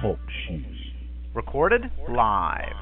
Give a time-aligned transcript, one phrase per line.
[0.00, 0.18] Talk
[1.34, 2.76] Recorded live.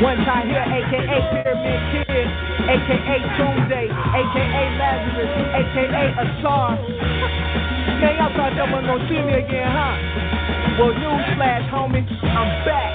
[0.00, 2.28] One time here, aka Pyramid Kid,
[2.70, 6.78] aka Doomsday, aka Lazarus, aka Asar.
[8.00, 9.94] Man, y'all thought y'all wasn't gonna see me again, huh?
[10.78, 12.92] Well, newsflash, homie, I'm back.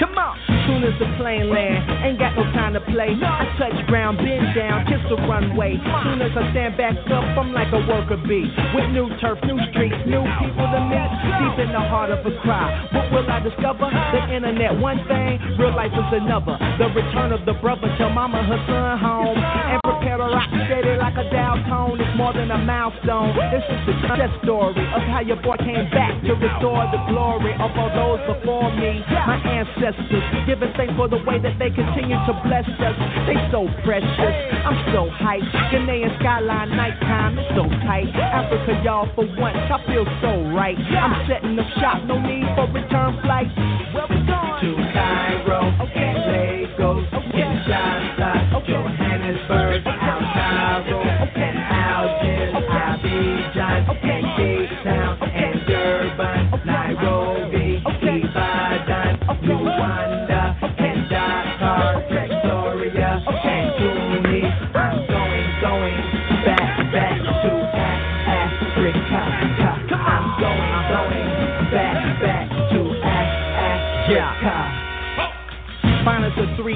[0.00, 0.51] Come on.
[0.66, 3.14] Soon as the plane land, ain't got no time to play.
[3.18, 5.74] I touch ground, bend down, kiss the runway.
[5.76, 8.46] Soon as I stand back up, I'm like a worker bee.
[8.74, 11.10] With new turf, new streets, new people to meet.
[11.42, 12.70] Deep in the heart of a cry.
[12.94, 13.90] What will I discover?
[13.90, 16.54] The internet, one thing, real life is another.
[16.78, 19.38] The return of the brother, tell mama her son home.
[19.38, 21.98] And prepare to rock steady like a dial tone.
[22.00, 23.34] It's more than a milestone.
[23.50, 27.54] This is the success story of how your boy came back to restore the glory
[27.58, 29.02] of all those before me.
[29.10, 32.96] My ancestors giving thanks for the way that they continue to bless us.
[33.24, 34.36] They so precious.
[34.68, 35.48] I'm so hyped.
[35.72, 38.12] Ghanaian skyline nighttime, it's so tight.
[38.12, 40.76] Africa, y'all, for once, I feel so right.
[40.76, 43.48] I'm setting up shop, no need for return flight.
[43.96, 44.60] Where we going?
[44.60, 46.68] To Cairo, okay.
[46.68, 47.32] Lagos, okay.
[47.32, 48.72] Kinshasa, okay.
[48.76, 49.80] Johannesburg,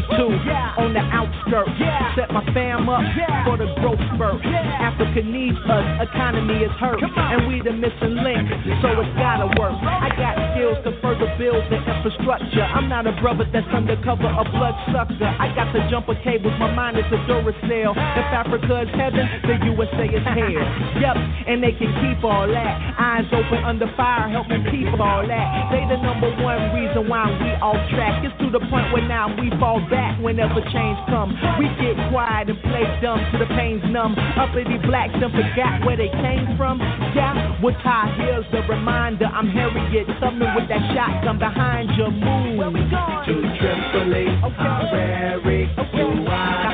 [0.03, 0.75] 3-2 yeah.
[0.79, 1.71] on the outskirts.
[1.79, 2.15] Yeah.
[2.15, 3.03] Set my family fam up
[3.45, 4.45] for the growth spurt.
[4.45, 8.49] Africa needs us, economy is hurt, and we the missing link,
[8.83, 9.77] so it's gotta work.
[9.81, 12.65] I got skills to further build the infrastructure.
[12.65, 15.17] I'm not a brother that's undercover, a blood sucker.
[15.25, 17.93] I got the jumper cables, my mind is a Duracell.
[17.97, 20.65] If Africa is heaven, the USA is hell.
[21.03, 21.17] Yup,
[21.49, 22.73] and they can keep all that.
[22.99, 25.47] Eyes open under fire, help me keep all that.
[25.73, 28.25] They the number one reason why we off track.
[28.25, 31.33] It's to the point where now we fall back whenever change come.
[31.59, 34.15] We get quiet and play dumb to the pain's numb.
[34.37, 36.79] Uppity blacks done forgot where they came from.
[37.15, 42.57] Yeah, with high heels, the reminder I'm Harriet Tubman with that shotgun behind your moon.
[42.59, 43.25] Where we going?
[43.27, 44.55] To Tripoli, Okay.
[44.57, 46.66] Harare, Douala, Kampala,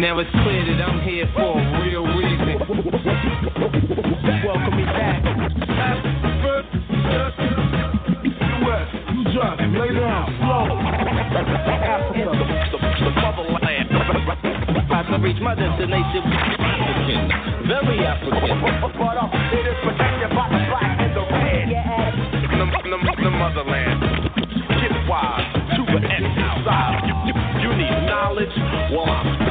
[0.00, 2.56] Now it's clear that I'm here for a real reason.
[4.40, 5.20] Welcome me back.
[11.84, 12.32] Africa.
[12.32, 13.92] The motherland.
[14.72, 16.24] About to reach my destination.
[16.24, 18.56] African, very African.
[18.56, 19.20] But
[19.52, 21.68] it is protected by the black and the red.
[22.48, 24.00] The, the, the motherland.
[24.80, 25.44] Get wise
[25.76, 27.04] to the end outside.
[27.04, 28.56] You, you, you need knowledge.
[28.96, 29.49] Well, I'm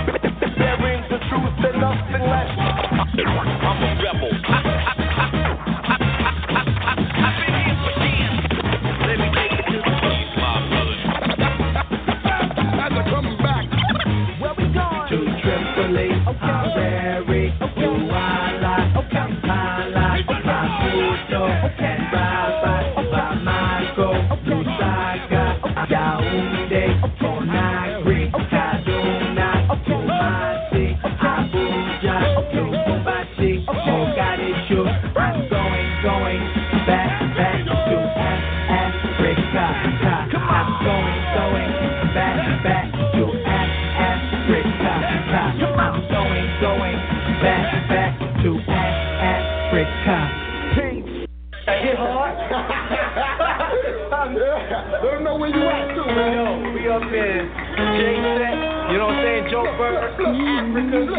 [55.02, 56.34] Let them know where you at too, man.
[56.38, 57.50] Yo, we up in
[57.98, 58.54] J set,
[58.92, 59.50] you know what I'm saying?
[59.50, 61.18] Joe Burger, Africa,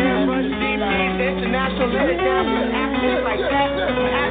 [0.00, 0.84] Airbus, DP,
[1.28, 4.25] International, let it down Africa like that.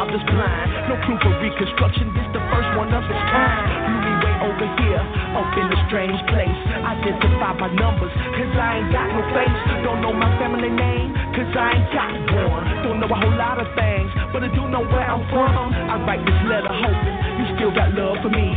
[0.00, 0.68] Robbed us blind.
[0.88, 3.68] No proof of reconstruction, this the first one of its kind.
[4.00, 5.04] Me way over here,
[5.36, 6.60] up in a strange place.
[6.80, 9.56] Identify by numbers, cause I ain't got no face.
[9.84, 12.64] Don't know my family name, cause I ain't got one.
[12.80, 15.76] Don't know a whole lot of things, but I do know where I'm from.
[15.76, 18.56] I write this letter hoping you still got love for me.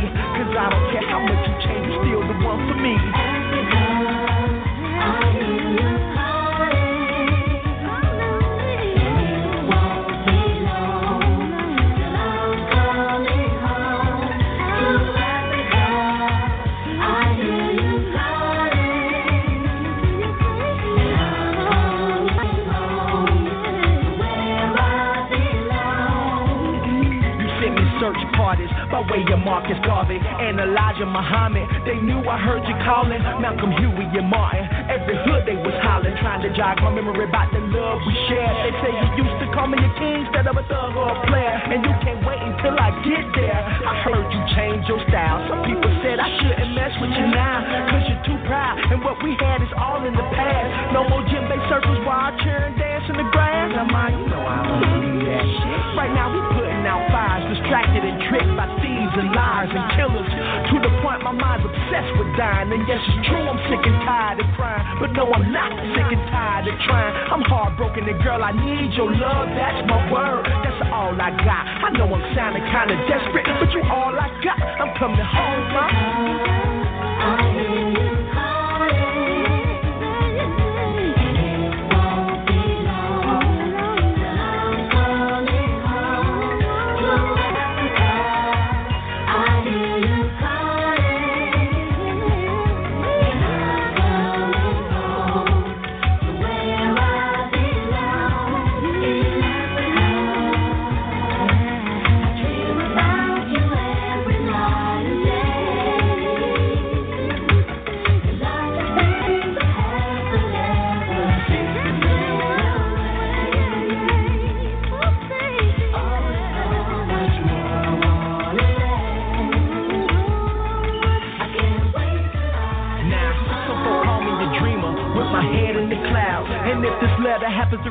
[28.94, 31.66] By way of Marcus Garvey and Elijah Muhammad.
[31.82, 34.62] They knew I heard you calling Malcolm Huey and Martin.
[34.86, 38.54] Every hood they was hollering, trying to jog my memory about the love we shared.
[38.62, 41.18] They say you used to call me a king instead of a thug or a
[41.26, 43.58] player, and you can't wait until I get there.
[43.82, 45.42] I heard you change your style.
[45.50, 49.18] Some people said I shouldn't mess with you now, cause you're too proud, and what
[49.26, 50.94] we had is all in the past.
[50.94, 53.74] No more gym based circles while I cheer and dance in the grass.
[53.74, 55.98] Now, ma, you know I don't believe that shit.
[55.98, 58.70] Right now we putting out fires, distracted and tricked by
[59.16, 60.30] and liars and killers.
[60.70, 62.72] To the point my mind's obsessed with dying.
[62.72, 64.84] And yes, it's true, I'm sick and tired of crying.
[65.00, 67.14] But no, I'm not sick and tired of trying.
[67.30, 69.48] I'm heartbroken and girl, I need your love.
[69.54, 70.44] That's my word.
[70.46, 71.64] That's all I got.
[71.86, 74.58] I know I'm sounding kinda desperate, but you all I got.
[74.60, 76.63] I'm coming home, ma.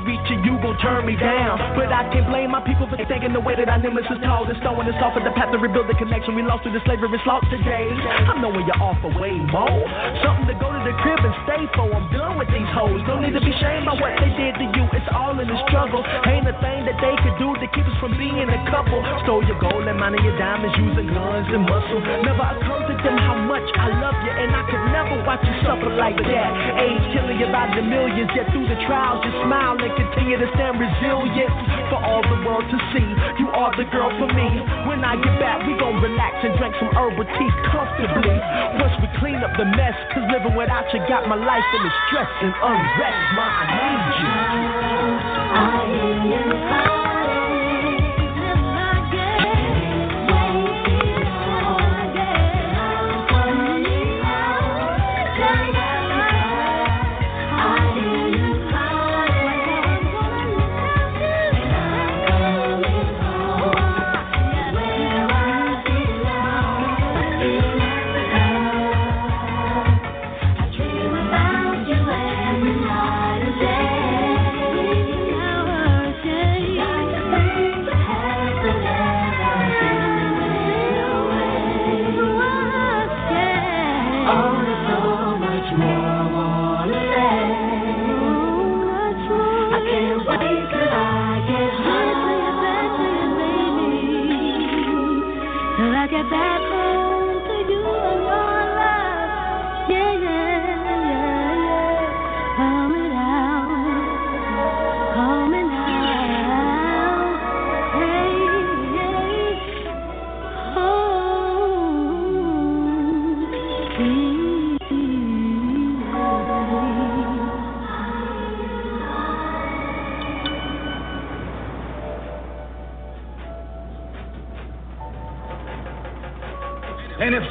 [0.04, 1.60] Letter to reach you, gon' turn me down.
[1.76, 4.58] But I can't blame my people for thinking the way that I nemesis tall and
[4.62, 7.20] throwing us off at the path to rebuild the connection we lost through the slavery
[7.24, 7.88] slaughter today.
[8.28, 9.84] I'm knowing you're off for way more.
[10.24, 11.88] Something to go to the crib and stay for.
[11.94, 13.00] I'm done with these hoes.
[13.08, 14.84] Don't need to be shamed by what they did to you.
[14.94, 16.04] It's all in the struggle.
[16.28, 19.00] Ain't a thing that they could do to keep us from being a couple.
[19.24, 22.02] Stole your gold and money, your diamonds, using guns and muscle.
[22.24, 25.92] Never to them how much I love you, and I could never watch you suffer
[25.92, 26.50] like that.
[26.80, 30.48] Age killing you by the millions, yet through the trials you smile and continue to
[30.56, 31.52] stand resilient
[31.92, 33.08] for all the world to see.
[33.44, 34.48] You are the girl for me.
[34.88, 38.40] When I get back, we gon' relax and drink some herbal tea comfortably.
[38.80, 41.94] Once we clean up the mess, cause living without you got my life in of
[42.08, 43.22] stress and unrest.
[43.36, 44.32] Ma, I need you.
[45.54, 46.83] I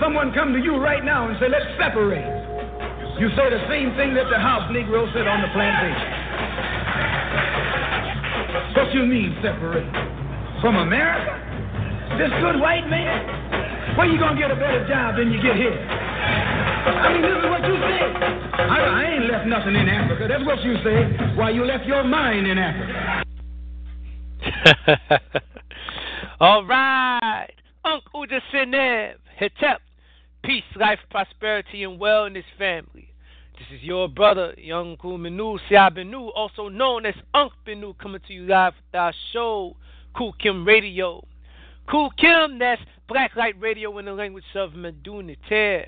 [0.03, 2.27] someone come to you right now and say, let's separate,
[3.23, 6.11] You say the same thing that the house Negro said on the plantation.
[8.75, 9.87] What you mean separate?
[10.61, 11.39] From America?
[12.19, 13.97] This good white man?
[13.97, 15.71] Where you gonna get a better job than you get here?
[15.71, 18.03] I mean, this is what you say.
[18.59, 20.27] I, I ain't left nothing in Africa.
[20.27, 21.07] That's what you say.
[21.39, 23.25] Why you left your mind in Africa.
[26.41, 27.55] All right.
[27.85, 29.79] Uncle Uja Seneb, Hetep.
[30.45, 33.15] Peace, life, prosperity, and wellness family.
[33.57, 38.43] This is your brother, Young Menu Siabenu, also known as Unc Benu, coming to you
[38.47, 39.77] live with our show,
[40.17, 41.25] Khu Khem Radio.
[41.89, 45.87] Khu Khem, that's Black Light Radio in the language of Medu Neter.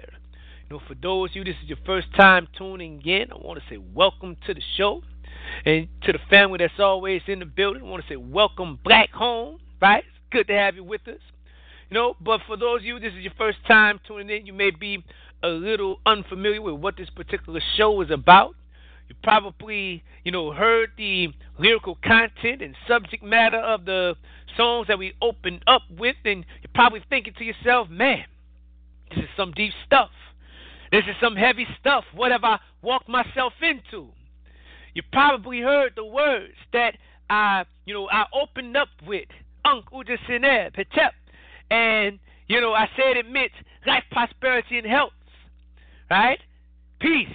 [0.70, 3.60] You know, for those of you, this is your first time tuning in, I want
[3.60, 5.02] to say welcome to the show.
[5.66, 9.10] And to the family that's always in the building, I want to say welcome back
[9.10, 10.04] home, right?
[10.30, 11.18] Good to have you with us.
[11.90, 14.52] You know, but for those of you, this is your first time tuning in, you
[14.52, 15.04] may be
[15.42, 18.54] a little unfamiliar with what this particular show is about.
[19.08, 24.14] You probably, you know, heard the lyrical content and subject matter of the
[24.56, 28.24] songs that we opened up with, and you're probably thinking to yourself, man,
[29.10, 30.10] this is some deep stuff.
[30.90, 32.04] This is some heavy stuff.
[32.14, 34.08] What have I walked myself into?
[34.94, 36.96] You probably heard the words that
[37.28, 39.28] I, you know, I opened up with.
[39.66, 41.10] Ankh Udja Seneb, Hetep.
[41.70, 42.18] And,
[42.48, 43.52] you know, I said it meant
[43.86, 45.12] life, prosperity, and health.
[46.10, 46.38] Right?
[47.00, 47.28] Peace.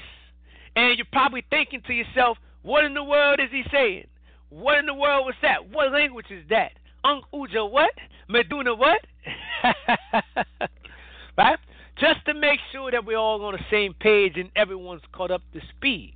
[0.76, 4.08] And you're probably thinking to yourself, what in the world is he saying?
[4.50, 5.70] What in the world was that?
[5.70, 6.72] What language is that?
[7.04, 7.92] Unk Uja what?
[8.30, 9.00] Meduna what?
[11.38, 11.60] right?
[12.00, 15.42] Just to make sure that we're all on the same page and everyone's caught up
[15.54, 16.16] to speed.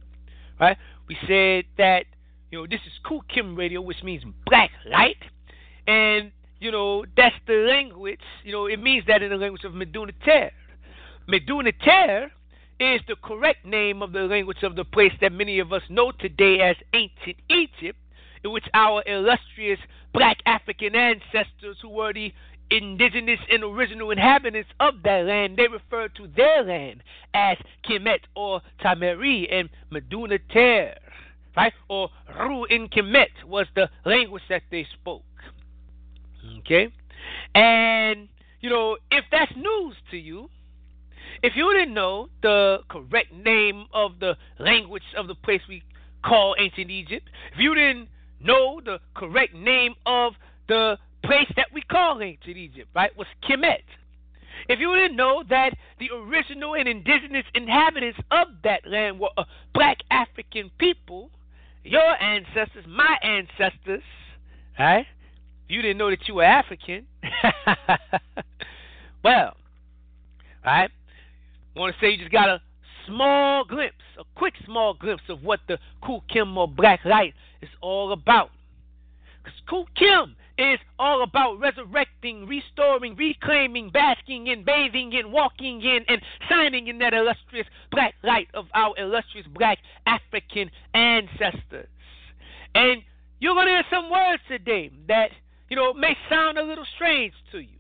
[0.59, 0.77] Right?
[1.07, 2.05] We said that,
[2.51, 5.17] you know, this is Khu Khem Radio, which means black light.
[5.87, 9.73] And, you know, that's the language, you know, it means that in the language of
[9.73, 10.51] Medu Neter.
[11.27, 12.31] Medu Neter
[12.79, 16.11] is the correct name of the language of the place that many of us know
[16.11, 17.97] today as ancient Egypt,
[18.43, 19.79] in which our illustrious
[20.13, 22.33] black African ancestors, who were the
[22.69, 27.57] indigenous and original inhabitants of that land, they referred to their land as
[27.87, 30.95] Kemet or Tameri and Medu Neter,
[31.55, 31.73] right?
[31.87, 35.23] Or Ru in Kemet was the language that they spoke.
[36.59, 36.89] Okay?
[37.55, 38.27] And,
[38.61, 40.49] you know, if that's news to you,
[41.41, 45.83] if you didn't know the correct name of the language of the place we
[46.23, 48.07] call ancient Egypt, if you didn't
[48.41, 50.33] know the correct name of
[50.67, 53.83] the place that we call ancient Egypt, right, was Kemet.
[54.69, 59.45] If you didn't know that the original and indigenous inhabitants of that land were a
[59.73, 61.29] black African people,
[61.83, 64.03] your ancestors, my ancestors,
[64.79, 65.05] right?
[65.73, 67.07] You didn't know that you were African.
[69.23, 69.55] well,
[70.63, 70.91] right?
[71.75, 72.61] Want to say you just got a
[73.07, 77.69] small glimpse, a quick small glimpse of what the Khu Khem or Black Light is
[77.81, 78.51] all about.
[79.43, 86.05] Because Khu Khem is all about resurrecting, restoring, reclaiming, basking in, bathing in, walking in,
[86.07, 91.87] and shining in that illustrious black light of our illustrious black African ancestors.
[92.75, 93.01] And
[93.39, 95.31] you're going to hear some words today that,
[95.73, 97.79] you know, may sound a little strange to you.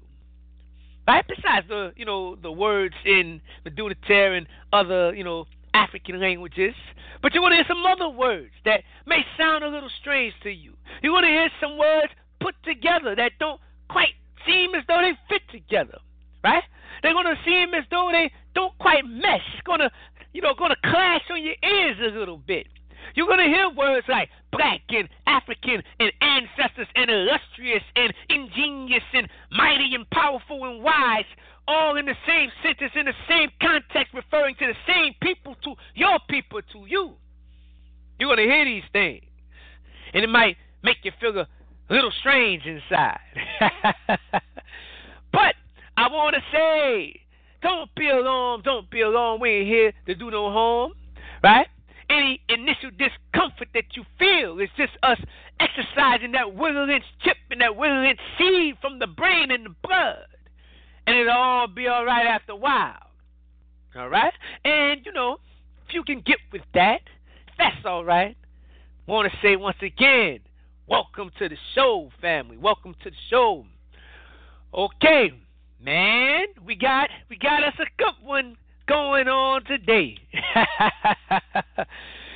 [1.07, 1.23] Right?
[1.27, 5.45] Besides the, you know, the words in Meduna and other, you know,
[5.75, 6.73] African languages.
[7.21, 10.49] But you're going to hear some other words that may sound a little strange to
[10.49, 10.73] you.
[11.03, 14.15] You're going to hear some words put together that don't quite
[14.47, 15.99] seem as though they fit together,
[16.43, 16.63] right?
[17.03, 19.45] They're going to seem as though they don't quite mesh.
[19.53, 19.91] It's going to,
[20.33, 22.65] you know, going to clash on your ears a little bit.
[23.13, 29.03] You're going to hear words like black and African and ancestors and illustrious and ingenious
[29.13, 31.25] and mighty and powerful and wise,
[31.67, 35.73] all in the same sentence, in the same context, referring to the same people, to
[35.95, 37.13] your people, to you.
[38.19, 39.23] You're going to hear these things.
[40.13, 41.47] And it might make you feel a
[41.89, 43.19] little strange inside.
[45.31, 45.55] but
[45.97, 47.19] I want to say,
[47.61, 48.63] don't be alarmed.
[48.63, 49.41] Don't be alarmed.
[49.41, 50.93] We ain't here to do no harm,
[51.41, 51.67] right?
[52.09, 55.19] Any initial discomfort that you feel is just us
[55.59, 59.75] exercising that Willie Lynch chip and that Willie Lynch seed from the brain and the
[59.83, 60.27] blood.
[61.07, 63.09] And it'll all be all right after a while.
[63.95, 64.33] All right?
[64.63, 65.37] And, you know,
[65.87, 67.01] if you can get with that,
[67.57, 68.35] that's all right.
[69.05, 70.39] Want to say once again,
[70.85, 72.57] Welcome to the show, family.
[72.57, 73.65] Welcome to the show.
[74.73, 75.31] Okay,
[75.81, 78.57] man, we got we got us a good one
[78.87, 80.17] going on today.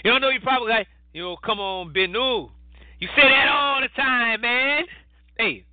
[0.04, 2.50] you don't know you probably like, you know, come on, Benu.
[3.00, 4.84] You say that all the time, man.
[5.38, 5.66] Hey,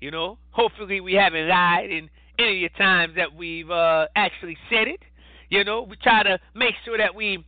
[0.00, 4.56] you know, hopefully we haven't lied in any of the times that we've uh, actually
[4.68, 5.00] said it.
[5.48, 7.44] You know, we try to make sure that we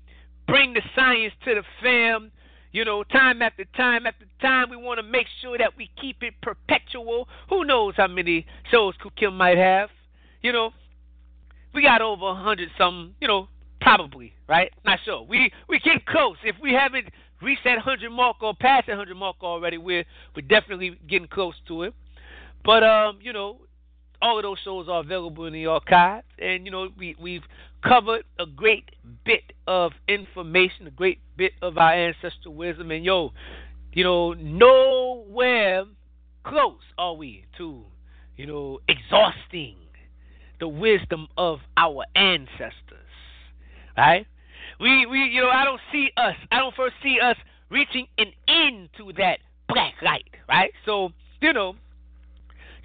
[0.46, 2.30] bring the science to the fam.
[2.70, 6.22] You know, time after time after time, we want to make sure that we keep
[6.22, 7.28] it perpetual.
[7.48, 9.90] Who knows how many shows Khu Khem might have?
[10.42, 10.70] You know,
[11.74, 13.14] we got over a hundred some.
[13.20, 13.48] You know,
[13.80, 14.72] probably right.
[14.84, 15.22] Not sure.
[15.22, 16.36] We we get close.
[16.44, 17.08] If we haven't
[17.42, 20.04] reached that hundred mark or past that hundred mark already, we're
[20.34, 21.94] we're definitely getting close to it.
[22.64, 23.58] But um, you know,
[24.22, 27.44] all of those shows are available in the archives, and you know we we've
[27.86, 28.90] covered a great
[29.24, 33.32] bit of information, a great bit of our ancestral wisdom, and yo,
[33.92, 35.84] you know, nowhere
[36.44, 37.82] close are we to,
[38.36, 39.76] you know, exhausting
[40.64, 43.12] the wisdom of our ancestors,
[43.98, 44.26] right?
[44.80, 47.36] We we you know I don't see us, I don't first see us
[47.68, 50.72] reaching an end to that black light, right?
[50.86, 51.10] So
[51.42, 51.76] you know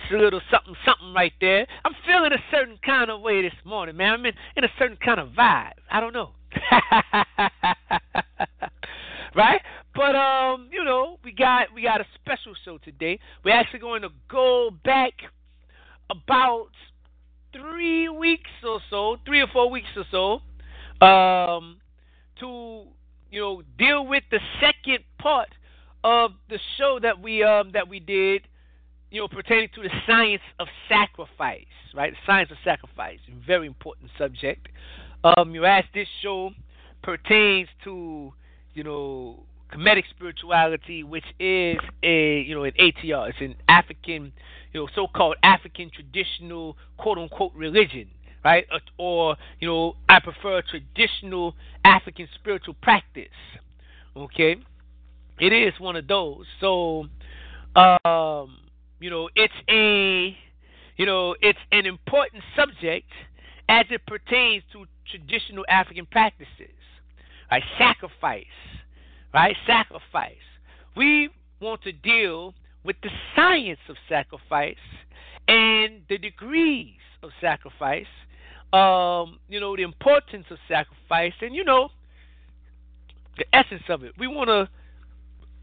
[0.03, 1.65] it's a little something, something right there.
[1.85, 4.11] I'm feeling a certain kind of way this morning, man.
[4.11, 5.75] I'm in, in a certain kind of vibe.
[5.89, 6.31] I don't know.
[9.37, 9.61] right?
[9.95, 13.19] But um, you know, we got we got a special show today.
[13.45, 15.13] We're actually going to go back
[16.09, 16.71] about
[17.53, 21.77] three weeks or so, three or four weeks or so, um,
[22.39, 22.83] to
[23.31, 25.49] you know deal with the second part
[26.03, 28.47] of the show that we um that we did
[29.11, 31.65] you know, pertaining to the science of sacrifice,
[31.95, 32.13] right?
[32.13, 34.67] The science of sacrifice, very important subject.
[35.23, 36.51] Um, you ask this show
[37.01, 38.31] pertains to,
[38.73, 43.29] you know, Kemetic spirituality, which is a, you know, an ATR.
[43.29, 44.31] It's an African,
[44.73, 48.07] you know, so-called African traditional quote-unquote religion,
[48.43, 48.65] right?
[48.97, 51.55] Or, you know, I prefer traditional
[51.85, 53.27] African spiritual practice.
[54.17, 54.55] Okay,
[55.39, 56.45] it is one of those.
[56.59, 57.05] So,
[57.75, 58.57] um
[58.99, 60.35] you know, it's a
[60.97, 63.07] you know, it's an important subject
[63.69, 66.75] as it pertains to traditional African practices.
[67.49, 67.63] Right?
[67.77, 68.45] Sacrifice.
[69.33, 69.55] Right?
[69.67, 70.35] Sacrifice.
[70.95, 71.29] We
[71.61, 74.75] want to deal with the science of sacrifice
[75.47, 78.05] and the degrees of sacrifice.
[78.71, 81.89] Um, you know, the importance of sacrifice and you know
[83.37, 84.13] the essence of it.
[84.19, 84.69] We wanna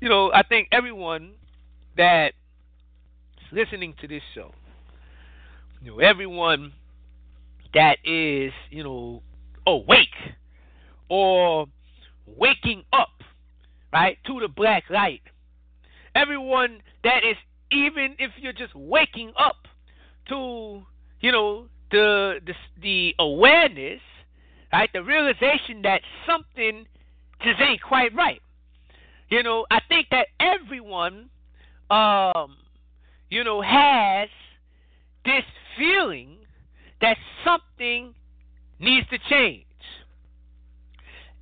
[0.01, 1.33] you know, I think everyone
[1.97, 2.33] that
[3.51, 4.53] listening to this show,
[5.83, 6.73] you know, everyone
[7.73, 9.23] that is, you know,
[9.67, 10.15] awake
[11.09, 11.67] or
[12.27, 13.16] waking up,
[13.93, 15.23] right, to the black light.
[16.15, 17.37] Everyone that is,
[17.71, 19.67] even if you're just waking up
[20.29, 20.83] to,
[21.21, 24.01] you know, the the, the awareness,
[24.73, 26.87] right, the realization that something
[27.43, 28.41] just ain't quite right.
[29.29, 31.29] You know, I think that everyone
[31.91, 32.57] um,
[33.31, 34.29] you know, has
[35.25, 35.45] this
[35.77, 36.37] feeling
[37.01, 38.15] that something
[38.79, 39.65] needs to change.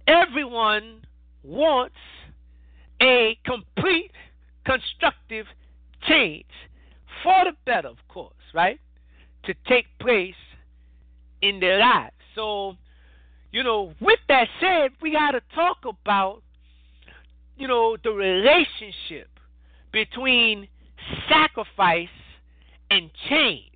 [0.07, 1.03] Everyone
[1.43, 1.95] wants
[3.05, 4.11] a complete
[4.65, 5.47] constructive
[6.09, 6.47] change
[7.23, 8.81] for the better, of course, right?
[9.45, 10.35] To take place
[11.43, 12.15] in their lives.
[12.35, 12.77] So,
[13.53, 16.43] you know, with that said, we got to talk about,
[17.57, 19.29] you know, the relationship
[19.93, 20.67] between
[21.29, 22.09] sacrifice
[22.91, 23.71] and change.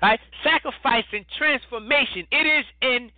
[0.00, 0.20] Right?
[0.44, 2.26] Sacrifice and transformation.
[2.30, 3.10] It is an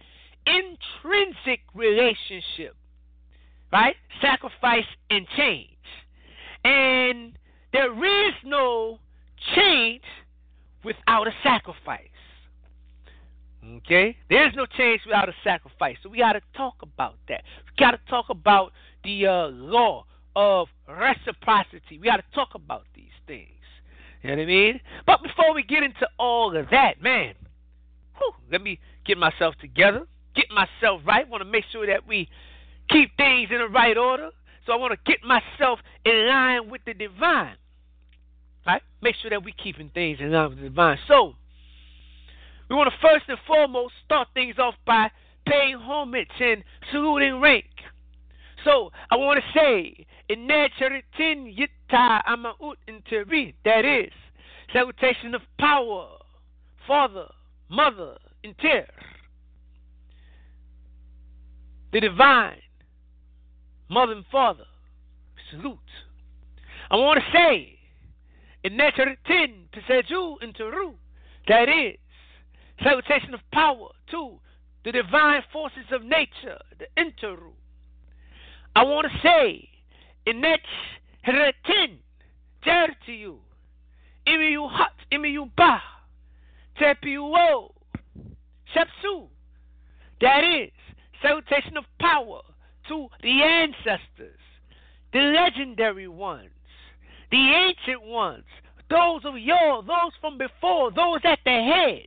[0.46, 2.76] intrinsic relationship.
[3.72, 3.96] Right?
[4.20, 5.68] Sacrifice and change.
[6.64, 7.32] And
[7.72, 7.92] there
[8.28, 8.98] is no
[9.54, 10.02] change
[10.84, 12.08] without a sacrifice.
[13.76, 14.16] Okay?
[14.30, 15.96] There's no change without a sacrifice.
[16.02, 17.42] So we got to talk about that.
[17.66, 18.72] We got to talk about
[19.04, 21.98] the uh, law of reciprocity.
[21.98, 23.48] We got to talk about these things.
[24.22, 24.80] You know what I mean?
[25.06, 27.34] But before we get into all of that, man,
[28.16, 31.28] whew, let me get myself together, get myself right.
[31.28, 32.28] Want to make sure that we
[32.88, 34.30] keep things in the right order.
[34.66, 37.56] So I want to get myself in line with the divine.
[38.66, 38.82] Right?
[39.00, 40.98] Make sure that we're keeping things in line with the divine.
[41.08, 41.34] So
[42.68, 45.10] we want to first and foremost start things off by
[45.46, 47.64] paying homage and saluting rank.
[48.64, 53.54] So I want to say in Inecheritin yita amaut interi.
[53.64, 54.12] That is
[54.72, 56.08] salutation of power,
[56.86, 57.28] father,
[57.70, 58.86] mother, inter.
[61.92, 62.58] The divine,
[63.88, 64.64] mother and father,
[65.50, 65.78] salute.
[66.90, 67.78] I want to say
[68.64, 70.94] in Inecheritin peseju interu.
[71.48, 71.96] That is
[72.82, 74.38] salutation of power to
[74.84, 77.52] the divine forces of nature, the interu.
[78.76, 79.68] I want to say
[81.26, 81.98] retin
[82.64, 83.36] tertiu.
[84.26, 85.80] Imi you hot, imi you ba.
[86.78, 87.74] Tepi wo.
[88.74, 89.28] Shepsu.
[90.20, 90.70] That is,
[91.22, 92.40] salutation of power
[92.88, 94.40] to the ancestors,
[95.12, 96.50] the legendary ones,
[97.30, 98.44] the ancient ones,
[98.90, 102.06] those of yore, those from before, those at the head,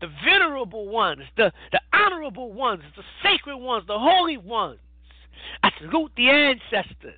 [0.00, 4.78] the venerable ones, the, the honorable ones, the sacred ones, the holy ones.
[5.62, 7.14] I salute the ancestors.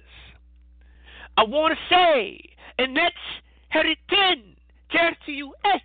[1.36, 2.40] I want to say,
[2.78, 3.14] and that's
[3.74, 4.56] Heritin,
[4.92, 5.82] Tertiu Ek,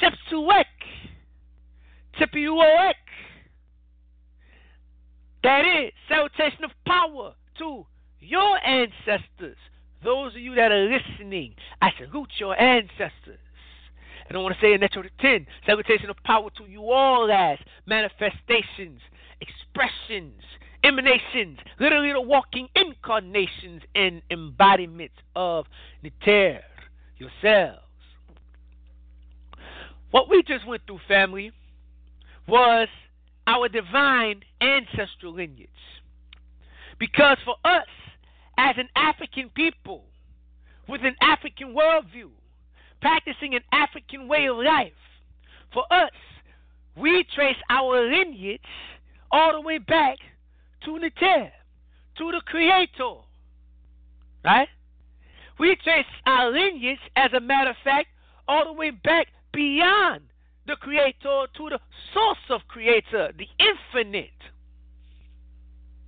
[0.00, 0.64] Sepsuek,
[2.18, 2.94] Tipiuoek.
[5.42, 7.86] That is salutation of power to
[8.20, 9.56] your ancestors.
[10.04, 13.38] Those of you that are listening, I salute your ancestors.
[14.28, 17.58] I don't want to say in Netro 10, salutation of power to you all as
[17.86, 19.00] manifestations,
[19.40, 20.42] expressions,
[20.82, 25.66] emanations, literally the walking incarnations and embodiments of
[26.02, 26.60] Neter,
[27.18, 27.80] yourselves.
[30.10, 31.52] What we just went through, family,
[32.48, 32.88] was
[33.46, 35.68] our divine ancestral lineage.
[36.98, 37.86] Because for us,
[38.58, 40.04] as an African people,
[40.88, 42.30] with an African worldview,
[43.00, 44.92] practicing an African way of life,
[45.72, 46.10] for us,
[46.96, 48.60] we trace our lineage
[49.30, 50.18] all the way back
[50.84, 51.52] to Neter,
[52.18, 53.14] to the Creator.
[54.44, 54.68] Right?
[55.58, 58.08] We trace our lineage, as a matter of fact,
[58.48, 60.22] all the way back beyond
[60.66, 61.80] the Creator to the
[62.12, 64.30] source of Creator, the infinite.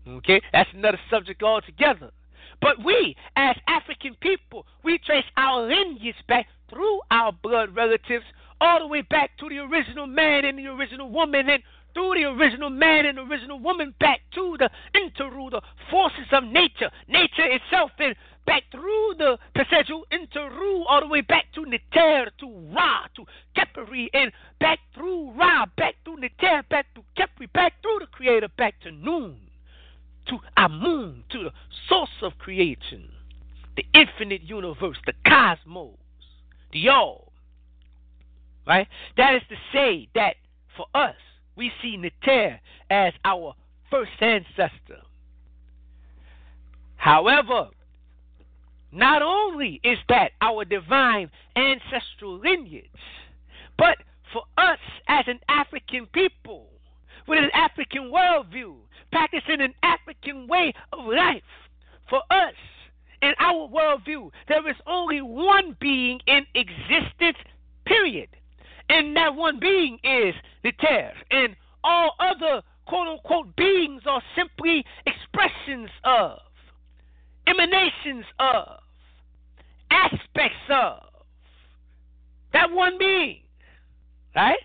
[0.06, 0.40] Okay?
[0.52, 2.10] That's another subject altogether.
[2.60, 8.24] But we, as African people, we trace our lineage back through our blood relatives
[8.60, 11.62] all the way back to the original man and the original woman and
[11.98, 16.90] through the original man and original woman back to the interu, the forces of nature,
[17.08, 18.14] nature itself, and
[18.46, 23.24] back through the Pesaju interu, all the way back to Neter, to Ra, to
[23.56, 24.30] Khepri, and
[24.60, 28.92] back through Ra, back through Neter, back through Khepri, back through the Creator, back to
[28.92, 29.36] Noon,
[30.28, 31.50] to Amun, to the
[31.88, 33.08] source of creation,
[33.74, 35.96] the infinite universe, the cosmos,
[36.72, 37.32] the all.
[38.68, 38.86] Right?
[39.16, 40.36] That is to say that
[40.76, 41.16] for us,
[41.58, 43.54] we see Neter as our
[43.90, 45.02] first ancestor.
[46.96, 47.68] However,
[48.92, 52.86] not only is that our divine ancestral lineage,
[53.76, 53.98] but
[54.32, 56.68] for us as an African people
[57.26, 58.76] with an African worldview,
[59.10, 61.42] practicing an African way of life,
[62.08, 62.54] for us
[63.20, 67.36] in our worldview, there is only one being in existence,
[67.84, 68.28] period.
[68.88, 71.12] And that one being is the Ter.
[71.30, 76.38] And all other quote unquote beings are simply expressions of,
[77.46, 78.80] emanations of,
[79.90, 81.02] aspects of
[82.52, 83.40] that one being.
[84.34, 84.58] Right?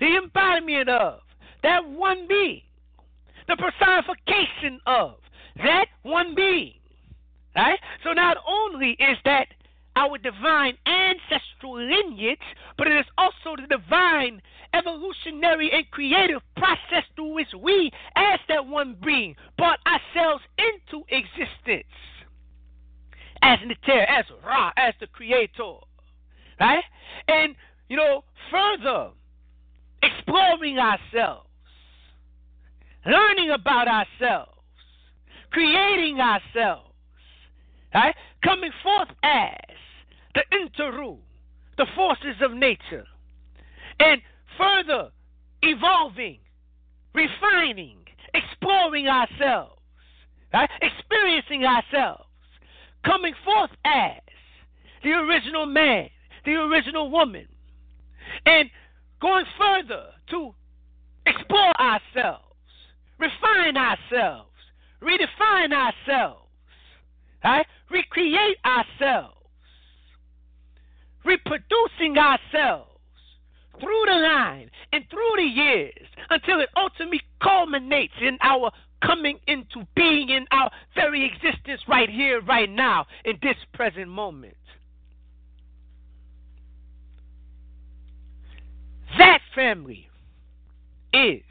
[0.00, 1.20] The embodiment of
[1.62, 2.62] that one being.
[3.48, 5.16] The personification of
[5.56, 6.74] that one being.
[7.56, 7.78] Right?
[8.02, 9.48] So not only is that
[9.96, 12.38] our divine ancestral lineage,
[12.76, 18.66] but it is also the divine evolutionary and creative process through which we, as that
[18.66, 21.84] one being, brought ourselves into existence.
[23.42, 25.74] As Neter, as Ra, as the creator.
[26.58, 26.84] Right?
[27.28, 27.54] And,
[27.88, 29.10] you know, further
[30.02, 31.48] exploring ourselves,
[33.06, 34.50] learning about ourselves,
[35.50, 36.90] creating ourselves,
[37.94, 38.14] right?
[38.42, 39.73] Coming forth as
[40.34, 41.18] the interu,
[41.76, 43.04] the forces of nature,
[44.00, 44.20] and
[44.58, 45.10] further
[45.62, 46.38] evolving,
[47.14, 47.98] refining,
[48.34, 49.80] exploring ourselves,
[50.52, 50.68] right?
[50.82, 52.24] experiencing ourselves,
[53.04, 54.20] coming forth as
[55.02, 56.08] the original man,
[56.44, 57.46] the original woman,
[58.46, 58.70] and
[59.20, 60.54] going further to
[61.26, 62.44] explore ourselves,
[63.18, 64.50] refine ourselves,
[65.02, 66.48] redefine ourselves,
[67.44, 67.66] right?
[67.90, 69.33] recreate ourselves,
[71.24, 72.90] reproducing ourselves
[73.80, 78.70] through the line and through the years until it ultimately culminates in our
[79.04, 84.56] coming into being in our very existence right here, right now, in this present moment.
[89.18, 90.08] That family
[91.12, 91.42] is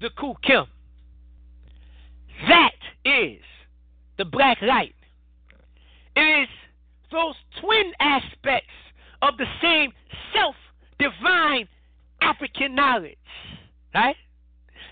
[0.00, 0.66] the Khu Khem.
[2.48, 2.72] That
[3.04, 3.40] is
[4.18, 4.94] the black light.
[6.16, 6.48] It is
[7.14, 8.74] those twin aspects
[9.22, 9.92] of the same
[10.34, 10.54] self
[10.98, 11.66] divine
[12.20, 13.16] African knowledge,
[13.94, 14.16] right?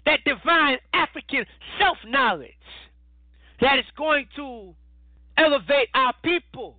[0.06, 1.44] That divine African
[1.78, 2.52] self knowledge
[3.60, 4.74] that is going to
[5.36, 6.76] elevate our people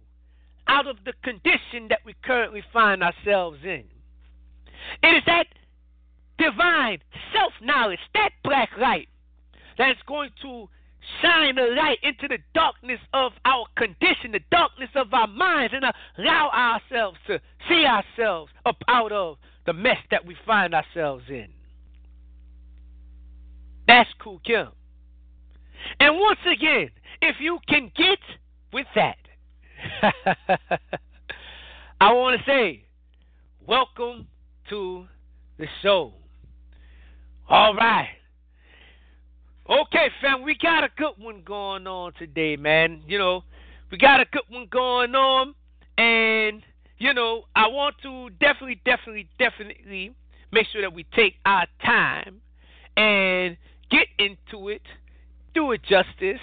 [0.67, 3.83] out of the condition that we currently find ourselves in.
[5.01, 5.47] It is that
[6.37, 6.99] divine
[7.33, 9.09] self knowledge, that black light
[9.77, 10.67] that's going to
[11.21, 15.85] shine a light into the darkness of our condition, the darkness of our minds, and
[16.17, 21.47] allow ourselves to see ourselves up out of the mess that we find ourselves in.
[23.87, 24.69] That's Khu Khem.
[25.99, 26.89] And once again,
[27.21, 28.19] if you can get
[28.71, 29.17] with that,
[32.01, 32.85] I want to say,
[33.65, 34.27] welcome
[34.69, 35.05] to
[35.57, 36.13] the show.
[37.49, 38.09] All right.
[39.69, 43.01] Okay, fam, we got a good one going on today, man.
[43.07, 43.45] You know,
[43.89, 45.55] we got a good one going on,
[45.97, 46.61] and
[46.97, 50.13] you know, I want to definitely, definitely, definitely
[50.51, 52.41] make sure that we take our time
[52.97, 53.55] and
[53.89, 54.81] get into it,
[55.55, 56.41] do it justice,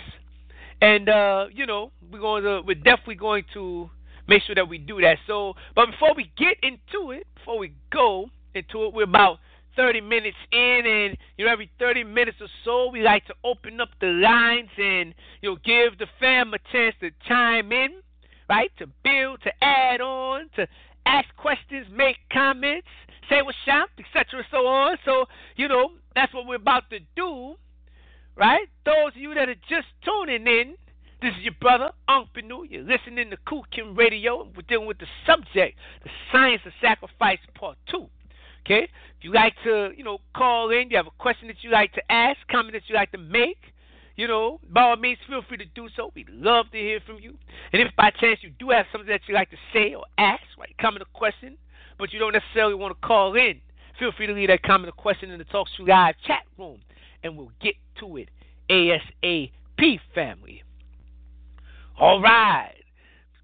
[0.80, 3.90] and uh, you know, we're going to, we're definitely going to
[4.28, 5.18] make sure that we do that.
[5.26, 9.40] So, but before we get into it, before we go into it, we're about
[9.76, 13.80] 30 minutes in, and you know, every 30 minutes or so, we like to open
[13.80, 18.00] up the lines and you know, give the fam a chance to chime in,
[18.48, 18.70] right?
[18.78, 20.66] To build, to add on, to
[21.06, 22.88] ask questions, make comments,
[23.28, 24.96] say what's up, etc., and so on.
[25.04, 27.54] So, you know, that's what we're about to do,
[28.36, 28.66] right?
[28.84, 30.74] Those of you that are just tuning in,
[31.22, 32.64] this is your brother, Unc Benu.
[32.70, 33.36] You're listening to
[33.70, 34.48] Kim Radio.
[34.56, 38.08] We're dealing with the subject, the science of sacrifice, part two.
[38.64, 38.84] Okay?
[39.18, 41.92] If you like to, you know, call in, you have a question that you like
[41.94, 43.58] to ask, comment that you like to make,
[44.16, 46.12] you know, by all means, feel free to do so.
[46.14, 47.34] We'd love to hear from you.
[47.72, 50.42] And if by chance you do have something that you like to say or ask,
[50.58, 51.56] right, comment or question,
[51.98, 53.60] but you don't necessarily want to call in,
[53.98, 56.80] feel free to leave that comment or question in the Talk Show Live chat room,
[57.22, 58.28] and we'll get to it
[58.70, 60.62] ASAP, family.
[61.98, 62.74] All right.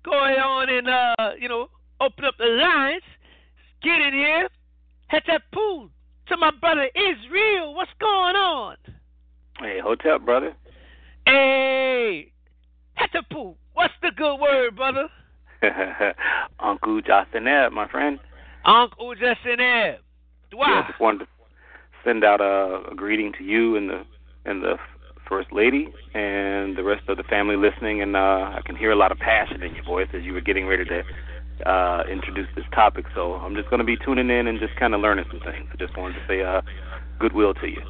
[0.04, 1.68] Go ahead on and, uh, you know,
[2.00, 3.02] open up the lines.
[3.82, 4.48] Get in here.
[5.52, 5.90] Pool
[6.28, 7.74] to my brother Israel.
[7.74, 8.76] What's going on?
[9.58, 10.54] Hey, hotel brother.
[11.26, 12.32] Hey,
[12.98, 15.08] Hetapu, what's the good word, brother?
[16.60, 18.18] Uncle Jasineb, my friend.
[18.64, 19.98] Uncle Jasineb.
[20.52, 20.66] Wow.
[20.66, 21.26] Yeah, just wanted to
[22.04, 24.02] send out a, a greeting to you and the
[24.44, 24.76] and the
[25.28, 28.00] first lady and the rest of the family listening.
[28.02, 30.40] And uh, I can hear a lot of passion in your voice as you were
[30.40, 31.02] getting ready to
[31.64, 33.06] uh, introduce this topic.
[33.14, 35.68] So I'm just going to be tuning in and just kind of learning some things.
[35.72, 36.60] I just wanted to say uh,
[37.18, 37.82] goodwill to you.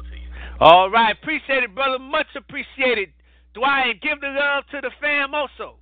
[0.59, 1.99] All right, appreciate it, brother.
[1.99, 3.09] Much appreciated.
[3.53, 5.75] Dwight, give the love to the fam also.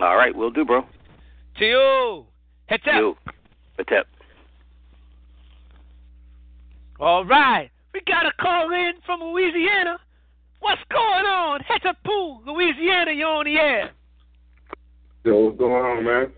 [0.00, 0.84] All right, we'll do, bro.
[1.58, 2.24] To you.
[2.70, 2.98] Hetep.
[2.98, 3.16] You.
[3.78, 4.04] Hetep.
[7.00, 7.70] All right.
[7.92, 9.98] We got a call in from Louisiana.
[10.60, 11.60] What's going on?
[11.60, 13.90] Hetapu, Louisiana, you're on the air.
[15.24, 16.32] Yo, what's going on, man?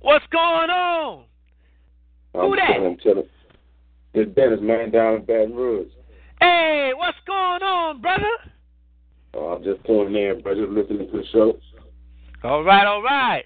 [0.00, 1.24] What's going on?
[2.34, 2.70] I'm Who that?
[2.70, 3.28] I'm chilling.
[4.14, 5.88] It's Dennis, man, down in Baton Rouge.
[6.40, 8.24] Hey, what's going on, brother?
[9.34, 10.54] Oh, I'm just tuning in, bro.
[10.54, 11.58] Just listening to the show.
[12.44, 13.44] All right, all right.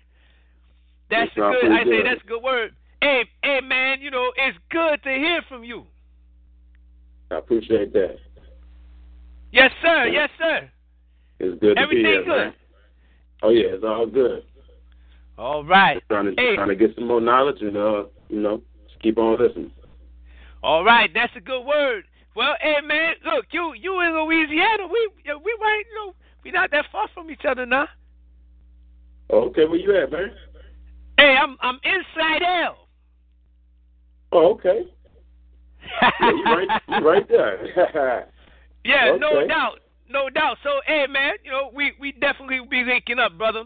[1.11, 1.73] That's sound good.
[1.73, 2.75] I pretty say that's a good word.
[3.01, 5.85] Hey, hey, man, you know it's good to hear from you.
[7.31, 8.17] I appreciate that.
[9.53, 10.07] Yes, sir.
[10.07, 10.71] Yes, sir.
[11.39, 12.37] It's good to Everything be here, good.
[12.37, 12.55] man.
[13.43, 14.45] Oh yeah, it's all good.
[15.39, 15.97] All right.
[15.97, 16.57] Just trying to Hey.
[16.57, 19.71] trying to get some more knowledge and uh, you know, just keep on listening.
[20.63, 22.05] All right, that's a good word.
[22.35, 26.15] Well, hey man, look, you you in Louisiana, we we right, you know,
[26.45, 27.89] we not that far from each other now.
[29.31, 30.31] Okay, where you at, man?
[31.19, 32.89] Hey, I'm I'm inside L.
[34.33, 34.87] Oh, okay.
[36.01, 38.29] Yeah, you right, you right there.
[38.85, 39.79] Yeah, no doubt,
[40.11, 40.57] no doubt.
[40.65, 43.65] So, hey man, you know, we we definitely will be linking up, brother.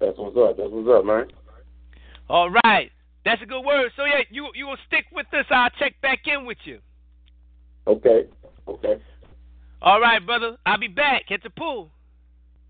[0.00, 0.56] That's what's up.
[0.56, 1.26] That's what's up, man.
[2.28, 2.90] All right,
[3.24, 3.90] that's a good word.
[3.96, 5.46] So yeah, you you will stick with us.
[5.50, 6.80] I'll check back in with you.
[7.86, 8.24] Okay.
[8.66, 9.00] Okay.
[9.80, 10.56] All right, brother.
[10.66, 11.90] I'll be back at the pool.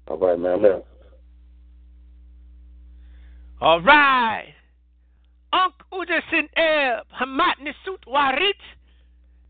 [0.08, 0.62] All right, man.
[0.62, 0.82] Now.
[3.60, 4.52] All right.
[5.52, 8.52] Unk Udersin Eb, Hamat Nisut Warit,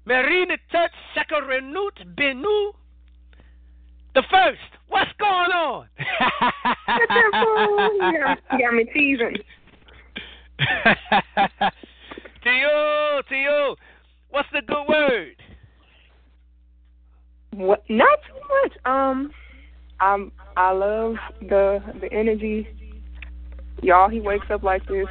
[0.05, 2.73] Marina Tut Sakarenut Benu.
[4.17, 4.59] The first.
[4.89, 5.89] What's going on?
[5.99, 9.37] you, got, you got me teasing.
[12.43, 13.77] to you, to you.
[14.31, 15.37] What's the good word?
[17.53, 17.85] What?
[17.91, 18.73] Not too much.
[18.87, 19.31] Um,
[20.01, 20.33] I'm.
[20.57, 22.67] I love the the energy.
[23.83, 25.09] Y'all, he wakes up like this.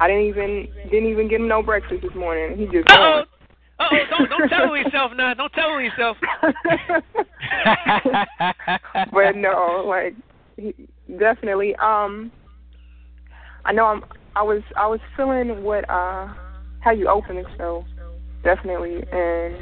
[0.00, 2.58] I didn't even didn't even get him no breakfast this morning.
[2.58, 2.88] He just.
[2.90, 3.22] Oh.
[3.78, 3.96] Uh oh.
[4.10, 5.34] Don't don't tell yourself now.
[5.34, 6.16] Don't tell yourself.
[9.12, 10.14] but no, like
[11.18, 11.74] definitely.
[11.76, 12.32] Um,
[13.64, 14.04] I know I'm.
[14.34, 16.28] I was I was feeling what uh
[16.80, 17.84] how you open the show.
[18.44, 19.02] definitely.
[19.12, 19.56] And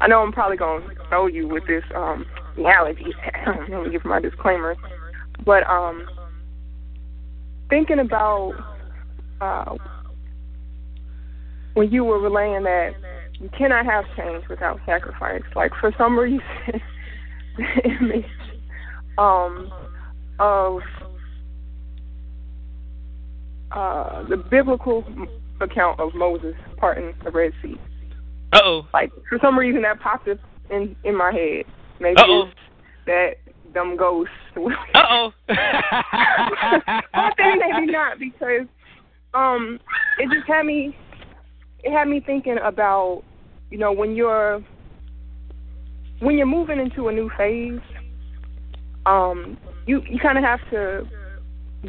[0.00, 2.24] I know I'm probably gonna throw you with this um
[2.56, 3.06] analogy.
[3.46, 4.76] Let me give my disclaimer.
[5.44, 6.06] But um
[7.68, 8.52] thinking about
[9.40, 9.76] uh
[11.74, 12.92] when you were relaying that
[13.34, 15.42] you cannot have change without sacrifice.
[15.56, 16.42] Like for some reason
[17.56, 18.24] the image
[19.18, 19.72] um
[20.38, 20.80] of
[23.72, 25.04] uh the biblical
[25.60, 27.76] account of Moses parting the Red Sea.
[28.52, 28.88] Uh oh.
[28.92, 30.38] Like for some reason that popped up
[30.70, 31.64] in in my head.
[32.00, 32.48] Maybe Uh-oh.
[32.48, 32.56] it's
[33.06, 33.34] that
[33.72, 34.30] dumb ghost.
[34.56, 35.32] Uh oh.
[35.46, 35.56] but
[37.38, 38.66] then maybe not because
[39.34, 39.78] um
[40.18, 40.96] it just had me
[41.82, 43.22] it had me thinking about
[43.70, 44.62] you know when you're
[46.20, 47.80] when you're moving into a new phase
[49.06, 51.06] um you you kind of have to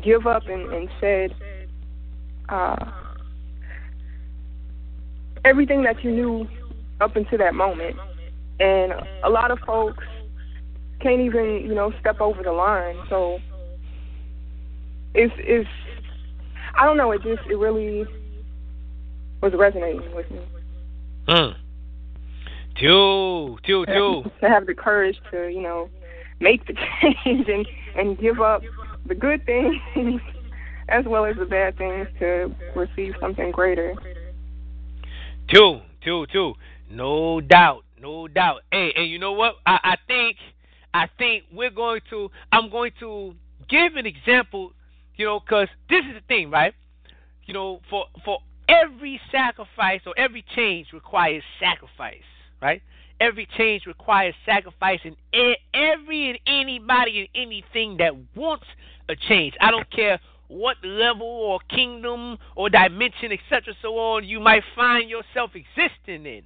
[0.02, 1.36] give up and, and shed
[2.50, 2.92] uh
[5.46, 6.48] everything that you knew
[7.00, 7.98] up until that moment.
[8.60, 10.04] And a lot of folks
[11.02, 12.96] can't even you know step over the line.
[13.10, 13.40] So
[15.14, 15.70] it's it's
[16.78, 18.06] I don't know it just it really
[19.42, 20.40] was resonating with me
[21.28, 21.56] Mm.
[22.80, 24.24] Two, two, two.
[24.42, 25.90] to have the courage to you know
[26.40, 26.74] make the
[27.24, 28.64] change and and give up
[29.08, 29.76] the good things
[30.90, 33.94] as well as the bad things to receive something greater
[35.54, 36.54] Two, two, two.
[36.90, 38.62] No doubt, no doubt.
[38.72, 39.56] Hey, and you know what?
[39.66, 40.38] I, I think,
[40.94, 42.30] I think we're going to.
[42.54, 43.36] I'm going to
[43.70, 44.72] give an example.
[45.18, 46.74] You know, because this is the thing, right?
[47.46, 48.40] You know, for for
[48.72, 52.24] every sacrifice or every change requires sacrifice,
[52.62, 52.82] right?
[53.20, 55.16] Every change requires sacrifice, and
[55.74, 58.66] every and anybody and anything that wants
[59.10, 59.54] a change.
[59.62, 65.10] I don't care what level or kingdom or dimension, etc., so on, you might find
[65.10, 66.44] yourself existing in.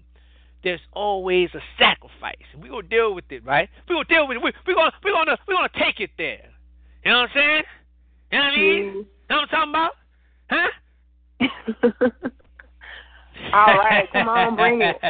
[0.64, 2.36] There's always a sacrifice.
[2.60, 3.70] We're gonna deal with it, right?
[3.88, 4.44] We're gonna deal with it.
[4.44, 6.50] We're, we're gonna we're gonna we're gonna take it there.
[7.04, 7.64] You know what I'm saying?
[8.32, 8.84] You know what I mean?
[8.84, 9.92] You know what I'm talking about?
[10.50, 10.70] Huh?
[13.54, 14.96] all right come on bring it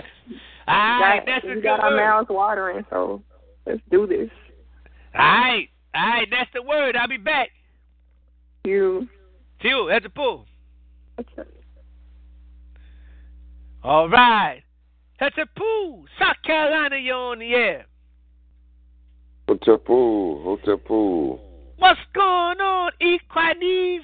[0.67, 3.21] All We got- that's a we good got our mouths watering so
[3.65, 4.29] let's do this
[5.13, 6.95] All right, all right, that's the word.
[6.95, 7.49] I'll be back.
[8.65, 9.07] you
[9.61, 10.45] you, that's a pull.
[11.19, 11.49] okay.
[13.83, 14.61] All right.
[15.19, 16.05] That's a pool.
[16.19, 17.85] South Carolina, you're on the air.
[19.47, 21.39] Hotepu, Hotepu.
[21.77, 23.99] What's going on, Equanive?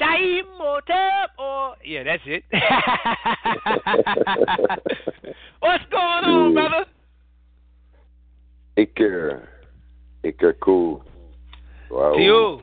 [0.00, 1.30] Shaim Motep?
[1.38, 2.44] Or, yeah, that's it.
[5.60, 6.86] What's going on, brother?
[8.78, 9.46] Iker.
[10.24, 11.04] Iker cool.
[11.90, 12.14] Wow.
[12.14, 12.62] To you.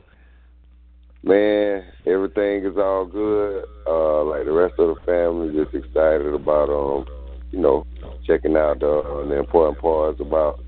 [1.22, 3.66] Man, everything is all good.
[3.86, 7.04] Uh, like the rest of the family, just excited about um,
[7.50, 7.86] you know,
[8.26, 10.60] checking out the, the important parts about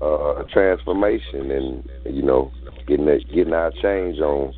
[0.00, 2.52] uh transformation and you know
[2.86, 4.54] getting that, getting our change on.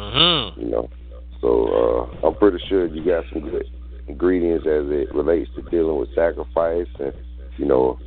[0.00, 0.60] Mm-hmm.
[0.62, 0.90] You know,
[1.42, 3.66] so uh, I'm pretty sure you got some good
[4.08, 7.12] ingredients as it relates to dealing with sacrifice and
[7.58, 7.98] you know,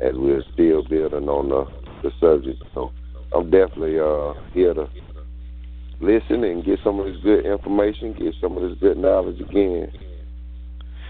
[0.00, 1.64] as we're still building on the
[2.02, 2.62] the subject.
[2.74, 2.90] So
[3.34, 4.88] I'm definitely uh here to
[6.00, 9.92] listen and get some of this good information, get some of this good knowledge again.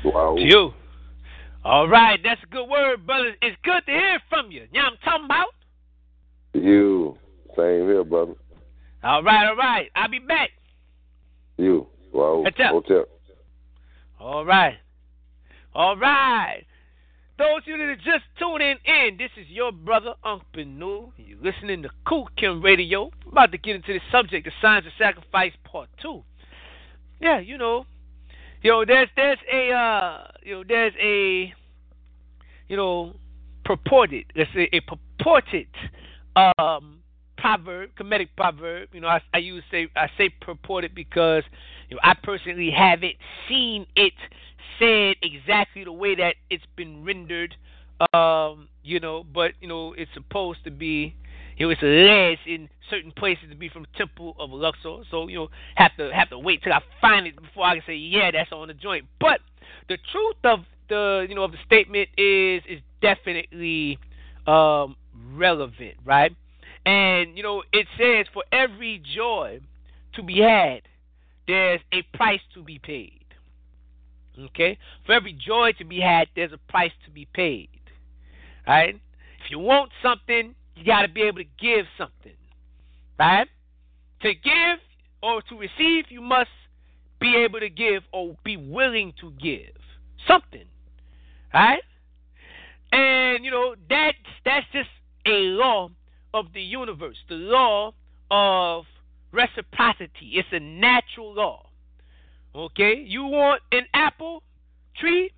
[0.05, 0.37] Wow.
[0.37, 0.71] To you.
[1.65, 3.35] All right, that's a good word, brother.
[3.43, 4.67] It's good to hear from you.
[4.71, 5.47] You know what I'm talking about?
[6.53, 7.19] You.
[7.57, 8.35] Same here, brother.
[9.07, 9.89] All right, all right.
[9.95, 10.51] I'll be back.
[11.59, 11.87] You.
[12.13, 12.43] Wow.
[12.45, 12.55] Up?
[12.57, 13.05] Hotel.
[14.19, 14.75] All right.
[15.77, 16.65] All right.
[17.39, 21.13] Those of you that are just tuning in, this is your brother, Uncle New.
[21.19, 23.13] You're listening to Khu Khem Radio.
[23.27, 26.25] I'm about to get into the subject, the science of sacrifice, part two.
[27.21, 27.87] Yeah, you know,
[28.63, 31.55] you know, there's there's a uh, you know, there's a
[32.69, 33.15] you know,
[33.65, 35.69] purported, let's say a purported
[36.59, 37.03] um
[37.37, 38.89] proverb, Kemetic proverb.
[38.93, 41.43] You know, I, I use say I say purported because
[41.89, 43.15] you know I personally haven't
[43.49, 44.13] seen it
[44.79, 47.57] said exactly the way that it's been rendered.
[48.13, 51.15] Um, you know, but you know it's supposed to be.
[51.57, 54.99] You know, it's alleged in certain places to be from Temple of Luxor.
[55.11, 57.83] So you know, have to have to wait till I find it before I can
[57.87, 59.07] say yeah, that's on the joint.
[59.19, 59.41] But
[59.89, 63.99] the truth of the you know of the statement is is definitely
[64.47, 64.97] um,
[65.33, 66.35] relevant, right?
[66.87, 69.61] And you know, it says for every joy
[70.15, 70.83] to be had,
[71.47, 73.25] there's a price to be paid.
[74.39, 74.79] Okay?
[75.05, 77.69] For every joy to be had, there's a price to be paid.
[78.67, 78.95] Right?
[79.45, 82.33] If you want something, you got to be able to give something.
[83.19, 83.49] Right?
[84.23, 84.79] To give
[85.23, 86.51] or to receive, you must
[87.21, 89.75] be able to give or be willing to give
[90.27, 90.65] something,
[91.53, 91.83] right?
[92.93, 94.89] And you know that's that's just
[95.27, 95.91] a law
[96.37, 97.95] of the universe, the law
[98.31, 98.85] of
[99.33, 100.33] reciprocity.
[100.35, 101.67] It's a natural law.
[102.55, 104.43] Okay, you want an apple
[104.99, 105.33] tree,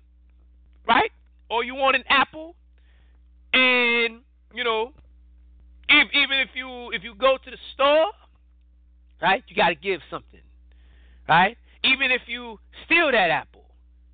[0.87, 1.11] right?
[1.49, 2.55] Or you want an apple,
[3.53, 4.19] and
[4.53, 4.93] you know,
[5.87, 8.11] if, even if you if you go to the store,
[9.21, 10.41] right, you got to give something,
[11.27, 11.57] right?
[11.83, 13.65] Even if you steal that apple,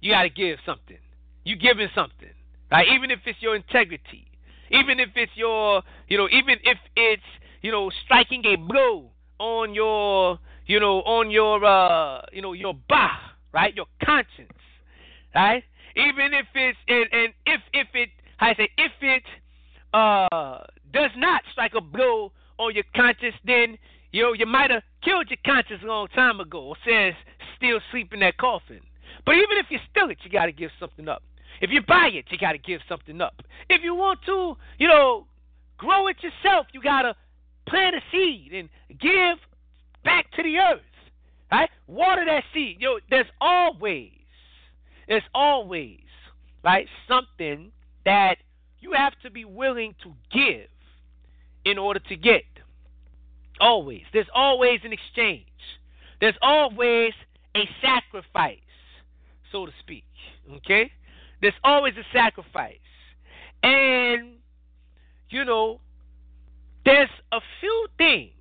[0.02, 0.98] you got to give something.
[1.44, 2.34] You giving something,
[2.72, 2.88] right?
[2.96, 4.28] Even if it's your integrity,
[4.72, 7.24] even if it's your, you know, even if it's,
[7.62, 12.74] you know, striking a blow on your, you know, on your, uh, you know, your
[12.90, 13.18] bah,
[13.54, 14.52] right, your conscience,
[15.34, 15.64] right?
[15.96, 18.10] Even if it's, and, and if if it,
[18.40, 19.24] I say, if it
[19.94, 20.60] uh
[20.94, 23.78] does not strike a blow on your conscience, then
[24.12, 26.74] you know you might have killed your conscience a long time ago.
[26.74, 27.14] It says
[27.58, 28.82] still sleep in that coffin.
[29.26, 31.24] But even if you steal it, you got to give something up.
[31.62, 33.42] If you buy it, you got to give something up.
[33.70, 35.28] If you want to, you know,
[35.78, 37.16] grow it yourself, you got to
[37.68, 39.38] plant a seed and give
[40.04, 40.82] back to the earth.
[41.52, 41.70] Right?
[41.88, 42.80] Water that seed.
[42.82, 44.12] Know, there's always,
[45.08, 46.00] there's always,
[46.64, 47.72] right, something
[48.06, 48.38] that
[48.80, 50.68] you have to be willing to give
[51.64, 52.44] in order to get.
[53.60, 54.04] Always.
[54.14, 55.46] There's always an exchange.
[56.20, 57.14] There's always
[57.56, 58.58] a sacrifice,
[59.52, 60.04] so to speak.
[60.58, 60.92] Okay?
[61.46, 62.80] There's always a sacrifice.
[63.62, 64.38] And,
[65.30, 65.80] you know,
[66.84, 68.32] there's a few things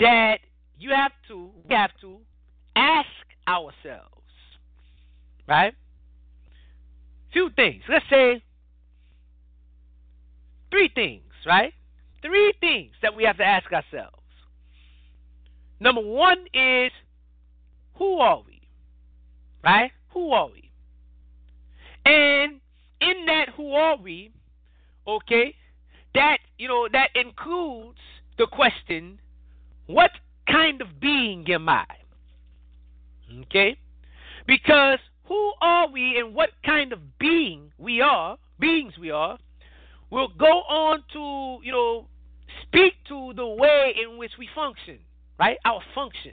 [0.00, 0.38] that
[0.78, 2.16] you have to we have to
[2.74, 3.06] ask
[3.46, 4.22] ourselves.
[5.46, 5.74] Right?
[7.34, 7.82] Few things.
[7.90, 8.42] Let's say
[10.70, 11.74] three things, right?
[12.22, 14.16] Three things that we have to ask ourselves.
[15.78, 16.90] Number one is
[17.98, 18.62] who are we?
[19.62, 19.90] Right?
[20.14, 20.63] Who are we?
[22.04, 22.60] And
[23.00, 24.32] in that who are we,
[25.06, 25.54] okay,
[26.14, 27.98] that you know, that includes
[28.38, 29.18] the question,
[29.86, 30.10] what
[30.48, 31.86] kind of being am I?
[33.42, 33.76] Okay?
[34.46, 39.38] Because who are we and what kind of being we are, beings we are,
[40.10, 42.06] will go on to, you know,
[42.62, 44.98] speak to the way in which we function,
[45.38, 45.58] right?
[45.64, 46.32] Our function.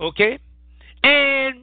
[0.00, 0.38] Okay?
[1.02, 1.62] And,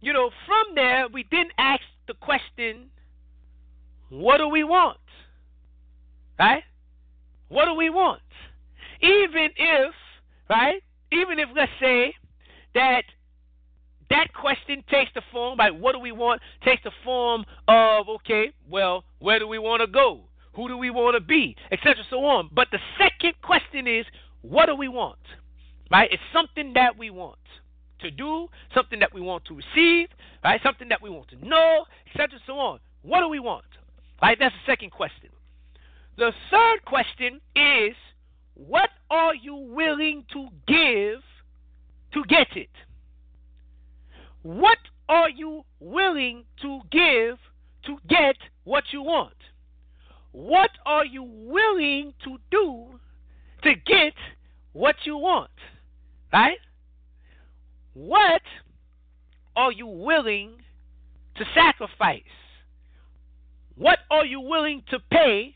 [0.00, 2.90] you know, from there, we then ask the question
[4.08, 4.98] what do we want?
[6.38, 6.62] Right?
[7.48, 8.22] What do we want?
[9.00, 9.94] Even if,
[10.48, 10.82] right?
[11.12, 12.14] Even if, let's say,
[12.74, 13.02] that
[14.10, 16.40] that question takes the form, like, what do we want?
[16.64, 20.20] Takes the form of, okay, well, where do we want to go?
[20.54, 21.56] Who do we want to be?
[21.72, 21.94] Etc.
[22.08, 22.48] So on.
[22.52, 24.06] But the second question is,
[24.42, 25.18] what do we want?
[25.90, 26.08] Right?
[26.12, 27.38] It's something that we want
[28.00, 30.08] to do, something that we want to receive,
[30.44, 30.60] right?
[30.62, 32.38] Something that we want to know, etc.
[32.46, 32.80] So on.
[33.02, 33.64] What do we want?
[34.20, 34.36] Right?
[34.38, 35.30] That's the second question.
[36.16, 37.94] The third question is,
[38.54, 41.20] what are you willing to give
[42.14, 42.70] to get it?
[44.42, 44.78] What
[45.08, 47.38] are you willing to give
[47.84, 49.34] to get what you want?
[50.32, 52.98] What are you willing to do
[53.62, 54.14] to get
[54.72, 55.50] what you want?
[56.32, 56.58] Right?
[57.96, 58.42] What
[59.56, 60.50] are you willing
[61.36, 62.20] to sacrifice?
[63.74, 65.54] What are you willing to pay?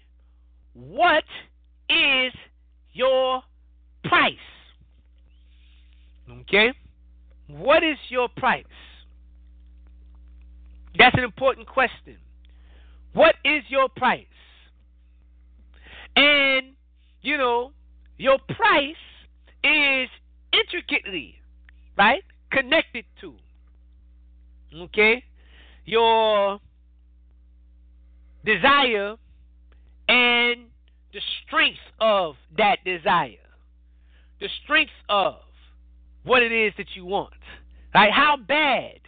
[0.72, 1.24] What
[1.90, 2.32] is
[2.94, 3.42] your
[4.04, 4.34] price?
[6.30, 6.72] Okay?
[7.46, 8.64] What is your price?
[10.96, 12.16] That's an important question.
[13.12, 14.24] What is your price?
[16.16, 16.72] And,
[17.20, 17.72] you know,
[18.16, 18.96] your price
[19.62, 20.08] is
[20.54, 21.34] intricately,
[21.98, 23.34] right, connected to,
[24.74, 25.24] okay,
[25.84, 26.60] your
[28.44, 29.16] desire
[30.08, 30.66] and
[31.12, 33.36] the strength of that desire,
[34.40, 35.36] the strength of
[36.24, 37.34] what it is that you want,
[37.94, 38.12] right?
[38.12, 39.00] How bad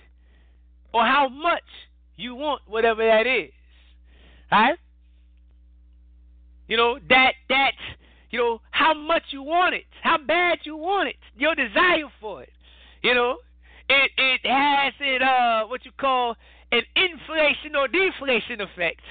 [0.93, 1.63] or how much
[2.17, 3.51] you want whatever that is,
[4.51, 4.79] right?
[6.69, 7.73] You know that that
[8.31, 12.43] you know how much you want it, how bad you want it, your desire for
[12.43, 12.51] it.
[13.03, 13.39] You know,
[13.89, 16.37] it it has it uh what you call
[16.71, 19.03] an inflation or deflation effect,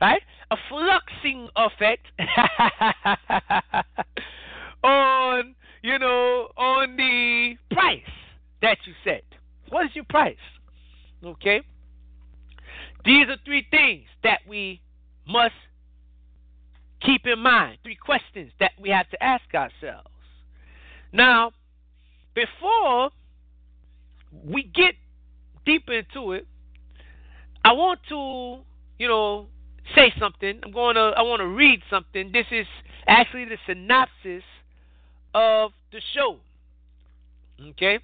[0.00, 0.22] right?
[0.50, 2.06] A fluxing effect
[4.84, 8.02] on you know on the price
[8.62, 9.24] that you set.
[9.70, 10.36] What is your price?
[11.24, 11.62] Okay.
[13.04, 14.80] These are three things that we
[15.26, 15.54] must
[17.00, 17.78] keep in mind.
[17.82, 20.08] Three questions that we have to ask ourselves.
[21.12, 21.52] Now,
[22.34, 23.10] before
[24.32, 24.94] we get
[25.64, 26.46] deep into it,
[27.64, 28.62] I want to,
[28.98, 29.46] you know,
[29.94, 30.60] say something.
[30.62, 32.32] I'm going to I want to read something.
[32.32, 32.66] This is
[33.06, 34.42] actually the synopsis
[35.34, 36.38] of the show.
[37.70, 37.98] Okay?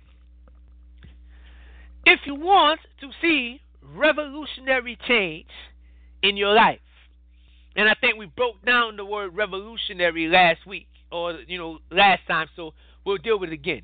[2.06, 3.60] If you want to see
[3.94, 5.46] revolutionary change
[6.22, 6.80] in your life,
[7.76, 12.20] and I think we broke down the word revolutionary last week or you know last
[12.28, 13.82] time, so we'll deal with it again.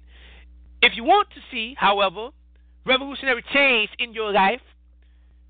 [0.83, 2.29] If you want to see, however,
[2.87, 4.63] revolutionary change in your life,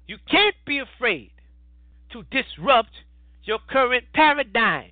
[0.07, 1.31] you can't be afraid
[2.13, 2.91] to disrupt
[3.45, 4.91] your current paradigm.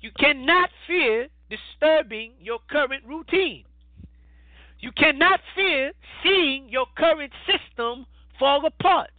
[0.00, 3.64] You cannot fear disturbing your current routine.
[4.80, 5.92] You cannot fear
[6.22, 8.06] seeing your current system
[8.38, 9.10] fall apart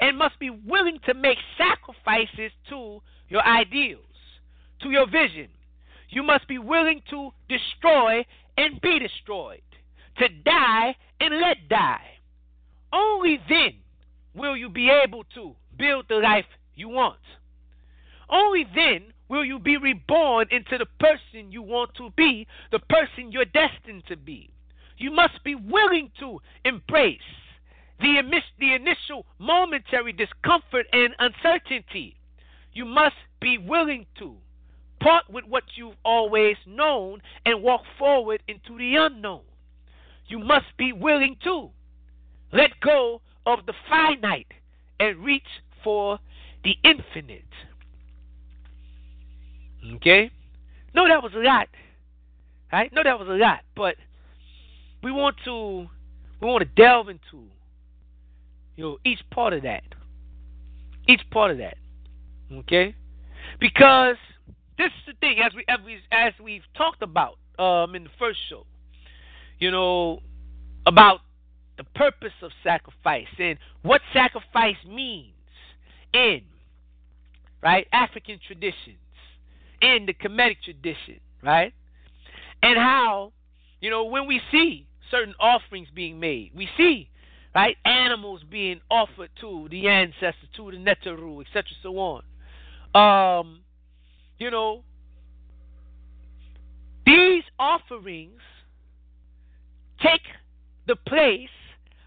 [0.00, 4.00] and must be willing to make sacrifices to your ideals,
[4.80, 5.48] to your vision.
[6.08, 8.24] You must be willing to destroy
[8.58, 9.62] and be destroyed,
[10.18, 12.04] to die and let die.
[12.92, 13.74] Only then
[14.34, 16.44] will you be able to build the life
[16.74, 17.20] you want.
[18.28, 23.30] Only then will you be reborn into the person you want to be, the person
[23.30, 24.50] you're destined to be.
[24.96, 27.20] You must be willing to embrace
[28.00, 28.20] the,
[28.58, 32.16] the initial momentary discomfort and uncertainty.
[32.72, 34.36] You must be willing to
[35.00, 39.42] part with what you've always known and walk forward into the unknown.
[40.26, 41.70] You must be willing to
[42.52, 44.52] let go of the finite
[45.00, 45.42] and reach
[45.82, 46.18] for
[46.64, 47.44] the infinite.
[49.94, 50.30] Okay?
[50.94, 51.68] No, that was a lot.
[52.72, 52.92] Right?
[52.92, 53.96] No, that was a lot, but
[55.02, 55.86] we want to
[56.40, 57.46] we want to delve into
[58.76, 59.82] you know each part of that.
[61.08, 61.76] Each part of that.
[62.52, 62.94] Okay?
[63.58, 64.16] Because
[64.78, 68.10] this is the thing as we as we as we've talked about um in the
[68.18, 68.64] first show.
[69.58, 70.20] You know
[70.86, 71.20] about
[71.76, 75.34] the purpose of sacrifice and what sacrifice means
[76.12, 76.42] in
[77.62, 78.98] right African traditions,
[79.82, 81.72] in the Kemetic tradition, right?
[82.62, 83.32] And how,
[83.80, 87.08] you know, when we see certain offerings being made, we see,
[87.54, 92.22] right, animals being offered to the ancestors, to the Neteru, etc., so on.
[92.94, 93.60] Um,
[94.38, 94.82] you know,
[97.04, 98.40] these offerings
[100.02, 100.22] take
[100.86, 101.48] the place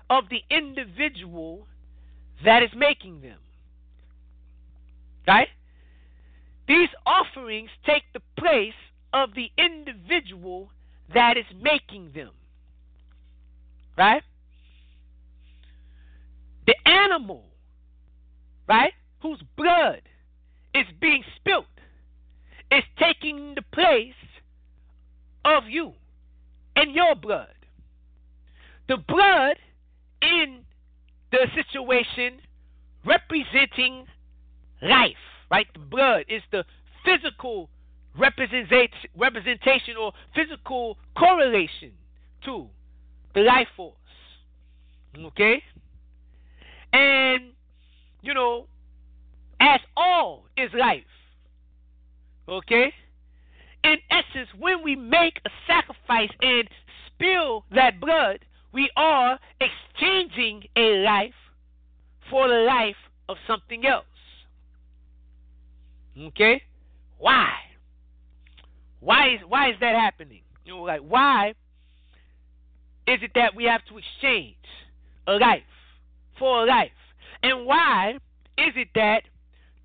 [0.09, 1.67] of the individual
[2.45, 3.37] that is making them.
[5.27, 5.47] Right?
[6.67, 8.73] These offerings take the place
[9.13, 10.69] of the individual
[11.13, 12.31] that is making them.
[13.97, 14.23] Right?
[16.65, 17.43] The animal,
[18.67, 20.01] right, whose blood
[20.73, 21.65] is being spilt,
[22.71, 24.13] is taking the place
[25.43, 25.93] of you
[26.75, 27.53] and your blood.
[28.87, 29.57] The blood
[30.21, 30.61] in
[31.31, 32.39] the situation
[33.05, 34.05] representing
[34.81, 35.15] life,
[35.49, 35.67] right?
[35.73, 36.63] The blood is the
[37.03, 37.69] physical
[38.17, 41.91] representation or physical correlation
[42.45, 42.67] to
[43.33, 43.95] the life force.
[45.17, 45.61] Okay?
[46.93, 47.51] And,
[48.21, 48.67] you know,
[49.59, 51.03] as all is life,
[52.47, 52.93] okay?
[53.83, 56.67] In essence, when we make a sacrifice and
[57.07, 58.39] spill that blood,
[58.73, 61.33] we are exchanging a life
[62.29, 62.95] for the life
[63.27, 64.05] of something else.
[66.17, 66.61] Okay?
[67.17, 67.49] Why?
[68.99, 70.41] Why is why is that happening?
[70.63, 71.53] You know, like why
[73.07, 74.55] is it that we have to exchange
[75.27, 75.63] a life
[76.37, 76.91] for a life?
[77.43, 78.19] And why
[78.57, 79.23] is it that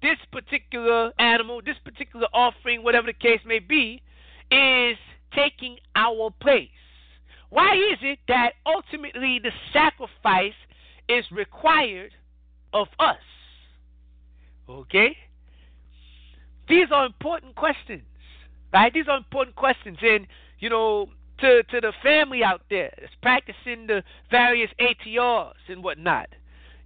[0.02, 4.02] this particular animal, this particular offering, whatever the case may be,
[4.50, 4.96] is
[5.34, 6.68] taking our place?
[7.50, 10.52] Why is it that ultimately the sacrifice
[11.08, 12.12] is required
[12.72, 13.16] of us?
[14.68, 15.16] Okay?
[16.68, 18.02] These are important questions,
[18.72, 18.92] right?
[18.92, 19.98] These are important questions.
[20.02, 20.26] And,
[20.58, 26.28] you know, to, to the family out there that's practicing the various ATRs and whatnot,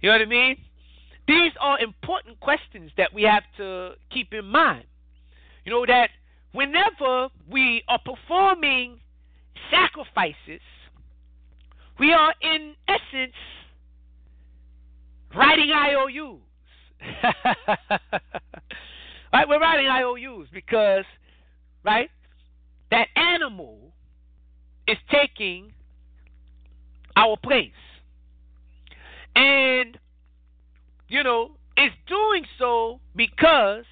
[0.01, 0.57] you know what I mean?
[1.27, 4.85] These are important questions that we have to keep in mind.
[5.65, 6.09] You know, that
[6.51, 8.99] whenever we are performing
[9.69, 10.61] sacrifices,
[11.99, 13.35] we are in essence
[15.35, 16.39] writing IOUs.
[19.33, 19.47] right?
[19.47, 21.05] We're writing IOUs because,
[21.83, 22.09] right,
[22.89, 23.93] that animal
[24.87, 25.73] is taking
[27.15, 27.71] our place.
[29.35, 29.97] And,
[31.11, 33.83] you know, it's doing so because,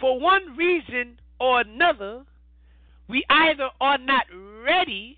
[0.00, 2.24] for one reason or another,
[3.08, 4.24] we either are not
[4.64, 5.16] ready,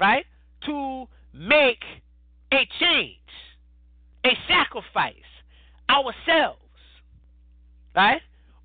[0.00, 0.24] right,
[0.64, 1.84] to make
[2.50, 3.18] a change,
[4.24, 5.14] a sacrifice
[5.90, 6.58] ourselves,
[7.94, 8.22] right?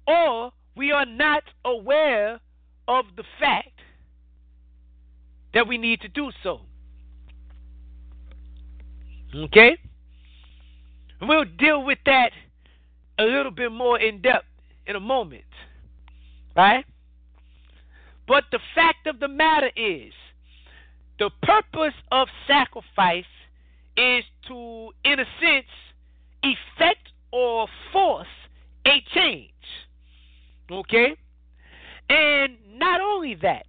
[0.08, 2.40] Or we are not aware
[2.88, 3.82] of the fact
[5.54, 6.62] that we need to do so.
[9.36, 9.78] Okay?
[11.22, 12.32] We'll deal with that
[13.18, 14.46] a little bit more in depth
[14.88, 15.44] in a moment.
[16.56, 16.86] Right?
[18.28, 20.14] But the fact of the matter is,
[21.20, 23.24] the purpose of sacrifice
[23.96, 25.68] is to, in a sense,
[26.44, 28.28] effect or force
[28.86, 29.52] a change.
[30.70, 31.16] Okay?
[32.10, 33.66] And not only that,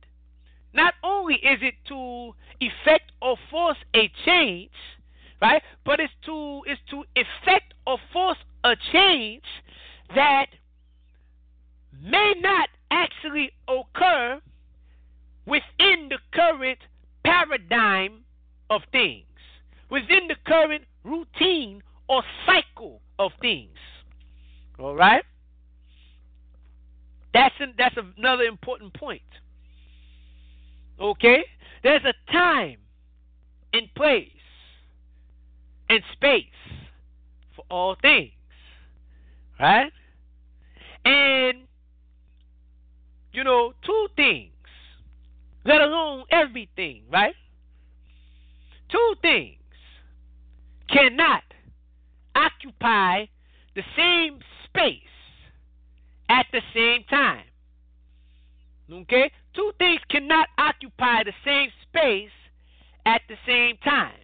[0.74, 4.70] not only is it to effect or force a change,
[5.40, 5.62] right?
[5.84, 9.44] But it's to it's to effect or force a change
[10.14, 10.46] that
[12.02, 14.40] may not actually occur
[15.46, 16.78] within the current
[17.24, 18.24] paradigm
[18.70, 19.24] of things,
[19.90, 23.76] within the current routine or cycle of things.
[24.78, 25.24] All right?
[27.32, 29.22] That's an, that's another important point.
[31.00, 31.44] Okay?
[31.82, 32.78] There's a time
[33.72, 34.30] and place
[35.88, 36.44] and space
[37.54, 38.32] for all things.
[39.58, 39.92] Right?
[41.04, 41.58] And,
[43.32, 44.52] you know, two things,
[45.64, 47.34] let alone everything, right?
[48.90, 49.58] Two things
[50.88, 51.42] cannot
[52.34, 53.26] occupy
[53.74, 55.00] the same space
[56.28, 57.44] at the same time.
[58.92, 59.30] Okay?
[59.54, 62.30] Two things cannot occupy the same space
[63.04, 64.20] at the same time.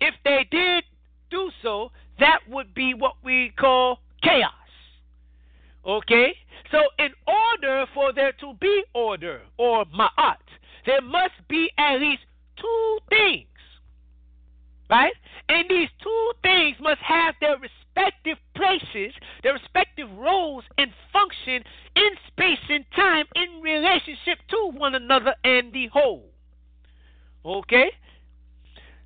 [0.00, 0.84] If they did
[1.34, 4.52] do so, that would be what we call chaos.
[5.84, 6.34] Okay?
[6.70, 10.46] So, in order for there to be order or ma'at,
[10.86, 12.22] there must be at least
[12.60, 13.48] two things.
[14.88, 15.14] Right?
[15.48, 19.12] And these two things must have their respective places,
[19.42, 21.64] their respective roles and function
[21.96, 26.30] in space and time in relationship to one another and the whole.
[27.44, 27.90] Okay?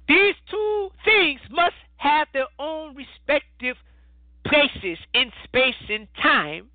[0.09, 3.77] These two things must have their own respective
[4.45, 6.69] places in space and time,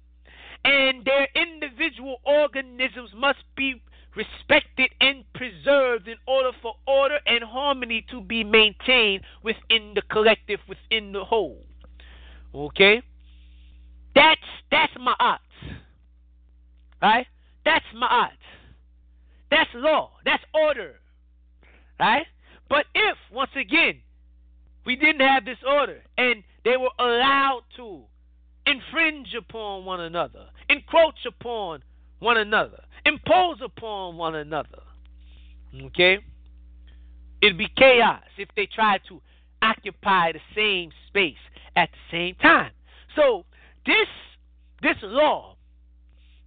[0.63, 3.81] and their individual organisms must be
[4.15, 10.59] respected and preserved in order for order and harmony to be maintained within the collective,
[10.67, 11.65] within the whole.
[12.53, 13.01] Okay?
[14.15, 15.39] That's that's ma'at.
[17.01, 17.25] Right?
[17.65, 18.29] That's ma'at.
[19.49, 20.11] That's law.
[20.25, 20.99] That's order.
[21.99, 22.25] Right?
[22.69, 24.01] But if, once again,
[24.85, 28.03] we didn't have this order and they were allowed to
[28.65, 31.83] infringe upon one another, encroach upon
[32.19, 34.81] one another, impose upon one another,
[35.85, 36.19] okay?
[37.41, 39.21] It'd be chaos if they tried to
[39.61, 41.35] occupy the same space
[41.75, 42.71] at the same time.
[43.15, 43.45] So
[43.85, 44.07] this
[44.81, 45.55] this law,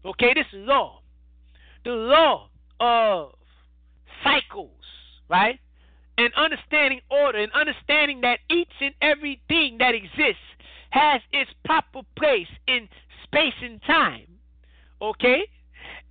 [0.04, 1.00] okay, this law,
[1.84, 2.48] the law
[2.80, 3.32] of
[4.22, 4.70] cycles,
[5.28, 5.58] right?
[6.18, 10.40] And understanding order and understanding that each and everything that exists
[10.90, 12.88] has its proper place in
[13.24, 14.26] space and time.
[15.02, 15.42] Okay?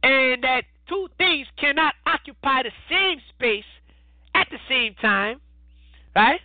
[0.04, 3.66] And that two things cannot occupy the same space
[4.36, 5.42] at the same time.
[6.16, 6.42] Right?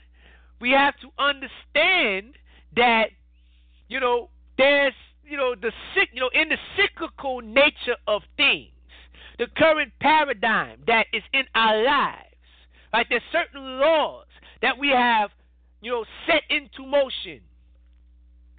[0.60, 2.34] We have to understand
[2.76, 3.10] that,
[3.88, 4.94] you know, there's,
[5.24, 5.70] you know, the
[6.12, 8.70] you know, in the cyclical nature of things,
[9.38, 12.29] the current paradigm that is in our lives
[12.92, 13.06] Right?
[13.08, 14.26] There's certain laws
[14.62, 15.30] that we have,
[15.80, 17.40] you know, set into motion.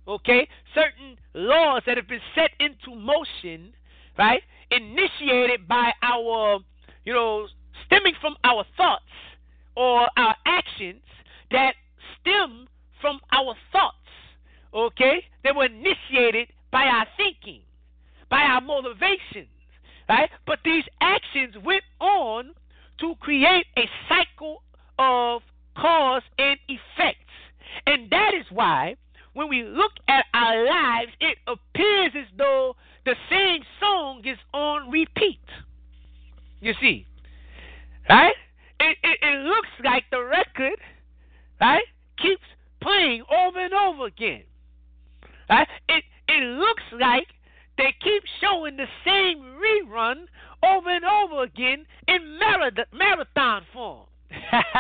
[0.08, 0.48] Okay?
[0.74, 3.74] Certain laws that have been set into motion,
[4.18, 4.42] right?
[4.72, 6.60] Initiated by our,
[7.06, 7.48] you know,
[7.86, 9.04] stemming from our thoughts
[9.76, 11.04] or our actions
[11.52, 11.76] that
[12.20, 12.68] stem
[13.02, 13.96] from our thoughts.
[14.74, 15.26] Okay?
[15.44, 17.62] They were initiated by our thinking,
[18.30, 19.50] by our motivations,
[20.08, 20.30] right?
[20.48, 22.52] But these actions went on
[23.02, 24.64] to create a cycle
[24.98, 25.42] of
[25.78, 27.18] cause and effects.
[27.86, 28.96] And that is why
[29.34, 32.76] when we look at our lives, it appears as though
[33.06, 35.40] the same song is on repeat.
[36.60, 37.06] You see,
[38.10, 38.34] right?
[38.80, 40.80] It, it, it looks like the record,
[41.60, 41.86] right,
[42.22, 42.44] keeps
[42.82, 44.44] playing over and over again.
[45.50, 45.68] Right?
[45.90, 47.28] It it looks like
[47.78, 50.26] they keep showing the same rerun
[50.64, 52.40] over and over again in
[52.94, 54.08] marathon form.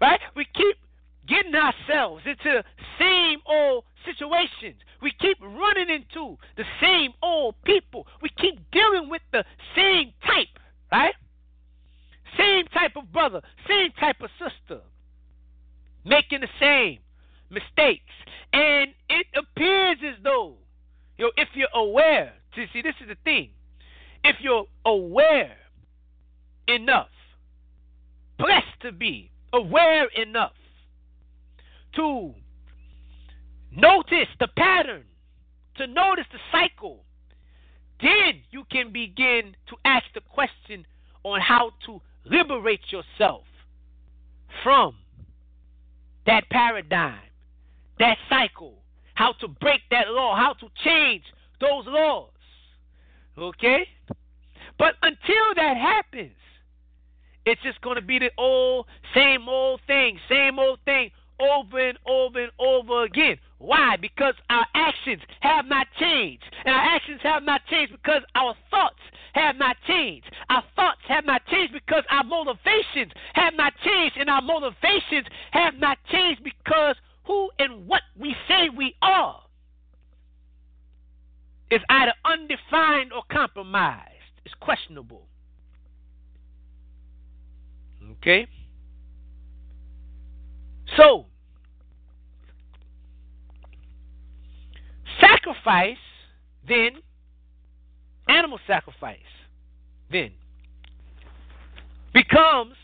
[0.00, 0.20] right?
[0.36, 0.76] We keep
[1.28, 2.64] getting ourselves into the
[2.98, 4.80] same old situations.
[5.02, 8.06] We keep running into the same old people.
[8.22, 9.44] We keep dealing with the
[9.76, 10.58] same type,
[10.92, 11.14] right?
[12.38, 14.82] Same type of brother, same type of sister.
[16.04, 16.98] Making making the same
[17.50, 18.12] mistakes.
[18.52, 20.54] And it appears as though,
[21.18, 23.50] you know, if you're aware, see, see, this is the thing.
[24.24, 25.56] If you're aware
[26.68, 27.08] enough,
[28.38, 30.52] blessed to be aware enough
[31.96, 32.34] to
[33.72, 35.04] notice the pattern,
[35.76, 37.04] to notice the cycle,
[38.00, 40.86] then you can begin to ask the question
[41.22, 43.44] on how to liberate yourself
[44.62, 44.96] from
[46.26, 47.20] that paradigm,
[47.98, 48.82] that cycle,
[49.14, 51.24] how to break that law, how to change
[51.60, 52.30] those laws.
[53.40, 53.86] Okay?
[54.78, 56.32] But until that happens,
[57.46, 61.10] it's just going to be the old, same old thing, same old thing
[61.40, 63.38] over and over and over again.
[63.58, 63.96] Why?
[64.00, 66.44] Because our actions have not changed.
[66.64, 69.00] And our actions have not changed because our thoughts
[69.34, 70.30] have not changed.
[70.50, 74.16] Our thoughts have not changed because our motivations have not changed.
[74.18, 79.40] And our motivations have not changed because who and what we say we are
[81.70, 84.08] is either undefined or compromised.
[84.44, 85.26] It's questionable.
[88.12, 88.46] Okay?
[90.96, 91.26] So,
[95.20, 95.96] sacrifice,
[96.66, 96.90] then,
[98.28, 99.18] animal sacrifice,
[100.10, 100.32] then,
[102.12, 102.74] becomes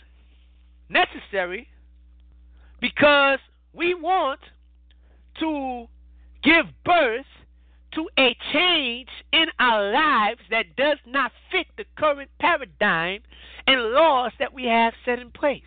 [0.88, 1.68] necessary
[2.80, 3.40] because
[3.72, 4.40] we want
[5.40, 5.86] to
[6.42, 7.26] give birth
[7.96, 13.20] to a change in our lives that does not fit the current paradigm
[13.66, 15.62] and laws that we have set in place.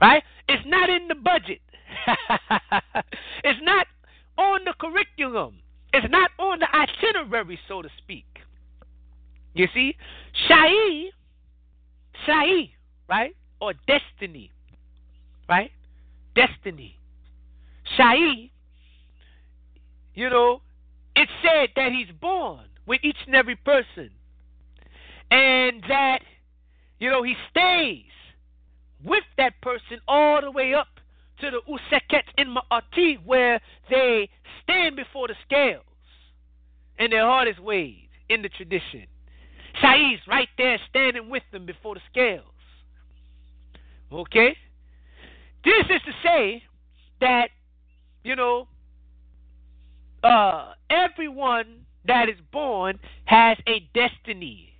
[0.00, 0.22] Right?
[0.48, 1.60] It's not in the budget.
[3.44, 3.86] it's not
[4.36, 5.58] on the curriculum.
[5.92, 8.26] It's not on the itinerary, so to speak.
[9.54, 9.94] You see?
[10.48, 11.10] Shai,
[12.26, 12.70] Shai,
[13.08, 13.36] right?
[13.60, 14.50] Or destiny,
[15.48, 15.70] right?
[16.34, 16.98] Destiny.
[17.96, 18.50] Shai,
[20.14, 20.60] you know,
[21.16, 24.10] it's said that he's born with each and every person.
[25.30, 26.20] And that,
[26.98, 28.04] you know, he stays
[29.04, 30.88] with that person all the way up
[31.40, 33.60] to the Usekhet in Ma'ati where
[33.90, 34.28] they
[34.62, 35.84] stand before the scales
[36.98, 39.06] and their heart is weighed in the tradition.
[39.80, 42.44] Shai's right there standing with them before the scales.
[44.12, 44.56] Okay?
[45.64, 46.62] This is to say
[47.20, 47.48] that,
[48.22, 48.68] you know,
[50.22, 54.70] uh, everyone that is born has a destiny.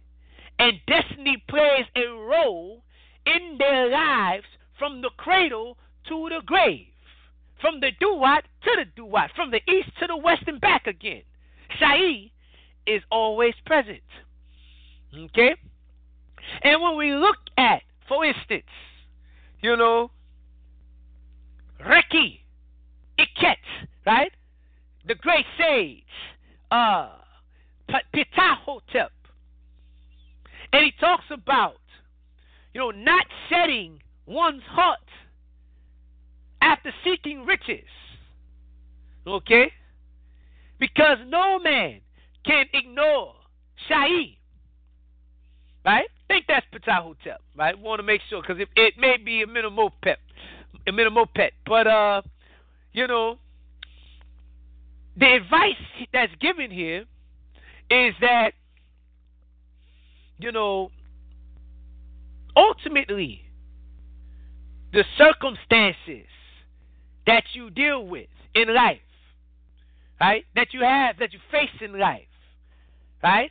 [0.59, 2.83] And destiny plays a role
[3.27, 4.45] in their lives
[4.79, 5.77] from the cradle
[6.09, 6.87] to the grave,
[7.61, 11.23] from the duat to the duat, from the east to the west and back again.
[11.79, 12.31] Shai
[12.87, 14.03] is always present.
[15.17, 15.55] Okay?
[16.63, 18.65] And when we look at, for instance,
[19.61, 20.11] you know,
[21.81, 22.41] Reki,
[23.19, 23.57] Iket,
[24.07, 24.33] right?
[25.07, 26.05] The great sage,
[26.71, 27.11] uh,
[27.89, 29.09] Ptahhotep.
[30.73, 31.81] And he talks about,
[32.73, 34.99] you know, not setting one's heart
[36.61, 37.89] after seeking riches.
[39.27, 39.71] Okay?
[40.79, 42.01] Because no man
[42.45, 43.35] can ignore
[43.89, 44.37] Shai.
[45.85, 46.09] Right?
[46.33, 47.39] think that's Ptahhotep.
[47.55, 47.79] Right?
[47.79, 50.19] Want to make sure because it, it may be a minimal pet,
[50.89, 52.23] Amenemopet, but uh,
[52.93, 53.39] you know,
[55.17, 55.75] the advice
[56.13, 57.05] that's given here
[57.91, 58.53] is that
[60.39, 60.91] you know
[62.57, 63.43] ultimately
[64.93, 66.27] the circumstances
[67.27, 68.99] that you deal with in life,
[70.21, 70.45] right?
[70.55, 72.27] That you have, that you face in life,
[73.23, 73.51] right?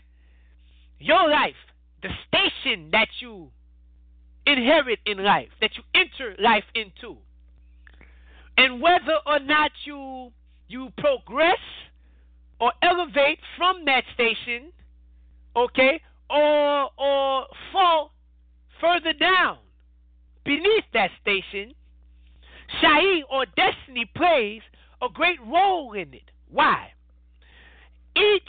[0.99, 1.55] Your life,
[2.03, 3.49] the station that you
[4.45, 7.17] inherit in life, that you enter life into,
[8.57, 10.31] and whether or not you
[10.71, 11.59] you progress
[12.59, 14.71] or elevate from that station,
[15.55, 18.13] okay, or or fall
[18.79, 19.57] further down
[20.43, 21.73] beneath that station,
[22.79, 24.61] Shai or destiny plays
[25.01, 26.31] a great role in it.
[26.49, 26.93] Why?
[28.15, 28.43] Each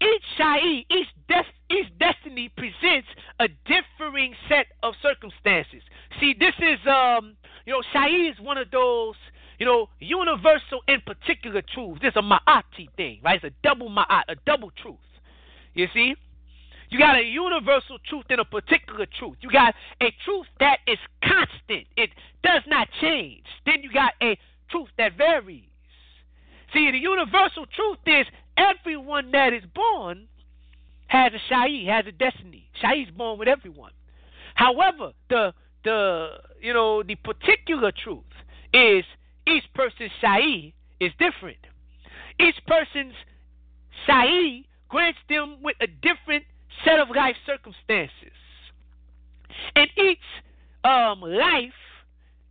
[0.00, 0.58] each Shai,
[0.90, 3.08] each des- each destiny presents
[3.40, 5.82] a differing set of circumstances.
[6.20, 7.36] See, this is um,
[7.66, 9.14] you know, Shai is one of those
[9.58, 12.00] you know, universal and particular truths.
[12.02, 13.42] This is a ma'ati thing, right?
[13.42, 14.96] It's a double ma'at, a double truth.
[15.74, 16.14] You see?
[16.88, 19.36] You got a universal truth and a particular truth.
[19.40, 22.10] You got a truth that is constant, it
[22.42, 23.44] does not change.
[23.64, 24.38] Then you got a
[24.70, 25.64] truth that varies.
[26.72, 28.26] See, the universal truth is
[28.56, 30.26] everyone that is born
[31.08, 32.68] has a Shai, has a destiny.
[32.80, 33.92] Shai is born with everyone.
[34.54, 35.54] However, the
[35.84, 36.28] the
[36.60, 38.24] you know, the particular truth
[38.72, 39.04] is
[39.46, 41.58] each person's Shai is different.
[42.40, 43.14] Each person's
[44.06, 46.44] Shai grants them with a different
[46.84, 48.36] set of life circumstances.
[49.74, 50.18] And each
[50.84, 51.72] um, life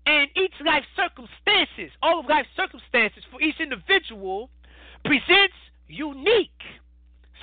[0.06, 4.50] and each life circumstances, all of life circumstances for each individual
[5.04, 5.56] presents
[5.88, 6.50] unique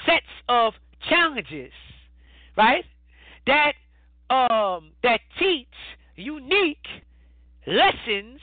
[0.07, 0.74] sets of
[1.09, 1.72] challenges,
[2.57, 2.84] right?
[3.46, 3.72] That
[4.30, 5.66] um, that teach
[6.16, 6.86] unique
[7.66, 8.40] lessons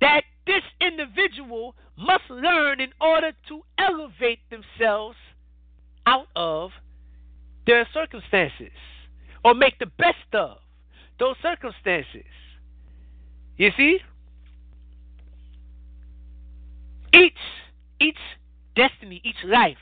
[0.00, 5.16] that this individual must learn in order to elevate themselves
[6.06, 6.70] out of
[7.66, 8.72] their circumstances
[9.44, 10.58] or make the best of
[11.18, 12.24] those circumstances.
[13.56, 13.98] You see?
[17.14, 17.32] Each
[18.00, 18.18] each
[18.76, 19.76] destiny, each life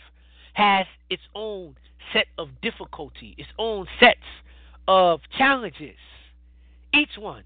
[0.54, 1.76] has its own
[2.12, 4.18] set of difficulty, its own sets
[4.88, 5.96] of challenges.
[6.94, 7.44] Each one.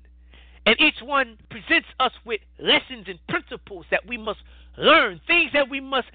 [0.70, 4.38] And each one presents us with lessons and principles that we must
[4.78, 6.06] learn, things that we must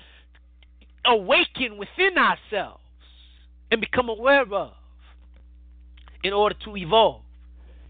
[1.04, 2.80] awaken within ourselves
[3.70, 4.72] and become aware of
[6.24, 7.24] in order to evolve,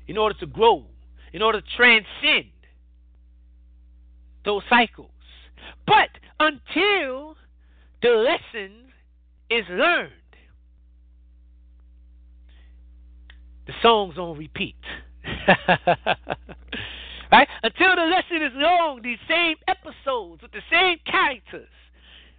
[0.07, 0.85] in order to grow,
[1.33, 2.49] in order to transcend
[4.43, 5.11] those cycles.
[5.85, 6.09] But
[6.39, 7.37] until
[8.01, 8.71] the lesson
[9.51, 10.11] is learned,
[13.67, 14.73] the song's on repeat.
[17.31, 17.47] right?
[17.63, 21.69] Until the lesson is long, these same episodes with the same characters.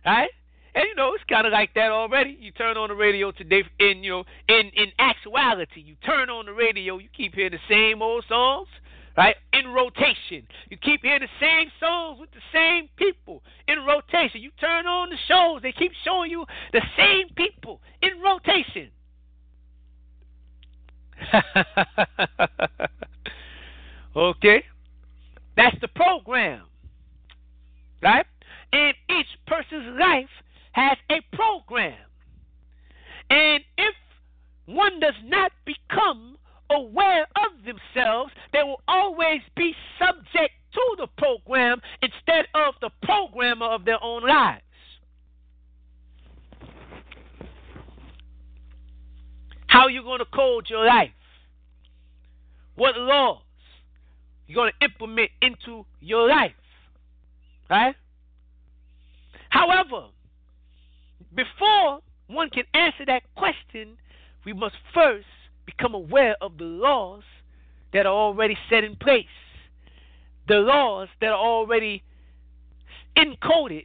[0.04, 0.30] Right?
[0.74, 2.36] And you know, it's kind of like that already.
[2.38, 6.46] You turn on the radio today, in you know, in in actuality, you turn on
[6.46, 8.68] the radio, you keep hearing the same old songs,
[9.16, 9.36] right?
[9.54, 14.42] In rotation, you keep hearing the same songs with the same people in rotation.
[14.42, 16.44] You turn on the shows, they keep showing you
[16.74, 18.90] the same people in rotation.
[24.16, 24.64] okay,
[25.56, 26.62] that's the program,
[28.02, 28.26] right?
[28.72, 30.28] And each person's life
[30.72, 31.98] has a program.
[33.30, 33.94] And if
[34.66, 36.36] one does not become
[36.70, 43.66] aware of themselves, they will always be subject to the program instead of the programmer
[43.66, 44.62] of their own lives.
[49.76, 51.10] How are you going to code your life?
[52.76, 53.42] What laws
[54.46, 56.52] you're going to implement into your life?
[57.68, 57.94] Right?
[59.50, 60.06] However,
[61.34, 63.98] before one can answer that question,
[64.46, 65.26] we must first
[65.66, 67.24] become aware of the laws
[67.92, 69.26] that are already set in place,
[70.48, 72.02] the laws that are already
[73.14, 73.84] encoded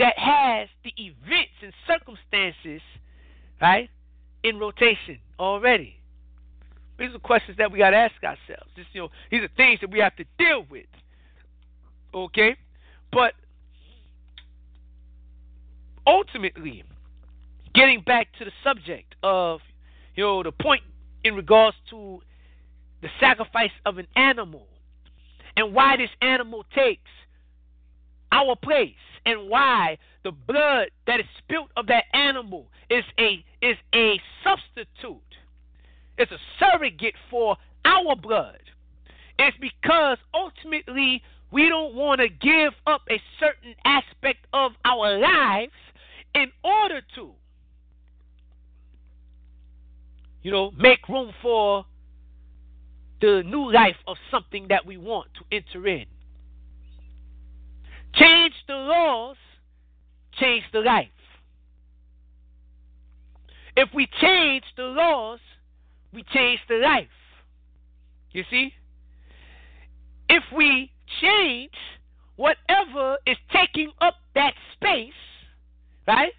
[0.00, 2.82] that has the events and circumstances,
[3.62, 3.90] right,
[4.42, 5.96] in rotation already.
[6.98, 8.70] These are questions that we got to ask ourselves.
[8.76, 10.86] This, you know, these are things that we have to deal with.
[12.12, 12.56] Okay,
[13.12, 13.34] but
[16.06, 16.82] ultimately,
[17.74, 19.60] getting back to the subject of,
[20.16, 20.82] you know, the point
[21.24, 22.20] in regards to
[23.00, 24.66] the sacrifice of an animal
[25.56, 27.10] and why this animal takes
[28.32, 33.76] our place and why the blood that is spilt of that animal is a is
[33.94, 35.20] a substitute.
[36.18, 38.60] It's a surrogate for our blood.
[39.38, 45.72] It's because ultimately we don't want to give up a certain aspect of our lives
[46.34, 47.32] in order to
[50.42, 51.84] you know, make room for
[53.20, 56.06] the new life of something that we want to enter in.
[58.14, 59.36] Change the laws,
[60.40, 61.08] change the life.
[63.76, 65.38] If we change the laws,
[66.12, 67.06] we change the life.
[68.32, 68.72] You see?
[70.28, 71.72] If we change
[72.36, 75.12] whatever is taking up that space,
[76.06, 76.32] right,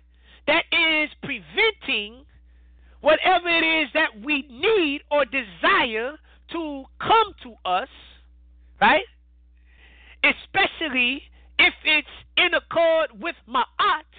[0.47, 2.25] that is preventing
[3.01, 6.17] whatever it is that we need or desire
[6.51, 7.89] to come to us,
[8.79, 9.05] right?
[10.23, 11.23] Especially
[11.61, 12.07] if it's
[12.37, 14.09] in accord with ma'at,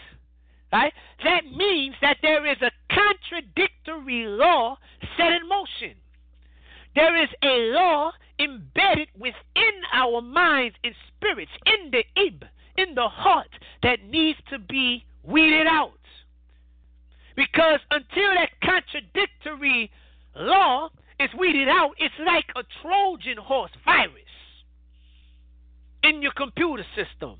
[0.73, 0.93] right?
[1.25, 4.77] That means that there is a contradictory law
[5.17, 5.97] set in motion.
[6.95, 12.45] There is a law embedded within our minds and spirits, in the ib,
[12.77, 13.51] in the heart,
[13.83, 15.93] that needs to be weeded out.
[17.35, 19.91] Because until that contradictory
[20.37, 24.23] law is weeded out, it's like a Trojan horse virus
[26.03, 27.37] in your computer system.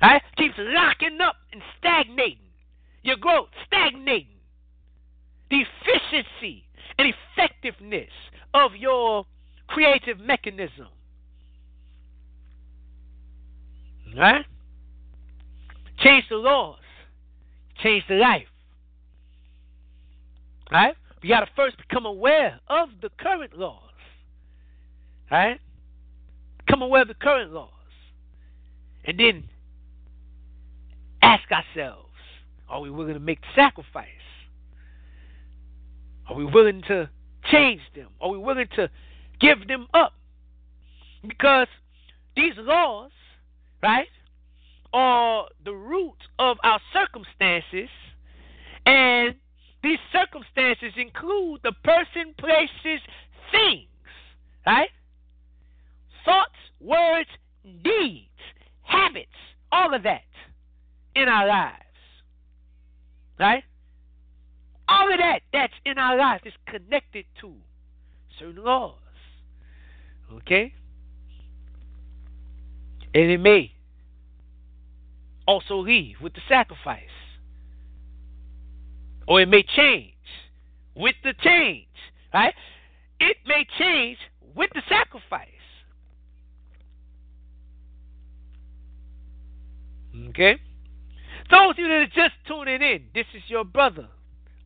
[0.00, 0.22] Right?
[0.36, 2.38] Keeps locking up and stagnating.
[3.02, 4.28] Your growth stagnating.
[5.50, 6.64] The efficiency
[6.98, 8.10] and effectiveness
[8.52, 9.24] of your
[9.68, 10.88] creative mechanism.
[14.16, 14.44] Right?
[15.98, 16.78] Change the laws.
[17.82, 18.46] Change the life.
[20.70, 20.94] Right?
[21.22, 23.82] We got to first become aware of the current laws.
[25.30, 25.60] Right?
[26.66, 27.70] Become aware of the current laws.
[29.04, 29.44] And then
[31.22, 32.02] ask ourselves
[32.68, 34.08] are we willing to make the sacrifice?
[36.28, 37.08] Are we willing to
[37.50, 38.08] change them?
[38.20, 38.90] Are we willing to
[39.40, 40.14] give them up?
[41.26, 41.68] Because
[42.34, 43.10] these laws,
[43.82, 44.08] right,
[44.92, 47.88] are the root of our circumstances,
[48.84, 49.34] and
[49.82, 53.00] these circumstances include the person, places,
[53.52, 53.88] things,
[54.66, 54.90] right?
[56.26, 56.50] Thoughts,
[56.80, 57.30] words,
[57.82, 58.28] deeds,
[58.82, 59.30] habits,
[59.72, 60.22] all of that
[61.14, 61.82] in our lives.
[63.38, 63.64] Right?
[64.88, 67.52] All of that that's in our lives is connected to
[68.38, 68.94] certain laws.
[70.32, 70.74] Okay?
[73.14, 73.72] And it may
[75.46, 77.02] also leave with the sacrifice.
[79.28, 80.12] Or it may change
[80.94, 81.86] with the change.
[82.34, 82.54] Right?
[83.20, 84.18] It may change
[84.54, 85.48] with the sacrifice.
[90.28, 90.58] Okay?
[91.50, 94.08] Those of you that are just tuning in, this is your brother,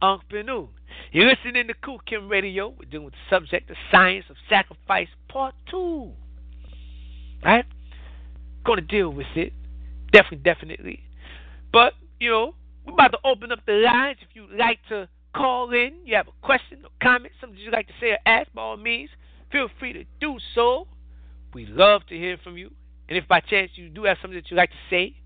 [0.01, 0.69] Unc Benu.
[1.13, 2.69] You're listening to Khu Khem Radio.
[2.69, 6.13] We're dealing with the subject, the science of sacrifice, part two.
[7.45, 7.65] Right?
[8.67, 9.53] To deal with it.
[10.13, 11.03] Definitely, definitely.
[11.73, 12.55] But, you know,
[12.87, 14.19] we're about to open up the lines.
[14.23, 17.89] If you'd like to call in, you have a question or comment, something you'd like
[17.89, 19.11] to say or ask, by all means,
[19.51, 20.87] feel free to do so.
[21.53, 22.71] We love to hear from you.
[23.09, 25.17] And if by chance you do have something that you'd like to say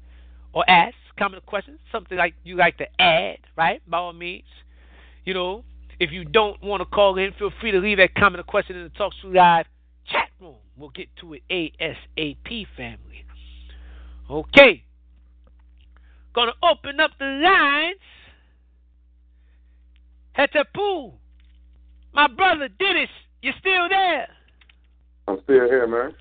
[0.54, 3.82] or ask, comment or question, something like you like to add, right?
[3.88, 4.44] By all means.
[5.24, 5.64] You know,
[5.98, 8.76] if you don't want to call in, feel free to leave that comment or question
[8.76, 9.66] in the Talk Show Live
[10.10, 10.56] chat room.
[10.76, 13.26] We'll get to it ASAP, family.
[14.30, 14.84] Okay.
[16.34, 17.96] Gonna open up the lines.
[20.36, 21.12] Hetapu,
[22.12, 23.08] my brother Dennis,
[23.40, 24.28] you still there?
[25.28, 26.14] I'm still here, man.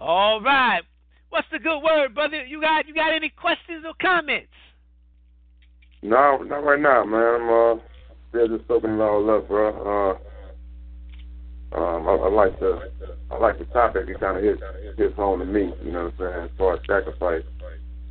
[0.00, 0.82] All right.
[1.30, 2.44] What's the good word, brother?
[2.44, 4.48] You got you got any questions or comments?
[6.02, 7.42] No, not right now, man.
[7.42, 7.82] I'm uh,
[8.30, 10.18] still just soaking it all up, bro.
[11.72, 12.90] Uh, um, I, I like the
[13.30, 14.08] I like the topic.
[14.08, 14.60] It kind of hits
[14.96, 15.72] hits home to me.
[15.84, 16.44] You know what I'm saying?
[16.44, 17.44] As far as sacrifice,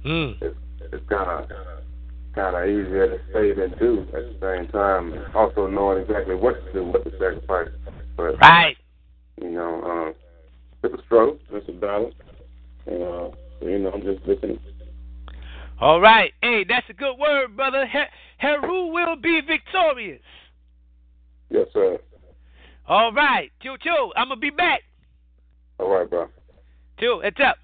[0.06, 0.42] mm.
[0.42, 0.56] it's
[0.94, 1.50] it's kind of
[2.36, 5.26] kind of easier to say than do at the same time.
[5.36, 7.68] Also knowing exactly what to do with the sacrifice.
[8.16, 8.78] But right.
[9.42, 10.14] You know, um,
[10.84, 11.38] it's a struggle.
[11.52, 12.14] It's a battle.
[12.90, 13.30] And, uh,
[13.62, 14.60] you know, I'm just listening.
[15.80, 16.34] All right.
[16.42, 17.86] Hey, that's a good word, brother.
[18.38, 20.22] Heru will be victorious.
[21.50, 22.00] Yes, sir.
[22.88, 23.52] All right.
[23.62, 24.12] Chill, chill.
[24.16, 24.82] I'm going to be back.
[25.78, 26.28] All right, bro.
[27.00, 27.22] Chill.
[27.22, 27.58] It's up.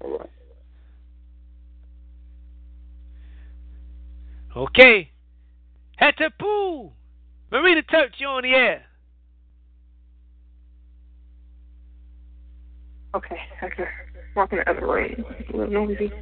[0.00, 0.30] All right.
[4.56, 5.10] Okay.
[6.00, 6.90] Hetapu.
[7.52, 8.85] Marina Turch, you on the air.
[13.16, 13.74] Okay, okay.
[13.76, 13.86] can
[14.34, 15.24] walk in the other room.
[15.48, 16.12] A little noisy.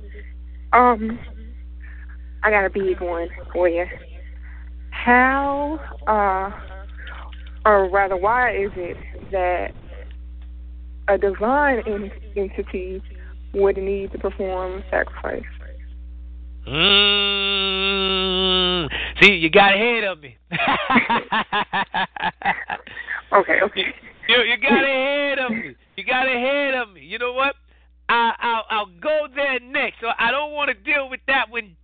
[0.73, 1.19] Um,
[2.45, 3.85] I got a big one for you.
[4.91, 6.53] How, uh,
[7.69, 8.97] or rather, why is it
[9.33, 9.73] that
[11.09, 13.03] a divine en- entity
[13.55, 15.43] would need to perform sacrifice?
[16.69, 17.59] Mm,
[19.21, 20.39] see, you got ahead of me.
[23.33, 23.93] okay, okay.
[24.29, 25.75] You, you got ahead of me.
[25.97, 27.03] You got ahead of me.
[27.03, 27.55] You know what?
[28.09, 30.01] I, I'll, I'll go there next.
[30.01, 31.77] So I don't want to deal with that one,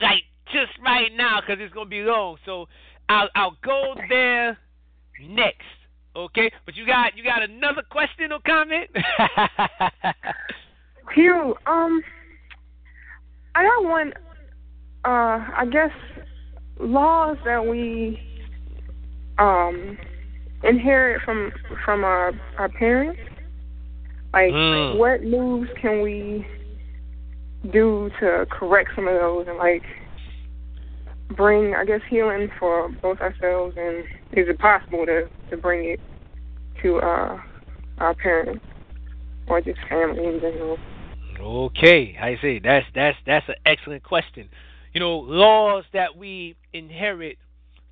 [0.00, 2.36] like just right now, because it's gonna be long.
[2.46, 2.66] So
[3.08, 4.58] I'll, I'll go there
[5.28, 5.62] next.
[6.14, 8.88] Okay, but you got, you got another question or comment?
[11.14, 12.02] Hugh, um,
[13.54, 14.12] I got one.
[15.04, 15.90] Uh, I guess
[16.80, 18.20] laws that we
[19.38, 19.96] um
[20.64, 21.52] inherit from
[21.84, 23.20] from our our parents.
[24.32, 24.96] Like, Mm.
[24.96, 26.46] what moves can we
[27.72, 29.82] do to correct some of those and like
[31.36, 36.00] bring, I guess, healing for both ourselves and is it possible to to bring it
[36.82, 37.40] to uh
[37.98, 38.64] our parents
[39.48, 40.78] or just family in general?
[41.40, 42.60] Okay, I see.
[42.62, 44.48] That's that's that's an excellent question.
[44.92, 47.38] You know, laws that we inherit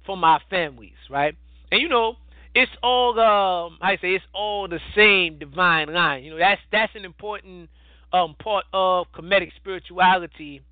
[0.07, 1.35] from our families, right?
[1.70, 2.16] And you know,
[2.55, 6.24] it's all um I say it's all the same divine line.
[6.24, 7.68] You know, that's that's an important
[8.12, 10.62] um part of Kemetic spirituality,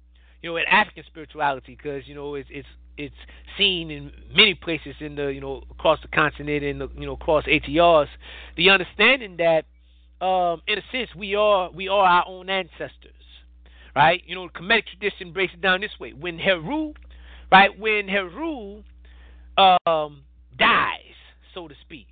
[0.42, 3.14] you know, and African spirituality because you know it's it's it's
[3.58, 7.44] seen in many places in the you know across the continent and you know across
[7.44, 8.08] ATRs.
[8.56, 9.64] The understanding that
[10.24, 13.12] um, in a sense we are we are our own ancestors,
[13.96, 14.22] right?
[14.26, 16.92] You know, the Kemetic tradition breaks it down this way: when Heru,
[17.50, 18.82] right, when Heru
[19.56, 20.22] um,
[20.56, 21.01] dies,
[21.54, 22.08] so to speak,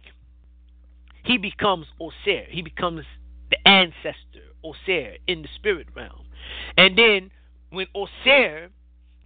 [1.25, 2.49] he becomes Osir.
[2.49, 3.05] He becomes
[3.51, 6.27] the ancestor, Osir, in the spirit realm.
[6.77, 7.31] And then
[7.71, 8.69] when Osir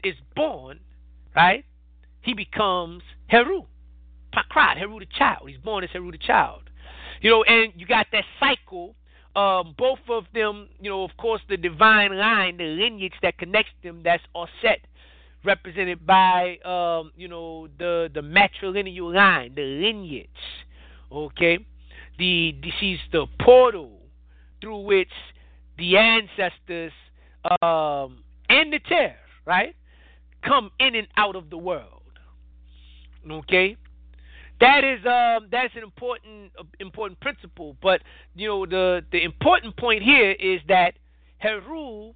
[0.03, 0.81] is born,
[1.35, 1.65] right,
[2.23, 3.63] he becomes Heru.
[4.35, 5.49] Pakrat, Heru the child.
[5.49, 6.63] He's born as Heru the child.
[7.21, 8.97] You know, and you got that cycle.
[9.37, 13.73] Um, both of them, you know, of course, the divine line, the lineage that connects
[13.83, 14.81] them, that's Osset,
[15.45, 20.29] represented by, um, you know, the the matrilineal line, the lineage.
[21.13, 21.59] Okay,
[22.19, 24.01] the, the she's the portal
[24.61, 25.13] through which
[25.79, 26.93] the ancestors
[27.61, 29.75] um, and the tear, right,
[30.45, 32.03] come in and out of the world.
[33.31, 33.77] Okay,
[34.61, 37.77] that is um, that's an important uh, important principle.
[37.83, 38.03] But
[38.35, 40.95] you know the the important point here is that
[41.39, 42.13] Heru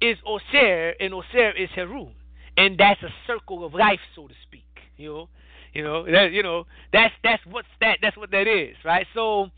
[0.00, 2.08] is Osir and Osir is Heru,
[2.56, 4.62] and that's a circle of life, so to speak.
[4.96, 5.28] You know,
[5.72, 9.06] you know that you know that's that's what's that that's what that is, right?
[9.14, 9.50] So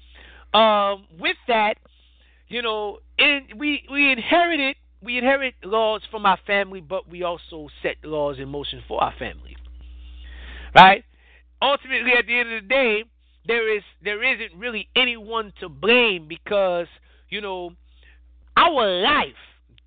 [0.58, 1.74] um, with that,
[2.48, 7.68] you know, in, we we inherited we inherit laws from our family, but we also
[7.82, 9.56] set laws in motion for our family,
[10.74, 11.04] right?
[11.60, 13.04] Ultimately, at the end of the day,
[13.46, 16.86] there is there isn't really anyone to blame because
[17.28, 17.72] you know
[18.56, 19.34] our life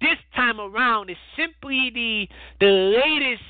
[0.02, 2.28] this time around is simply the
[2.60, 2.72] the
[3.04, 3.43] latest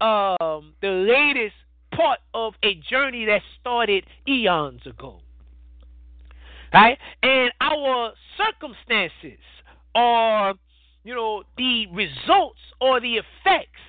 [0.00, 1.54] um the latest
[1.94, 5.20] part of a journey that started eons ago.
[6.72, 6.98] Right?
[7.22, 9.40] And our circumstances
[9.94, 10.54] are,
[11.04, 13.80] you know, the results or the effects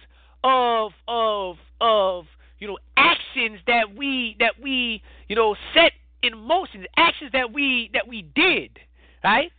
[0.43, 2.26] of of of
[2.59, 5.91] you know actions that we that we you know set
[6.24, 8.80] in motion, actions that we that we did,
[9.24, 9.51] right?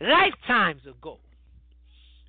[0.00, 1.18] Lifetimes ago.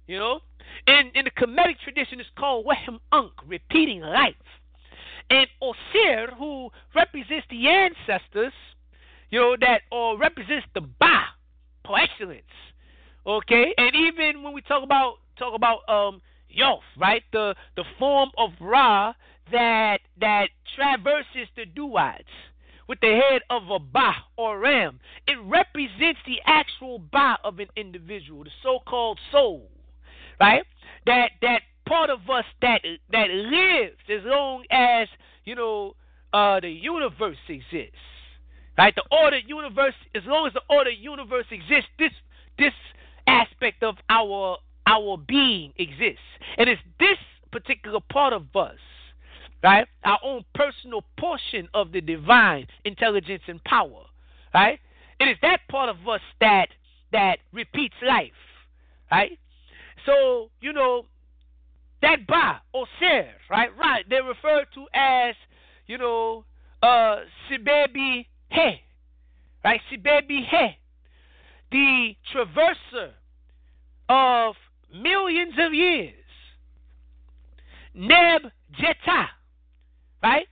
[0.07, 0.39] You know?
[0.87, 4.35] And in the Kemetic tradition it's called Wehem Ankh, repeating life.
[5.29, 8.53] And Osir, who represents the ancestors,
[9.31, 11.23] you know, that or represents the Ba
[11.83, 12.43] par excellence.
[13.25, 13.73] Okay?
[13.77, 16.21] And even when we talk about talk about um
[16.55, 17.23] Yoth, right?
[17.31, 19.13] The the form of Ra
[19.51, 22.23] that that traverses the duads
[22.87, 24.99] with the head of a Ba or ram.
[25.27, 29.69] It represents the actual Ba of an individual, the so called soul.
[30.39, 30.63] Right?
[31.05, 32.81] That that part of us that
[33.11, 35.07] that lives as long as
[35.45, 35.95] you know
[36.33, 37.95] uh, the universe exists.
[38.77, 39.93] Right, the order universe.
[40.13, 42.11] As long as the order universe exists, this
[42.59, 42.73] this
[43.25, 46.19] aspect of our our being exists,
[46.57, 47.17] and it's this
[47.51, 48.75] particular part of us,
[49.63, 54.03] right, our own personal portion of the divine intelligence and power,
[54.53, 54.79] right.
[55.21, 56.67] It is that part of us that
[57.13, 58.31] that repeats life,
[59.09, 59.39] right.
[60.05, 61.05] So you know
[62.01, 63.69] that ba or ser, right?
[63.77, 64.05] Right.
[64.09, 65.35] They're referred to as,
[65.87, 66.45] you know,
[66.83, 67.17] uh
[67.49, 68.81] Sibebi He.
[69.63, 69.81] Right?
[69.91, 70.77] Sibebi He.
[71.71, 73.11] The traverser
[74.07, 74.55] of
[74.93, 76.13] millions of years.
[77.93, 78.43] Neb
[78.79, 79.25] Jeta.
[80.21, 80.47] Right?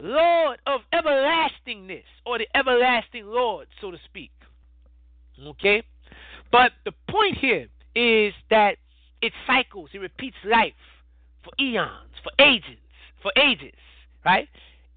[0.00, 4.30] Lord of everlastingness, or the everlasting Lord, so to speak.
[5.44, 5.82] Okay?
[6.52, 7.66] But the point here
[7.98, 8.76] is that
[9.20, 10.72] it cycles, it repeats life
[11.42, 12.78] for eons, for ages,
[13.20, 13.74] for ages,
[14.24, 14.48] right?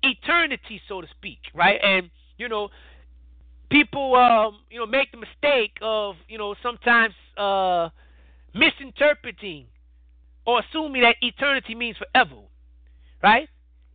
[0.03, 1.79] Eternity, so to speak, right?
[1.83, 2.69] And you know,
[3.71, 7.89] people, um, you know, make the mistake of, you know, sometimes uh,
[8.53, 9.65] misinterpreting
[10.45, 12.41] or assuming that eternity means forever,
[13.23, 13.49] right?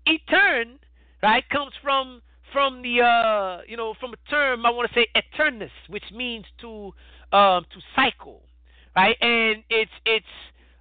[0.09, 0.79] Etern,
[1.23, 2.23] right, comes from
[2.53, 6.45] from the uh, you know, from a term I want to say eternus, which means
[6.61, 6.93] to
[7.33, 8.43] um, to cycle,
[8.97, 9.17] right?
[9.21, 10.27] And it's it's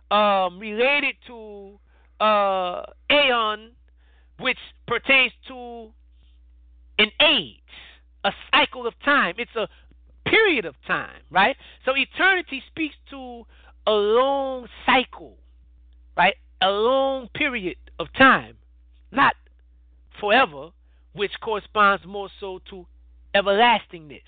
[0.10, 1.78] um, related to
[2.20, 3.72] uh, aeon,
[4.40, 5.92] which pertains to
[6.98, 7.60] an age,
[8.24, 9.36] a cycle of time.
[9.38, 9.68] It's a
[10.28, 11.56] period of time, right?
[11.84, 13.44] So eternity speaks to
[13.86, 15.38] a long cycle,
[16.18, 16.36] right?
[16.62, 18.56] A long period of time,
[19.12, 19.36] not
[20.20, 20.70] forever,
[21.14, 22.86] which corresponds more so to
[23.36, 24.22] everlastingness.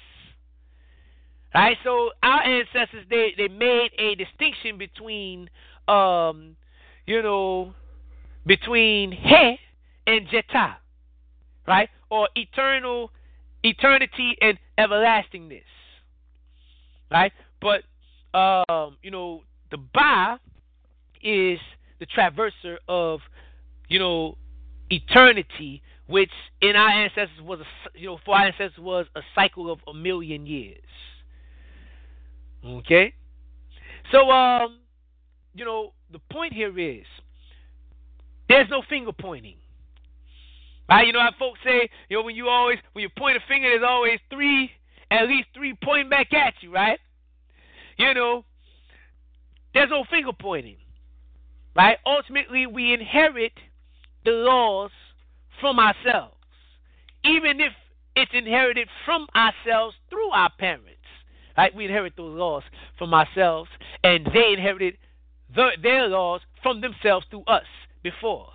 [1.57, 1.77] Right?
[1.83, 5.49] So our ancestors they, they made a distinction between
[5.87, 6.55] um
[7.07, 7.73] you know
[8.45, 9.57] between He
[10.05, 10.75] and Jeta.
[11.67, 11.89] Right?
[12.11, 13.09] Or eternal
[13.63, 15.63] eternity and everlastingness.
[17.09, 17.33] Right?
[17.59, 17.81] But
[18.37, 20.39] um, you know, the Ba
[21.23, 21.59] is
[21.99, 23.21] the traverser of
[23.87, 24.37] you know,
[24.89, 26.29] eternity, which
[26.61, 29.93] in our ancestors was a, you know for our ancestors was a cycle of a
[29.93, 30.83] million years.
[32.67, 33.13] Okay,
[34.11, 34.79] so um,
[35.53, 37.05] you know, the point here is
[38.49, 39.55] there's no finger pointing.
[40.89, 41.05] Right?
[41.05, 43.69] You know how folks say, you know, when you always when you point a finger,
[43.69, 44.71] there's always three,
[45.11, 46.99] at least three pointing back at you, right?
[47.97, 48.45] You know,
[49.73, 50.77] there's no finger pointing.
[51.75, 51.97] Right?
[52.05, 53.53] Ultimately, we inherit
[54.25, 54.91] the laws
[55.61, 56.35] from ourselves,
[57.23, 57.71] even if
[58.15, 60.96] it's inherited from ourselves through our parents.
[61.57, 61.73] Right?
[61.75, 62.63] We inherit those laws
[62.97, 63.69] from ourselves,
[64.03, 64.97] and they inherited
[65.55, 67.65] the, their laws from themselves through us
[68.03, 68.49] before.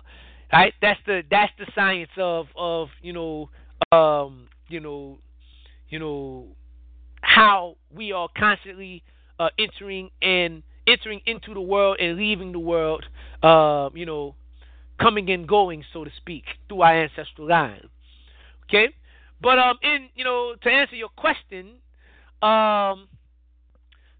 [0.51, 0.73] Right?
[0.81, 3.49] That's the that's the science of of you know
[3.91, 5.17] um you know
[5.89, 6.47] you know
[7.21, 9.03] how we are constantly
[9.39, 13.05] uh, entering and entering into the world and leaving the world
[13.41, 14.35] uh, you know
[14.99, 17.89] coming and going so to speak through our ancestral line
[18.65, 18.89] okay
[19.41, 21.71] but um in you know to answer your question
[22.43, 23.07] um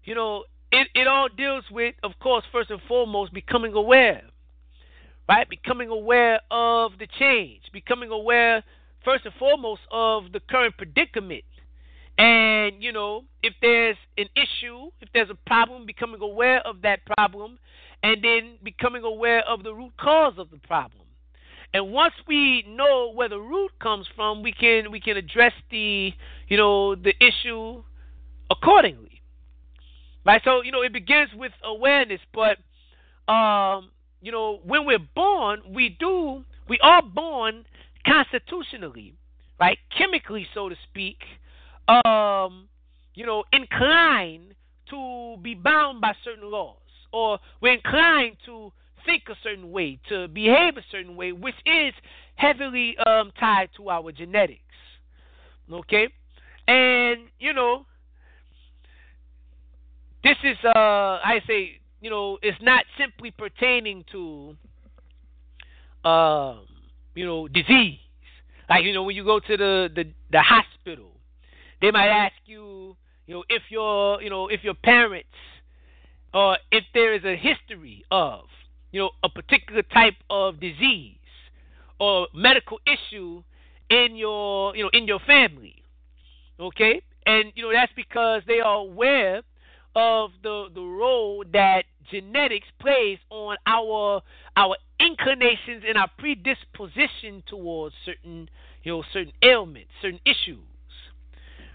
[0.04, 4.22] you know it, it all deals with of course first and foremost becoming aware
[5.28, 5.48] right?
[5.48, 8.62] Becoming aware of the change, becoming aware,
[9.04, 11.44] first and foremost, of the current predicament.
[12.16, 17.00] And, you know, if there's an issue, if there's a problem, becoming aware of that
[17.06, 17.58] problem,
[18.02, 21.02] and then becoming aware of the root cause of the problem.
[21.72, 26.12] And once we know where the root comes from, we can we can address the
[26.46, 27.82] you know the issue
[28.50, 29.22] accordingly.
[30.24, 30.40] Right?
[30.44, 32.58] So, you know, it begins with awareness, but
[33.32, 33.90] um
[34.24, 37.66] you know, when we're born, we do, we are born
[38.06, 39.12] constitutionally,
[39.60, 39.76] right?
[39.96, 41.18] Chemically, so to speak,
[41.88, 42.68] um,
[43.14, 44.54] you know, inclined
[44.88, 46.78] to be bound by certain laws,
[47.12, 48.72] or we're inclined to
[49.04, 51.92] think a certain way, to behave a certain way, which is
[52.36, 54.62] heavily um, tied to our genetics.
[55.70, 56.08] Okay?
[56.66, 57.84] And, you know,
[60.24, 64.56] this is, uh, I say, you know, it's not simply pertaining to,
[66.08, 66.66] um,
[67.14, 67.98] you know, disease.
[68.68, 71.10] Like you know, when you go to the the, the hospital,
[71.80, 72.96] they might ask you,
[73.26, 75.28] you know, if your you know if your parents
[76.34, 78.44] or if there is a history of
[78.90, 81.16] you know a particular type of disease
[82.00, 83.42] or medical issue
[83.90, 85.76] in your you know in your family
[86.58, 89.42] okay and you know that's because they are aware
[89.94, 94.22] of the the role that genetics plays on our
[94.56, 98.48] our inclinations and our predisposition towards certain
[98.82, 100.58] you know certain ailments, certain issues.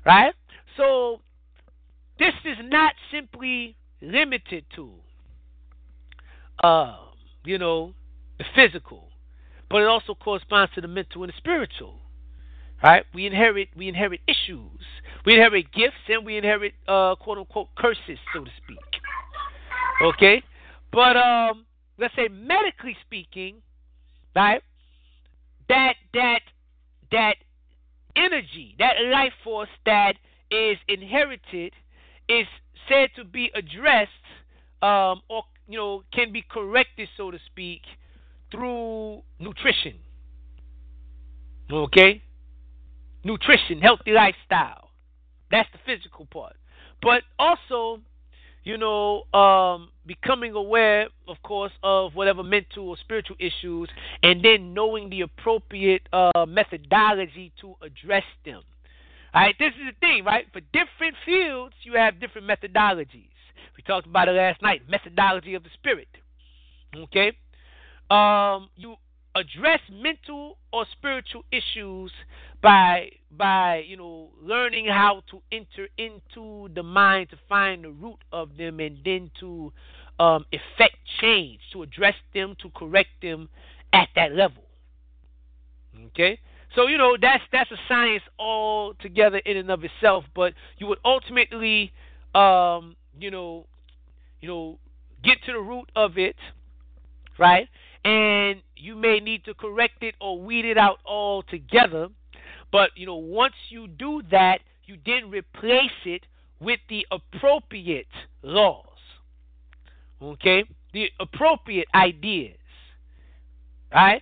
[0.05, 0.33] Right?
[0.77, 1.21] So
[2.17, 4.91] this is not simply limited to
[6.63, 6.97] uh,
[7.45, 7.93] you know,
[8.37, 9.09] the physical,
[9.69, 11.98] but it also corresponds to the mental and the spiritual.
[12.83, 13.05] Right?
[13.13, 14.81] We inherit we inherit issues.
[15.25, 18.77] We inherit gifts and we inherit uh, quote unquote curses, so to speak.
[20.01, 20.43] Okay?
[20.91, 21.65] But um
[21.97, 23.55] let's say medically speaking,
[24.35, 24.61] right?
[25.67, 26.39] That that
[27.11, 27.35] that
[28.15, 30.13] energy, that life force that
[30.51, 31.73] is inherited
[32.27, 32.45] is
[32.87, 34.09] said to be addressed
[34.81, 37.81] um, or you know can be corrected so to speak
[38.51, 39.95] through nutrition
[41.71, 42.21] okay
[43.29, 44.89] nutrition healthy lifestyle
[45.51, 46.55] that's the physical part
[47.01, 48.01] but also
[48.63, 53.89] you know, um, becoming aware, of course, of whatever mental or spiritual issues,
[54.21, 58.61] and then knowing the appropriate uh, methodology to address them.
[59.33, 60.45] All right, this is the thing, right?
[60.51, 63.29] For different fields, you have different methodologies.
[63.77, 66.07] We talked about it last night, methodology of the spirit.
[66.95, 67.31] Okay,
[68.09, 68.95] um, you
[69.35, 72.11] address mental or spiritual issues
[72.61, 78.17] by by you know learning how to enter into the mind to find the root
[78.31, 79.71] of them and then to
[80.19, 83.47] um, effect change to address them to correct them
[83.93, 84.63] at that level
[86.07, 86.39] okay
[86.75, 90.87] so you know that's that's a science all together in and of itself but you
[90.87, 91.91] would ultimately
[92.35, 93.65] um, you know
[94.41, 94.77] you know
[95.23, 96.35] get to the root of it
[97.37, 97.67] right
[98.03, 102.07] and you may need to correct it or weed it out altogether.
[102.71, 106.25] But you know, once you do that, you then replace it
[106.59, 108.07] with the appropriate
[108.41, 108.85] laws.
[110.21, 110.63] Okay?
[110.93, 112.57] The appropriate ideas.
[113.93, 114.21] Right?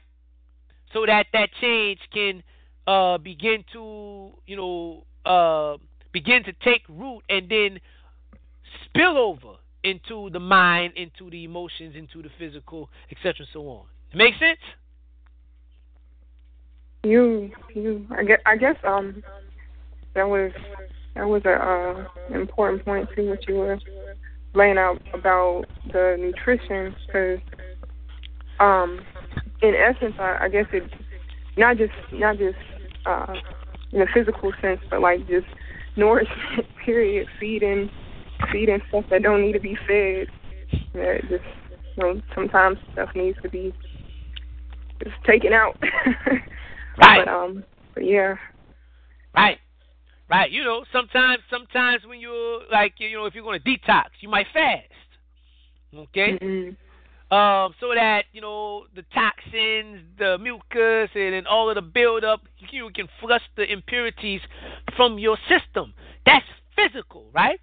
[0.93, 2.43] So that that change can
[2.85, 5.77] uh, begin to, you know, uh,
[6.13, 7.79] begin to take root and then
[8.85, 13.85] spill over into the mind, into the emotions, into the physical, etc., and so on.
[14.13, 14.59] Make sense?
[17.07, 18.05] You, you.
[18.11, 19.23] I guess, I guess um,
[20.13, 20.51] that was
[21.15, 23.29] that was a uh, important point too.
[23.29, 23.79] What you were
[24.53, 27.39] laying out about the nutrition, because
[28.59, 28.99] um,
[29.61, 30.83] in essence, I, I guess it
[31.55, 32.57] not just not just
[33.05, 33.33] uh,
[33.93, 35.47] in a physical sense, but like just
[35.95, 36.67] nourishment.
[36.85, 37.27] Period.
[37.39, 37.89] Feeding,
[38.51, 40.27] feeding stuff that don't need to be fed.
[40.93, 41.43] That just
[41.95, 43.73] you know sometimes stuff needs to be
[45.01, 45.81] just taken out.
[46.97, 47.25] Right.
[47.25, 47.63] But um,
[47.93, 48.35] but yeah.
[49.35, 49.57] Right.
[50.29, 50.51] Right.
[50.51, 54.47] You know, sometimes sometimes when you're like you know, if you're gonna detox, you might
[54.53, 54.83] fast.
[55.95, 56.37] Okay?
[56.41, 56.75] Mm-hmm.
[57.29, 62.41] Um, so that, you know, the toxins, the mucus and, and all of the buildup,
[62.71, 64.39] you can flush the impurities
[64.95, 65.93] from your system.
[66.25, 66.45] That's
[66.75, 67.59] physical, right?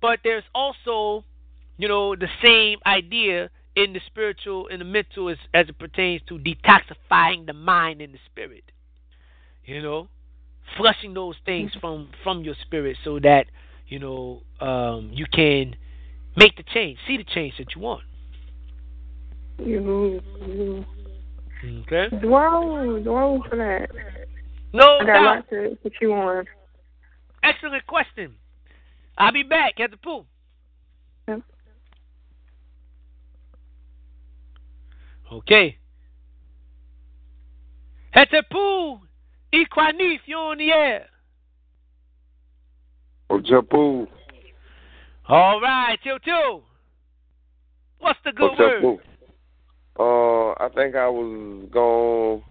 [0.00, 1.24] But there's also,
[1.76, 6.22] you know, the same idea in the spiritual and the mental as, as it pertains
[6.28, 8.64] to detoxifying the mind and the spirit.
[9.64, 10.08] You know,
[10.76, 13.46] flushing those things from from your spirit so that
[13.88, 15.76] you know um, you can
[16.36, 18.02] make the change, see the change that you want.
[19.58, 20.84] You, you.
[21.86, 22.08] Okay.
[22.20, 23.88] Dwell, dwell for that.
[24.72, 25.22] No I got a doubt.
[25.22, 26.44] lot to put you on.
[27.42, 28.34] Excellent question.
[29.16, 30.26] I'll be back at the pool.
[31.28, 31.42] Yep.
[35.34, 35.76] Okay.
[38.14, 39.00] Hetepu,
[39.52, 41.00] Ikwanif, you're on the.
[43.26, 44.06] What's up, Pooh?
[45.28, 46.62] All right, Till.
[47.98, 49.00] What's the good word?
[49.98, 52.44] Uh, I think I was going.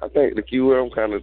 [0.00, 1.22] I think the QM kind of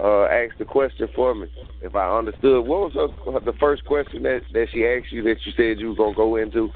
[0.00, 1.48] uh asked the question for me.
[1.82, 5.36] If I understood, what was her, the first question that that she asked you that
[5.44, 6.70] you said you were gonna go into?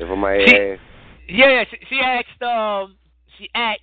[0.00, 0.80] If I might She- ask.
[1.28, 2.42] Yeah, she, she asked.
[2.42, 2.96] Um,
[3.38, 3.82] she asked,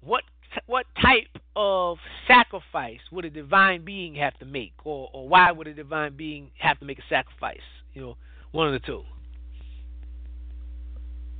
[0.00, 0.24] what
[0.66, 5.66] what type of sacrifice would a divine being have to make, or or why would
[5.66, 7.60] a divine being have to make a sacrifice?
[7.94, 8.16] You know,
[8.52, 9.02] one of the two.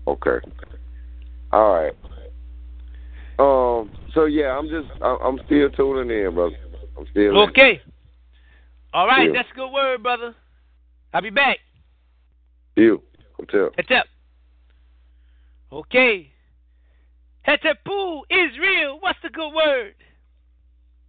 [0.06, 0.46] Okay.
[1.52, 1.94] All right.
[3.38, 3.90] Um.
[4.14, 6.56] So yeah, I'm just I'm, still tuning in, brother.
[6.98, 7.48] I'm still in.
[7.50, 7.80] Okay.
[8.94, 9.32] All right, Yeah.
[9.32, 10.34] that's a good word, brother.
[11.14, 11.59] I'll be back.
[12.76, 13.02] You.
[13.38, 13.70] Hotel.
[13.78, 14.02] Hetep.
[15.72, 16.30] Okay.
[17.48, 19.94] Hetepu, Israel, what's the good word?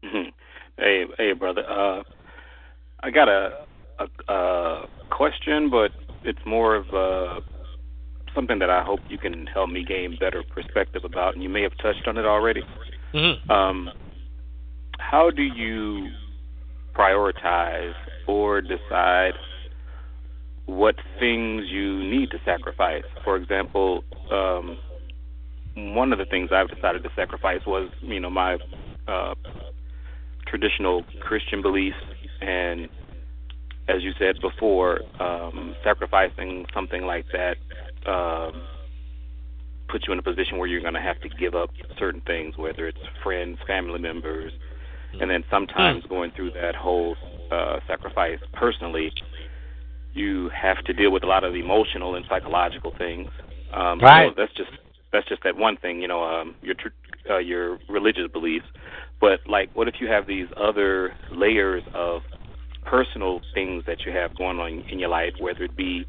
[0.78, 1.64] hey, hey, brother.
[1.70, 2.04] Uh,
[3.02, 3.66] I got a,
[4.00, 5.92] a a question, but
[6.24, 7.42] it's more of uh,
[8.34, 11.62] something that I hope you can help me gain better perspective about, and you may
[11.62, 12.64] have touched on it already.
[13.14, 13.52] Mm-hmm.
[13.52, 13.90] Um,
[14.98, 16.10] how do you
[16.96, 17.94] prioritize
[18.28, 19.34] or decide
[20.66, 23.04] what things you need to sacrifice?
[23.24, 24.78] For example, um,
[25.76, 28.58] one of the things I've decided to sacrifice was, you know, my
[29.08, 29.36] uh,
[30.48, 31.98] traditional Christian beliefs,
[32.42, 32.88] and
[33.88, 37.58] as you said before, um, sacrificing something like that
[38.10, 38.62] um,
[39.90, 41.70] puts you in a position where you're going to have to give up
[42.00, 44.54] certain things, whether it's friends, family members,
[45.20, 47.16] and then sometimes going through that whole
[47.52, 49.12] uh, sacrifice personally,
[50.14, 53.30] you have to deal with a lot of emotional and psychological things.
[53.74, 54.30] Um, Right.
[54.30, 54.72] So that's just
[55.12, 58.66] that's just that one thing, you know, um, your tr- uh, your religious beliefs.
[59.22, 62.22] But like, what if you have these other layers of
[62.86, 66.06] personal things that you have going on in your life, whether it be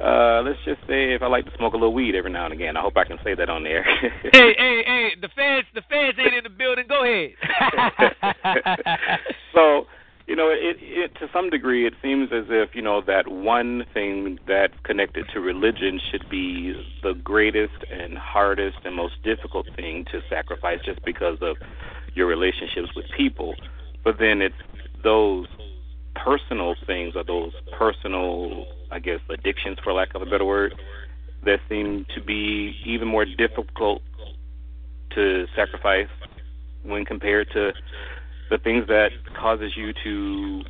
[0.00, 2.54] uh, let's just say if I like to smoke a little weed every now and
[2.54, 2.76] again.
[2.76, 3.82] I hope I can say that on there.
[4.32, 6.84] hey, hey, hey, the feds the feds ain't in the building.
[6.88, 7.34] Go ahead.
[9.54, 9.86] so
[10.28, 13.84] you know it, it to some degree it seems as if you know that one
[13.94, 20.04] thing that's connected to religion should be the greatest and hardest and most difficult thing
[20.12, 21.56] to sacrifice just because of
[22.14, 23.54] your relationships with people.
[24.04, 24.54] But then it's
[25.02, 25.46] those
[26.14, 30.74] personal things or those personal i guess addictions for lack of a better word
[31.44, 34.02] that seem to be even more difficult
[35.14, 36.08] to sacrifice
[36.82, 37.72] when compared to
[38.50, 40.62] the things that causes you to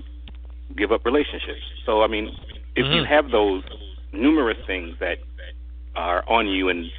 [0.77, 1.61] give up relationships.
[1.87, 2.37] So I mean,
[2.77, 3.07] if you Mhm.
[3.07, 3.63] have those
[4.13, 5.19] numerous things that
[5.97, 6.91] are on you and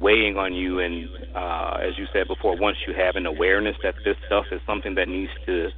[0.00, 3.94] weighing on you and uh as you said before, once you have an awareness that
[4.04, 5.70] this stuff is something that needs to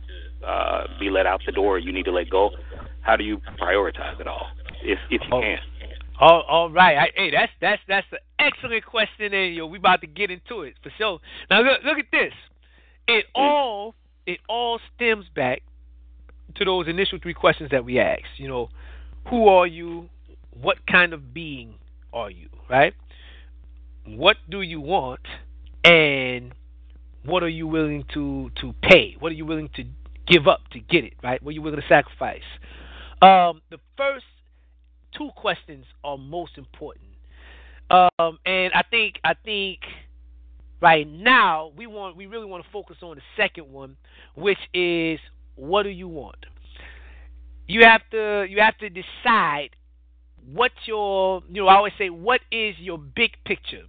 [0.46, 2.50] uh be let out the door, you need to let go,
[3.00, 4.48] how do you prioritize it all?
[4.82, 5.40] If if you Oh.
[5.40, 5.58] can.
[6.20, 6.96] all, all right.
[6.98, 10.62] I, hey, that's that's that's an excellent question, and yo, we about to get into
[10.62, 11.20] it for sure.
[11.50, 12.32] Now look, look at this.
[13.08, 13.94] It all
[14.26, 15.62] it all stems back
[16.56, 18.38] to those initial three questions that we asked.
[18.38, 18.68] You know,
[19.28, 20.08] who are you?
[20.60, 21.74] What kind of being
[22.12, 22.48] are you?
[22.68, 22.94] Right?
[24.06, 25.20] What do you want?
[25.84, 26.52] And
[27.24, 29.16] what are you willing to to pay?
[29.18, 29.84] What are you willing to
[30.26, 31.14] give up to get it?
[31.22, 31.42] Right?
[31.42, 32.42] What are you willing to sacrifice?
[33.20, 34.24] Um, the first
[35.16, 37.06] two questions are most important,
[37.90, 39.80] um, and I think I think
[40.82, 43.96] right now we want we really want to focus on the second one,
[44.34, 45.18] which is
[45.54, 46.44] what do you want?
[47.68, 49.70] You have to you have to decide
[50.52, 53.84] what your you know I always say what is your big picture.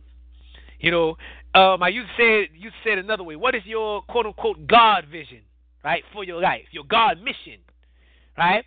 [0.79, 1.09] You know,
[1.55, 3.35] um, I used to say you said another way.
[3.35, 5.41] What is your quote unquote God vision,
[5.83, 7.59] right, for your life, your God mission,
[8.37, 8.65] right?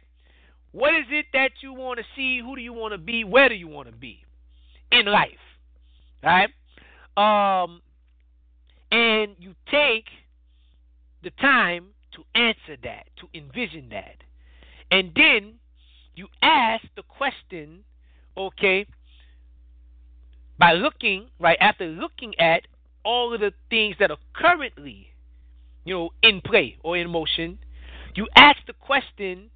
[0.73, 2.41] What is it that you want to see?
[2.41, 3.23] Who do you want to be?
[3.23, 4.25] Where do you want to be
[4.91, 5.31] in life,
[6.23, 6.51] right?
[7.17, 7.81] Um,
[8.91, 10.07] and you take
[11.23, 14.17] the time to answer that, to envision that.
[14.91, 15.55] And then
[16.15, 17.81] you ask the question,
[18.37, 18.87] okay,
[20.59, 22.63] by looking, right, after looking at
[23.05, 25.09] all of the things that are currently,
[25.85, 27.59] you know, in play or in motion,
[28.15, 29.51] you ask the question,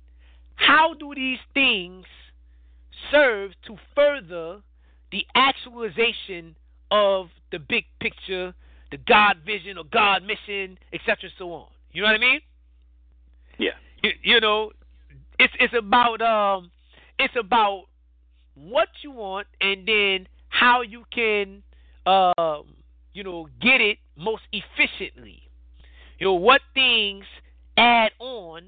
[0.56, 2.04] how do these things
[3.10, 4.60] serve to further
[5.10, 6.54] the actualization
[6.90, 8.54] of the big picture,
[8.90, 11.68] the God vision or God mission, etc., so on?
[11.92, 12.40] You know what I mean?
[13.58, 13.70] Yeah.
[14.02, 14.72] You, you know,
[15.38, 16.70] it's it's about um,
[17.18, 17.84] it's about
[18.54, 21.62] what you want and then how you can
[22.06, 22.64] um,
[23.12, 25.42] you know, get it most efficiently.
[26.18, 27.24] You know, what things
[27.76, 28.62] add on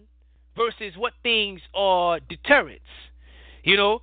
[0.57, 2.85] versus what things are deterrents.
[3.63, 4.01] You know,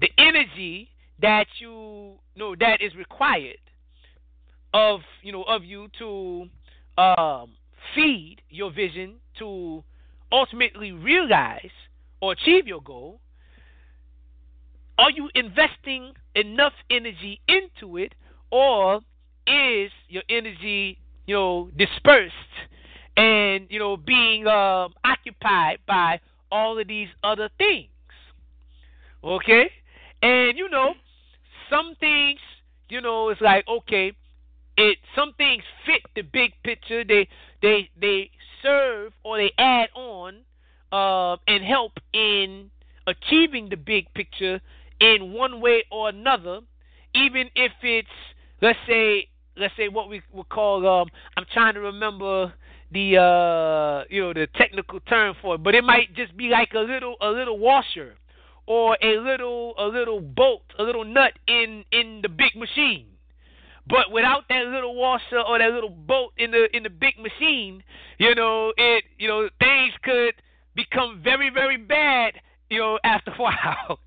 [0.00, 0.90] the energy
[1.20, 3.58] that you, you know that is required
[4.76, 6.48] of you know of you to
[7.00, 7.52] um,
[7.94, 9.82] feed your vision to
[10.30, 11.70] ultimately realize
[12.20, 13.20] or achieve your goal.
[14.98, 18.14] Are you investing enough energy into it,
[18.50, 19.00] or
[19.46, 22.34] is your energy, you know, dispersed
[23.16, 26.20] and you know being um, occupied by
[26.52, 27.88] all of these other things?
[29.24, 29.70] Okay,
[30.20, 30.92] and you know,
[31.70, 32.40] some things,
[32.90, 34.12] you know, it's like okay,
[34.76, 37.04] it some things fit the big picture.
[37.04, 37.28] They
[37.62, 38.30] they they
[38.62, 40.38] serve or they add on
[40.92, 42.70] uh, and help in
[43.06, 44.60] achieving the big picture
[45.00, 46.60] in one way or another,
[47.14, 48.08] even if it's
[48.62, 52.52] let's say let's say what we would call um I'm trying to remember
[52.92, 56.72] the uh you know the technical term for it, but it might just be like
[56.74, 58.14] a little a little washer
[58.66, 63.06] or a little a little bolt, a little nut in in the big machine.
[63.88, 67.82] But without that little washer or that little bolt in the in the big machine,
[68.18, 70.34] you know, it you know, things could
[70.74, 72.34] become very, very bad,
[72.68, 73.98] you know, after a while.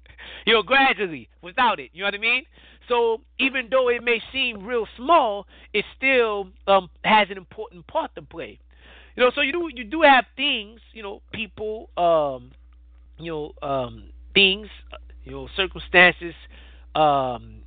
[0.45, 1.89] you know, gradually without it.
[1.93, 2.45] You know what I mean?
[2.87, 8.15] So even though it may seem real small, it still um, has an important part
[8.15, 8.59] to play.
[9.15, 12.51] You know, so you do you do have things, you know, people, um,
[13.17, 14.67] you know, um, things,
[15.23, 16.33] you know, circumstances,
[16.95, 17.61] um,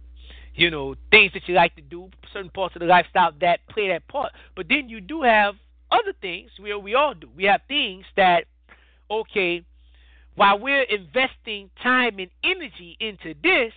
[0.55, 3.89] you know, things that you like to do, certain parts of the lifestyle that play
[3.89, 4.33] that part.
[4.55, 5.55] But then you do have
[5.91, 7.29] other things where we all do.
[7.37, 8.45] We have things that,
[9.11, 9.65] okay,
[10.35, 13.73] while we're investing time and energy into this,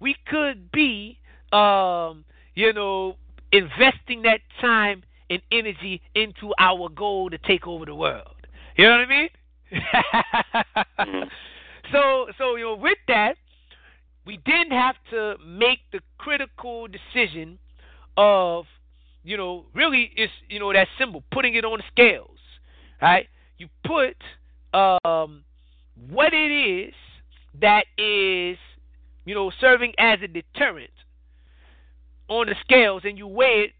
[0.00, 1.18] we could be,
[1.52, 2.24] um,
[2.54, 3.16] you know,
[3.52, 8.34] investing that time and energy into our goal to take over the world.
[8.76, 9.28] You know what I mean?
[11.92, 13.36] so, so you know, with that,
[14.24, 17.58] we didn't have to make the critical decision
[18.16, 18.66] of,
[19.22, 22.38] you know, really it's you know that symbol, putting it on the scales,
[23.00, 23.26] right?
[23.58, 24.16] You put
[24.78, 25.44] um,
[26.08, 26.94] what it is
[27.60, 28.56] that is
[29.24, 30.90] you know, serving as a deterrent
[32.28, 33.72] on the scales and you weigh it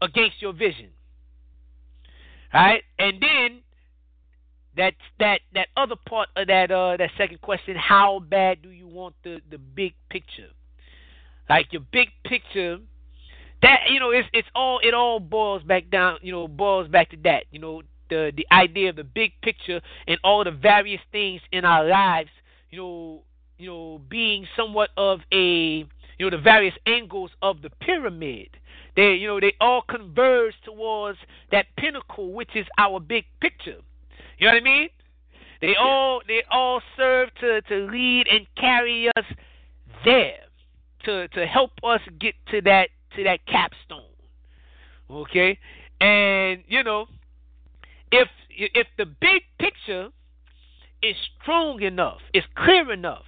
[0.00, 0.90] against your vision.
[2.52, 2.82] Right?
[2.98, 3.60] And then
[4.78, 8.88] that that that other part of that uh that second question, how bad do you
[8.88, 10.48] want the the big picture?
[11.50, 12.78] Like your big picture
[13.62, 17.10] that you know it's it's all it all boils back down, you know, boils back
[17.10, 21.00] to that, you know, the the idea of the big picture and all the various
[21.12, 22.30] things in our lives,
[22.70, 23.22] you know,
[23.58, 25.86] you know, being somewhat of a, you
[26.20, 28.48] know, the various angles of the pyramid.
[28.96, 31.18] They, you know, they all converge towards
[31.52, 33.76] that pinnacle, which is our big picture.
[34.38, 34.88] You know what I mean?
[35.60, 39.24] They all, they all serve to to lead and carry us
[40.04, 40.38] there,
[41.04, 44.02] to to help us get to that to that capstone.
[45.10, 45.58] Okay,
[46.00, 47.06] and you know,
[48.12, 50.10] if if the big picture
[51.02, 53.26] is strong enough, is clear enough,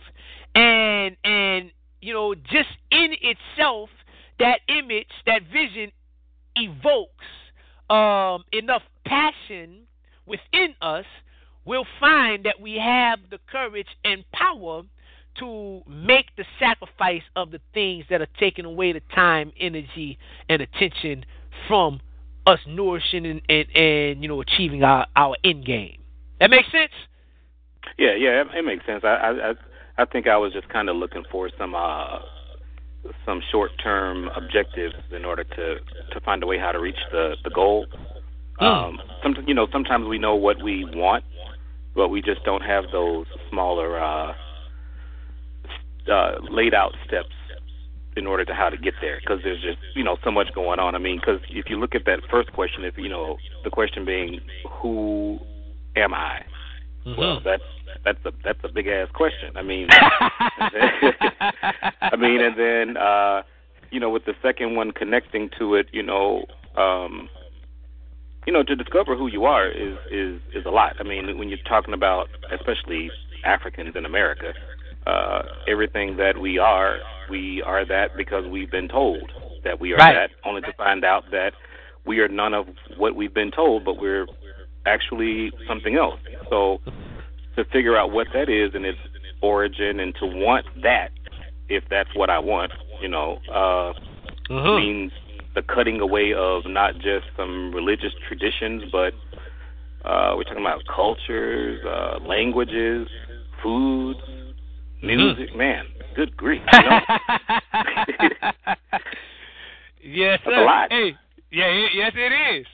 [0.54, 3.90] and and you know just in itself
[4.38, 5.90] that image that vision
[6.54, 7.26] evokes
[7.88, 9.86] um, enough passion
[10.31, 11.05] within us,
[11.65, 14.82] we'll find that we have the courage and power
[15.39, 20.62] to make the sacrifice of the things that are taking away the time, energy, and
[20.62, 21.24] attention
[21.69, 22.01] from
[22.47, 25.98] us nourishing and, and, and you know achieving our, our end game.
[26.40, 26.93] That makes sense?
[27.98, 29.02] Yeah, yeah, it, it makes sense.
[29.05, 32.20] I, I, I, think I was just kind of looking for some, uh,
[33.27, 35.77] some short-term objectives in order to
[36.12, 37.86] to find a way how to reach the the goal.
[38.60, 38.64] Hmm.
[38.64, 41.24] Um, some, you know, sometimes we know what we want,
[41.94, 44.34] but we just don't have those smaller, uh,
[46.10, 47.34] uh, laid out steps
[48.16, 50.78] in order to how to get there because there's just you know so much going
[50.78, 50.94] on.
[50.94, 54.04] I mean, because if you look at that first question, if you know the question
[54.04, 55.38] being who
[55.96, 56.44] am I?
[57.16, 57.62] Well, that's
[58.04, 59.56] that's a that's a big ass question.
[59.56, 59.88] I mean,
[60.60, 60.70] I
[62.18, 63.42] mean, and then uh,
[63.90, 66.44] you know, with the second one connecting to it, you know,
[66.76, 67.28] um,
[68.46, 70.96] you know, to discover who you are is is is a lot.
[70.98, 73.10] I mean, when you're talking about especially
[73.44, 74.54] Africans in America,
[75.06, 76.98] uh, everything that we are,
[77.28, 79.32] we are that because we've been told
[79.64, 80.14] that we are Right.
[80.14, 81.52] that, only to find out that
[82.06, 84.26] we are none of what we've been told, but we're
[84.86, 86.18] actually something else.
[86.48, 86.80] So
[87.56, 88.98] to figure out what that is and its
[89.42, 91.10] origin and to want that,
[91.68, 93.92] if that's what I want, you know, uh,
[94.48, 94.76] Mhm.
[94.76, 95.12] means
[95.55, 99.12] the cutting away of not just some religious traditions, but
[100.05, 103.09] uh, we're talking about cultures, uh, languages,
[103.62, 104.20] foods,
[105.02, 105.55] music.
[105.56, 106.62] Man, good grief!
[106.72, 107.01] You know?
[110.02, 110.62] yes, That's sir.
[110.62, 110.90] a lot.
[110.90, 111.14] Hey,
[111.51, 112.66] yeah, yes, it is.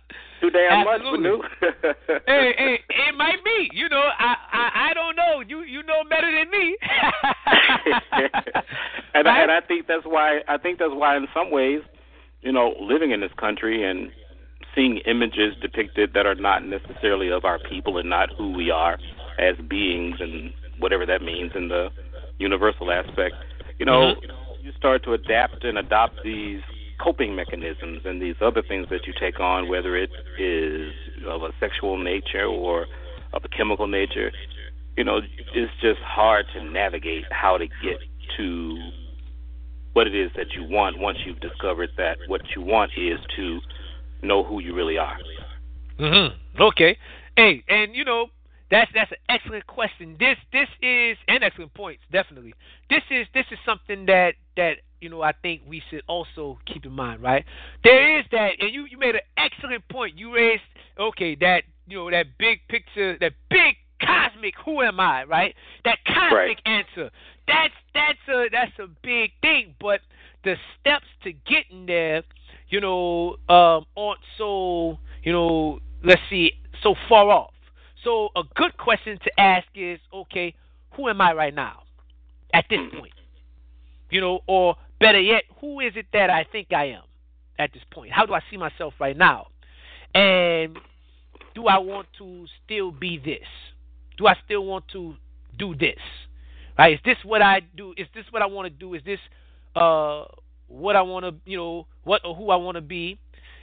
[0.40, 1.30] Too damn Absolutely.
[1.30, 2.22] much, Manu.
[2.26, 3.68] hey, hey, it might be.
[3.72, 5.40] You know, I, I, I don't know.
[5.46, 6.76] You, you know better than me.
[9.14, 11.80] and I, and I think that's why I think that's why in some ways,
[12.40, 14.10] you know, living in this country and
[14.74, 18.98] seeing images depicted that are not necessarily of our people and not who we are
[19.38, 21.88] as beings and whatever that means in the
[22.38, 23.34] universal aspect,
[23.78, 24.64] you know, mm-hmm.
[24.64, 26.62] you start to adapt and adopt these
[27.02, 30.92] coping mechanisms and these other things that you take on, whether it is
[31.26, 32.86] of a sexual nature or
[33.32, 34.30] of a chemical nature.
[34.96, 35.20] You know,
[35.54, 37.98] it's just hard to navigate how to get
[38.36, 38.90] to
[39.92, 43.60] what it is that you want once you've discovered that what you want is to
[44.22, 45.18] know who you really are.
[45.98, 46.62] Mm-hmm.
[46.62, 46.96] Okay.
[47.36, 48.26] Hey, and you know
[48.70, 50.16] that's that's an excellent question.
[50.18, 52.54] This this is and excellent points definitely.
[52.88, 56.84] This is this is something that that you know I think we should also keep
[56.84, 57.44] in mind, right?
[57.84, 60.18] There is that, and you you made an excellent point.
[60.18, 60.62] You raised
[60.98, 65.54] okay that you know that big picture, that big cosmic who am I, right?
[65.84, 67.10] That cosmic answer.
[67.46, 70.00] That's that's a that's a big thing, but
[70.44, 72.22] the steps to getting there,
[72.68, 76.52] you know, um, aren't so you know, let's see,
[76.82, 77.52] so far off.
[78.04, 80.54] So a good question to ask is, okay,
[80.96, 81.82] who am I right now
[82.54, 83.12] at this point?
[84.10, 87.02] You know, or better yet, who is it that I think I am
[87.58, 88.12] at this point?
[88.12, 89.48] How do I see myself right now?
[90.14, 90.78] And
[91.54, 93.46] do I want to still be this?
[94.18, 95.14] Do I still want to
[95.58, 95.98] do this?
[96.78, 96.94] Right?
[96.94, 97.94] Is this what I do?
[97.96, 98.94] Is this what I want to do?
[98.94, 99.18] Is this
[99.74, 100.24] uh
[100.68, 103.18] what I want to, you know, what or who I want to be?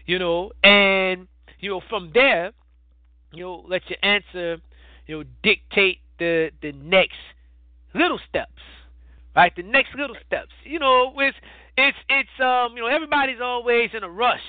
[0.05, 1.27] You know, and
[1.59, 2.51] you know, from there,
[3.31, 4.57] you know, let your answer,
[5.05, 7.17] you know, dictate the the next
[7.93, 8.61] little steps.
[9.37, 9.53] Right?
[9.55, 10.49] The next little steps.
[10.63, 11.37] You know, it's
[11.77, 14.41] it's it's um, you know, everybody's always in a rush.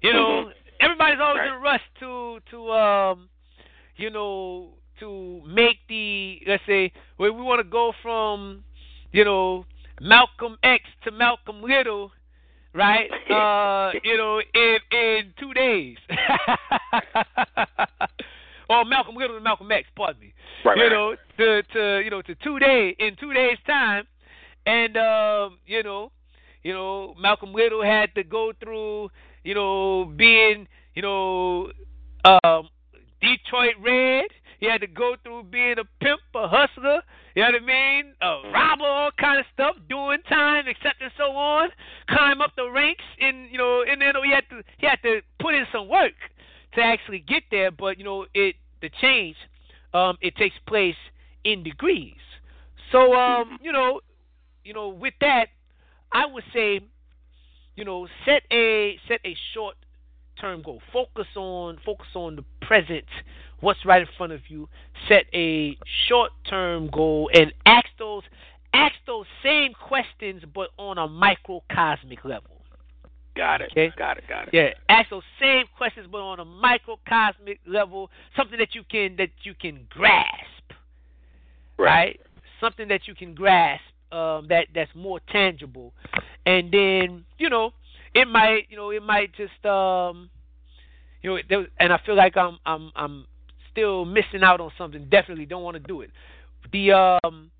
[0.00, 0.52] You know, Mhm.
[0.78, 1.48] everybody's always Right.
[1.48, 3.28] in a rush to to um
[3.96, 8.62] you know, to make the let's say where we want to go from,
[9.10, 9.66] you know,
[10.00, 12.12] Malcolm X to Malcolm Little,
[12.72, 13.10] right?
[13.30, 15.98] Uh, you know, in in two days.
[18.70, 20.32] or Malcolm Little to Malcolm X, pardon me.
[20.64, 20.92] Right, you right.
[20.92, 24.06] know, to to you know, to two day in two days time.
[24.64, 26.12] And um, you know,
[26.62, 29.10] you know, Malcolm Little had to go through,
[29.42, 31.72] you know, being, you know,
[32.24, 32.68] um
[33.20, 34.26] Detroit Red.
[34.60, 37.00] He had to go through being a pimp, a hustler,
[37.34, 38.12] you know what I mean?
[38.20, 40.76] A robber, all kind of stuff, doing time, and
[41.16, 41.70] so on.
[42.10, 45.22] Climb up the ranks and you know, and then he had to he had to
[45.40, 46.12] put in some work
[46.74, 49.36] to actually get there, but you know, it the change
[49.92, 50.96] um it takes place
[51.44, 52.14] in degrees.
[52.92, 54.00] So um, you know,
[54.64, 55.48] you know, with that,
[56.12, 56.80] I would say,
[57.76, 59.76] you know, set a set a short
[60.40, 60.80] term goal.
[60.92, 63.04] Focus on focus on the present,
[63.60, 64.68] what's right in front of you.
[65.08, 65.76] Set a
[66.08, 68.22] short term goal and ask those
[68.72, 72.59] ask those same questions but on a microcosmic level.
[73.36, 73.70] Got it.
[73.72, 73.92] Okay.
[73.96, 74.24] Got it.
[74.28, 74.54] Got it.
[74.54, 79.30] Yeah, ask those same questions but on a microcosmic level, something that you can that
[79.42, 80.74] you can grasp.
[81.78, 82.20] Right?
[82.60, 83.82] Something that you can grasp
[84.12, 85.92] um that that's more tangible.
[86.44, 87.70] And then, you know,
[88.14, 90.30] it might, you know, it might just um
[91.22, 93.26] you know, there, and I feel like I'm I'm I'm
[93.70, 95.06] still missing out on something.
[95.10, 96.10] Definitely don't want to do it.
[96.72, 97.50] The um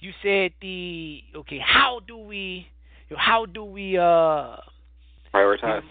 [0.00, 2.68] you said the okay, how do we
[3.08, 4.56] you know, how do we uh
[5.38, 5.82] Prioritize.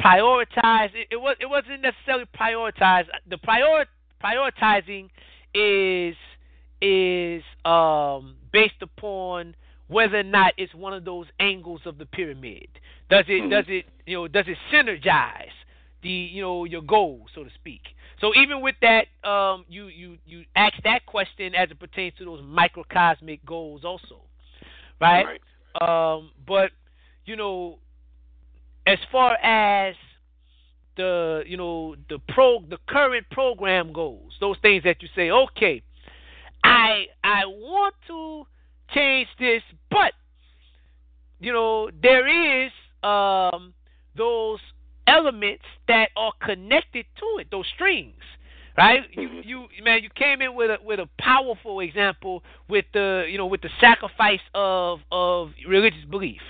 [0.00, 3.86] prioritize it, it was it wasn't necessarily prioritize the prior
[4.22, 5.08] prioritizing
[5.54, 6.16] is
[6.82, 9.54] is um based upon
[9.88, 12.68] whether or not it's one of those angles of the pyramid
[13.08, 13.50] does it Mhm.
[13.50, 15.54] does it you know does it synergize
[16.02, 17.82] the you know your goal so to speak
[18.20, 22.24] so even with that um you you you ask that question as it pertains to
[22.24, 24.20] those microcosmic goals also
[25.00, 25.24] right?
[25.80, 26.70] right, um but
[27.24, 27.78] you know
[28.86, 29.94] as far as
[30.96, 35.82] the you know the pro the current program goes, those things that you say, okay,
[36.64, 38.46] I I want to
[38.94, 40.12] change this, but
[41.40, 42.72] you know there is
[43.02, 43.74] um
[44.16, 44.60] those
[45.06, 48.22] elements that are connected to it, those strings,
[48.78, 49.02] right?
[49.12, 53.36] You you man, you came in with a with a powerful example with the you
[53.36, 56.40] know with the sacrifice of of religious belief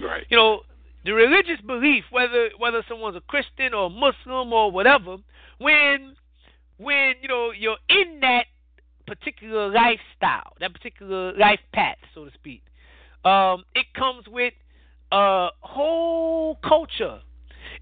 [0.00, 0.24] Right.
[0.28, 0.62] you know,
[1.08, 5.16] the religious belief, whether whether someone's a Christian or Muslim or whatever,
[5.56, 6.14] when
[6.76, 8.44] when you know you're in that
[9.06, 12.62] particular lifestyle, that particular life path, so to speak,
[13.24, 14.52] um, it comes with
[15.10, 17.20] a whole culture.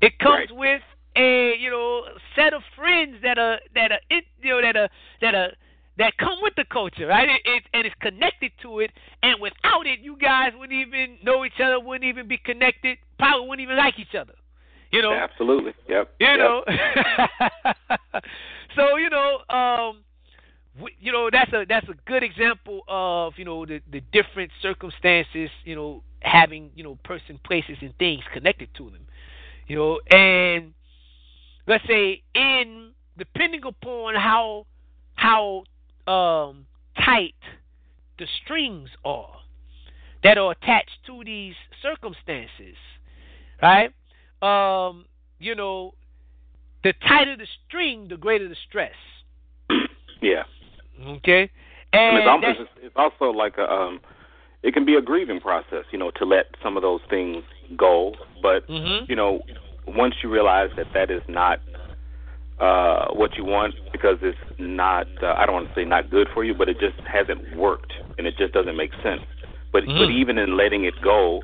[0.01, 0.83] It comes with
[1.17, 2.05] a you know
[2.37, 4.89] set of friends that are that are in, you know that are
[5.21, 5.51] that are
[5.99, 7.29] that come with the culture, right?
[7.29, 8.91] It, it and it's connected to it,
[9.23, 13.49] and without it, you guys wouldn't even know each other, wouldn't even be connected, probably
[13.49, 14.35] wouldn't even like each other.
[14.91, 15.73] You know, Absolutely.
[15.89, 16.15] Yep.
[16.21, 16.39] you Yep.
[16.39, 16.65] know.
[18.77, 20.05] so you know, um,
[21.01, 25.51] you know that's a that's a good example of you know the the different circumstances,
[25.65, 29.07] you know, having you know person, places, and things connected to them.
[29.67, 30.75] You know, and
[31.67, 34.67] let's say in depending upon how
[35.15, 35.65] how
[36.07, 36.67] um,
[37.05, 37.35] tight
[38.19, 39.37] the strings are
[40.23, 42.77] that are attached to these circumstances,
[43.63, 43.93] right?
[44.43, 45.05] Um,
[45.39, 45.95] you know,
[46.83, 48.95] the tighter the string, the greater the stress.
[50.23, 50.45] Yeah.
[51.07, 51.51] Okay,
[51.93, 54.01] And and it's, almost, it's, also like a, um,
[54.63, 57.45] it can be a grieving process, you know, to let some of those things
[57.77, 58.15] go.
[58.43, 59.09] But Mhm.
[59.09, 59.43] you know,
[59.87, 61.61] once you realize that that is not
[62.59, 66.29] uh, what you want because it's not, uh, I don't want to say not good
[66.33, 69.23] for you, but it just hasn't worked and it just doesn't make sense.
[69.73, 70.19] But but Mhm.
[70.19, 71.43] even in letting it go,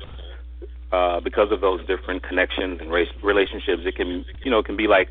[0.91, 4.75] uh, because of those different connections and race, relationships, it can you know it can
[4.75, 5.09] be like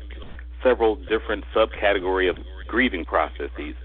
[0.61, 3.75] several different subcategory of grieving processes.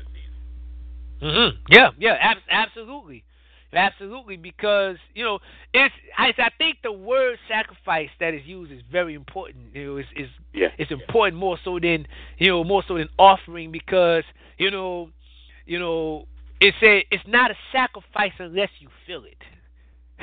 [1.20, 3.24] hmm Yeah, yeah, ab- absolutely,
[3.72, 4.36] absolutely.
[4.36, 5.38] Because you know,
[5.74, 9.66] it's I, I think the word sacrifice that is used is very important.
[9.74, 10.68] You know, is is Yeah.
[10.78, 12.06] it's important more so than
[12.38, 14.24] you know more so than offering because
[14.58, 15.10] you know,
[15.66, 16.26] you know,
[16.60, 19.38] it's a it's not a sacrifice unless you feel it.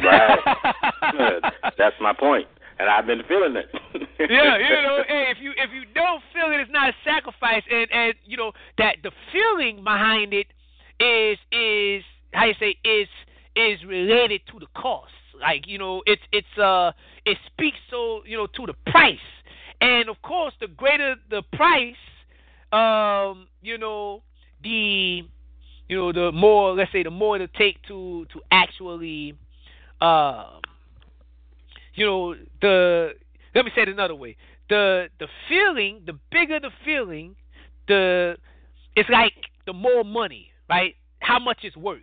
[0.03, 0.39] Right.
[1.77, 2.47] That's my point,
[2.79, 3.69] and I've been feeling it.
[4.29, 7.63] yeah, you know, hey, if you if you don't feel it, it's not a sacrifice,
[7.71, 10.47] and and you know that the feeling behind it
[10.99, 12.03] is is
[12.33, 13.07] how you say is
[13.55, 15.11] is related to the cost.
[15.39, 16.91] Like you know, it's it's uh
[17.25, 19.17] it speaks so you know to the price,
[19.81, 21.95] and of course, the greater the price,
[22.71, 24.21] um, you know,
[24.63, 25.23] the
[25.89, 29.33] you know the more let's say the more it'll take to to actually
[30.01, 30.61] um
[31.93, 33.11] you know the
[33.53, 34.37] let me say it another way.
[34.69, 37.35] The the feeling the bigger the feeling
[37.87, 38.37] the
[38.95, 39.33] it's like
[39.65, 40.95] the more money right?
[41.19, 42.01] How much it's worth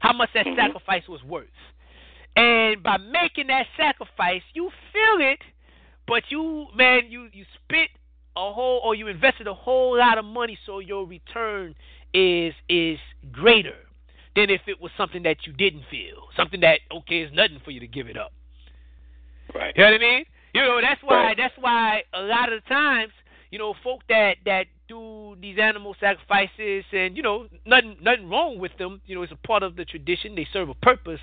[0.00, 0.56] how much that Mhm.
[0.56, 1.48] sacrifice was worth
[2.36, 5.40] and by making that sacrifice you feel it
[6.06, 7.90] but you man you you spent
[8.36, 11.74] a whole or you invested a whole lot of money so your return
[12.12, 12.98] is is
[13.32, 13.76] greater
[14.34, 17.70] than if it was something that you didn't feel something that okay is nothing for
[17.70, 18.32] you to give it up
[19.54, 19.74] right.
[19.76, 20.24] you know what I mean?
[20.54, 21.36] You know, that's why Right.
[21.36, 23.12] that's why a lot of the times,
[23.50, 28.58] you know, folk that that do these animal sacrifices and, you know, nothing nothing wrong
[28.58, 31.20] with them, you know, it's a part of the tradition, they serve a purpose.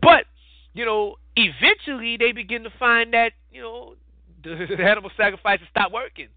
[0.00, 0.24] But,
[0.74, 3.94] you know, eventually they begin to find that, you know,
[4.42, 6.28] the, the animal sacrifices stop working.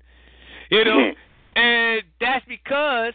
[0.69, 1.11] You know?
[1.55, 3.13] And that's because,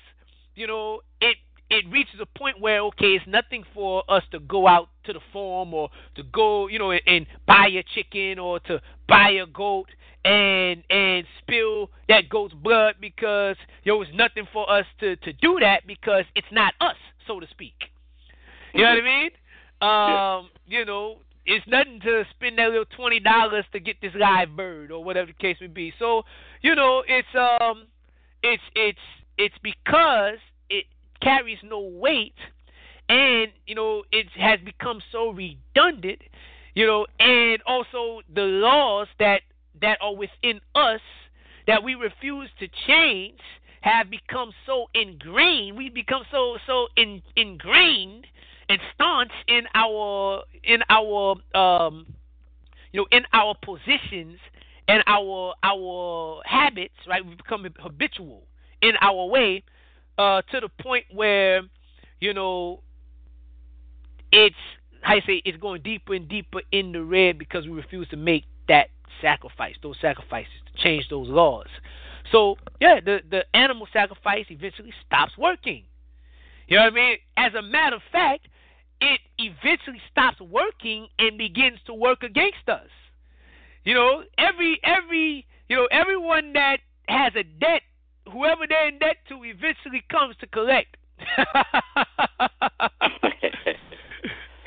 [0.54, 1.36] you know, it
[1.70, 5.20] it reaches a point where okay, it's nothing for us to go out to the
[5.32, 9.46] farm or to go, you know, and, and buy a chicken or to buy a
[9.46, 9.88] goat
[10.24, 15.58] and and spill that goat's blood because there was nothing for us to to do
[15.60, 17.74] that because it's not us, so to speak.
[18.72, 19.30] You know what I mean?
[19.82, 24.56] Um, you know, it's nothing to spend that little twenty dollars to get this live
[24.56, 25.92] bird or whatever the case may be.
[25.98, 26.22] So,
[26.62, 27.86] you know, it's um
[28.42, 28.98] it's it's
[29.36, 30.38] it's because
[30.70, 30.86] it
[31.20, 32.34] carries no weight
[33.08, 36.20] and, you know, it has become so redundant,
[36.74, 39.42] you know, and also the laws that
[39.80, 41.00] that are within us
[41.66, 43.40] that we refuse to change
[43.80, 45.76] have become so ingrained.
[45.76, 48.26] We become so so in, ingrained
[48.68, 52.06] and staunch in our in our um
[52.92, 54.38] you know in our positions
[54.88, 57.24] and our our habits, right?
[57.24, 58.44] We become habitual
[58.80, 59.62] in our way
[60.18, 61.62] uh, to the point where
[62.20, 62.80] you know
[64.32, 64.56] it's
[65.04, 68.44] I say it's going deeper and deeper in the red because we refuse to make
[68.68, 68.88] that
[69.20, 71.66] sacrifice, those sacrifices to change those laws.
[72.32, 75.84] So yeah, the the animal sacrifice eventually stops working.
[76.68, 77.16] You know what I mean?
[77.36, 78.48] As a matter of fact,
[79.00, 82.88] it eventually stops working and begins to work against us.
[83.84, 86.78] You know, every every you know everyone that
[87.08, 87.82] has a debt,
[88.32, 90.96] whoever they're in debt to, eventually comes to collect.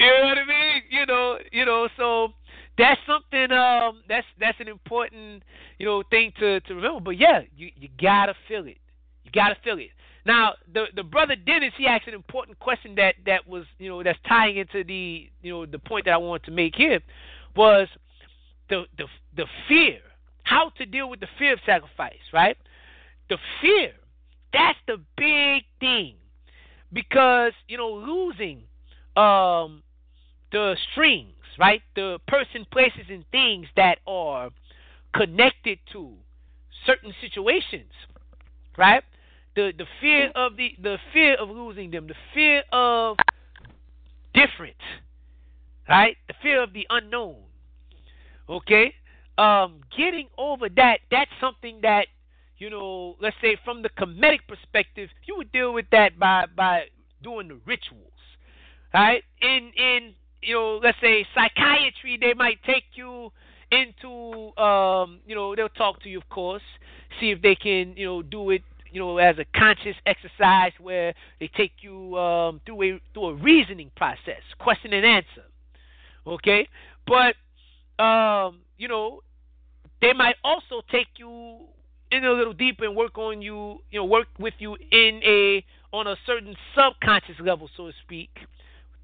[0.08, 0.82] you know what I mean?
[0.90, 1.88] You know, you know.
[1.98, 2.34] So
[2.78, 3.52] that's something.
[3.52, 5.44] Um, that's that's an important
[5.78, 7.00] you know thing to to remember.
[7.00, 8.78] But yeah, you you gotta feel it.
[9.24, 9.90] You gotta feel it.
[10.26, 14.04] Now, the the brother Dennis, he asked an important question that that was you know
[14.04, 17.00] that's tying into the you know the point that I wanted to make here
[17.56, 17.88] was
[18.70, 19.06] the the
[19.36, 20.00] the fear,
[20.44, 22.58] how to deal with the fear of sacrifice, right?
[23.30, 23.94] The fear,
[24.54, 26.16] that's the big thing,
[26.92, 28.64] because you know losing
[29.16, 29.82] um
[30.52, 31.82] the strings, right?
[31.96, 34.50] The person, places, and things that are
[35.16, 36.14] connected to
[36.86, 37.92] certain situations,
[38.78, 39.04] right?
[39.56, 43.18] The the fear of the the fear of losing them, the fear of
[44.34, 44.78] different,
[45.90, 46.16] right?
[46.28, 47.38] The fear of the unknown.
[48.50, 48.94] Okay,
[49.38, 52.08] um, getting over that that's something that
[52.60, 56.86] you know, let's say from the Kemetic perspective, you would deal with that by by
[57.24, 58.12] doing the rituals,
[58.94, 59.24] right?
[59.42, 63.32] In in you know, let's say psychiatry, they might take you
[63.72, 66.62] into um, you know, they'll talk to you, of course,
[67.20, 71.14] see if they can you know do it you know, as a conscious exercise where
[71.40, 75.46] they take you um, through a through a reasoning process, question and answer.
[76.26, 76.68] Okay,
[77.06, 77.36] but
[78.04, 79.22] um, you know,
[80.02, 81.60] they might also take you
[82.12, 85.64] in a little deeper and work on you, you know, work with you in a
[85.94, 88.30] on a certain subconscious level, so to speak,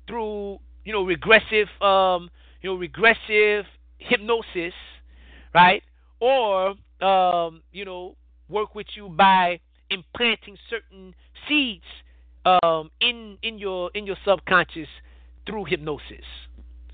[0.07, 2.29] through you know regressive, um,
[2.61, 3.65] you know, regressive
[3.97, 4.73] hypnosis,
[5.53, 5.83] right?
[6.19, 8.15] Or um, you know,
[8.49, 11.13] work with you by implanting certain
[11.47, 11.83] seeds
[12.45, 14.87] um, in in your in your subconscious
[15.45, 16.25] through hypnosis,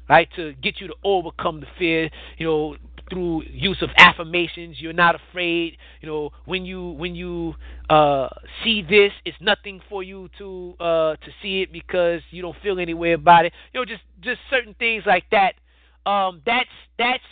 [0.10, 0.28] right?
[0.36, 2.76] To get you to overcome the fear, you know,
[3.10, 4.78] through use of affirmations.
[4.80, 5.78] You're not afraid.
[6.02, 7.56] You know, when you when you
[7.90, 8.30] uh,
[8.64, 12.80] see this, it's nothing for you to uh, to see it because you don't feel
[12.80, 13.54] any way about it.
[13.74, 15.54] You know, just just certain things like that.
[16.10, 17.24] Um, that's that's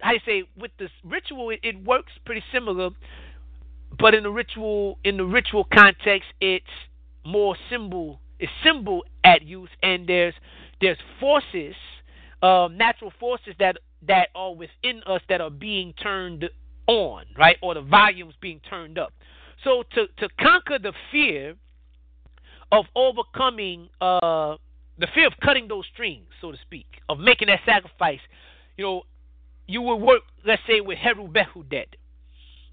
[0.00, 1.50] how you say with this ritual.
[1.50, 2.90] It, it works pretty similar
[3.98, 6.64] but in the ritual in the ritual context it's
[7.24, 10.34] more symbol it's symbol at use and there's
[10.80, 11.74] there's forces
[12.42, 13.76] um, natural forces that
[14.06, 16.48] that are within us that are being turned
[16.86, 17.56] on right?
[17.62, 19.12] Or the volumes being turned up.
[19.64, 21.54] So to to conquer the fear
[22.70, 24.56] of overcoming uh,
[24.98, 28.20] the fear of cutting those strings so to speak of making that sacrifice
[28.76, 29.02] you know
[29.66, 31.94] you would work let's say with Heru Behudet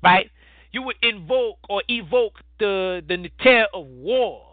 [0.03, 0.29] right?
[0.71, 4.43] You would invoke or evoke the the Neter of war,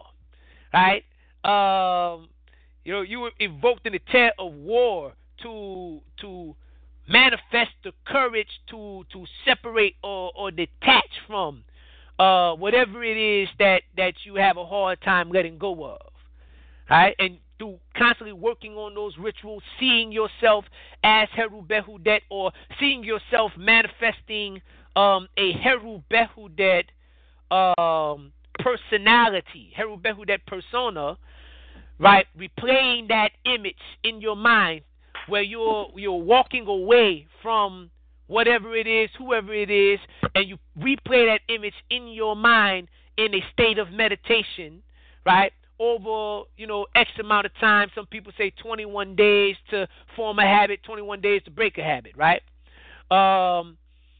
[0.73, 1.03] right?
[1.43, 2.29] Um,
[2.83, 5.13] you know, you would evoke the Neter of war
[5.43, 6.55] to to
[7.07, 11.63] manifest the courage to to separate or, or detach from
[12.19, 16.11] uh, whatever it is that that you have a hard time letting go of,
[16.89, 17.15] right?
[17.19, 20.65] And through constantly working on those rituals, seeing yourself
[21.03, 24.61] as Heru Behudet or seeing yourself manifesting
[24.95, 26.85] um, a Heru Behudet
[27.51, 31.17] um, personality, Heru Behudet persona,
[31.99, 32.25] right?
[32.37, 34.81] Replaying that image in your mind
[35.27, 37.89] where you're you're walking away from
[38.27, 39.99] whatever it is, whoever it is,
[40.35, 42.87] and you replay that image in your mind
[43.17, 44.81] in a state of meditation,
[45.25, 45.51] right?
[45.79, 47.89] Over, you know, X amount of time.
[47.95, 52.13] Some people say 21 days to form a habit, 21 days to break a habit,
[52.17, 52.41] right?
[53.11, 53.77] Um,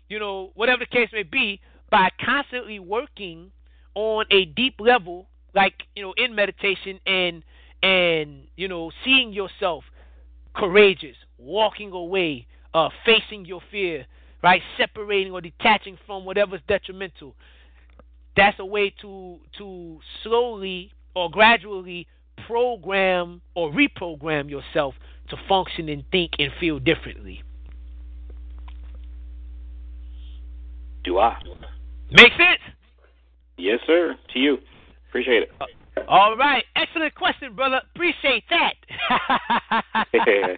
[0.08, 1.60] you know, whatever the case may be,
[1.90, 3.52] by constantly working
[3.96, 7.44] on a deep level, like, you know, in meditation and
[7.84, 9.84] and, you know, seeing yourself
[10.58, 14.06] courageous, walking away, uh, facing your fear,
[14.44, 14.62] right?
[14.78, 17.36] Separating or detaching from whatever's detrimental.
[18.36, 22.08] That's a way to to slowly or gradually
[22.46, 24.94] program or reprogram yourself
[25.30, 27.42] to function and think and feel differently.
[31.04, 31.38] Do I?
[32.12, 32.62] Make sense?
[33.58, 34.16] Yes, sir.
[34.34, 34.60] To you.
[35.10, 35.52] Appreciate it.
[36.08, 36.64] All right.
[36.76, 37.82] Excellent question, brother.
[37.96, 38.74] Appreciate that.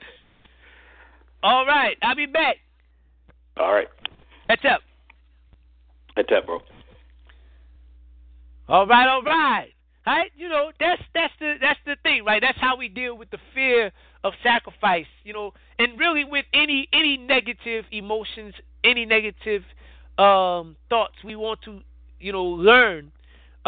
[1.44, 1.98] All right.
[2.02, 2.58] I'll be back.
[3.58, 3.88] All right.
[4.48, 4.82] That's up.
[6.16, 6.60] That's up, bro.
[8.68, 9.70] All right, all right.
[10.06, 10.32] Right?
[10.38, 12.42] You know, that's that's the that's the thing, right?
[12.42, 13.92] That's how we deal with the fear
[14.24, 18.54] of sacrifice, you know, and really with any any negative emotions,
[18.84, 19.64] any negative
[20.18, 21.82] um thoughts, we want to,
[22.20, 23.12] you know, learn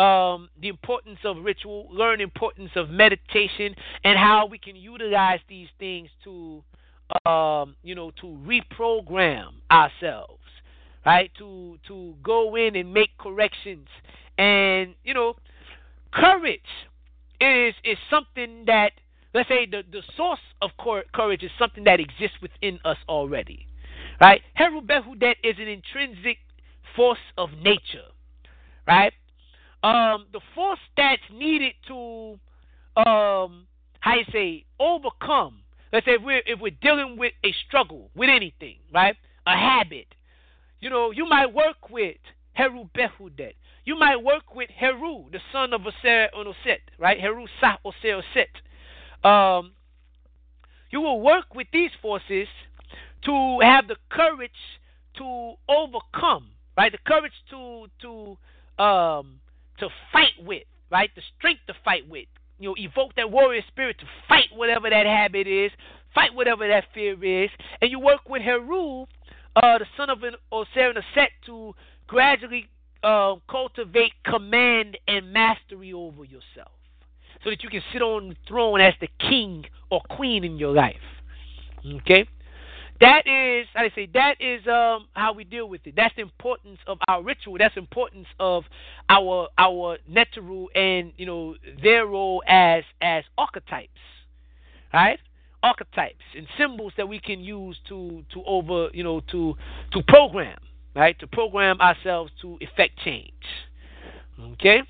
[0.01, 5.67] um, the importance of ritual, learn importance of meditation, and how we can utilize these
[5.77, 6.63] things to,
[7.29, 10.41] um, you know, to reprogram ourselves,
[11.05, 11.31] right?
[11.37, 13.87] To to go in and make corrections,
[14.37, 15.35] and you know,
[16.11, 16.61] courage
[17.39, 18.93] is is something that
[19.35, 20.71] let's say the the source of
[21.13, 23.67] courage is something that exists within us already,
[24.19, 24.41] right?
[24.55, 26.37] Heru Behudet is an intrinsic
[26.95, 28.09] force of nature,
[28.87, 29.13] right?
[29.83, 32.39] Um, the force that's needed to
[32.95, 33.65] um,
[33.99, 35.59] how you say overcome.
[35.91, 39.15] Let's say if we're if we're dealing with a struggle with anything, right?
[39.47, 40.07] A habit.
[40.79, 42.17] You know, you might work with
[42.53, 43.53] Heru Behudet.
[43.85, 47.19] You might work with Heru, the son of Oser Onoset, right?
[47.19, 49.27] Heru Sah Oser Oset.
[49.27, 49.71] Um,
[50.91, 52.47] you will work with these forces
[53.25, 54.51] to have the courage
[55.17, 56.47] to overcome,
[56.77, 56.91] right?
[56.91, 59.40] The courage to to um,
[59.81, 61.09] to fight with, right?
[61.15, 62.27] The strength to fight with.
[62.59, 65.71] You know, evoke that warrior spirit to fight whatever that habit is,
[66.15, 67.49] fight whatever that fear is,
[67.81, 69.03] and you work with Heru,
[69.55, 71.73] uh, the son of an Osir Set, to
[72.07, 72.69] gradually
[73.03, 76.71] uh, cultivate command and mastery over yourself,
[77.43, 80.73] so that you can sit on the throne as the king or queen in your
[80.73, 80.95] life.
[81.83, 82.27] Okay
[83.01, 85.95] that is how I say that is um how we deal with it.
[85.95, 87.57] That's the importance of our ritual.
[87.57, 88.63] That's the importance of
[89.09, 93.89] our our Neteru and you know their role as as archetypes,
[94.93, 95.19] right?
[95.63, 99.55] Archetypes and symbols that we can use to to over you know to
[99.93, 100.59] to program
[100.95, 103.33] right to program ourselves to effect change.
[104.53, 104.81] Okay.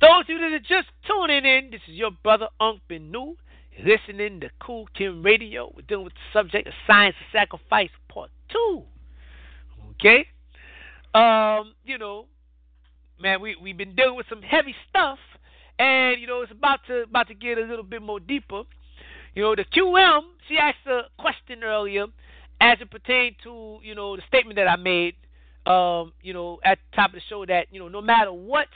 [0.00, 3.36] Those of you that are just tuning in, this is your brother Unc Benu
[3.78, 5.72] listening to Khu Khem Radio.
[5.74, 8.82] We're dealing with the subject of science of sacrifice, part two.
[9.92, 10.26] Okay?
[11.14, 12.26] Um, you know,
[13.20, 15.18] man, we we've been dealing with some heavy stuff,
[15.78, 18.62] and you know it's about to about to get a little bit more deeper.
[19.34, 22.06] You know, the QM she asked a question earlier
[22.60, 25.14] as it pertained to you know the statement that I made.
[25.66, 28.68] Um, you know, at the top of the show that you know no matter what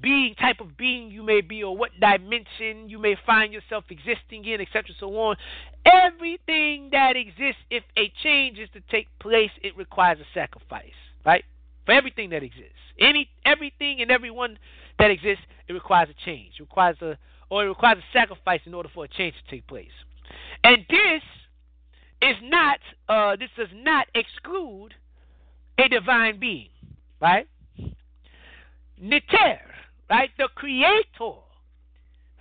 [0.00, 4.44] being type of being you may be or what dimension you may find yourself existing
[4.44, 4.94] in, etc.
[4.98, 5.36] so on.
[5.84, 10.92] Everything that exists, if a change is to take place, it requires a sacrifice.
[11.24, 11.44] Right?
[11.86, 12.80] For everything that exists.
[12.98, 14.58] Any everything and everyone
[14.98, 16.52] that exists, it requires a change.
[16.58, 17.18] It requires a
[17.50, 19.90] or it requires a sacrifice in order for a change to take place.
[20.62, 21.22] And this
[22.22, 22.78] is not
[23.08, 24.94] uh, this does not exclude
[25.78, 26.68] a divine being,
[27.20, 27.48] right?
[29.00, 29.60] Neter,
[30.10, 30.30] right?
[30.36, 31.38] The creator,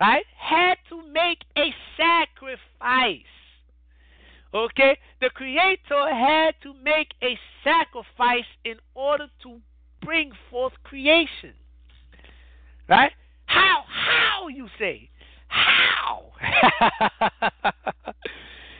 [0.01, 3.23] right, had to make a sacrifice.
[4.53, 4.97] Okay?
[5.21, 9.59] The creator had to make a sacrifice in order to
[10.03, 11.53] bring forth creation.
[12.87, 13.11] Right?
[13.45, 13.83] How?
[13.87, 15.09] How you say?
[15.47, 16.31] How?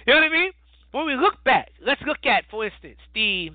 [0.06, 0.52] you know what I mean?
[0.92, 3.52] When we look back, let's look at, for instance, the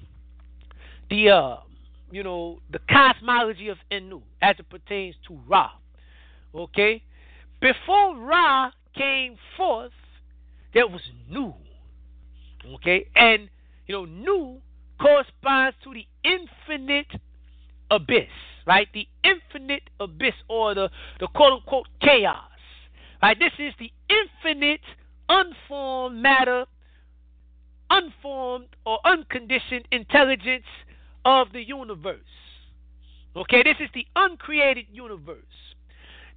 [1.10, 1.56] the uh,
[2.14, 5.70] you know, the cosmology of Enu as it pertains to Ra.
[6.54, 7.02] Okay?
[7.60, 9.92] Before Ra came forth,
[10.72, 11.54] there was Nu.
[12.74, 13.08] Okay?
[13.16, 13.48] And,
[13.86, 14.60] you know, Nu
[15.00, 17.20] corresponds to the infinite
[17.90, 18.28] abyss,
[18.66, 18.86] right?
[18.94, 22.38] The infinite abyss or the, the quote unquote chaos.
[23.20, 23.38] Right?
[23.38, 24.82] This is the infinite
[25.28, 26.66] unformed matter,
[27.90, 30.64] unformed or unconditioned intelligence
[31.24, 32.20] of the universe.
[33.36, 35.38] Okay, this is the uncreated universe.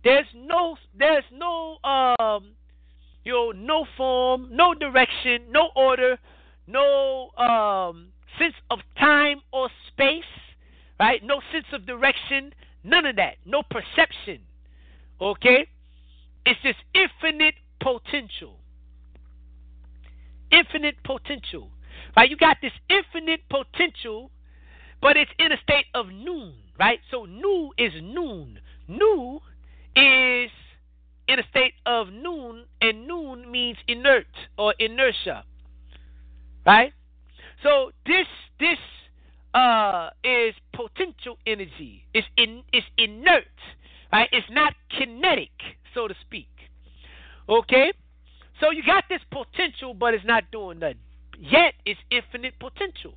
[0.03, 2.51] There's no there's no um
[3.23, 6.17] you know no form, no direction, no order,
[6.67, 8.07] no um
[8.39, 10.23] sense of time or space,
[10.99, 11.23] right?
[11.23, 12.53] No sense of direction,
[12.83, 13.35] none of that.
[13.45, 14.39] No perception.
[15.19, 15.67] Okay?
[16.45, 18.57] It's just infinite potential.
[20.51, 21.69] Infinite potential.
[22.15, 22.29] Right?
[22.29, 24.31] You got this infinite potential,
[25.01, 26.99] but it's in a state of noon, right?
[27.11, 28.59] So nu is noon.
[28.87, 29.39] Nu
[29.95, 30.51] is
[31.27, 35.43] in a state of noon, and noon means inert or inertia.
[36.65, 36.93] Right?
[37.63, 38.27] So this
[38.59, 38.77] this
[39.53, 42.03] uh, is potential energy.
[42.13, 43.45] It's in it's inert.
[44.11, 44.29] Right?
[44.31, 45.51] It's not kinetic,
[45.93, 46.47] so to speak.
[47.49, 47.91] Okay?
[48.59, 50.97] So you got this potential, but it's not doing nothing.
[51.37, 53.13] Yet it's infinite potential.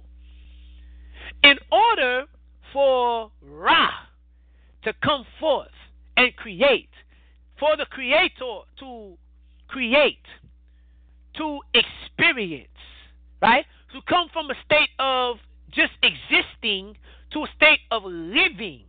[1.42, 2.24] In order
[2.72, 3.88] for Ra
[4.84, 5.68] to come forth
[6.16, 6.90] and create,
[7.58, 9.16] for the Creator to
[9.68, 10.24] create,
[11.36, 12.68] to experience,
[13.40, 13.64] right?
[13.92, 15.36] To come from a state of
[15.70, 16.96] just existing
[17.32, 18.82] to a state of living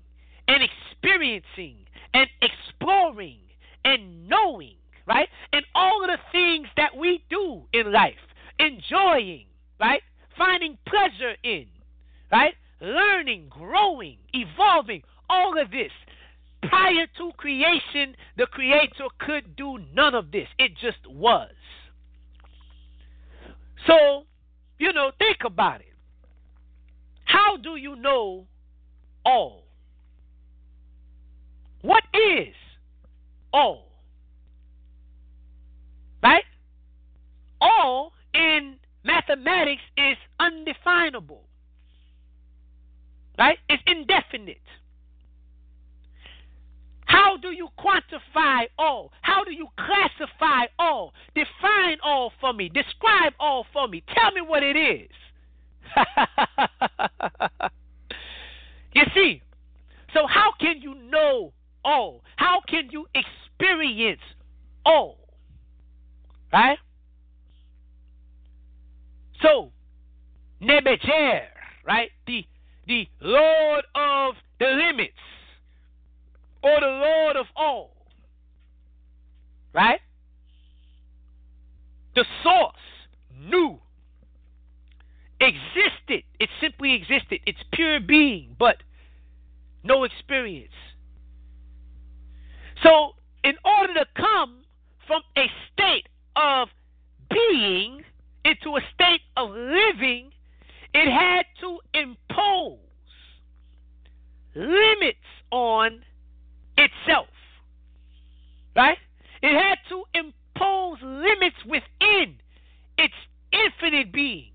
[0.47, 1.77] and experiencing
[2.13, 3.39] and exploring
[3.85, 4.75] and knowing,
[5.07, 5.29] right?
[5.53, 8.15] And all of the things that we do in life,
[8.59, 9.45] enjoying,
[9.79, 10.01] right?
[10.37, 11.67] Finding pleasure in,
[12.31, 12.53] right?
[12.79, 15.91] Learning, growing, evolving, all of this.
[16.63, 20.47] Prior to creation, the Creator could do none of this.
[20.57, 21.51] It just was.
[23.87, 24.25] So,
[24.77, 25.87] you know, think about it.
[27.25, 28.45] How do you know
[29.25, 29.63] all?
[31.81, 32.53] What is
[33.51, 33.87] all?
[36.21, 36.43] Right?
[37.59, 41.43] All in mathematics is undefinable.
[43.41, 43.57] Right?
[43.69, 44.61] It's indefinite.
[47.05, 49.11] How do you quantify all?
[49.23, 51.15] How do you classify all?
[51.33, 52.69] Define all for me.
[52.69, 54.03] Describe all for me.
[54.13, 55.09] Tell me what it is.
[58.93, 59.41] you see,
[60.13, 61.51] so how can you know
[61.83, 62.21] all?
[62.35, 64.21] How can you experience
[64.85, 65.17] all?
[66.53, 66.77] Right?
[69.41, 69.71] So,
[70.61, 71.45] Nebejer,
[71.87, 72.11] right?
[72.27, 72.45] The
[72.87, 75.13] the Lord of the limits,
[76.63, 77.95] or the Lord of all,
[79.73, 79.99] right?
[82.15, 82.75] The source,
[83.39, 83.79] knew,
[85.39, 86.23] existed.
[86.39, 87.39] It simply existed.
[87.45, 88.77] It's pure being, but
[89.83, 90.73] no experience.
[92.83, 93.13] So,
[93.43, 94.63] in order to come
[95.07, 96.67] from a state of
[97.29, 98.03] being
[98.45, 100.31] into a state of living,
[100.93, 102.79] it had to impose
[104.55, 105.17] limits
[105.51, 106.03] on
[106.77, 107.27] itself.
[108.75, 108.97] Right?
[109.41, 112.35] It had to impose limits within
[112.97, 113.13] its
[113.51, 114.51] infinite being.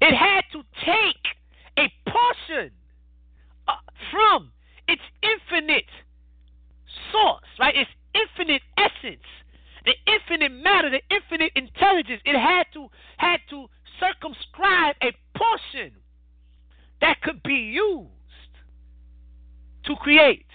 [0.00, 1.24] It had to take
[1.78, 2.72] a portion
[3.68, 3.72] uh,
[4.10, 4.52] from
[4.88, 5.88] its infinite
[7.12, 7.74] source, right?
[7.76, 9.26] Its infinite essence,
[9.84, 12.20] the infinite matter, the infinite intelligence.
[12.24, 13.66] It had to had to
[14.00, 15.92] circumscribe a portion
[17.00, 18.10] that could be used
[19.84, 20.46] to create.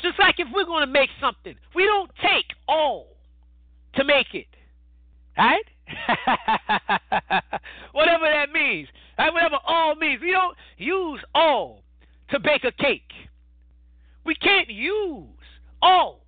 [0.00, 3.16] Just like if we're going to make something, we don't take all
[3.94, 4.48] to make it,
[5.38, 5.64] right?
[7.92, 8.88] Whatever that means,
[9.18, 9.32] right?
[9.32, 11.82] Whatever all means, we don't use all
[12.30, 13.12] to bake a cake.
[14.24, 15.28] We can't use
[15.80, 16.24] all,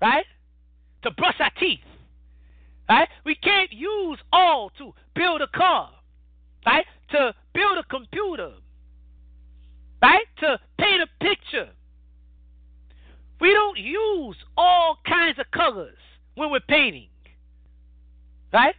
[0.00, 0.26] right,
[1.02, 1.80] to brush our teeth.
[2.88, 3.08] Right?
[3.24, 5.90] We can't use all to build a car,
[6.66, 6.84] right?
[7.10, 8.52] To build a computer,
[10.02, 10.26] right?
[10.40, 11.70] To paint a picture.
[13.40, 15.98] We don't use all kinds of colors
[16.34, 17.08] when we're painting,
[18.52, 18.74] right?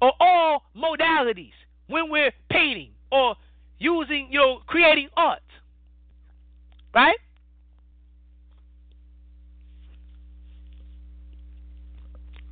[0.00, 1.52] Or all modalities
[1.88, 3.36] when we're painting or
[3.78, 5.42] using, you know, creating art,
[6.94, 7.18] right?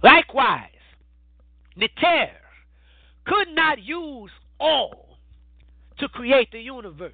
[0.05, 0.69] Likewise,
[1.77, 2.29] Neter
[3.25, 5.17] could not use all
[5.99, 7.13] to create the universe,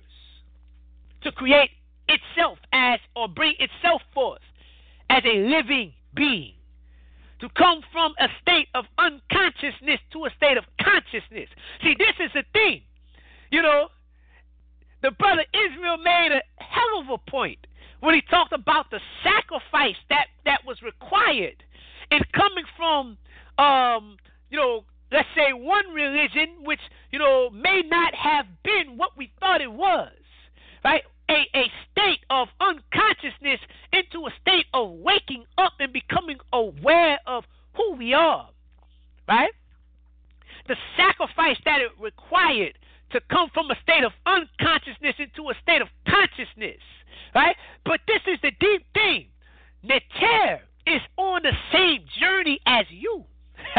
[1.23, 1.71] to create
[2.09, 4.41] itself as, or bring itself forth
[5.09, 6.55] as a living being,
[7.39, 11.49] to come from a state of unconsciousness to a state of consciousness.
[11.85, 12.83] See, this is the thing.
[13.53, 13.87] You know,
[15.01, 17.69] the brother Israel made a hell of a point
[18.01, 21.63] when he talked about the sacrifice that, that was required
[22.11, 23.17] it's coming from,
[23.59, 24.17] um,
[24.51, 26.81] you know, let's say one religion, which
[27.11, 30.13] you know may not have been what we thought it was,
[30.85, 31.03] right?
[31.29, 33.61] A, a state of unconsciousness
[33.93, 37.45] into a state of waking up and becoming aware of
[37.77, 38.49] who we are,
[39.29, 39.53] right?
[40.67, 42.77] The sacrifice that it required
[43.13, 46.81] to come from a state of unconsciousness into a state of consciousness,
[47.35, 47.57] right?
[47.85, 49.27] But this is the deep thing.
[49.83, 53.25] Neter is on the same journey as you.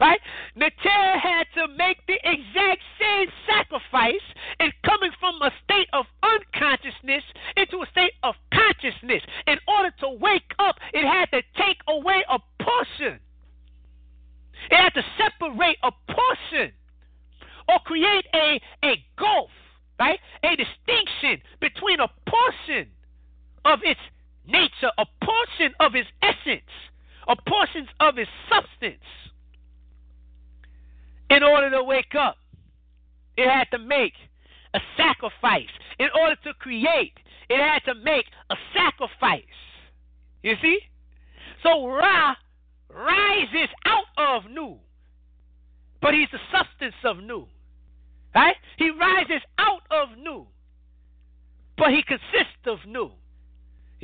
[0.00, 0.20] right?
[0.56, 4.24] Neter had to make the exact same sacrifice
[4.60, 7.22] in coming from a state of unconsciousness
[7.56, 9.22] into a state of consciousness.
[9.46, 13.18] In order to wake up, it had to take away a portion.
[14.70, 16.72] It had to separate a portion
[17.68, 19.50] or create a, a gulf,
[19.98, 20.20] right?
[20.42, 22.88] A distinction between a portion
[23.64, 24.00] of its
[24.46, 26.70] nature, a portion of his essence,
[27.28, 29.04] a portion of his substance
[31.30, 32.36] in order to wake up.
[33.36, 34.12] It had to make
[34.74, 35.72] a sacrifice.
[35.98, 37.14] In order to create,
[37.48, 39.42] it had to make a sacrifice.
[40.42, 40.80] You see?
[41.62, 42.34] So Ra
[42.90, 44.76] rises out of Nu,
[46.00, 47.46] but he's the substance of Nu.
[48.34, 48.56] Right?
[48.76, 50.46] He rises out of Nu,
[51.78, 53.12] but he consists of Nu.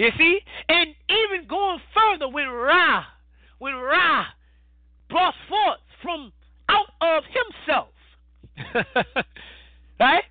[0.01, 0.41] You see?
[0.71, 3.05] And even going further, when Ra,
[3.59, 4.25] when Ra
[5.11, 6.33] brought forth from
[6.71, 7.89] out of himself.
[10.01, 10.25] right?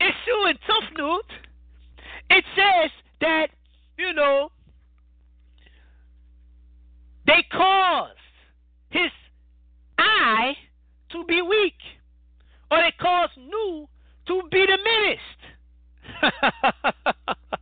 [0.00, 1.20] Ishu and Tufnut,
[2.30, 2.90] it says
[3.20, 3.50] that,
[3.96, 4.50] you know,
[7.24, 8.18] they caused
[8.90, 9.12] his
[9.98, 10.54] eye
[11.12, 11.78] to be weak,
[12.72, 13.86] or they caused Nu
[14.26, 15.42] to be diminished.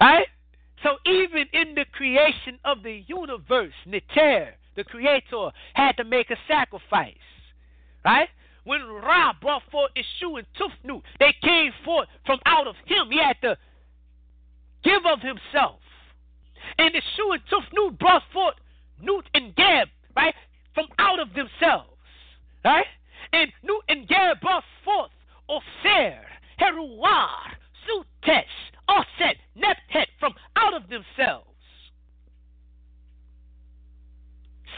[0.00, 0.26] right?
[0.82, 6.36] So even in the creation of the universe, Neter, the Creator, had to make a
[6.48, 7.14] sacrifice.
[8.04, 8.28] Right?
[8.64, 13.10] When Ra brought forth Ishu and Tufnu, they came forth from out of him.
[13.10, 13.58] He had to
[14.82, 15.80] give of himself.
[16.78, 18.54] And Ishu and Tufnu brought forth
[19.02, 20.34] Nut and Geb, right?
[20.74, 21.90] From out of themselves.
[22.64, 22.86] Right?
[23.32, 25.10] And Nut and Geb brought forth
[25.48, 26.20] Oser,
[26.58, 28.44] Heruar, Sutesh,
[28.90, 31.46] Oset, Nephet from out of themselves.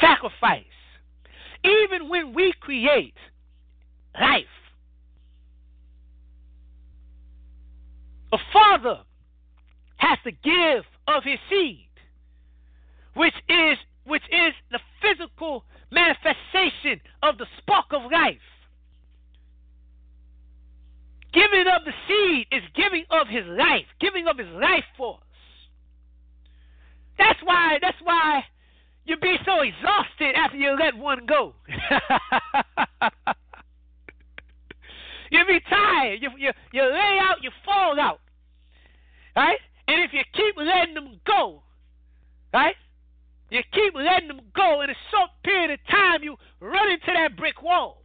[0.00, 0.64] Sacrifice.
[1.64, 3.14] Even when we create
[4.20, 4.44] life,
[8.32, 9.00] a father
[9.96, 11.88] has to give of his seed,
[13.14, 18.38] which is which is the physical manifestation of the spark of life.
[21.32, 25.20] Giving of the seed is giving of his life, giving of his life force.
[27.18, 28.44] That's why that's why
[29.04, 31.54] you be so exhausted after you let one go.
[35.30, 36.20] you be tired.
[36.22, 38.20] You, you you lay out, you fall out.
[39.34, 39.58] Right?
[39.88, 41.62] And if you keep letting them go,
[42.52, 42.76] right?
[43.50, 47.36] You keep letting them go in a short period of time, you run into that
[47.36, 48.02] brick wall.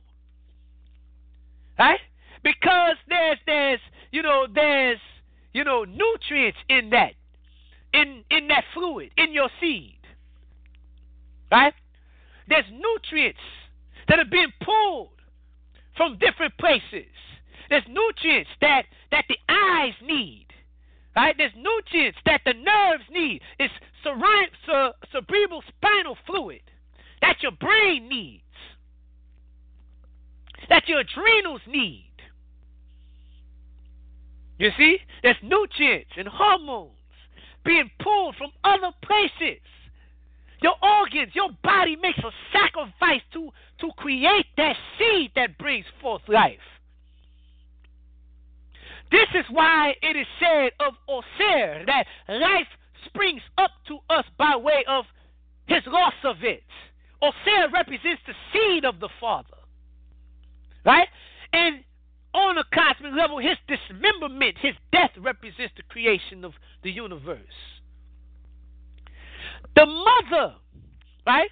[1.77, 1.99] Right?
[2.47, 3.79] Because there's there's
[4.11, 4.99] you know there's
[5.51, 7.11] you know nutrients in that
[7.93, 9.99] in in that fluid in your seed.
[11.51, 11.73] Right?
[12.47, 13.41] There's nutrients
[14.07, 15.09] that are being pulled
[15.97, 17.11] from different places.
[17.69, 20.47] There's nutrients that that the eyes need.
[21.17, 21.35] Right?
[21.37, 23.41] There's nutrients that the nerves need.
[23.59, 26.61] It's cerebral spinal fluid
[27.19, 28.43] that your brain needs.
[30.69, 32.06] That your adrenals need.
[34.57, 34.97] You see?
[35.23, 36.91] There's nutrients and hormones
[37.63, 39.61] being pulled from other places.
[40.61, 43.51] Your organs, your body makes a sacrifice to,
[43.81, 46.57] to create that seed that brings forth life.
[49.11, 52.67] This is why it is said of Oser that life
[53.05, 55.05] springs up to us by way of
[55.67, 56.63] his loss of it.
[57.21, 59.47] Oser represents the seed of the Father.
[60.85, 61.07] Right?
[61.53, 61.84] And
[62.38, 66.53] on a cosmic level, his dismemberment, his death represents the creation of
[66.84, 67.39] the universe.
[69.76, 70.55] The mother,
[71.26, 71.49] right?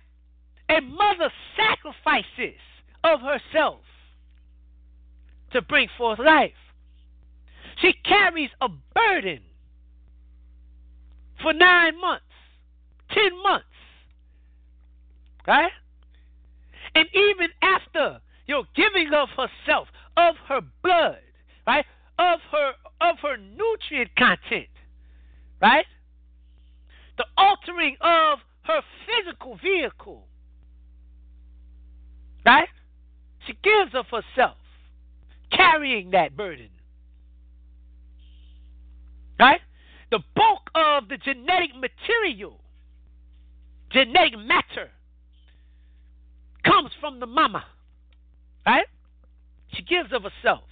[0.70, 2.60] A mother sacrifices
[3.04, 3.82] of herself
[5.54, 6.52] to bring forth life.
[7.82, 9.42] She carries a burden
[11.42, 12.24] for nine months,
[13.12, 13.66] ten months,
[15.48, 15.72] right?
[16.94, 19.88] And even after your giving of herself,
[20.18, 21.20] of her blood,
[21.68, 21.86] right?
[22.18, 22.72] Of her
[23.02, 24.70] of her nutrient content,
[25.62, 25.86] right?
[27.18, 30.28] The altering of her physical vehicle.
[32.46, 32.68] Right?
[33.48, 34.58] She gives of herself,
[35.52, 36.70] carrying that burden.
[39.40, 39.62] Right?
[40.12, 42.62] The bulk of the genetic material,
[43.92, 44.92] genetic matter,
[46.64, 47.66] comes from the mama.
[48.66, 48.86] Right?
[49.76, 50.64] She gives of herself.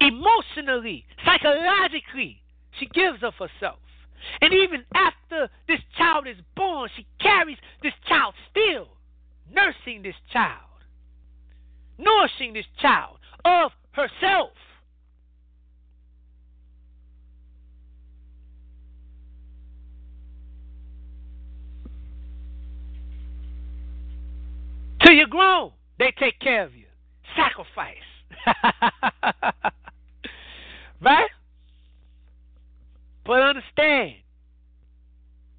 [0.00, 2.40] Emotionally, psychologically,
[2.78, 3.78] she gives of herself.
[4.40, 8.88] And even after this child is born, she carries this child still,
[9.52, 10.60] nursing this child,
[11.98, 14.50] nourishing this child of herself.
[25.02, 26.86] Till you're grown, they take care of you.
[27.36, 27.96] Sacrifice.
[31.00, 31.30] right?
[33.24, 34.14] But understand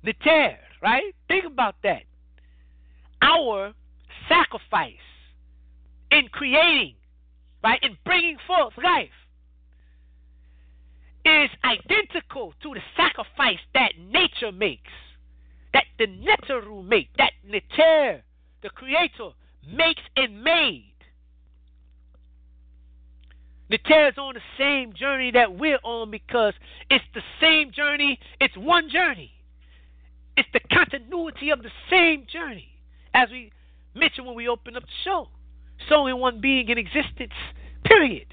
[0.04, 1.14] the tear, right?
[1.28, 2.04] Think about that.
[3.22, 3.74] Our
[4.28, 4.94] sacrifice
[6.12, 6.96] in creating,
[7.64, 9.10] right, in bringing forth life
[11.26, 14.92] is identical to the sacrifice that nature makes,
[15.74, 18.24] that the Neteru make, that Neter,
[18.64, 19.32] the Creator,
[19.72, 20.89] makes and made.
[23.72, 26.54] Is on the same journey that we're on because
[26.90, 29.32] it's the same journey, it's one journey.
[30.36, 32.70] It's the continuity of the same journey.
[33.14, 33.52] As we
[33.94, 35.28] mentioned when we opened up the show.
[35.80, 37.34] It's only one being in existence,
[37.84, 38.28] period.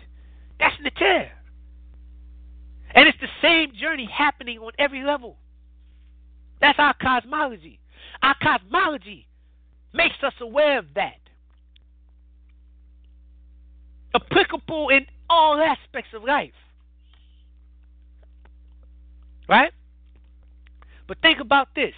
[0.58, 1.30] That's Neter.
[2.94, 5.36] And it's the same journey happening on every level.
[6.60, 7.78] That's our cosmology.
[8.22, 9.26] Our cosmology
[9.92, 11.18] makes us aware of that.
[14.14, 16.52] Applicable in all aspects of life.
[19.48, 19.72] Right?
[21.06, 21.94] But think about this.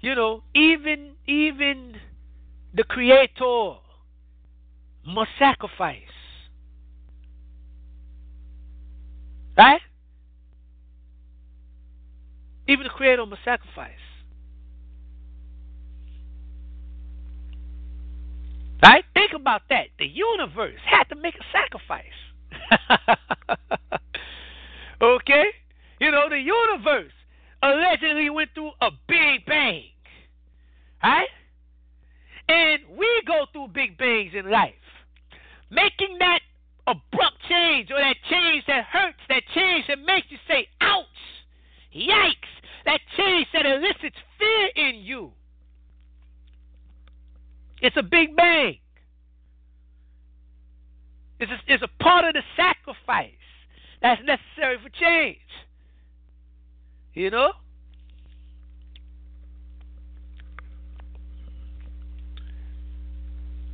[0.00, 1.96] You know, even even
[2.74, 3.74] the creator
[5.06, 6.02] must sacrifice.
[9.56, 9.80] Right?
[12.68, 13.92] Even the creator must sacrifice.
[18.82, 19.04] Right?
[19.14, 19.86] Think about that.
[19.98, 22.04] The universe had to make a sacrifice.
[25.02, 25.44] okay?
[26.00, 27.12] You know, the universe
[27.62, 29.84] allegedly went through a big bang.
[31.02, 31.28] Right?
[32.48, 34.74] And we go through big bangs in life.
[35.70, 36.40] Making that
[36.86, 41.04] abrupt change or that change that hurts, that change that makes you say, ouch,
[41.94, 42.52] yikes,
[42.84, 45.32] that change that elicits fear in you.
[47.82, 48.78] It's a big bang.
[51.38, 53.30] It's a, a part of the sacrifice
[54.00, 55.38] that's necessary for change.
[57.14, 57.52] You know?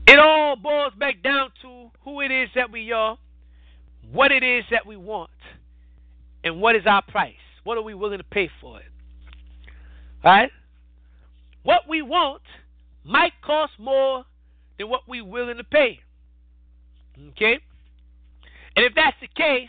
[0.07, 3.17] It all boils back down to who it is that we are,
[4.11, 5.31] what it is that we want,
[6.45, 7.35] and what is our price.
[7.65, 8.87] What are we willing to pay for it?
[10.25, 10.51] Right?
[11.63, 12.43] What we want
[13.05, 14.25] might cost more
[14.79, 16.01] than what we're willing to pay.
[17.31, 17.59] Okay?
[18.77, 19.69] And if that's the case,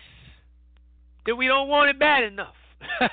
[1.26, 2.56] then we don't want it bad enough.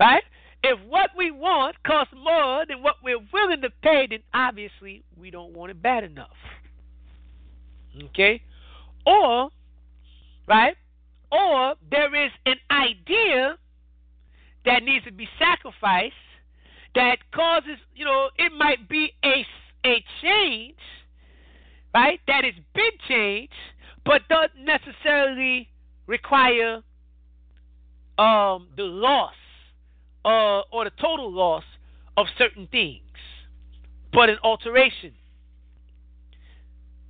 [0.00, 0.22] right?
[0.62, 5.30] If what we want costs more than what we're willing to pay, then obviously we
[5.30, 6.36] don't want it bad enough.
[8.04, 8.42] Okay?
[9.06, 9.50] Or,
[10.46, 10.76] right?
[11.30, 13.56] Or there is an idea
[14.64, 16.14] that needs to be sacrificed
[16.94, 19.46] that causes, you know, it might be a,
[19.86, 20.76] a change,
[21.98, 22.20] right?
[22.28, 23.52] That has been changed,
[24.04, 25.68] but doesn't necessarily
[26.06, 26.76] require
[28.18, 29.34] um, the loss
[30.24, 31.64] uh, or the total loss
[32.16, 33.02] of certain things,
[34.12, 35.12] but an alteration.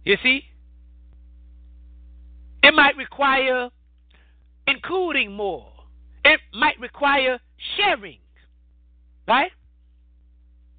[0.05, 0.45] You see?
[2.63, 3.69] It might require
[4.67, 5.71] including more.
[6.25, 7.39] It might require
[7.77, 8.19] sharing,
[9.27, 9.51] right?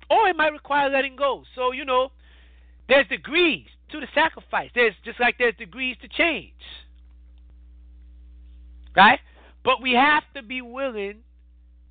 [0.09, 1.43] Or it might require letting go.
[1.55, 2.11] So, you know,
[2.87, 4.69] there's degrees to the sacrifice.
[4.73, 6.53] There's just like there's degrees to change.
[8.95, 9.19] Right?
[9.63, 11.19] But we have to be willing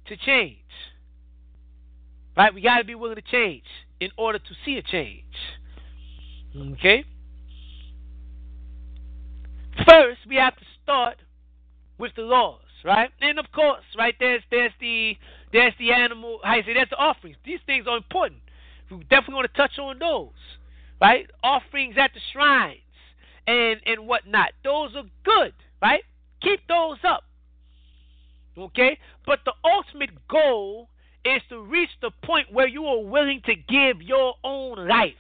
[0.06, 0.58] to change.
[2.36, 2.54] Right?
[2.54, 3.64] We got to be willing to change
[4.00, 5.24] in order to see a change.
[6.56, 7.04] Okay?
[9.88, 11.16] First, we have to start
[11.98, 13.10] with the laws, right?
[13.20, 15.16] And of course, right there's there's the
[15.52, 16.40] there's the animal.
[16.42, 16.74] How you say?
[16.74, 17.36] There's the offerings.
[17.44, 18.40] These things are important.
[18.90, 20.30] We definitely want to touch on those,
[21.00, 21.30] right?
[21.42, 22.80] Offerings at the shrines
[23.46, 24.50] and and whatnot.
[24.64, 26.02] Those are good, right?
[26.42, 27.24] Keep those up.
[28.56, 28.98] Okay?
[29.26, 30.88] But the ultimate goal
[31.24, 35.12] is to reach the point where you are willing to give your own life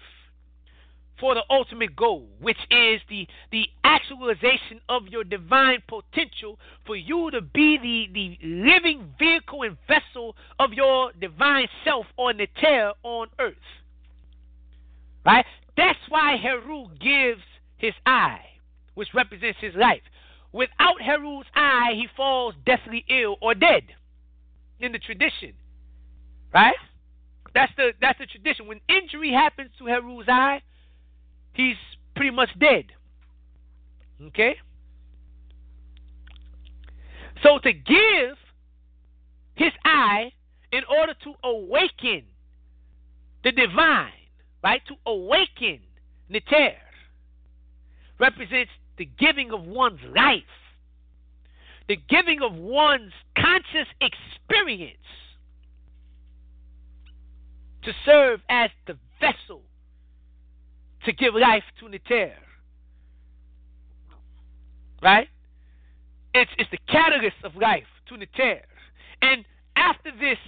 [1.20, 7.30] for the ultimate goal, which is the the actualization of your divine potential for you
[7.32, 12.92] to be the, the living vehicle and vessel of your divine self on the tear
[13.02, 13.54] on earth.
[15.24, 15.44] Right?
[15.76, 17.42] That's why Heru gives
[17.76, 18.40] his eye,
[18.94, 20.02] which represents his life.
[20.52, 23.82] Without Heru's eye, he falls deathly ill or dead
[24.80, 25.52] in the tradition.
[26.52, 26.74] Right?
[27.54, 28.66] That's the that's the tradition.
[28.66, 30.62] When injury happens to Heru's eye,
[31.52, 31.76] he's
[32.16, 32.86] pretty much dead.
[34.28, 34.56] Okay?
[37.42, 38.36] So to give
[39.54, 40.32] his eye
[40.72, 42.24] in order to awaken
[43.44, 44.12] the divine,
[44.62, 44.82] right?
[44.88, 45.80] To awaken
[46.28, 46.74] Neter
[48.18, 50.42] represents the giving of one's life,
[51.88, 54.96] the giving of one's conscious experience
[57.84, 59.62] to serve as the vessel
[61.04, 62.32] to give life to Neter.
[65.00, 65.28] Right?
[66.34, 68.60] It's, it's the catalyst of life to Neter.
[69.22, 69.44] And
[69.76, 70.38] after this,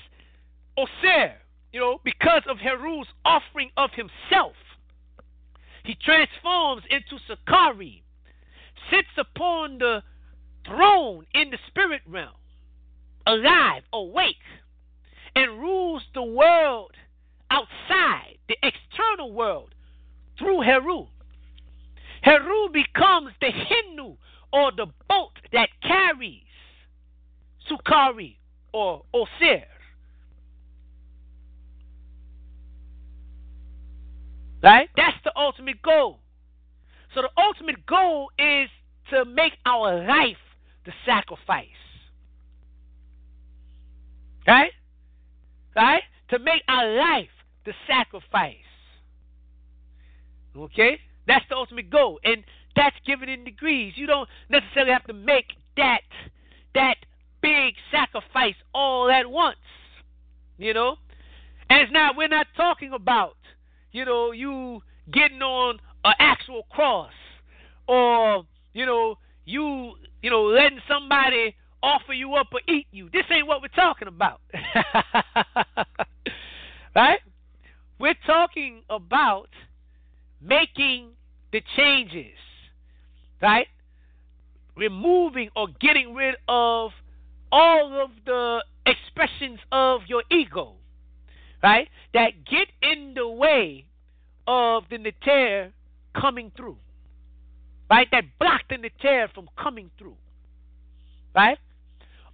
[0.77, 1.35] Oser,
[1.73, 4.55] you know, because of Heru's offering of himself,
[5.85, 8.03] he transforms into Sakari,
[8.91, 10.03] sits upon the
[10.67, 12.35] throne in the spirit realm,
[13.27, 14.37] alive, awake,
[15.35, 16.93] and rules the world
[17.51, 19.75] outside, the external world,
[20.39, 21.07] through Heru.
[22.23, 24.17] Heru becomes the Henu
[24.53, 26.43] or the boat that carries
[27.69, 28.37] Sukari
[28.73, 29.65] or Osir.
[34.63, 34.89] Right?
[34.97, 36.21] That's the ultimate goal.
[37.15, 38.69] So the ultimate goal is
[39.11, 40.37] to make our life
[40.85, 41.67] the sacrifice.
[44.47, 44.73] Right?
[45.75, 46.03] Right?
[46.31, 47.29] To make our life
[47.65, 48.57] the sacrifice.
[50.57, 50.99] Okay?
[51.27, 52.21] That's the ultimate goal.
[52.25, 52.45] And
[52.77, 53.95] that's given in degrees.
[53.97, 55.47] You don't necessarily have to make
[55.77, 56.03] that
[56.75, 56.97] that
[57.41, 59.57] big sacrifice all at once.
[60.59, 60.97] You know?
[61.69, 63.37] And it's not we're not talking about,
[63.93, 67.13] you know, you getting on an actual cross
[67.87, 73.09] or, you know, you you know, letting somebody offer you up or eat you.
[73.13, 74.41] This ain't what we're talking about.
[76.95, 77.21] right?
[77.99, 79.49] We're talking about
[80.41, 81.11] making
[81.53, 82.37] the changes,
[83.41, 83.67] right?
[84.77, 86.91] Removing or getting rid of
[87.53, 90.75] all of the expressions of your ego,
[91.63, 91.89] right?
[92.15, 93.87] That get in the way
[94.47, 95.73] of the Neter
[96.19, 96.77] coming through,
[97.91, 98.09] right?
[98.11, 100.17] That block the Neter from coming through,
[101.35, 101.59] right?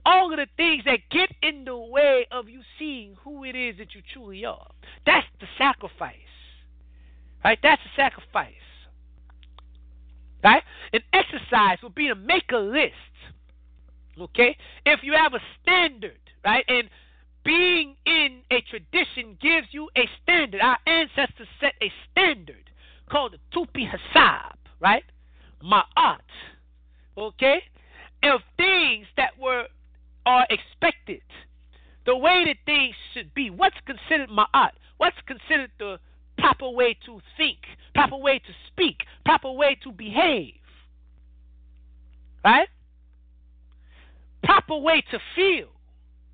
[0.05, 3.77] All of the things that get in the way of you seeing who it is
[3.79, 4.71] that you truly are.
[5.05, 6.15] That's the sacrifice.
[7.45, 7.59] Right?
[7.61, 8.53] That's the sacrifice.
[10.45, 10.63] Right?
[10.93, 12.93] An exercise would be to make a list.
[14.21, 14.57] Okay?
[14.85, 16.65] If you have a standard, right?
[16.69, 16.89] And
[17.47, 20.61] being in a tradition gives you a standard.
[20.61, 22.71] Our ancestors set a standard
[23.11, 25.05] called the Tupi Hasab, right?
[25.63, 26.19] Ma'at.
[27.17, 27.63] Okay?
[28.23, 29.67] Of things that were
[30.27, 31.23] are expected.
[32.05, 33.51] The way that things should be.
[33.51, 34.73] What's considered ma'at?
[34.97, 35.99] What's considered the
[36.39, 37.59] proper way to think,
[37.95, 40.55] proper way to speak, proper way to behave?
[42.45, 42.69] Right?
[44.43, 45.69] Proper way to feel.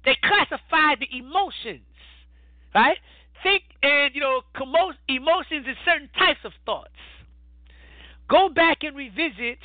[0.05, 1.87] They classify the emotions.
[2.75, 2.99] Right?
[3.43, 4.43] Think and, you know,
[5.09, 6.91] emotions and certain types of thoughts.
[8.29, 9.59] Go back and revisit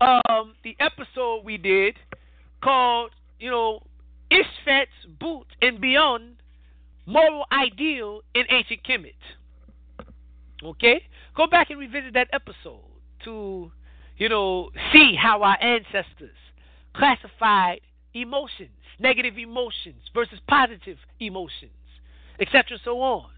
[0.00, 1.96] um, the episode we did
[2.62, 3.82] called, you know,
[4.30, 4.88] Ishfat's
[5.20, 6.36] Boot and Beyond
[7.06, 9.14] Moral Ideal in Ancient Kemet.
[10.64, 11.02] Okay?
[11.36, 12.80] Go back and revisit that episode
[13.24, 13.70] to,
[14.16, 16.36] you know, see how our ancestors
[16.94, 17.80] classified
[18.14, 18.70] emotions,
[19.00, 21.72] negative emotions versus positive emotions,
[22.38, 22.78] etc.
[22.84, 23.30] so on.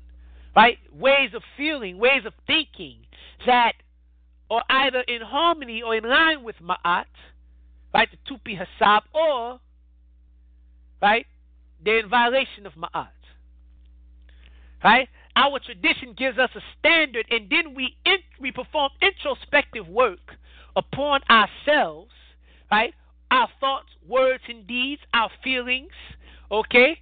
[0.54, 0.78] Right?
[0.92, 2.98] Ways of feeling, ways of thinking
[3.46, 3.72] that
[4.50, 7.06] are either in harmony or in line with Ma'at,
[7.94, 8.08] right?
[8.10, 9.60] The Tupi Hasab, or,
[11.00, 11.26] right?
[11.82, 13.08] They're in violation of Ma'at.
[14.84, 15.08] Right?
[15.36, 20.36] Our tradition gives us a standard, and then we in, we perform introspective work
[20.76, 22.10] upon ourselves,
[22.70, 22.92] right?
[23.32, 25.92] Our thoughts, words, and deeds, our feelings,
[26.50, 26.98] okay,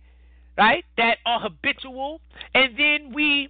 [0.56, 0.84] right?
[0.96, 2.20] That are habitual,
[2.54, 3.48] and then we,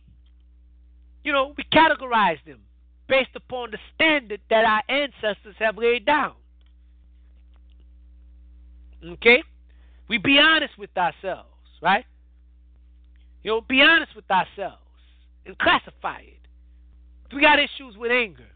[1.22, 2.60] you know, we categorize them
[3.06, 6.32] based upon the standard that our ancestors have laid down.
[9.04, 9.42] Okay,
[10.08, 11.50] we be honest with ourselves,
[11.82, 12.06] right?
[13.42, 14.80] You know, be honest with ourselves
[15.44, 16.40] and classify it.
[17.28, 18.48] Do we got issues with anger?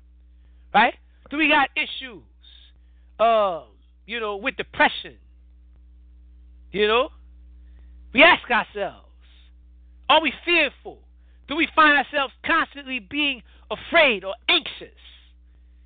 [0.73, 0.95] Right?
[1.31, 2.23] Do we got issues,
[3.21, 3.65] uh,
[4.07, 5.17] you know, with depression?
[6.73, 7.09] You know?
[8.13, 9.07] We ask ourselves,
[10.09, 10.99] are we fearful?
[11.49, 14.99] Do we find ourselves constantly being afraid or anxious?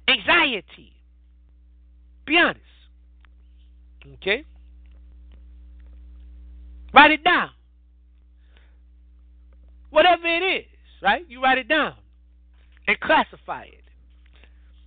[0.08, 0.92] Anxiety.
[2.26, 2.60] Be honest.
[4.14, 4.44] Okay?
[6.92, 7.50] Write it down.
[9.90, 10.66] Whatever it is,
[11.02, 11.24] right?
[11.28, 11.94] You write it down
[12.86, 13.87] and classify it.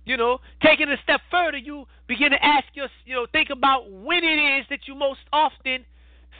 [0.04, 3.90] You know, taking a step further, you begin to ask your, you know, think about
[3.90, 5.84] when it is that you most often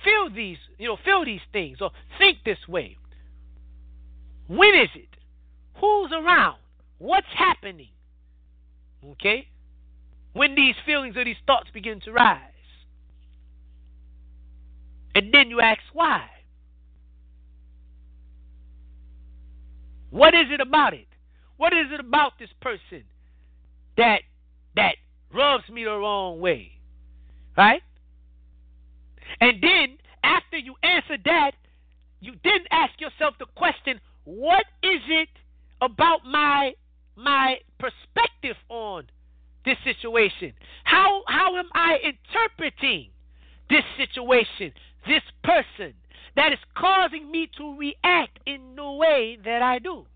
[0.05, 2.97] feel these, you know, feel these things or think this way.
[4.49, 5.09] When is it?
[5.81, 6.59] Who's around?
[6.99, 7.91] What's happening?
[9.13, 9.47] Okay?
[10.33, 12.39] When these feelings or these thoughts begin to rise.
[15.15, 16.27] And then you ask why.
[20.11, 21.07] What is it about it?
[21.59, 23.05] What is it about this person
[23.97, 24.21] that
[24.77, 24.97] that
[25.35, 26.73] rubs me the wrong way?
[27.57, 27.83] Right?
[29.41, 31.53] And then after you answer that,
[32.21, 35.29] you then ask yourself the question, what is it
[35.81, 36.75] about my
[37.17, 39.05] my perspective on
[39.65, 40.53] this situation?
[40.85, 43.11] How how am I interpreting
[43.69, 44.73] this situation,
[45.07, 45.95] this person
[46.37, 50.07] that is causing me to react in the way that I do?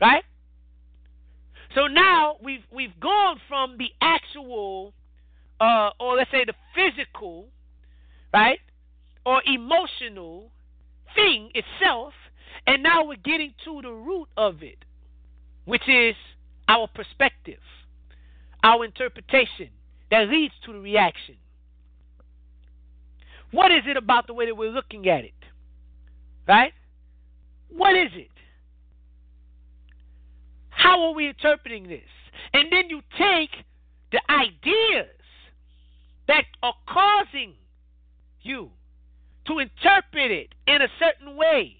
[0.00, 0.24] Right?
[1.74, 4.92] So now we've we've gone from the actual
[5.60, 7.46] uh, or let's say the physical,
[8.32, 8.58] right?
[9.24, 10.50] Or emotional
[11.14, 12.12] thing itself,
[12.66, 14.84] and now we're getting to the root of it,
[15.64, 16.16] which is
[16.68, 17.60] our perspective,
[18.64, 19.68] our interpretation
[20.10, 21.36] that leads to the reaction.
[23.52, 25.32] What is it about the way that we're looking at it?
[26.48, 26.72] Right?
[27.68, 28.31] What is it?
[30.82, 32.10] How are we interpreting this?
[32.52, 33.50] And then you take
[34.10, 35.14] the ideas
[36.26, 37.54] that are causing
[38.40, 38.70] you
[39.46, 41.76] to interpret it in a certain way,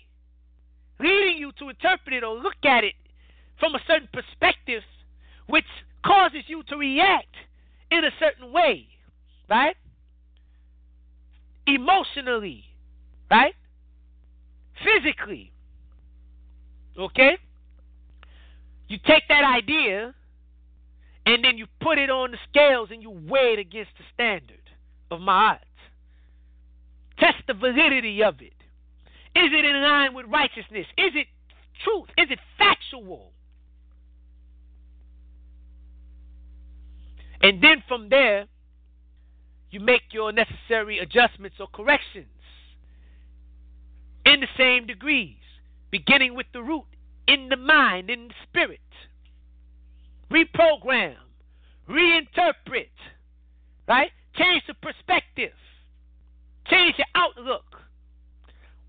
[1.01, 2.95] leading you to interpret it or look at it
[3.59, 4.85] from a certain perspective,
[5.49, 5.67] which
[6.07, 7.35] causes you to react
[7.91, 8.87] in a certain way,
[9.51, 9.77] right?
[11.67, 12.67] Emotionally,
[13.29, 13.55] right?
[14.85, 15.53] Physically,
[16.97, 17.37] okay?
[18.93, 20.15] You take that idea
[21.25, 24.69] and then you put it on the scales and you weigh it against the standard
[25.11, 25.65] of my odds.
[27.19, 28.53] Test the validity of it.
[29.35, 30.85] Is it in line with righteousness?
[30.99, 31.27] Is it
[31.83, 32.11] truth?
[32.19, 33.33] Is it factual?
[37.41, 38.45] And then from there,
[39.71, 42.27] you make your necessary adjustments or corrections
[44.27, 45.39] in the same degrees,
[45.91, 46.85] beginning with the root
[47.27, 48.81] in the mind, in the spirit.
[50.31, 51.17] Reprogram,
[51.89, 52.89] reinterpret,
[53.87, 54.11] right?
[54.35, 55.53] Change the perspective,
[56.67, 57.83] change your outlook,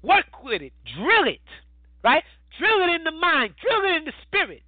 [0.02, 1.42] work with it, drill it,
[2.04, 2.24] right?
[2.58, 4.64] Drill it in the mind, drill it in the spirit.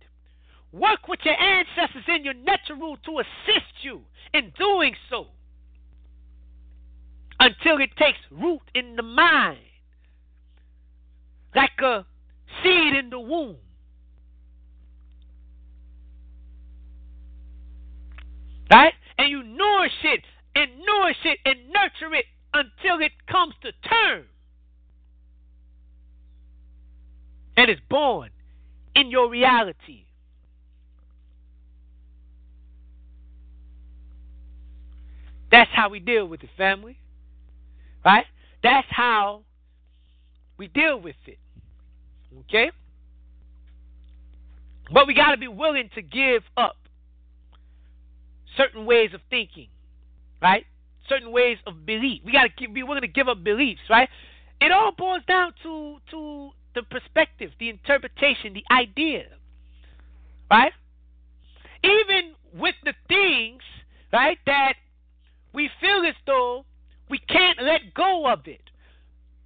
[0.74, 4.02] Work with your ancestors in your natural to assist you
[4.34, 5.28] in doing so
[7.40, 9.60] until it takes root in the mind
[11.56, 12.06] like a
[12.64, 13.58] seed in the womb.
[18.72, 18.94] Right?
[19.18, 20.22] And you nourish it
[20.56, 24.26] and nourish it and nurture it until it comes to term
[27.58, 28.30] and is born
[28.96, 30.06] in your reality.
[35.52, 37.00] That's how we deal with the family.
[38.04, 38.26] Right?
[38.62, 39.44] That's how
[40.58, 41.38] we deal with it.
[42.42, 42.72] Okay?
[44.92, 46.76] But we got to be willing to give up
[48.56, 49.68] certain ways of thinking,
[50.42, 50.66] right?
[51.10, 52.22] Certain ways of belief.
[52.26, 54.10] We got to be willing to give up beliefs, right?
[54.62, 59.26] It all boils down to to the perspective, the interpretation, the idea,
[60.52, 60.74] right?
[61.84, 63.62] Even with the things,
[64.12, 64.74] right, that
[65.54, 66.66] we feel as though
[67.10, 68.62] we can't let go of it,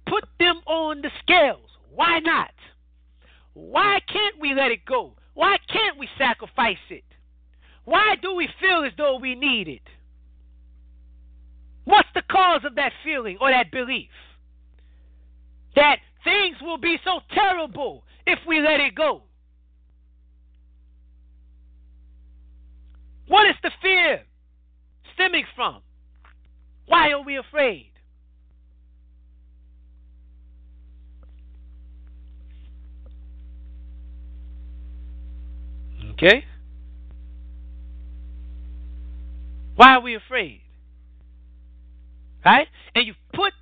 [0.06, 1.70] put them on the scales.
[1.94, 2.50] Why not?
[3.60, 5.12] Why can't we let it go?
[5.34, 7.04] Why can't we sacrifice it?
[7.84, 9.82] Why do we feel as though we need it?
[11.84, 14.10] What's the cause of that feeling or that belief?
[15.76, 19.22] That things will be so terrible if we let it go.
[23.28, 24.22] What is the fear
[25.14, 25.82] stemming from?
[26.86, 27.89] Why are we afraid?
[36.22, 36.44] Okay?
[39.76, 40.60] Why are we afraid?
[42.44, 42.68] Right?
[42.94, 43.54] And you put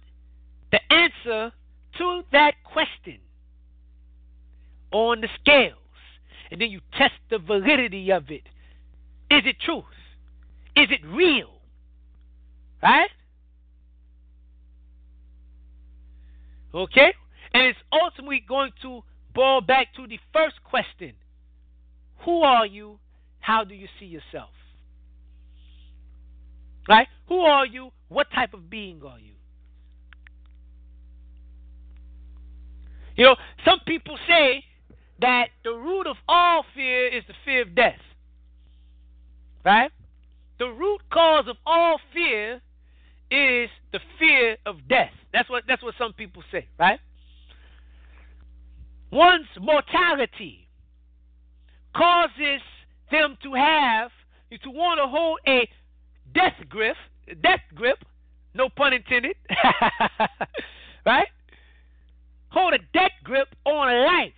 [0.72, 1.52] the answer
[1.98, 3.18] to that question
[4.90, 5.74] on the scales,
[6.50, 8.42] and then you test the validity of it.
[9.30, 9.84] Is it truth?
[10.74, 11.50] Is it real?
[12.82, 13.10] Right?
[16.74, 17.14] Okay?
[17.54, 19.02] And it's ultimately going to
[19.32, 21.12] boil back to the first question
[22.28, 22.98] Who are you?
[23.40, 24.50] How do you see yourself?
[26.86, 27.08] Right?
[27.28, 27.88] Who are you?
[28.08, 29.32] What type of being are you?
[33.16, 34.62] You know, some people say
[35.22, 37.98] that the root of all fear is the fear of death.
[39.64, 39.90] Right?
[40.58, 42.60] The root cause of all fear
[43.30, 45.12] is the fear of death.
[45.32, 47.00] That's what that's what some people say, right?
[49.10, 50.67] One's mortality
[51.98, 52.62] causes
[53.10, 54.10] them to have
[54.62, 55.68] to want to hold a
[56.32, 56.96] death grip,
[57.42, 57.98] death grip,
[58.54, 59.36] no pun intended,
[61.06, 61.26] right?
[62.50, 64.32] Hold a death grip on life,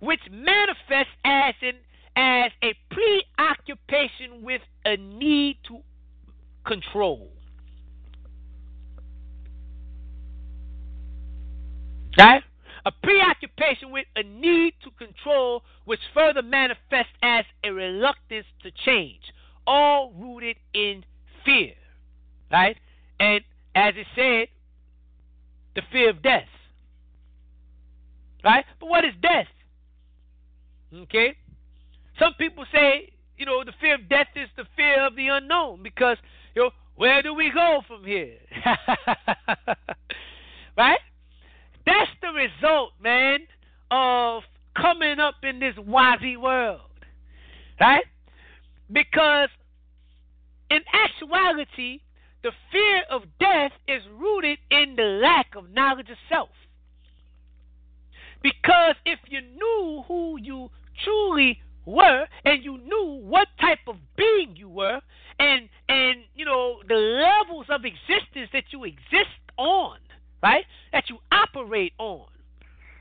[0.00, 1.74] which manifests as an
[2.18, 5.78] as a preoccupation with a need to
[6.64, 7.30] control.
[12.18, 12.42] Right?
[12.86, 19.22] A preoccupation with a need to control, which further manifests as a reluctance to change,
[19.66, 21.04] all rooted in
[21.44, 21.72] fear.
[22.50, 22.76] Right?
[23.18, 23.40] And
[23.74, 24.48] as it said,
[25.74, 26.46] the fear of death.
[28.44, 28.64] Right?
[28.78, 29.48] But what is death?
[30.94, 31.36] Okay?
[32.20, 35.82] Some people say, you know, the fear of death is the fear of the unknown
[35.82, 36.18] because,
[36.54, 38.36] you know, where do we go from here?
[40.78, 41.00] right?
[41.86, 43.40] That's the result, man,
[43.90, 44.42] of
[44.76, 46.80] coming up in this wazy world.
[47.80, 48.04] Right?
[48.92, 49.48] Because
[50.70, 52.00] in actuality,
[52.42, 56.50] the fear of death is rooted in the lack of knowledge of self.
[58.42, 60.70] Because if you knew who you
[61.04, 65.00] truly were and you knew what type of being you were
[65.38, 69.98] and and you know the levels of existence that you exist on
[70.42, 72.26] right that you operate on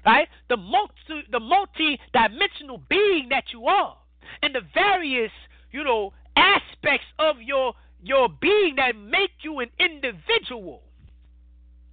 [0.06, 3.98] right the multi the multi-dimensional being that you are
[4.42, 5.32] and the various
[5.72, 10.82] you know aspects of your your being that make you an individual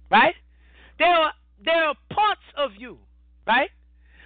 [0.09, 0.35] right
[0.99, 1.33] there are
[1.63, 2.97] there are parts of you
[3.47, 3.69] right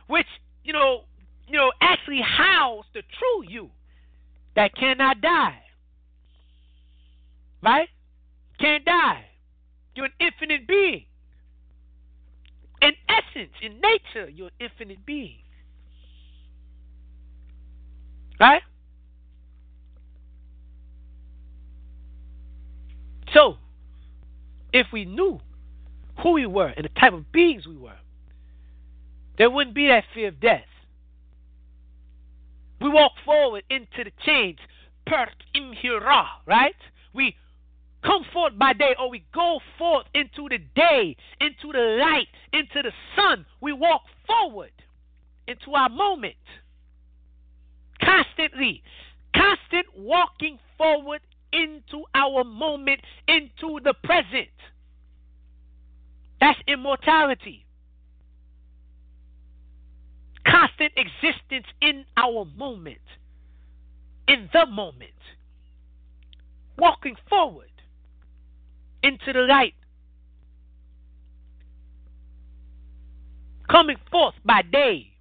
[0.08, 0.28] which
[0.64, 1.04] you know
[1.48, 3.70] you know, actually house the true you
[4.56, 5.62] that cannot die.
[7.64, 7.90] Right?
[8.60, 9.26] Can't die.
[9.98, 11.06] You're an infinite being.
[12.84, 15.40] In essence, in nature, you're an infinite being.
[18.40, 18.62] Right?
[23.34, 23.58] So,
[24.72, 25.40] if we knew
[26.22, 27.98] who we were and the type of beings we were,
[29.40, 30.62] there wouldn't be that fear of death.
[32.80, 34.60] We walk forward into the change.
[35.08, 35.26] Per
[35.56, 36.76] em Heru, right?
[37.16, 37.36] We
[38.04, 42.82] come forth by day or we go forth into the day, into the light, into
[42.82, 43.46] the sun.
[43.62, 44.72] We walk forward
[45.48, 46.36] into our moment.
[48.02, 48.84] Constantly.
[49.36, 51.22] Constant walking forward
[51.54, 54.50] into our moment, into the present.
[56.40, 57.68] That's immortality
[60.50, 63.02] constant existence in our moment,
[64.28, 65.12] in the moment,
[66.78, 67.70] walking forward
[69.04, 69.74] into the light,
[73.70, 75.12] coming forth by day.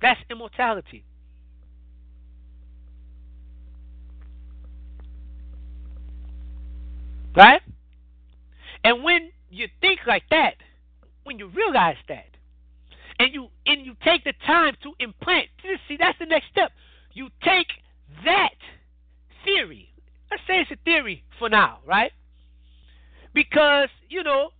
[0.00, 1.04] That's immortality.
[7.34, 7.62] Right?
[8.84, 10.54] And when you think like that,
[11.24, 12.26] when you realize that,
[13.18, 15.48] and you and you take the time to implant.
[15.88, 16.70] See, that's the next step.
[17.12, 17.68] You take
[18.24, 18.54] that
[19.44, 19.90] theory.
[20.30, 22.12] Let's say it's a theory for now, right?
[23.34, 24.50] Because you know,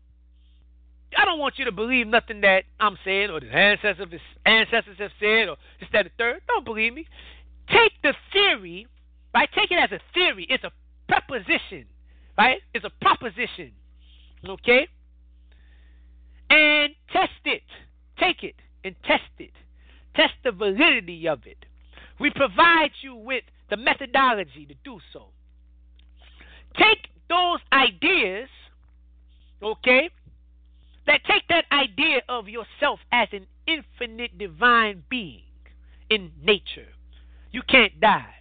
[1.17, 5.13] I don't want you to believe nothing that I'm saying or the ancestors ancestors have
[5.21, 6.41] said or this that the third.
[6.49, 7.07] Don't believe me.
[7.69, 8.87] Take the theory,
[9.35, 9.49] right?
[9.55, 10.47] Take it as a theory.
[10.49, 10.71] It's a
[11.09, 11.87] preposition,
[12.39, 12.61] right?
[12.75, 13.73] It's a proposition,
[14.49, 14.87] okay?
[16.49, 17.63] And test it
[18.19, 19.53] Take it and test it.
[20.15, 21.59] Test the validity of it.
[22.19, 25.27] We provide you with the methodology to do so.
[26.79, 28.49] Take those ideas,
[29.63, 30.11] okay,
[31.07, 35.43] that take that idea of yourself as an infinite divine being,
[36.11, 36.89] in nature.
[37.53, 38.35] You can't die.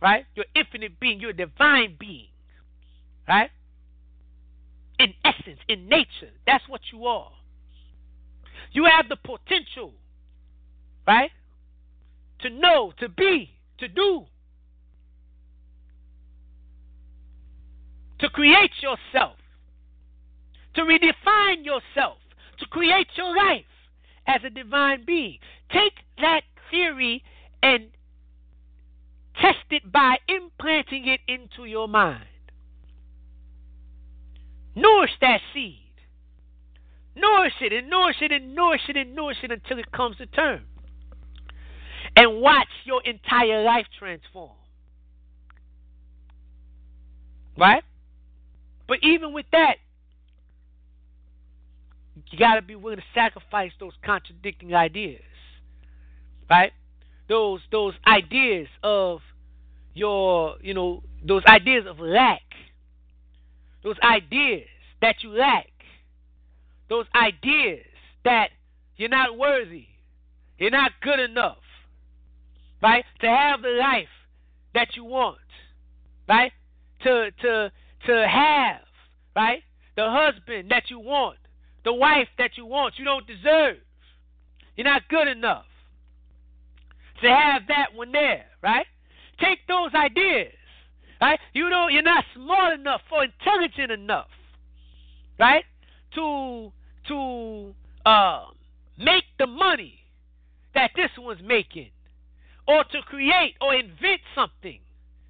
[0.00, 0.24] Right?
[0.34, 1.20] You're infinite being.
[1.20, 2.28] You're a divine being.
[3.28, 3.50] Right?
[4.98, 6.30] In essence, in nature.
[6.46, 7.32] That's what you are.
[8.72, 9.92] You have the potential,
[11.06, 11.30] right?
[12.40, 14.26] To know, to be, to do.
[18.20, 19.36] To create yourself.
[20.74, 22.18] To redefine yourself.
[22.58, 23.64] To create your life
[24.26, 25.38] as a divine being.
[25.72, 27.22] Take that theory
[27.62, 27.88] and
[29.40, 32.24] test it by implanting it into your mind.
[34.74, 35.76] Nourish that seed.
[37.16, 40.26] Nourish it and nourish it and nourish it and nourish it until it comes to
[40.26, 40.62] term.
[42.16, 44.50] And watch your entire life transform.
[47.56, 47.82] Right?
[48.90, 49.76] But even with that,
[52.30, 55.22] you got to be willing to sacrifice those contradicting ideas.
[56.50, 56.72] Right?
[57.28, 59.20] Those those ideas of
[59.94, 62.42] your, you know, those ideas of lack.
[63.82, 64.68] Those ideas
[65.00, 65.70] that you lack
[66.90, 67.86] those ideas
[68.24, 68.50] that
[68.96, 69.86] you're not worthy,
[70.58, 71.62] you're not good enough,
[72.82, 73.04] right?
[73.20, 74.08] To have the life
[74.74, 75.38] that you want,
[76.28, 76.52] right?
[77.04, 77.72] To to
[78.06, 78.80] to have,
[79.36, 79.62] right?
[79.96, 81.38] The husband that you want,
[81.84, 83.76] the wife that you want, you don't deserve.
[84.76, 85.64] You're not good enough
[87.22, 88.86] to have that one there, right?
[89.38, 90.52] Take those ideas,
[91.20, 91.38] right?
[91.52, 94.28] You know you're not smart enough or intelligent enough,
[95.38, 95.64] right?
[96.14, 96.72] To
[97.08, 97.74] to
[98.06, 98.46] uh,
[98.98, 100.00] make the money
[100.74, 101.90] that this one's making,
[102.66, 104.80] or to create or invent something,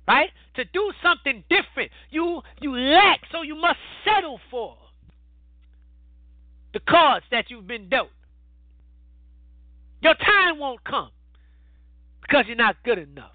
[0.07, 0.31] right?
[0.57, 1.91] To do something different.
[2.11, 4.77] You you lack, so you must settle for
[6.73, 8.11] the cards that you've been dealt.
[10.03, 11.11] Your time won't come
[12.23, 13.33] because you're not good enough.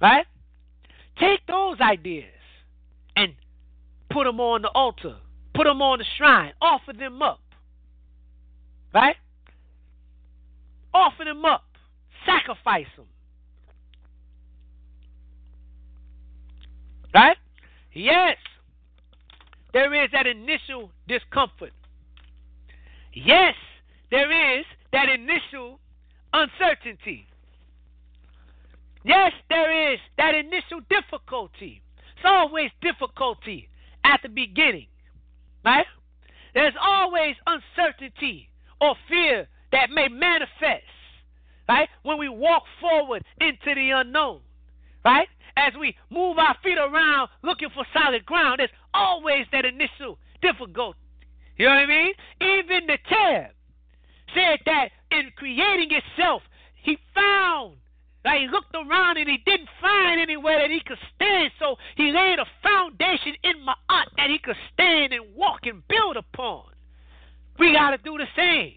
[0.00, 0.26] Right?
[1.18, 2.26] Take those ideas
[3.16, 3.34] and
[4.10, 5.16] put them on the altar
[5.54, 6.52] Put them on the shrine.
[6.60, 7.40] Offer them up.
[8.92, 9.16] Right?
[10.92, 11.64] Offer them up.
[12.26, 13.06] Sacrifice them.
[17.14, 17.36] Right?
[17.92, 18.36] Yes.
[19.72, 21.72] There is that initial discomfort.
[23.12, 23.54] Yes,
[24.10, 25.78] there is that initial
[26.32, 27.26] uncertainty.
[29.04, 31.82] Yes, there is that initial difficulty.
[32.16, 33.68] It's always difficulty
[34.04, 34.86] at the beginning.
[35.64, 35.86] Right?
[36.54, 38.48] There's always uncertainty
[38.80, 40.84] or fear that may manifest,
[41.68, 41.88] right?
[42.02, 44.40] When we walk forward into the unknown,
[45.04, 45.28] right?
[45.56, 50.98] As we move our feet around looking for solid ground, there's always that initial difficulty.
[51.56, 52.14] You know what I mean?
[52.40, 53.50] Even the Tab
[54.34, 56.42] said that in creating itself,
[56.74, 57.76] he found
[58.24, 62.10] like he looked around and he didn't find anywhere that he could stand, so he
[62.10, 66.64] laid a foundation in Ma'at that he could stand and walk and build upon.
[67.58, 68.74] We got to do the same.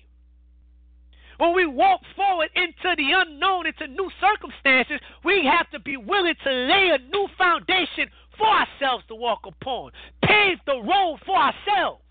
[1.37, 6.33] When we walk forward into the unknown, into new circumstances, we have to be willing
[6.43, 9.91] to lay a new foundation for ourselves to walk upon,
[10.23, 12.01] pave the road for ourselves.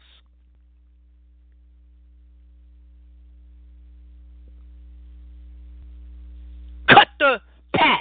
[6.88, 7.40] Cut the
[7.74, 8.00] path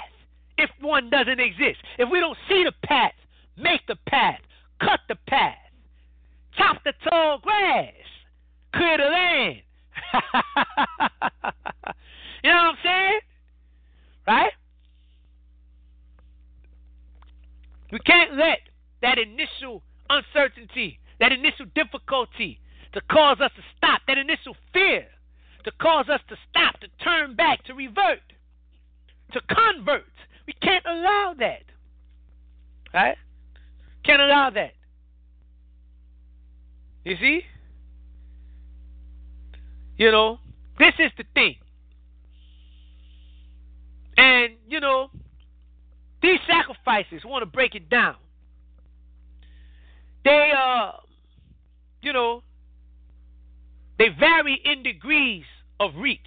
[0.57, 1.79] if one doesn't exist.
[1.97, 3.13] If we don't see the path,
[3.57, 4.39] make the path.
[4.79, 5.55] Cut the path.
[6.57, 7.93] Chop the tall grass.
[8.73, 9.61] Clear the land.
[12.43, 13.19] you know what I'm saying?
[14.27, 14.51] Right?
[17.91, 18.59] We can't let
[19.01, 22.59] that initial uncertainty, that initial difficulty
[22.93, 25.07] to cause us to stop, that initial fear
[25.63, 28.21] to cause us to stop, to turn back, to revert
[29.33, 30.05] to convert.
[30.47, 31.63] We can't allow that.
[32.93, 33.17] Right?
[34.03, 34.73] Can't allow that.
[37.03, 37.41] You see?
[39.97, 40.39] You know,
[40.77, 41.55] this is the thing.
[44.17, 45.09] And, you know,
[46.21, 48.15] these sacrifices, want to break it down.
[50.23, 50.91] They, uh,
[52.01, 52.43] you know,
[53.97, 55.45] they vary in degrees
[55.79, 56.19] of reach.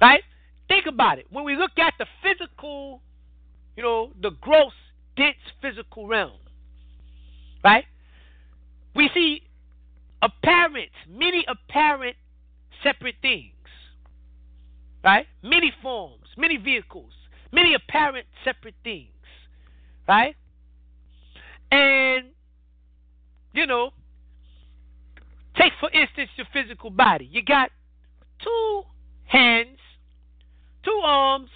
[0.00, 0.22] Right?
[0.68, 1.26] Think about it.
[1.30, 3.00] When we look at the physical,
[3.76, 4.72] you know, the gross,
[5.16, 6.38] dense physical realm,
[7.62, 7.84] right?
[8.94, 9.42] We see
[10.24, 12.16] apparent, many apparent
[12.82, 13.52] separate things,
[15.04, 15.26] right?
[15.42, 17.12] Many forms, many vehicles,
[17.52, 19.10] many apparent separate things,
[20.08, 20.34] right?
[21.70, 22.26] And,
[23.52, 23.90] you know,
[25.56, 27.28] Take, for instance, your physical body.
[27.30, 27.70] You got
[28.42, 28.82] two
[29.26, 29.78] hands,
[30.84, 31.50] two arms,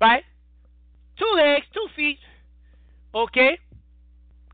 [0.00, 0.24] right?
[1.18, 2.18] Two legs, two feet,
[3.14, 3.58] okay?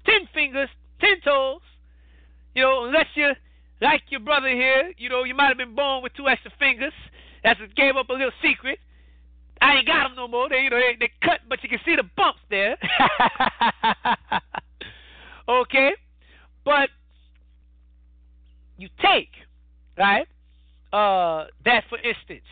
[0.04, 0.68] Ten fingers,
[1.00, 1.60] ten toes.
[2.56, 3.32] You know, unless you
[3.82, 6.94] like your brother here, you know, you might have been born with two extra fingers.
[7.44, 8.78] That's what gave up a little secret.
[9.60, 10.48] I ain't got them no more.
[10.48, 12.78] They, you know, they, they cut, but you can see the bumps there.
[15.48, 15.90] okay,
[16.64, 16.88] but
[18.78, 19.30] you take
[19.98, 20.26] right
[20.94, 22.48] uh, that for instance.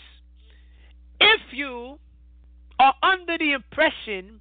[1.18, 1.98] If you
[2.78, 4.40] are under the impression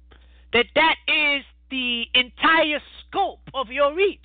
[0.52, 4.20] that that is the entire scope of your reach,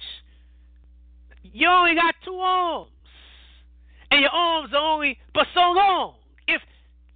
[1.44, 2.92] you only got two arms,
[4.12, 6.16] and your arms are only but so long.
[6.48, 6.62] If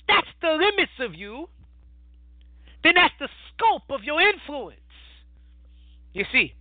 [0.07, 1.49] that's the limits of you,
[2.83, 4.79] then that's the scope of your influence.
[6.13, 6.53] You see.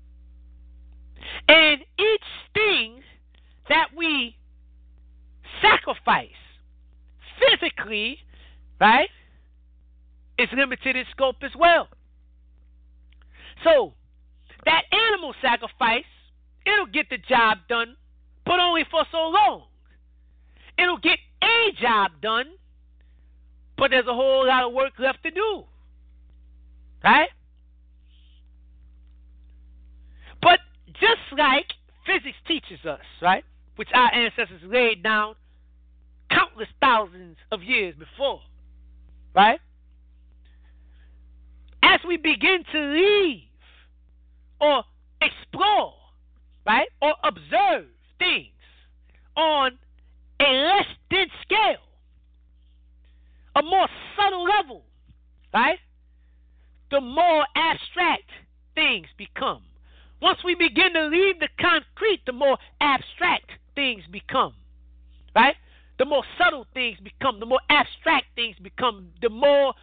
[1.48, 2.20] And each
[2.54, 3.02] thing
[3.68, 4.36] that we
[5.60, 6.28] sacrifice
[7.38, 8.18] physically,
[8.80, 9.08] right,
[10.38, 11.88] is limited in scope as well.
[13.64, 13.94] So,
[14.64, 16.04] that animal sacrifice,
[16.66, 17.96] it'll get the job done,
[18.44, 19.64] but only for so long.
[20.78, 22.46] It'll get a job done,
[23.76, 25.64] but there's a whole lot of work left to do.
[27.04, 27.28] Right?
[30.40, 30.60] But
[30.94, 31.66] just like
[32.06, 33.44] physics teaches us, right?
[33.76, 35.34] Which our ancestors laid down
[36.30, 38.40] countless thousands of years before,
[39.34, 39.60] right?
[41.82, 43.42] As we begin to leave
[44.60, 44.84] or
[45.20, 45.94] explore,
[46.66, 47.86] right, or observe
[48.18, 48.48] things
[49.36, 49.72] on
[50.40, 51.82] a less dense scale,
[53.56, 54.82] a more subtle level,
[55.52, 55.78] right?
[56.90, 58.30] The more abstract
[58.74, 59.62] things become.
[60.20, 64.54] Once we begin to leave the concrete, the more abstract things become,
[65.34, 65.56] right?
[65.98, 69.74] The more subtle things become, the more abstract things become, the more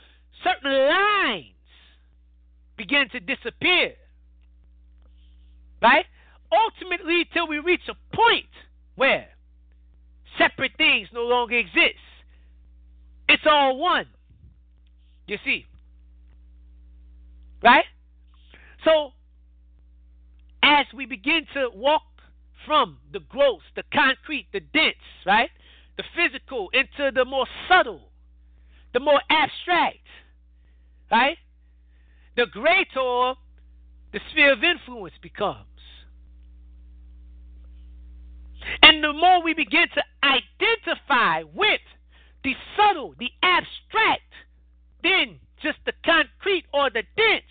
[0.43, 1.55] certain lines
[2.77, 3.93] begin to disappear,
[5.81, 6.05] right?
[6.51, 8.49] Ultimately, till we reach a point
[8.95, 9.27] where
[10.37, 11.99] separate things no longer exist.
[13.27, 14.07] It's all one.
[15.27, 15.65] You see.
[17.63, 17.85] Right?
[18.83, 19.11] So,
[20.63, 22.03] as we begin to walk
[22.65, 24.95] from the gross, the concrete, the dense,
[25.25, 25.49] right?
[25.97, 28.09] The physical into the more subtle,
[28.93, 29.97] the more abstract,
[31.11, 31.37] right?
[32.35, 33.33] The greater
[34.11, 35.68] the sphere of influence becomes.
[38.81, 41.81] And the more we begin to identify with
[42.43, 44.21] the subtle, the abstract,
[45.03, 47.43] than just the concrete or the dense,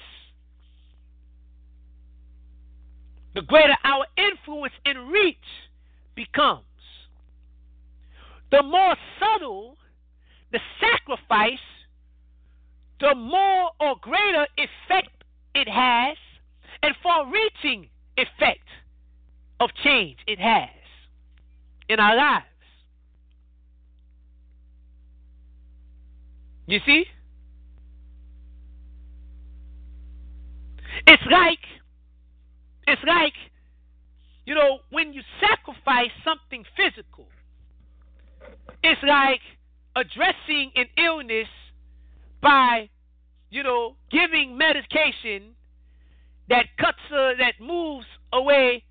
[3.34, 5.36] the greater our influence and reach
[6.14, 6.64] becomes.
[8.50, 9.76] The more subtle
[10.50, 11.58] the sacrifice,
[13.00, 15.24] the more or greater effect
[15.54, 16.16] it has,
[16.82, 18.66] and far reaching effect
[19.60, 20.77] of change it has
[21.88, 22.44] in our lives.
[26.66, 27.04] You see?
[31.06, 31.58] It's like
[32.86, 33.32] it's like
[34.44, 37.26] you know when you sacrifice something physical.
[38.82, 39.40] It's like
[39.96, 41.48] addressing an illness
[42.42, 42.90] by
[43.50, 45.54] you know giving medication
[46.50, 48.84] that cuts uh, that moves away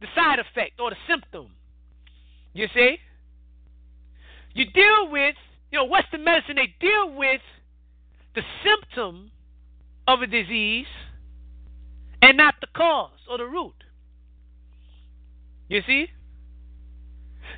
[0.00, 1.52] the side effect or the symptom.
[2.52, 2.98] You see?
[4.54, 5.36] You deal with,
[5.70, 7.40] you know, Western medicine, they deal with
[8.34, 9.30] the symptom
[10.08, 10.86] of a disease
[12.22, 13.74] and not the cause or the root.
[15.68, 16.06] You see?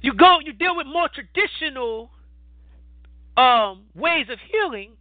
[0.03, 2.11] You go, you deal with more traditional
[3.37, 4.93] um, ways of healing.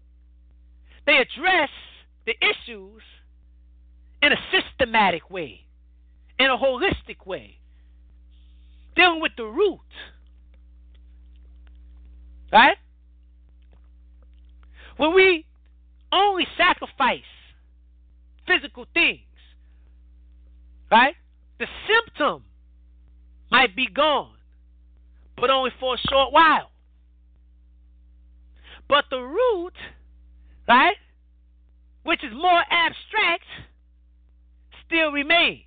[1.05, 1.69] They address
[2.25, 3.01] the issues
[4.21, 5.61] in a systematic way,
[6.39, 7.60] in a holistic way
[8.95, 9.79] dealing with the root.
[12.51, 12.77] Right?
[14.97, 15.45] When we
[16.11, 17.21] only sacrifice
[18.45, 19.21] physical things,
[20.91, 21.15] right?
[21.59, 22.43] The symptom
[23.51, 24.35] might be gone,
[25.37, 26.71] but only for a short while.
[28.89, 29.73] But the root,
[30.67, 30.97] right,
[32.03, 33.45] which is more abstract,
[34.85, 35.63] still remains.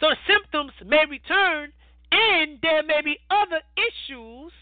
[0.00, 1.72] So the symptoms may return
[2.12, 4.52] and there may be other issues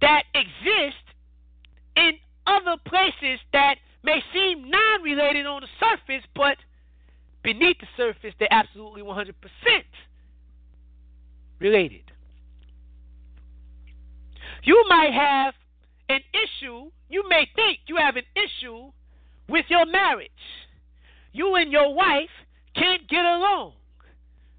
[0.00, 1.04] that exist
[1.96, 2.12] in
[2.46, 6.56] other places that may seem non related on the surface, but
[7.42, 9.32] beneath the surface, they're absolutely 100%
[11.60, 12.02] related.
[14.62, 15.54] You might have
[16.08, 18.90] an issue, you may think you have an issue
[19.48, 20.30] with your marriage.
[21.32, 22.30] You and your wife
[22.74, 23.72] can't get along,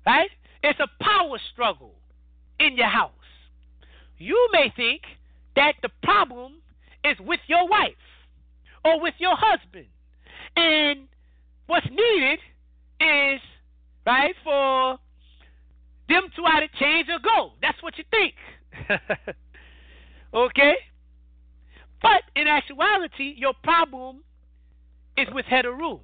[0.06, 0.30] right?
[0.63, 1.95] It's a power struggle
[2.59, 3.11] in your house.
[4.17, 5.01] You may think
[5.55, 6.53] that the problem
[7.03, 7.91] is with your wife
[8.83, 9.87] or with your husband.
[10.55, 11.07] And
[11.67, 12.39] what's needed
[12.99, 13.41] is,
[14.05, 14.97] right, for
[16.09, 17.53] them to either change or go.
[17.61, 18.33] That's what you think.
[20.33, 20.75] okay?
[22.01, 24.23] But in actuality, your problem
[25.17, 25.99] is with Hetheru.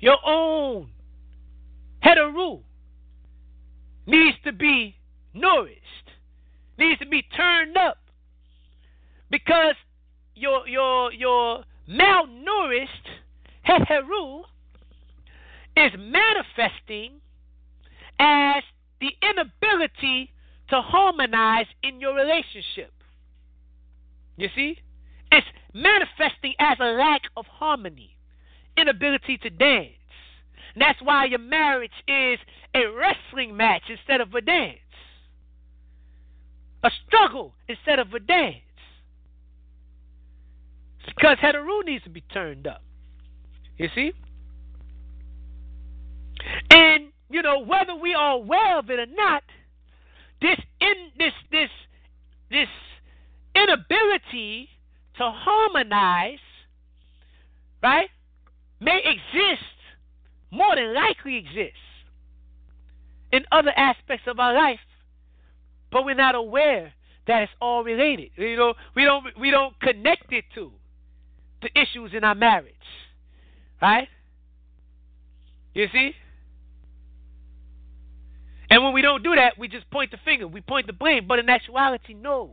[0.00, 0.88] Your own
[2.02, 2.62] Hetheru
[4.10, 4.96] needs to be
[5.32, 6.10] nourished,
[6.78, 7.98] needs to be turned up.
[9.30, 9.74] Because
[10.34, 13.08] your your your malnourished
[13.66, 14.42] Hetheru
[15.76, 17.20] is manifesting
[18.18, 18.62] as
[19.00, 20.32] the inability
[20.68, 22.92] to harmonize in your relationship.
[24.36, 24.78] You see?
[25.32, 28.16] It's manifesting as a lack of harmony,
[28.76, 29.99] inability to dance.
[30.74, 32.38] And that's why your marriage is
[32.74, 34.78] a wrestling match instead of a dance,
[36.84, 38.56] a struggle instead of a dance.
[41.00, 42.82] It's because Hetheru needs to be turned up.
[43.76, 44.12] You see?
[46.70, 49.42] And, you know, whether we are aware of it or not,
[50.40, 51.68] this in this this
[52.50, 52.68] this
[53.54, 54.68] inability
[55.18, 56.38] to harmonize,
[57.82, 58.08] right,
[58.80, 59.64] may exist,
[60.50, 61.78] more than likely exists
[63.32, 64.80] in other aspects of our life,
[65.92, 66.92] but we're not aware
[67.26, 68.30] that it's all related.
[68.36, 70.72] You know, we don't we don't connect it to
[71.62, 72.74] the issues in our marriage,
[73.80, 74.08] right?
[75.74, 76.12] You see.
[78.70, 81.26] And when we don't do that, we just point the finger, we point the blame.
[81.26, 82.52] But in actuality, no.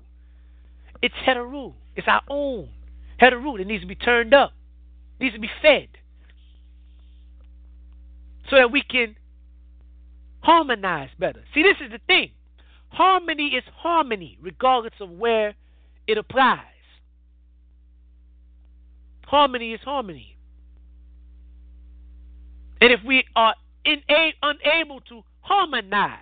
[1.01, 1.73] It's Hetheru.
[1.95, 2.69] It's our own
[3.21, 4.51] Hetheru that needs to be turned up,
[5.19, 5.89] needs to be fed.
[8.49, 9.15] So that we can
[10.41, 11.43] harmonize better.
[11.53, 12.31] See, this is the thing.
[12.89, 15.55] Harmony is harmony, regardless of where
[16.07, 16.61] it applies.
[19.25, 20.37] Harmony is harmony.
[22.79, 26.21] And if we are ina- unable to harmonize,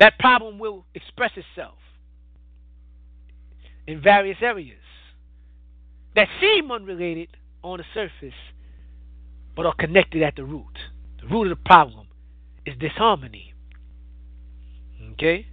[0.00, 1.78] that problem will express itself
[3.86, 4.78] in various areas
[6.16, 7.28] that seem unrelated
[7.62, 8.34] on the surface
[9.54, 10.78] but are connected at the root.
[11.20, 12.08] The root of the problem
[12.66, 13.54] is disharmony.
[15.12, 15.46] Okay?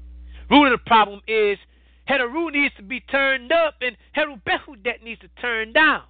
[0.50, 1.58] Root of the problem is
[2.10, 6.04] Hetheru needs to be turned up and Heru Behudet needs to turn down.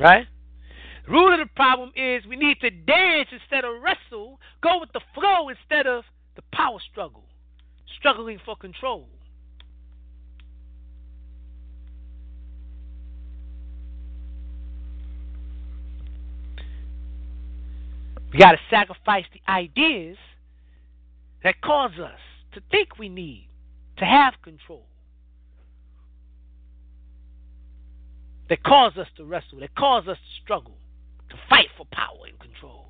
[0.00, 0.26] Right?
[1.08, 5.00] Root of the problem is we need to dance instead of wrestle, go with the
[5.14, 6.04] flow instead of
[6.36, 7.24] the power struggle,
[7.98, 9.08] struggling for control.
[18.32, 20.16] We got to sacrifice the ideas
[21.42, 22.18] that cause us
[22.52, 23.48] to think we need
[23.96, 24.84] to have control,
[28.48, 30.76] that cause us to wrestle, that cause us to struggle,
[31.30, 32.88] to fight for power and control.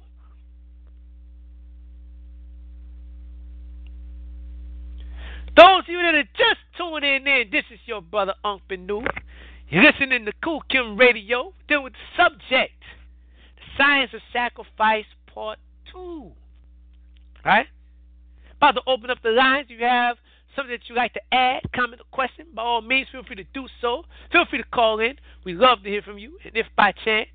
[5.58, 9.04] Those of you that are just tuning in, this is your brother Unc Benu.
[9.68, 12.80] You're listening to Khu Khem Radio, dealing with the subject,
[13.56, 15.04] the science of sacrifice,
[15.34, 15.58] part
[15.92, 16.30] two.
[17.44, 17.66] Right?
[18.58, 19.66] About to open up the lines.
[19.68, 20.18] If you have
[20.54, 23.44] something that you'd like to add, comment, or question, by all means, feel free to
[23.52, 24.04] do so.
[24.30, 25.16] Feel free to call in.
[25.44, 26.38] We love to hear from you.
[26.44, 27.30] And if by chance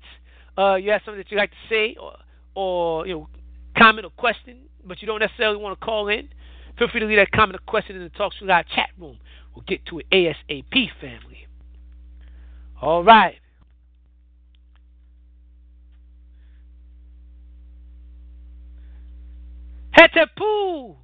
[0.56, 2.16] uh, you have something that you'd like to say or,
[2.54, 3.28] or you know,
[3.76, 6.30] comment or question, but you don't necessarily want to call in,
[6.78, 9.18] feel free to leave that comment or question in the Talk Live chat room.
[9.54, 11.46] We'll get to it ASAP, family.
[12.80, 13.36] All right.
[19.96, 20.96] Hetepu,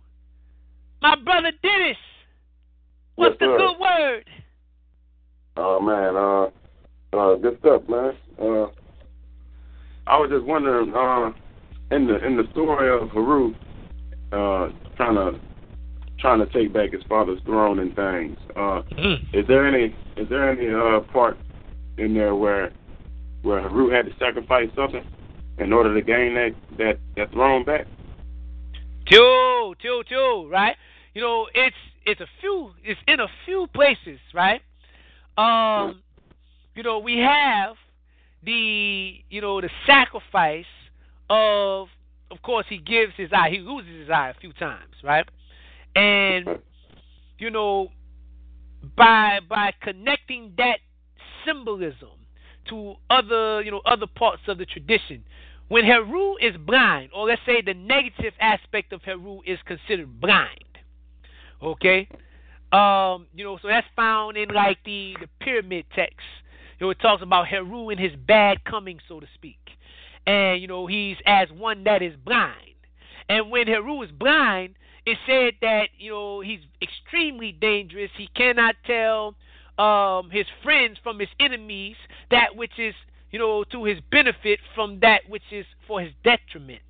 [1.00, 1.96] my brother Dennis.
[3.14, 4.24] What's Yes, the good word?
[5.56, 8.16] Oh man, uh, uh, good stuff, man.
[8.40, 8.66] Uh,
[10.06, 11.32] I was just wondering, uh,
[11.94, 13.54] in the in the story of Haru,
[14.32, 15.40] uh, trying to
[16.20, 18.36] trying to take back his father's throne and things.
[18.56, 18.82] Uh,
[19.32, 21.38] is there any is there any uh part
[21.98, 22.72] in there where
[23.42, 25.04] where Haru had to sacrifice something
[25.58, 27.86] in order to gain that that that throne back?
[29.10, 30.76] Two, two, two, right?
[31.14, 31.76] You know, it's
[32.06, 34.62] it's a few it's in a few places, right?
[35.40, 36.02] um,
[36.74, 37.76] you know, we have
[38.44, 40.64] the you know the sacrifice
[41.28, 41.88] of
[42.30, 45.28] of course he gives his eye he loses his eye a few times right
[45.94, 46.46] and
[47.38, 47.88] you know
[48.96, 50.78] by by connecting that
[51.44, 52.10] symbolism
[52.68, 55.24] to other you know other parts of the tradition
[55.68, 60.78] when Heru is blind or let's say the negative aspect of Heru is considered blind
[61.62, 62.08] okay
[62.72, 66.26] um you know so that's found in like the the pyramid text
[66.80, 69.58] you know, it talks about Heru and his bad coming, so to speak.
[70.26, 72.56] And, you know, he's as one that is blind.
[73.28, 74.74] And when Heru is blind,
[75.06, 78.10] it said that, you know, he's extremely dangerous.
[78.16, 79.34] He cannot tell
[79.78, 81.96] um, his friends from his enemies
[82.30, 82.94] that which is,
[83.30, 86.80] you know, to his benefit from that which is for his detriment.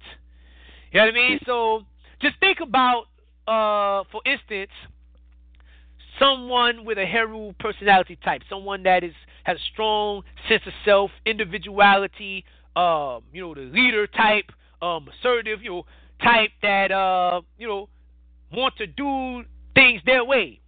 [0.93, 1.39] You know what I mean?
[1.47, 1.83] So
[2.21, 3.05] just think about,
[3.47, 4.71] uh, for instance,
[6.19, 9.15] someone with a Heru personality type, someone that is
[9.45, 12.45] has a strong sense of self, individuality,
[12.77, 14.45] um, you know, the leader type,
[14.83, 15.87] um, assertive, you know,
[16.23, 17.89] type that uh, you know,
[18.53, 20.61] want to do things their way.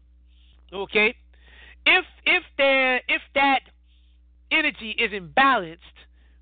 [0.72, 1.14] Okay?
[1.84, 3.60] If if there if that
[4.50, 5.78] energy is imbalanced,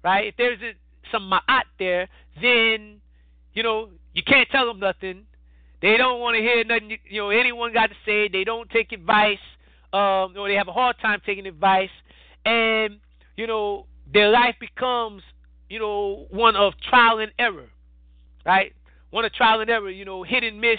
[0.05, 0.27] right?
[0.27, 0.73] If there's a,
[1.11, 2.09] some ma'at there,
[2.41, 3.01] then
[3.55, 5.25] you know, you can't tell them nothing.
[5.83, 6.99] They don't want to hear nothing.
[7.09, 8.29] You know, anyone got to say.
[8.29, 9.39] They don't take advice.
[9.93, 11.91] Um, or they have a hard time taking advice
[12.45, 12.99] and
[13.37, 15.23] you know their life becomes
[15.69, 17.69] you know one of trial and error,
[18.45, 18.73] right?
[19.11, 20.79] One of trial and error, you know, hit and miss,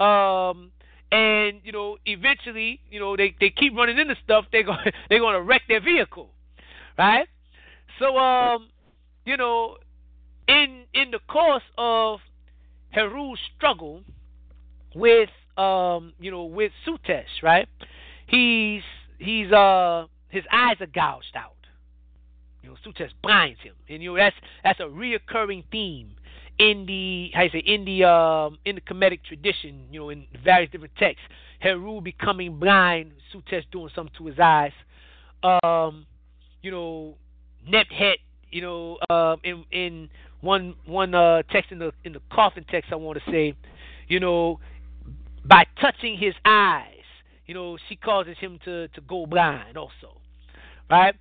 [0.00, 0.72] um,
[1.12, 4.46] and you know eventually you know they they keep running into stuff.
[4.50, 6.30] They're going they're going to wreck their vehicle,
[6.98, 7.28] right?
[7.98, 8.68] So um,
[9.24, 9.76] you know,
[10.48, 12.20] in in the course of
[12.94, 14.02] Heru's struggle
[14.94, 17.68] with um, you know, with Sutesh, right?
[18.26, 18.82] He's
[19.18, 21.54] he's uh his eyes are gouged out.
[22.62, 26.12] You know, Sutesh blinds him, and you know that's that's a reoccurring theme
[26.60, 29.86] in the how you say in the um in the Kemetic tradition.
[29.90, 31.22] You know, in various different texts,
[31.58, 34.72] Heru becoming blind, Sutesh doing something to his eyes.
[35.42, 36.06] Um,
[36.62, 37.16] you know,
[37.66, 38.16] Nebhet,
[38.50, 40.10] you know, uh, in in
[40.42, 43.54] one one uh, text in the in the coffin text, I want to say,
[44.06, 44.60] you know,
[45.44, 46.86] by touching his eyes,
[47.46, 50.20] you know, she causes him to to go blind also.
[50.90, 51.14] Right?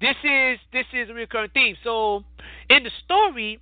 [0.00, 1.74] This is this is a recurring theme.
[1.82, 2.22] So
[2.70, 3.58] in the story,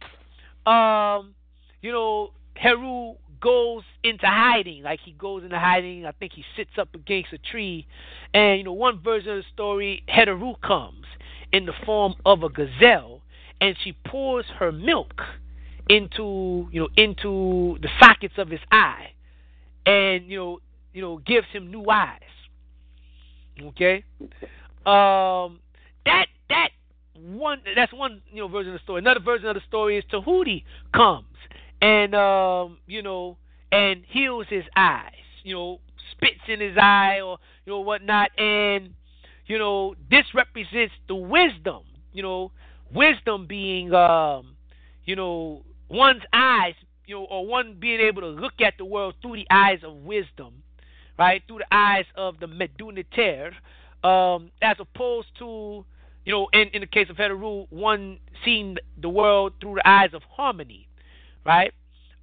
[0.66, 1.34] um,
[1.82, 4.82] you know, Heru goes into hiding.
[4.82, 6.06] Like he goes into hiding.
[6.06, 7.86] I think he sits up against a tree.
[8.32, 11.06] And you know, one version of the story, Heru comes
[11.52, 13.20] in the form of a gazelle,
[13.60, 15.22] and she pours her milk
[15.88, 19.12] into you know into the sockets of his eye,
[19.86, 20.60] and you know
[20.92, 22.20] you know gives him new eyes.
[23.60, 24.04] Okay,
[24.86, 25.60] um,
[26.06, 26.70] that that
[27.14, 28.98] one that's one you know version of the story.
[29.00, 31.26] Another version of the story is Tahuti comes
[31.80, 33.36] and um, you know
[33.70, 35.12] and heals his eyes.
[35.42, 35.80] You know,
[36.12, 38.94] spits in his eye or you know whatnot, and
[39.46, 41.82] you know this represents the wisdom.
[42.12, 42.52] You know,
[42.92, 44.56] wisdom being um,
[45.04, 46.74] you know one's eyes.
[47.06, 49.92] You know, or one being able to look at the world through the eyes of
[49.92, 50.62] wisdom,
[51.18, 51.42] right?
[51.46, 53.52] Through the eyes of the Medu Neter,
[54.02, 55.84] um, as opposed to
[56.24, 60.10] you know, in, in the case of Heru, one seeing the world through the eyes
[60.14, 60.88] of harmony,
[61.44, 61.72] right?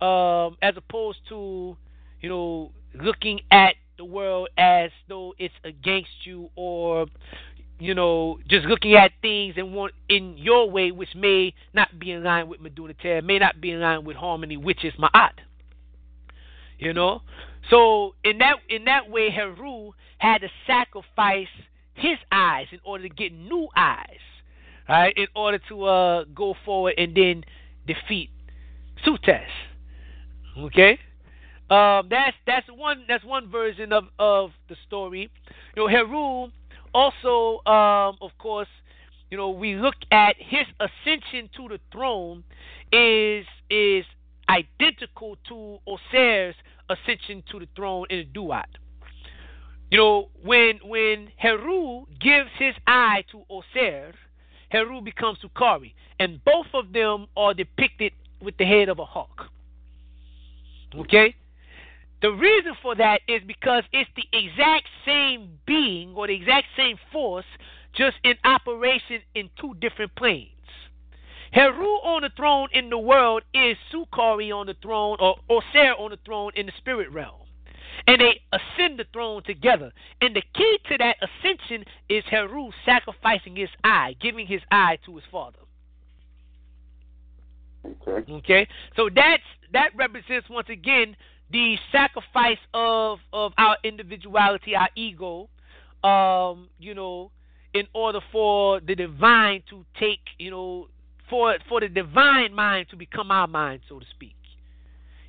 [0.02, 1.78] Um, as opposed to,
[2.20, 7.06] you know, looking at the world as though it's against you or,
[7.80, 12.12] you know, just looking at things and want in your way, which may not be
[12.12, 15.34] in line with Medu Neter, may not be in line with harmony, which is Ma'at.
[16.80, 17.22] You know?
[17.70, 21.48] So in that in that way Heru had to sacrifice
[21.94, 24.20] his eyes in order to get new eyes,
[24.88, 25.14] right?
[25.16, 27.44] In order to uh, go forward and then
[27.88, 28.30] defeat
[29.06, 29.44] Sutesh.
[30.58, 31.00] Okay,
[31.70, 35.30] um, that's that's one that's one version of of the story.
[35.76, 36.52] You know, Heru
[36.94, 38.68] also, um, of course,
[39.30, 42.44] you know, we look at his ascension to the throne
[42.92, 44.06] is is
[44.50, 46.56] identical to Oser's
[46.90, 48.68] ascension to the throne in the Duat.
[49.92, 54.14] You know, when when Heru gives his eye to Oser,
[54.70, 59.50] Heru becomes Sukari, and both of them are depicted with the head of a hawk.
[60.96, 61.36] Okay?
[62.22, 66.98] The reason for that is because it's the exact same being or the exact same
[67.12, 67.46] force,
[67.94, 70.48] just in operation in two different planes.
[71.52, 76.12] Heru on the throne in the world is Sukari on the throne, or Oser on
[76.12, 77.42] the throne in the spirit realm.
[78.08, 79.92] And they ascend the throne together.
[80.22, 85.16] And the key to that ascension is Heru sacrificing his eye, giving his eye to
[85.16, 85.60] his father.
[87.86, 88.32] Okay.
[88.32, 91.16] Okay, so that's that represents once again
[91.52, 95.50] the sacrifice of of our individuality, our ego.
[96.04, 97.32] Um, you know,
[97.74, 100.88] in order for the divine to take, you know,
[101.30, 104.36] for for the divine mind to become our mind, so to speak.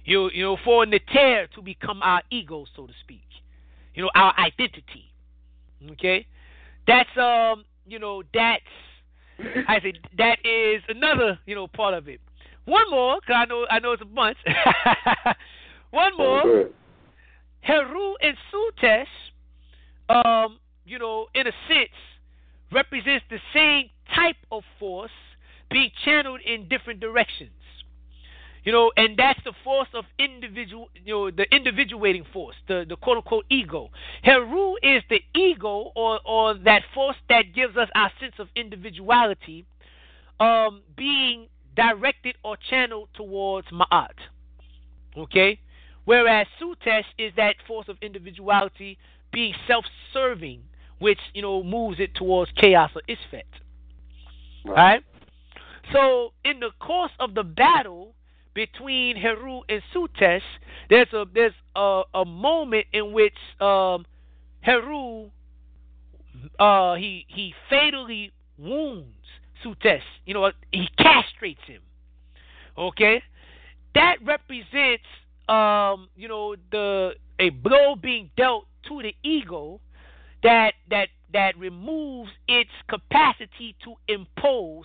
[0.04, 3.20] You you know, for Neter to become our ego, so to speak.
[3.94, 5.12] You know, our identity.
[5.92, 6.26] Okay,
[6.86, 8.62] that's um, you know, that's
[9.68, 12.20] I say, that is another you know part of it.
[12.64, 14.38] One more, cause I know I know it's a bunch.
[15.90, 16.68] One more.
[17.60, 19.06] Heru and Sutesh,
[20.08, 21.90] um, you know, in a sense,
[22.72, 25.10] represents the same type of force
[25.70, 27.50] being channeled in different directions.
[28.64, 32.96] You know, and that's the force of individual, you know, the individuating force, the, the
[32.96, 33.90] quote unquote ego.
[34.22, 39.66] Heru is the ego or, or that force that gives us our sense of individuality
[40.38, 44.14] um, being directed or channeled towards Ma'at.
[45.16, 45.58] Okay?
[46.04, 48.96] Whereas Sutesh is that force of individuality
[49.32, 50.62] being self serving,
[51.00, 53.42] which, you know, moves it towards chaos or Isfet.
[54.64, 54.74] Right.
[54.74, 55.04] Right?
[55.92, 58.14] So in the course of the battle
[58.54, 60.42] between Heru and Sutesh,
[60.90, 64.04] there's a there's a, a moment in which um,
[64.60, 65.30] Heru
[66.58, 69.08] uh, he he fatally wounds
[69.64, 70.02] Sutesh.
[70.26, 71.82] You know, he castrates him.
[72.76, 73.22] Okay,
[73.94, 75.04] that represents
[75.48, 79.80] um, you know the a blow being dealt to the ego
[80.42, 84.84] that that that removes its capacity to impose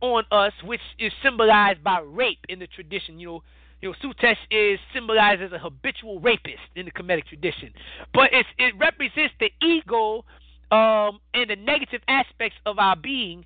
[0.00, 3.18] on us, which is symbolized by rape in the tradition.
[3.18, 3.42] You know,
[3.80, 7.72] you know, Sutesh is symbolized as a habitual rapist in the Kemetic tradition,
[8.14, 10.24] but it's, it represents the ego
[10.70, 13.44] um, and the negative aspects of our being,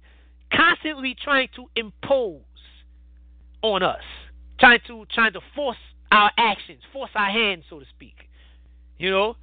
[0.52, 2.40] constantly trying to impose
[3.62, 4.02] on us,
[4.58, 5.76] trying to trying to force
[6.12, 8.14] our actions, force our hands, so to speak.
[8.98, 9.36] You know,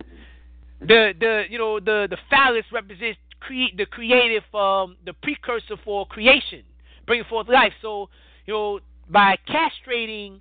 [0.79, 6.07] the the you know the the phallus represents create the creative um the precursor for
[6.07, 6.63] creation
[7.07, 8.09] bringing forth life so
[8.45, 8.79] you know
[9.09, 10.33] by castrating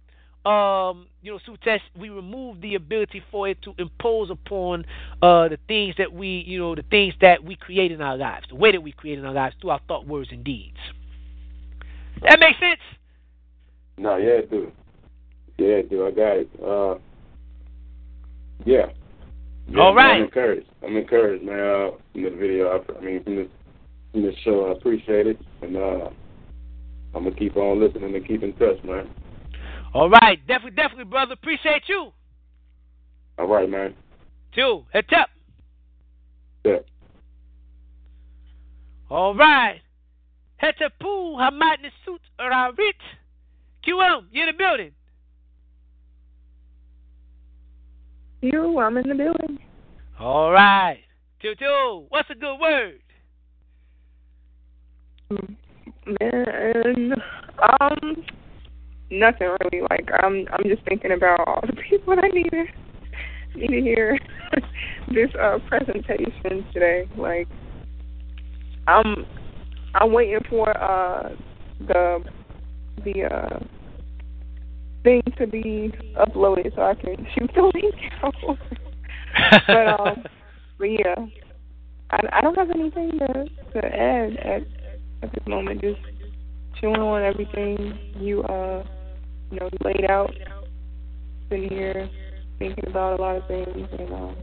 [0.44, 4.84] um you know Sutesh we remove the ability for it to impose upon
[5.22, 8.46] uh the things that we you know the things that we create in our lives
[8.50, 10.76] the way that we create in our lives through our thought words and deeds
[12.22, 12.80] that makes sense
[13.98, 14.72] No, yeah, it do.
[15.58, 16.06] Yeah, it do.
[16.06, 16.50] I got it.
[16.62, 16.98] Uh,
[18.64, 18.86] yeah.
[19.68, 20.16] yeah All right.
[20.16, 20.68] I'm encouraged.
[20.82, 21.58] I'm encouraged, man.
[21.58, 23.48] Uh, from the video, I, I mean, from this
[24.12, 26.10] from this show, I appreciate it, and uh,
[27.16, 29.08] I'm gonna keep on listening and keep in touch, man.
[29.94, 32.12] all right definitely definitely brother appreciate you
[33.38, 33.94] All right, man.
[34.54, 35.30] too head up
[36.64, 36.78] Yeah.
[39.08, 39.80] All right.
[40.60, 43.00] Hetapu Hamad Nisut Rarit.
[43.86, 44.90] QM, you in the building.
[48.42, 49.58] You, I'm in the building.
[50.18, 50.98] All right.
[51.40, 52.98] Tutu, what's a good word?
[55.30, 55.56] Mm.
[56.06, 57.14] Man,
[57.80, 58.24] um,
[59.10, 59.82] nothing really.
[59.90, 62.64] Like I'm, I'm just thinking about all the people I need to
[63.56, 64.18] need to hear
[65.12, 67.08] this uh presentation today.
[67.16, 67.48] Like,
[68.86, 69.26] I'm,
[69.94, 71.34] I'm waiting for uh
[71.80, 72.20] the
[73.04, 73.58] the uh
[75.02, 78.58] thing to be uploaded so I can shoot the link out.
[79.66, 80.24] but um,
[80.78, 81.14] but yeah,
[82.10, 84.62] I, I don't have anything to to add at
[85.22, 85.80] at this moment.
[85.80, 86.00] Just
[86.80, 88.84] chewing on everything you uh
[89.50, 90.32] you know laid out.
[91.48, 92.08] Sitting here
[92.58, 94.36] thinking about a lot of things and um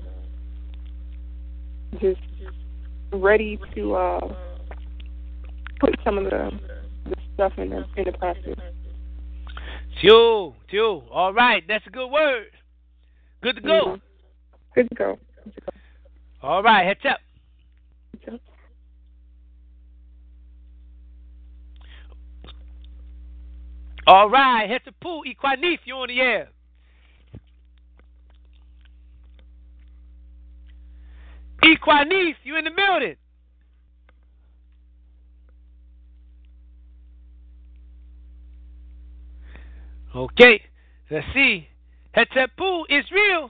[2.01, 2.21] just
[3.11, 4.35] ready to uh
[5.79, 6.51] put some of the
[7.05, 8.57] the stuff into into practice.
[10.01, 11.03] Tio, Tio.
[11.11, 12.47] All right, that's a good word.
[13.41, 13.85] Good to go.
[13.85, 14.01] Mhm.
[14.75, 15.19] Good to go.
[15.43, 16.47] Good to go.
[16.47, 17.19] All right, heads up.
[18.13, 18.39] Good to go.
[24.05, 24.69] All right.
[25.01, 26.49] Pool, Equanif, you on the air.
[31.63, 33.15] Equanif, you in the building.
[40.15, 40.61] Okay,
[41.09, 41.67] let's see.
[42.15, 43.49] Hetepu is real.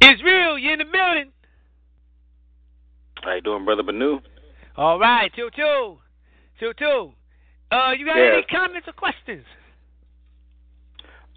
[0.00, 1.31] Israel, you in the building.
[3.22, 4.20] How you doing, brother Banu?
[4.76, 5.98] All right, two two,
[6.58, 7.12] two two.
[7.70, 8.32] Uh, you got Yeah.
[8.34, 9.44] any comments or questions?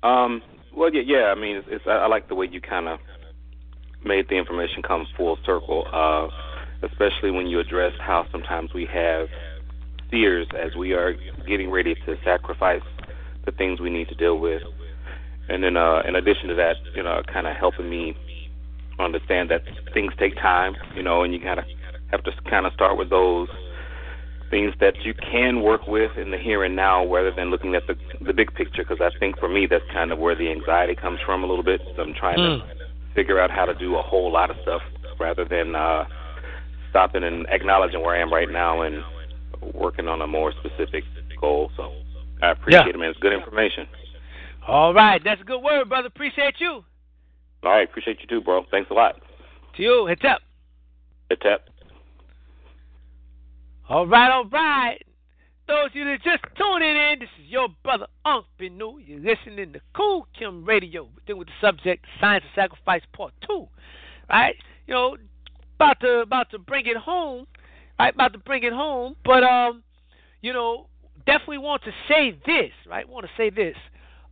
[0.04, 0.42] Um,
[0.74, 1.26] well, yeah, yeah.
[1.32, 3.00] I mean, it's, it's I, I like the way you kind of
[4.04, 6.28] made the information come full circle, uh,
[6.86, 9.30] especially when you addressed how sometimes we have
[10.12, 11.14] fears as we are
[11.48, 12.84] getting ready to sacrifice
[13.46, 14.62] the things we need to deal with.
[15.50, 18.16] And then, uh, in addition to that, you know, kind of helping me
[19.00, 21.66] understand that things take time, you know, and you kind of
[22.12, 23.48] have to kind of start with those
[24.50, 27.86] things that you can work with in the here and now rather than looking at
[27.88, 30.96] the the big picture because I think for me that's kind of where the anxiety
[30.96, 31.82] comes from a little bit.
[31.96, 32.60] So I'm trying Mm.
[32.62, 32.66] to
[33.16, 34.82] figure out how to do a whole lot of stuff
[35.20, 36.06] rather than uh
[36.92, 39.04] stopping and acknowledging where I am right now and
[39.74, 41.04] working on a more specific
[41.42, 41.72] goal.
[41.76, 41.92] So
[42.42, 42.90] I appreciate Yeah.
[42.90, 43.10] it, man.
[43.10, 43.88] It's good information.
[44.68, 46.08] All right, that's a good word, brother.
[46.08, 46.86] Appreciate you.
[47.66, 48.64] All right, appreciate you too, bro.
[48.70, 49.16] Thanks a lot.
[49.76, 50.42] To you, hit up.
[51.30, 51.62] Hit tap.
[53.90, 55.00] All right, all right.
[55.68, 59.00] Those of you that just tuning in, this is your brother Unc Benu.
[59.04, 61.04] You're listening to Khu Khem Radio.
[61.04, 63.68] We're dealing with the subject Science of Sacrifice Part Two.
[64.30, 64.56] Right?
[64.86, 65.18] You know,
[65.76, 67.48] about to about to bring it home.
[67.98, 69.16] Right, about to bring it home.
[69.26, 69.82] But um,
[70.42, 70.86] you know,
[71.26, 73.10] definitely want to say this, right?
[73.10, 73.76] Want to say this.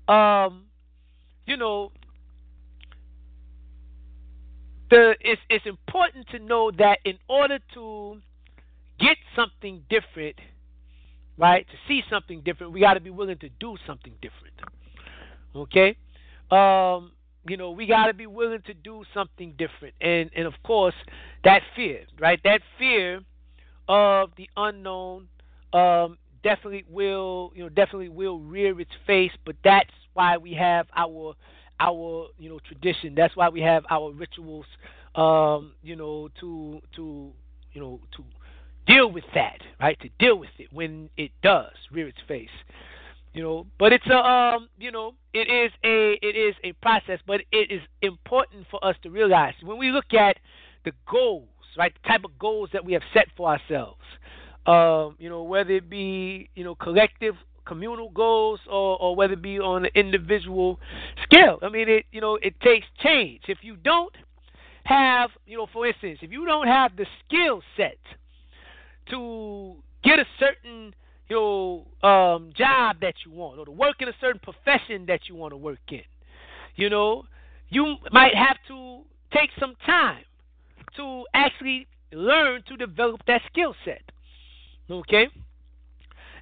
[0.08, 0.66] Um,
[1.48, 1.92] you know,
[4.94, 8.20] the it's it's important to know that in order to
[9.00, 10.36] get something different,
[11.36, 11.66] right?
[11.68, 14.54] To see something different, we got to be willing to do something different.
[15.56, 15.98] Okay?
[16.52, 17.12] Um,
[17.48, 19.96] you know, we got to be willing to do something different.
[20.00, 20.96] And and of course,
[21.44, 22.40] that fear, right?
[22.44, 23.22] That fear
[23.88, 25.28] of the unknown
[25.74, 30.86] um definitely will, you know, definitely will rear its face, but that's why we have
[30.96, 31.34] our
[31.80, 33.16] our, you know, tradition.
[33.16, 34.66] That's why we have our rituals
[35.16, 37.32] um, you know, to to
[37.74, 38.24] you know, to
[38.88, 40.00] deal with that, right?
[40.02, 42.50] To deal with it when it does rear its face.
[43.34, 47.20] You know, but it's a um, you know, it is a it is a process,
[47.26, 50.38] but it is important for us to realize when we look at
[50.86, 51.94] the goals, right?
[52.02, 54.02] The type of goals that we have set for ourselves.
[54.66, 57.36] Um, you know, whether it be, you know, collective
[57.66, 60.80] communal goals or, or whether it be on an individual
[61.24, 61.60] scale.
[61.62, 63.42] I mean it you know, it takes change.
[63.48, 64.16] If you don't
[64.86, 67.98] have, you know, for instance, if you don't have the skill set
[69.10, 70.94] to get a certain,
[71.30, 75.22] you know, um, job that you want or to work in a certain profession that
[75.30, 76.02] you want to work in,
[76.76, 77.24] you know,
[77.70, 79.02] you might have to
[79.34, 80.24] take some time
[80.96, 84.02] to actually learn to develop that skill set.
[84.90, 85.28] Okay?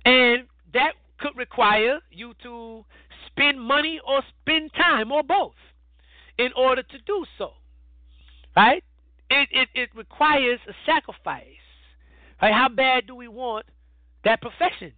[0.03, 0.43] And
[0.73, 2.83] that could require you to
[3.27, 5.53] spend money or spend time or both
[6.37, 7.53] in order to do so
[8.55, 8.83] right?
[9.29, 11.45] It, it it requires a sacrifice.
[12.41, 12.53] Right?
[12.53, 13.65] How bad do we want
[14.23, 14.93] that profession?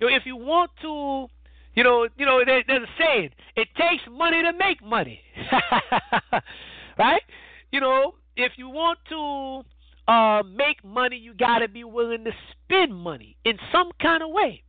[0.00, 1.26] You know, if you want to,
[1.74, 5.20] you know, you know, there, there's a saying: it takes money to make money,
[6.98, 7.22] right?
[7.70, 12.32] You know, if you want to uh, make money, you got to be willing to
[12.52, 14.62] spend money in some kind of way.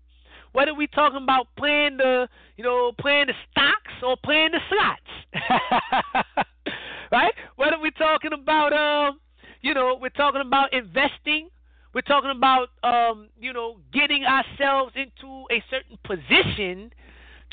[0.54, 6.36] Whether we talking about playing the, you know, playing the stocks or playing the slots,
[7.12, 7.34] right?
[7.56, 9.20] Whether we're talking about, um,
[9.62, 11.50] you know, we're talking about investing,
[11.94, 16.92] we're talking about, um, you know, getting ourselves into a certain position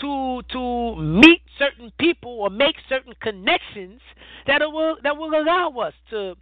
[0.00, 4.00] to to meet certain people or make certain connections
[4.46, 6.34] that will that will allow us to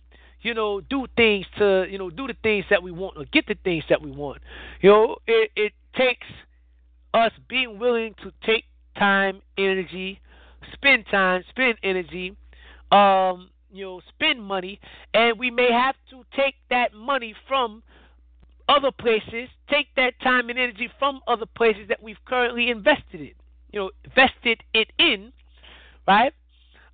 [0.42, 3.46] you know do things to you know do the things that we want or get
[3.46, 4.42] the things that we want.
[4.80, 6.26] You know it it takes
[7.16, 8.64] us being willing to take
[8.98, 10.20] time energy
[10.72, 12.36] spend time spend energy
[12.92, 14.80] um you know spend money
[15.14, 17.82] and we may have to take that money from
[18.68, 23.32] other places take that time and energy from other places that we've currently invested in
[23.76, 25.32] you know, invested it in,
[26.08, 26.32] right?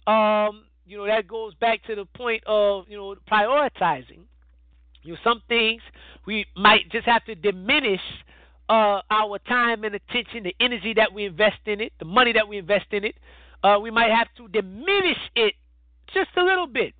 [0.06, 4.20] Um, you know, that goes back to the point of, you know, prioritizing.
[5.02, 5.80] You know, some things
[6.26, 8.00] we might just have to diminish
[8.72, 12.48] uh, our time and attention, the energy that we invest in it, the money that
[12.48, 13.14] we invest in it.
[13.62, 15.52] Uh, we might have to diminish it
[16.14, 16.94] just a little bit.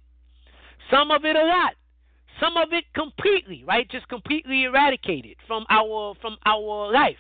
[0.91, 1.73] Some of it a lot.
[2.39, 3.89] Some of it completely, right?
[3.91, 7.17] Just completely eradicated from our from our life.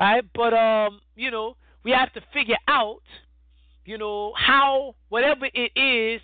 [0.00, 0.24] Right?
[0.34, 3.02] But um, you know, we have to figure out,
[3.84, 6.22] you know, how whatever it is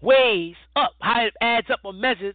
[0.00, 2.34] weighs up, how it adds up or measures,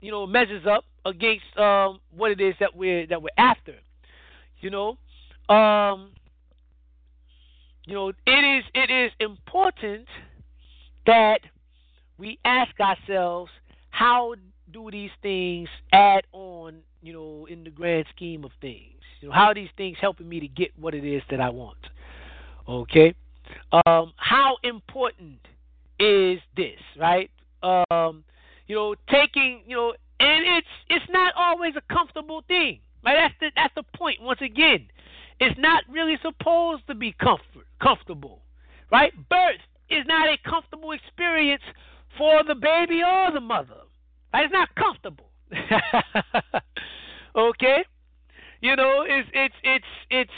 [0.00, 3.74] you know, measures up against um, what it is that we're that we're after.
[4.60, 4.98] You know,
[5.54, 6.10] um,
[7.86, 10.06] you know, it is it is important
[11.06, 11.40] that
[12.18, 13.50] we ask ourselves
[13.90, 14.34] how
[14.72, 19.00] do these things add on, you know, in the grand scheme of things.
[19.20, 21.48] You know, how are these things helping me to get what it is that I
[21.48, 21.78] want?
[22.68, 23.14] Okay.
[23.72, 25.38] Um, how important
[25.98, 27.30] is this, right?
[27.62, 28.24] Um,
[28.66, 33.16] you know, taking, you know, and it's it's not always a comfortable thing, right?
[33.16, 34.20] That's the that's the point.
[34.20, 34.88] Once again,
[35.40, 38.42] it's not really supposed to be comfort comfortable,
[38.90, 39.12] right?
[39.28, 41.62] Birth is not a comfortable experience
[42.16, 43.82] for the baby or the mother.
[44.32, 44.44] Right?
[44.44, 45.30] It's not comfortable.
[47.36, 47.84] okay,
[48.60, 50.30] you know, it's it's it's it's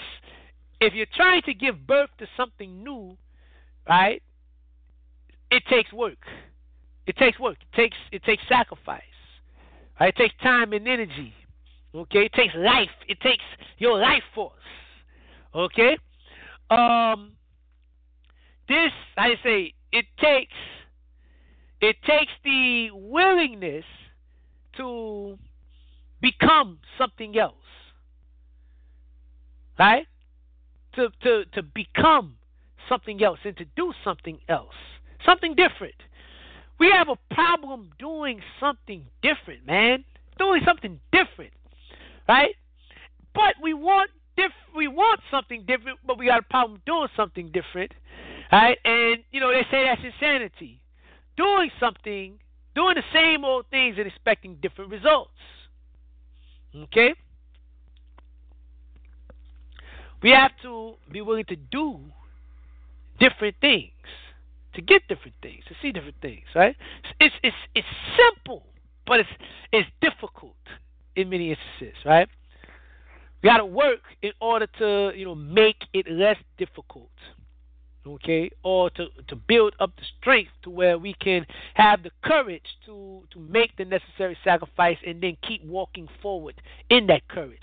[0.80, 3.16] if you're trying to give birth to something new,
[3.88, 4.22] right?
[5.50, 6.18] It takes work.
[7.06, 7.56] It takes work.
[7.60, 9.02] It takes it takes sacrifice.
[10.00, 11.34] It takes time and energy.
[11.94, 12.26] Okay?
[12.26, 12.88] It takes life.
[13.08, 13.44] It takes
[13.78, 14.54] your life force.
[15.54, 15.98] Okay?
[16.70, 17.32] Um
[18.68, 20.52] this I say it takes
[21.80, 23.84] it takes the willingness
[24.76, 25.38] to
[26.20, 27.54] become something else.
[29.78, 30.06] Right?
[30.94, 32.36] To to to become
[32.88, 34.74] something else and to do something else.
[35.26, 35.94] Something different.
[36.80, 40.02] We have a problem doing something different, man.
[40.38, 41.52] Doing something different.
[42.26, 42.56] Right?
[43.34, 47.52] But we want diff- we want something different, but we got a problem doing something
[47.52, 47.92] different.
[48.50, 48.78] Right?
[48.84, 50.80] And you know, they say that's insanity.
[51.36, 52.38] Doing something,
[52.74, 55.30] doing the same old things and expecting different results.
[56.74, 57.14] Okay?
[60.22, 62.00] We have to be willing to do
[63.18, 63.90] different things,
[64.80, 66.74] to get different things, to see different things, right?
[67.20, 67.86] It's it's it's
[68.16, 68.64] simple,
[69.06, 69.28] but it's
[69.72, 70.56] it's difficult
[71.16, 72.28] in many instances, right?
[73.42, 77.10] We got to work in order to you know make it less difficult,
[78.06, 82.76] okay, or to to build up the strength to where we can have the courage
[82.86, 86.54] to to make the necessary sacrifice and then keep walking forward
[86.88, 87.58] in that courage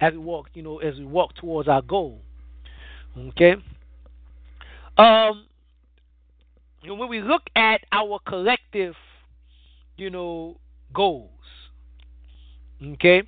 [0.00, 2.20] as we walk, you know, as we walk towards our goal,
[3.16, 3.56] okay.
[4.96, 5.46] Um,
[6.88, 8.94] know, when we look at our collective,
[9.96, 10.56] you know,
[10.94, 11.30] goals,
[12.82, 13.22] okay,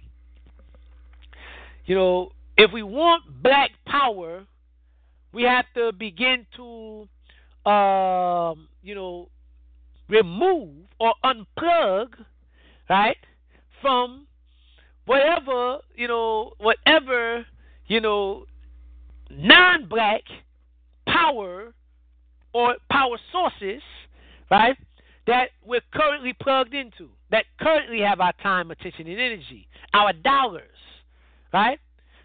[1.84, 4.44] you know, if we want black power,
[5.32, 7.08] we have to begin to,
[7.70, 9.28] um, you know,
[10.08, 12.14] remove or unplug,
[12.88, 13.16] right,
[13.80, 14.26] from
[15.06, 17.44] whatever, you know, whatever,
[17.86, 18.44] you know,
[19.30, 20.22] non-black
[21.06, 21.72] power
[22.52, 23.82] or power sources,
[24.50, 24.76] right,
[25.26, 30.62] that we're currently plugged into, that currently have our time, attention, and energy, our dollars,
[31.52, 31.78] right?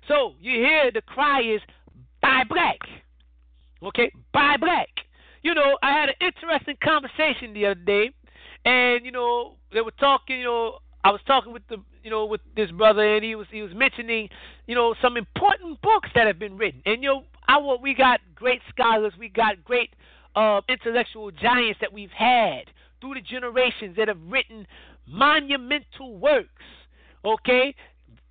[0.07, 1.61] So you hear the cry is
[2.21, 2.79] buy black,
[3.83, 4.11] okay?
[4.33, 4.89] Buy black.
[5.43, 8.11] You know, I had an interesting conversation the other day,
[8.65, 10.39] and you know they were talking.
[10.39, 13.47] You know, I was talking with the you know with this brother, and he was
[13.51, 14.29] he was mentioning
[14.65, 18.19] you know some important books that have been written, and you know our we got
[18.35, 19.91] great scholars, we got great
[20.37, 22.65] uh, intellectual giants that we've had
[23.01, 24.67] through the generations that have written
[25.07, 26.47] monumental works.
[27.25, 27.73] Okay,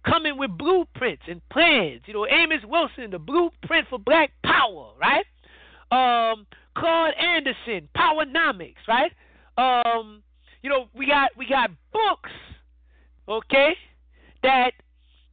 [0.07, 2.03] coming with blueprints and plans.
[2.07, 5.27] You know, Amos Wilson, the blueprint for Black Power, right?
[5.91, 6.47] Um,
[6.79, 9.13] Claude Anderson, Powernomics, right?
[9.59, 10.23] Um,
[10.63, 12.31] you know, we got we got books,
[13.29, 13.75] okay,
[14.45, 14.73] that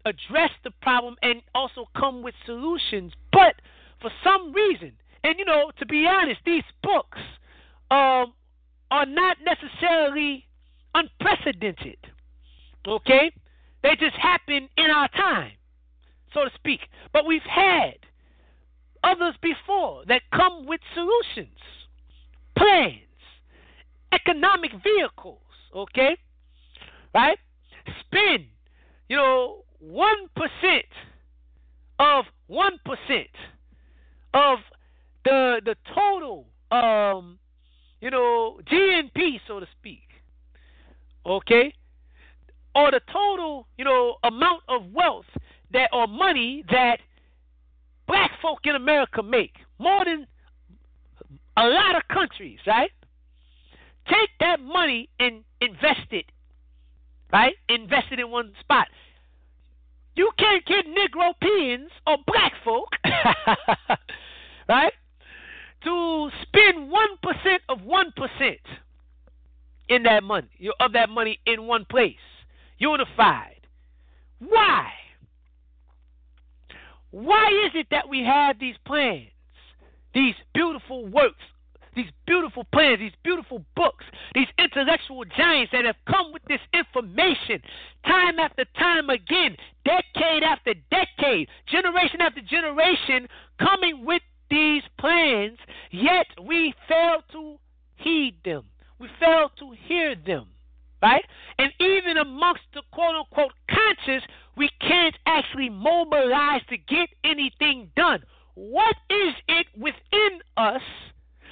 [0.05, 3.13] address the problem and also come with solutions.
[3.31, 3.55] But
[4.01, 4.93] for some reason,
[5.23, 7.19] and you know, to be honest, these books
[7.89, 8.33] um,
[8.91, 10.45] are not necessarily
[10.93, 11.97] unprecedented.
[12.87, 13.31] Okay,
[13.81, 15.53] they just happen in our time,
[16.33, 16.81] so to speak.
[17.13, 17.95] But we've had
[19.03, 21.57] others before that come with solutions,
[22.57, 22.99] plans,
[24.11, 25.39] economic vehicles.
[25.75, 26.17] Okay,
[27.15, 27.37] right?
[28.01, 28.45] Spend,
[29.09, 30.85] you know, one percent
[31.99, 33.29] of one percent
[34.33, 34.59] of
[35.25, 37.37] the the total um
[38.01, 40.07] you know GNP so to speak
[41.25, 41.73] okay
[42.75, 45.25] or the total you know amount of wealth
[45.71, 46.99] that or money that
[48.07, 49.55] black folk in America make.
[49.79, 50.27] More than
[51.57, 52.91] a lot of countries right?
[54.07, 56.25] Take that money and invest it
[57.31, 57.55] right?
[57.67, 58.87] Invest it in one spot.
[60.15, 62.89] You can't get Negro Negropeans or black folk
[64.69, 64.93] right
[65.83, 68.59] to spend one percent of one percent
[69.89, 70.47] in that money
[70.79, 72.15] of that money in one place,
[72.77, 73.67] unified.
[74.39, 74.89] Why?
[77.11, 79.29] Why is it that we have these plans,
[80.13, 81.43] these beautiful works,
[81.95, 84.03] these beautiful plans, these beautiful books,
[84.33, 87.61] these intellectual giants that have come with this information
[88.05, 89.55] time after time again,
[89.85, 93.27] decade after decade, generation after generation,
[93.59, 94.21] coming with
[94.53, 95.57] these plans,
[95.91, 97.57] yet we fail to
[97.95, 98.65] heed them.
[98.99, 100.47] We fail to hear them.
[101.01, 101.25] Right?
[101.57, 104.23] And even amongst the quote unquote conscious,
[104.55, 108.23] we can't actually mobilize to get anything done.
[108.53, 110.81] What is it within us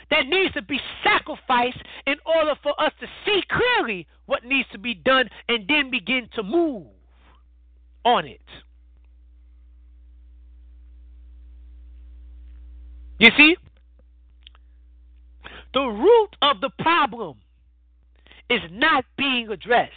[0.10, 4.78] that needs to be sacrificed in order for us to see clearly what needs to
[4.78, 6.88] be done and then begin to move
[8.06, 8.42] on it?
[13.22, 13.56] You see?
[15.76, 17.38] The root of the problem
[18.50, 19.94] is not being addressed.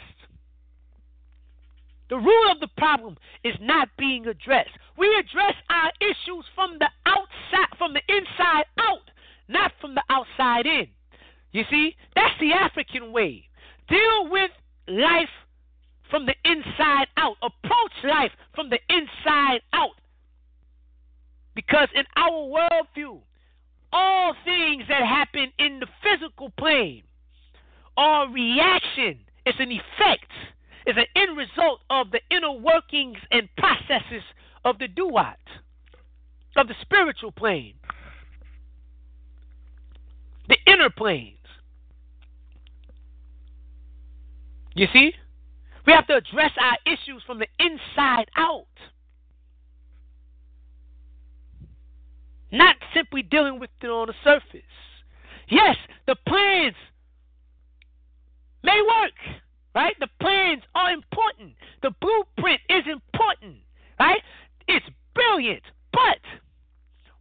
[2.10, 4.76] The root of the problem is not being addressed.
[4.98, 9.10] We address our issues from the outside, from the inside out,
[9.48, 10.88] not from the outside in.
[11.52, 13.48] You see, that's the African way.
[13.88, 14.50] Deal with
[14.86, 15.32] life
[16.10, 17.38] from the inside out.
[17.40, 19.96] Approach life from the inside out.
[21.54, 23.20] Because in our worldview,
[23.92, 27.04] all things that happen in the physical plane
[27.96, 29.20] are reaction.
[29.46, 30.30] It's an effect.
[30.86, 34.22] It's an end result of the inner workings and processes
[34.64, 35.38] of the duat,
[36.56, 37.74] of the spiritual plane,
[40.48, 41.38] the inner planes.
[44.74, 45.12] You see?
[45.86, 48.66] We have to address our issues from the inside out.
[52.54, 54.62] Not simply dealing with it on the surface.
[55.48, 55.76] Yes,
[56.06, 56.76] the plans
[58.62, 59.40] may work,
[59.74, 59.96] right?
[59.98, 61.54] The plans are important.
[61.82, 63.56] The blueprint is important,
[63.98, 64.20] right?
[64.68, 65.64] It's brilliant.
[65.92, 66.22] But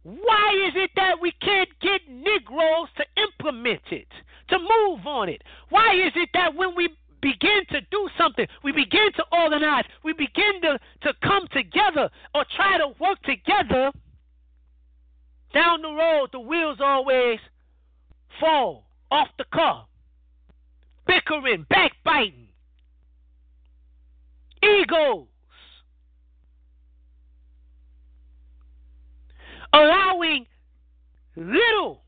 [0.04, 4.06] why is it that we can't get Negroes to implement it,
[4.50, 5.42] to move on it?
[5.70, 6.90] Why is it that when we
[7.20, 12.44] begin to do something, we begin to organize, we begin to, to come together or
[12.54, 13.90] try to work together,
[15.54, 17.38] down the road, the wheels always
[18.40, 19.86] fall off the car.
[21.06, 22.48] Bickering, backbiting,
[24.62, 25.26] egos,
[29.72, 30.46] allowing
[31.36, 32.02] little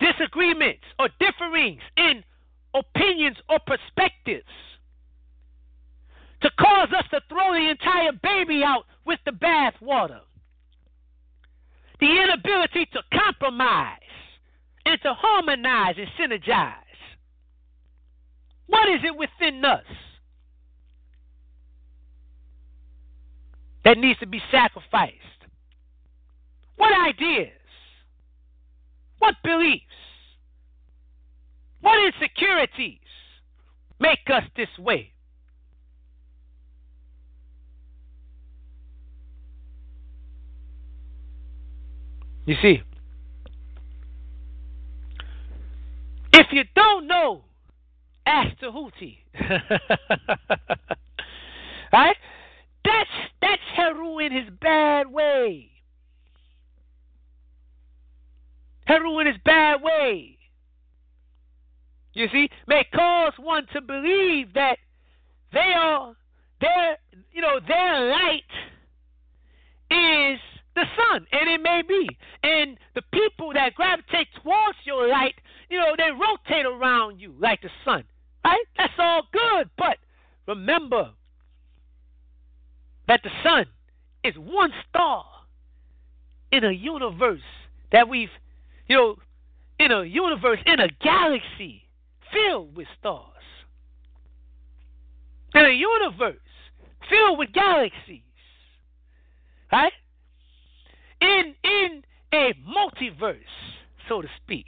[0.00, 2.24] disagreements or differings in
[2.74, 4.46] opinions or perspectives
[6.40, 10.20] to cause us to throw the entire baby out with the bath water.
[12.00, 13.98] The inability to compromise
[14.86, 16.74] and to harmonize and synergize.
[18.66, 19.84] What is it within us
[23.84, 25.14] that needs to be sacrificed?
[26.76, 27.50] What ideas?
[29.18, 29.84] What beliefs?
[31.80, 32.98] What insecurities
[33.98, 35.12] make us this way?
[42.48, 42.80] You see,
[46.32, 47.44] if you don't know,
[48.24, 49.18] ask Tahuti.
[51.92, 52.16] right?
[52.86, 53.10] That's
[53.42, 55.72] that's Heru in his bad way.
[58.86, 60.38] Heru in his bad way.
[62.14, 64.78] You see, may cause one to believe that
[65.52, 66.16] they are
[66.62, 66.96] their
[67.30, 68.40] you know their light
[69.90, 70.40] is
[70.78, 72.08] the sun, and it may be.
[72.42, 75.34] And the people that gravitate towards your light,
[75.68, 78.04] you know, they rotate around you like the sun.
[78.44, 78.64] Right?
[78.76, 79.68] That's all good.
[79.76, 79.98] But
[80.46, 81.10] remember
[83.08, 83.66] that the sun
[84.24, 85.24] is one star
[86.52, 87.40] in a universe
[87.92, 88.30] that we've,
[88.86, 89.16] you know,
[89.78, 91.84] in a universe, in a galaxy
[92.32, 93.24] filled with stars.
[95.54, 96.36] In a universe
[97.08, 98.22] filled with galaxies.
[99.72, 99.92] Right?
[101.20, 103.36] In in a multiverse,
[104.08, 104.66] so to speak.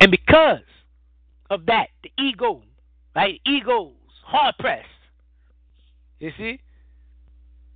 [0.00, 0.58] And because
[1.48, 2.62] of that, the ego,
[3.14, 3.40] right?
[3.46, 3.92] Ego's
[4.24, 4.88] hard pressed.
[6.18, 6.58] You see?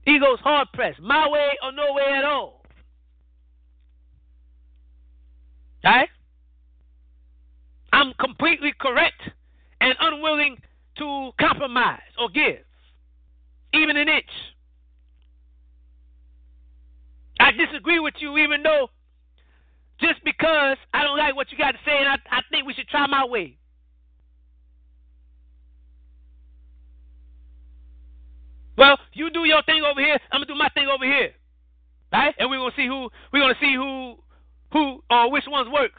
[0.06, 1.00] Ego's hard pressed.
[1.00, 2.64] My way or no way at all.
[5.84, 6.08] Right?
[8.20, 9.20] Completely correct
[9.80, 10.56] and unwilling
[10.98, 12.58] to compromise or give,
[13.74, 14.30] even an inch.
[17.38, 18.88] I disagree with you, even though
[20.00, 22.74] just because I don't like what you got to say, and I, I think we
[22.74, 23.56] should try my way.
[28.76, 30.18] Well, you do your thing over here.
[30.30, 31.30] I'm gonna do my thing over here,
[32.12, 32.34] right?
[32.38, 34.16] And we're gonna see who we're gonna see who
[34.72, 35.92] who or which ones work,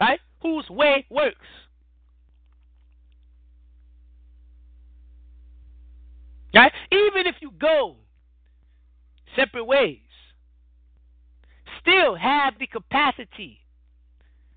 [0.00, 0.20] right?
[0.42, 1.36] Whose way works.
[6.54, 6.72] Right?
[6.90, 7.96] Even if you go
[9.36, 9.98] separate ways,
[11.80, 13.60] still have the capacity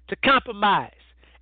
[0.08, 0.92] to compromise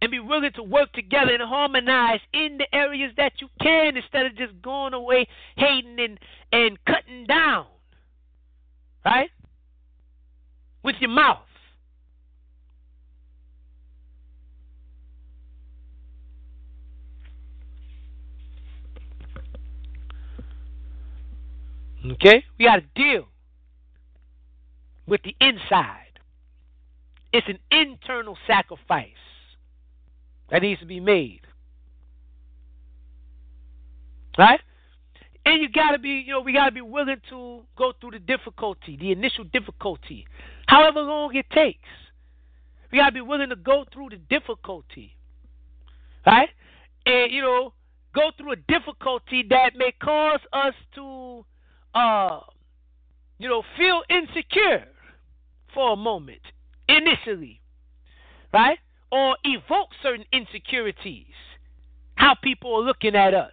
[0.01, 4.25] and be willing to work together and harmonize in the areas that you can instead
[4.25, 5.27] of just going away
[5.57, 6.19] hating and,
[6.51, 7.65] and cutting down.
[9.05, 9.29] Right?
[10.83, 11.48] With your mouth.
[22.05, 22.43] Okay?
[22.57, 23.27] We got to deal
[25.07, 26.19] with the inside.
[27.31, 29.09] It's an internal sacrifice
[30.49, 31.41] that needs to be made.
[34.37, 34.61] Right?
[35.45, 38.97] And you gotta be, you know, we gotta be willing to go through the difficulty,
[38.97, 40.25] the initial difficulty,
[40.67, 41.89] however long it takes.
[42.91, 45.15] We gotta be willing to go through the difficulty.
[46.25, 46.49] Right?
[47.05, 47.73] And you know,
[48.13, 51.45] go through a difficulty that may cause us to
[51.93, 52.41] uh
[53.37, 54.85] you know, feel insecure
[55.73, 56.41] for a moment
[56.87, 57.61] initially.
[58.51, 58.79] Right?
[59.11, 61.25] or evoke certain insecurities.
[62.15, 63.51] How people are looking at us.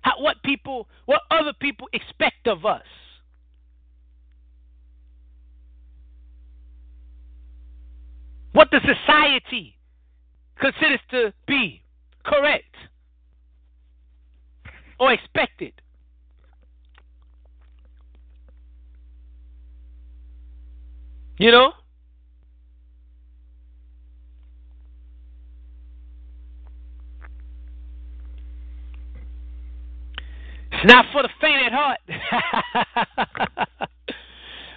[0.00, 2.82] How, what people, what other people expect of us.
[8.52, 9.76] What the society
[10.58, 11.82] considers to be
[12.24, 12.74] correct
[14.98, 15.72] or expected.
[21.38, 21.72] You know?
[30.72, 31.98] It's not for the faint at heart.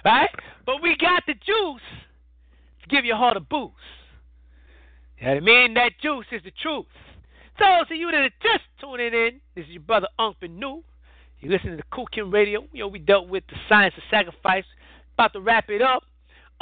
[0.04, 0.30] right?
[0.66, 1.82] But we got the juice
[2.82, 3.74] to give your heart a boost.
[5.18, 5.74] You know what I mean?
[5.74, 6.86] That juice is the truth.
[7.58, 10.82] So, to you that are just tuning in, this is your brother Uncle New.
[11.40, 12.64] You're listening to Khu Khem Radio.
[12.72, 14.64] You know, we dealt with the science of sacrifice.
[15.14, 16.04] About to wrap it up.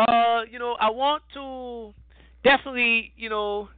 [0.09, 1.93] Uh, you know, I want to
[2.43, 3.69] definitely, you know,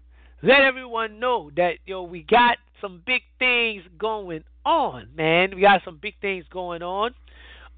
[0.40, 5.56] let everyone know that, you know, we got some big things going on, man.
[5.56, 7.12] We got some big things going on.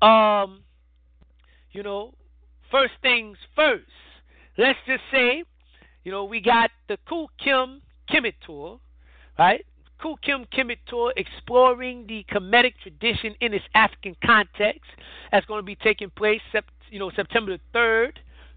[0.03, 0.61] Um,
[1.73, 2.13] you know,
[2.71, 3.85] first things first.
[4.59, 5.45] Let's just say,
[6.05, 8.79] you know, we got the Khu Khem Kemet Tour,
[9.39, 9.65] right?
[10.03, 14.91] Khu Khem Kemet Tour exploring the Kemetic tradition in its African context.
[15.33, 16.43] That's going to be taking place,
[16.91, 18.13] you know, September the 3rd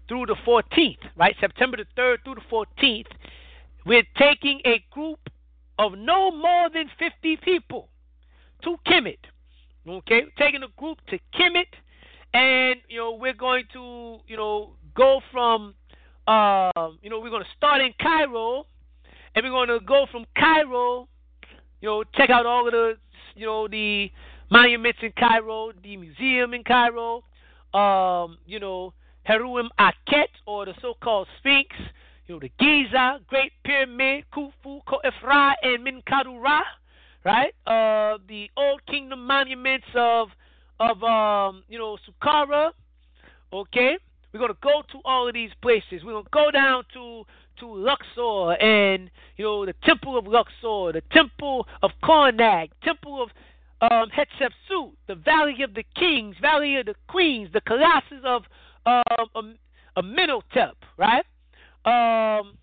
[0.08, 1.36] through the 14th, right?
[1.40, 3.06] September the 3rd through the 14th.
[3.86, 5.20] We're taking a group
[5.78, 7.88] of no more than 50 people
[8.64, 9.18] to Kemet.
[9.88, 11.72] Okay, taking a group to Kemet,
[12.34, 15.74] and you know we're going to you know go from
[16.26, 16.70] uh,
[17.00, 18.66] you know we're going to start in Cairo,
[19.34, 21.08] and we're going to go from Cairo,
[21.80, 22.98] you know check out all of the
[23.34, 24.10] you know the
[24.50, 27.24] monuments in Cairo, the museum in Cairo,
[27.72, 28.92] um, you know
[29.28, 31.76] Heruim Akhet or the so-called Sphinx,
[32.26, 36.62] you know the Giza, Great Pyramid, Khufu, Khafre, and Menkaure
[37.24, 37.54] right?
[37.66, 40.28] Uh, the old kingdom monuments of
[40.80, 42.70] of um, you know Saqqara.
[43.52, 43.98] Okay,
[44.32, 46.02] we're gonna go to all of these places.
[46.04, 47.24] We're gonna go down to
[47.60, 53.30] to Luxor and you know the Temple of Luxor, the Temple of Karnak, Temple of
[53.80, 54.10] um,
[55.06, 58.44] the Valley of the Kings, Valley of the Queens, the Colossus of
[59.34, 59.56] um,
[59.96, 61.24] Amenhotep, right?
[61.84, 62.58] Um,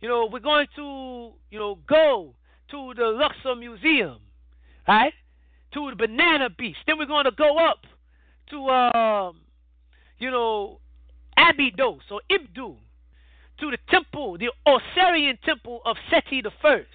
[0.00, 2.34] you know, we're going to you know go
[2.70, 4.18] to the Luxor Museum,
[4.88, 5.12] right?
[5.74, 6.76] To the Banana Beach.
[6.86, 7.80] Then we're going to go up
[8.50, 9.36] to, um,
[10.18, 10.80] you know,
[11.36, 12.76] Abydos or Ibdu,
[13.60, 16.88] to the temple, the Osirian temple of Seti the First,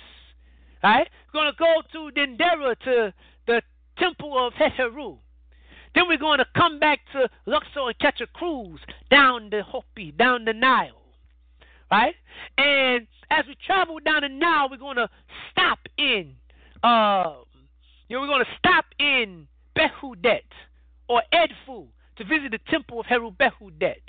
[0.83, 1.07] right?
[1.33, 3.13] We're going to go to Dendera to
[3.45, 3.61] the
[3.97, 5.17] temple of Hetheru.
[5.95, 10.11] Then we're going to come back to Luxor and catch a cruise down the Hopi,
[10.11, 11.01] down the Nile,
[11.91, 12.16] right?
[12.57, 15.09] And as we travel down the Nile, we're going to
[15.51, 16.35] stop in,
[16.83, 17.35] uh,
[18.07, 20.41] you know, we're going to stop in Behudet
[21.07, 24.01] or Edfu to visit the temple of Heru Behudet.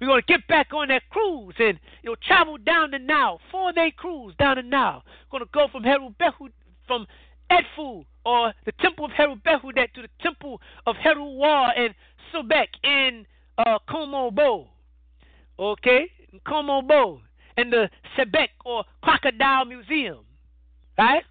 [0.00, 3.40] We're going to get back on that cruise and you know travel down the Nile,
[3.50, 5.02] four day cruise down the Nile.
[5.30, 6.52] Going to go from Heru Behud
[6.86, 7.06] from
[7.50, 11.94] Edfu or the temple of Heru Behudet to the temple of Heru War and
[12.34, 13.24] Sobek in
[13.56, 14.66] uh, Kom Ombo.
[15.58, 16.10] Okay,
[16.44, 17.20] Kom Ombo
[17.56, 17.88] in the
[18.18, 20.24] Sebek or Crocodile Museum.
[20.98, 21.22] Right?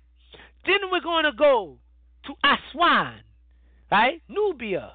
[0.65, 1.77] Then we're going to go
[2.25, 3.19] to Aswan,
[3.91, 4.93] right, Nubia,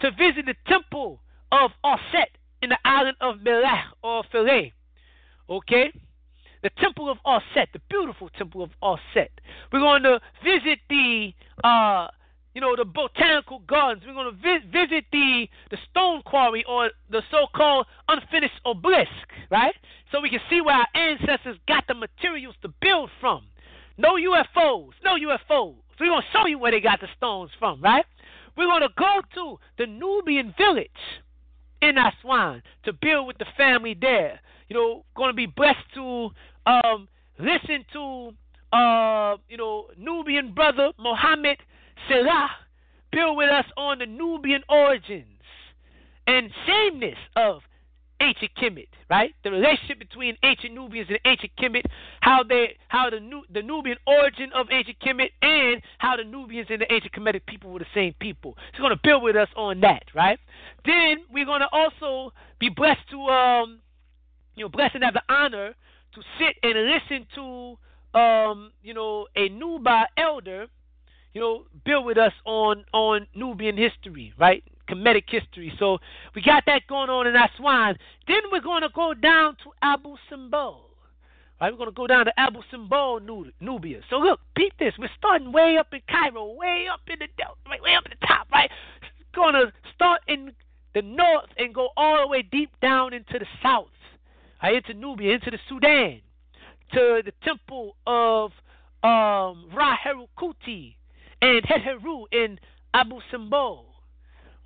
[0.00, 1.20] to visit the temple
[1.52, 2.30] of Oset
[2.62, 4.72] in the island of Melech or Philae.
[5.50, 5.92] Okay?
[6.66, 9.30] The temple of Oset, the beautiful temple of Oset.
[9.72, 12.08] We're going to visit the uh,
[12.54, 14.02] you know, the botanical gardens.
[14.04, 19.76] We're going to vi- visit the the stone quarry or the so-called unfinished obelisk, right?
[20.10, 23.44] So we can see where our ancestors got the materials to build from.
[23.96, 25.76] No UFOs, no UFOs.
[26.00, 28.06] We're going to show you where they got the stones from, right?
[28.56, 30.90] We're going to go to the Nubian village
[31.80, 34.40] in Aswan to build with the family there.
[34.68, 36.30] You know, going to be blessed to
[36.66, 38.32] um, listen to,
[38.76, 41.58] uh, you know, Nubian brother Mohammed
[42.08, 42.50] Salah
[43.12, 45.26] build with us on the Nubian origins
[46.26, 47.62] and sameness of
[48.20, 49.34] ancient Kemet, right?
[49.44, 51.84] The relationship between ancient Nubians and ancient Kemet,
[52.20, 56.68] how they, how the Nu- the Nubian origin of ancient Kemet, and how the Nubians
[56.70, 58.56] and the ancient Kemetic people were the same people.
[58.72, 60.38] He's going to build with us on that, right?
[60.84, 63.78] Then we're going to also be blessed to, um,
[64.56, 65.74] you know, blessed and have the honor
[66.16, 70.66] to sit and listen to, um, you know, a Nuba elder
[71.36, 74.64] you know, build with us on on Nubian history, right?
[74.88, 75.70] Kemetic history.
[75.78, 75.98] So
[76.34, 77.98] we got that going on in Aswan.
[78.26, 80.76] Then we're going to go down to Abu Simbel.
[81.60, 83.20] Right, we're going to go down to Abu Simbel,
[83.60, 84.00] Nubia.
[84.08, 84.94] So look, beat this.
[84.98, 88.18] We're starting way up in Cairo, way up in the delta, right, way up at
[88.18, 88.70] the top, right?
[89.34, 90.52] Going to start in
[90.94, 93.88] the north and go all the way deep down into the south,
[94.62, 96.20] right, into Nubia, into the Sudan,
[96.92, 98.52] to the temple of
[99.02, 100.94] um, Ra Herukuti,
[101.42, 102.58] and Hetheru in
[102.94, 103.84] Abu Simbel.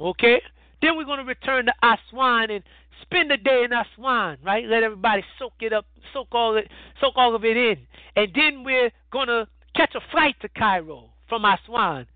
[0.00, 0.40] Okay?
[0.80, 2.64] Then we're going to return to Aswan and
[3.02, 4.64] spend the day in Aswan, right?
[4.64, 6.68] Let everybody soak it up, soak all it,
[7.00, 7.78] soak all of it in,
[8.16, 12.06] and then we're going to catch a flight to Cairo from Aswan.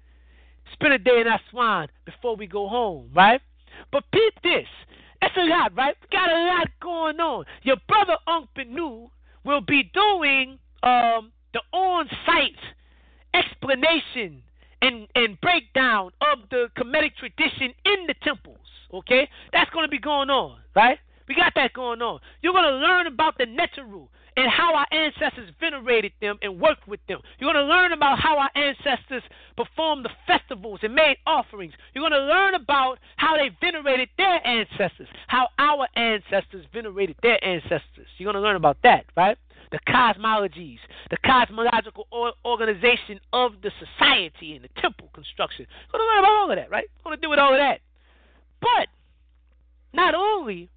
[0.72, 3.40] Spend a day in Aswan before we go home, right?
[3.92, 4.66] But peep this.
[5.24, 5.96] That's a lot, right?
[6.02, 7.46] We got a lot going on.
[7.62, 9.08] Your brother Aankh
[9.42, 12.52] will be doing um, the on-site
[13.32, 14.42] explanation
[14.82, 18.58] and, and breakdown of the Kemetic tradition in the temples.
[18.92, 19.26] Okay?
[19.54, 20.98] That's going to be going on, right?
[21.26, 22.20] We got that going on.
[22.42, 26.88] You're going to learn about the Neteru and how our ancestors venerated them and worked
[26.88, 27.20] with them.
[27.38, 29.22] You're going to learn about how our ancestors
[29.56, 31.72] performed the festivals and made offerings.
[31.94, 37.42] You're going to learn about how they venerated their ancestors, how our ancestors venerated their
[37.44, 38.08] ancestors.
[38.18, 39.38] You're going to learn about that, right?
[39.70, 40.78] the cosmologies,
[41.10, 42.06] the cosmological
[42.44, 45.66] organization of the society and the temple construction.
[45.92, 46.84] You're going to learn about all of that, right?
[46.94, 47.80] You're going to do with all of that.
[48.60, 48.88] But
[49.92, 50.70] not only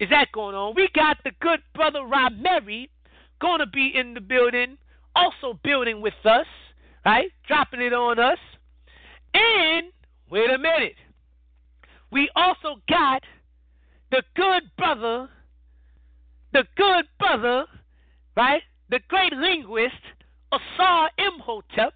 [0.00, 2.90] is that going on, we got the good brother Rob Mary
[3.40, 4.76] going to be in the building,
[5.14, 6.46] also building with us,
[7.04, 7.30] right?
[7.46, 8.38] Dropping it on us.
[9.34, 9.88] And
[10.30, 10.94] wait a minute.
[12.10, 13.22] We also got
[14.10, 15.28] the good brother,
[16.52, 17.66] the good brother
[18.38, 18.62] right?
[18.88, 19.96] The great linguist
[20.52, 21.92] Asar Imhotep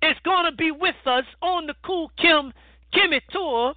[0.00, 2.52] is going to be with us on the Khu Khem
[2.94, 3.74] Kemet tour,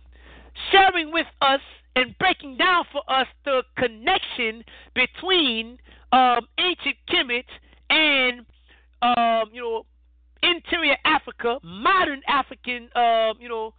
[0.72, 1.60] sharing with us
[1.95, 5.77] and breaking down for us the connection between
[6.11, 7.45] um, ancient Kemet
[7.90, 8.45] and
[9.01, 9.85] um, you know
[10.43, 13.74] interior Africa, modern African uh, you know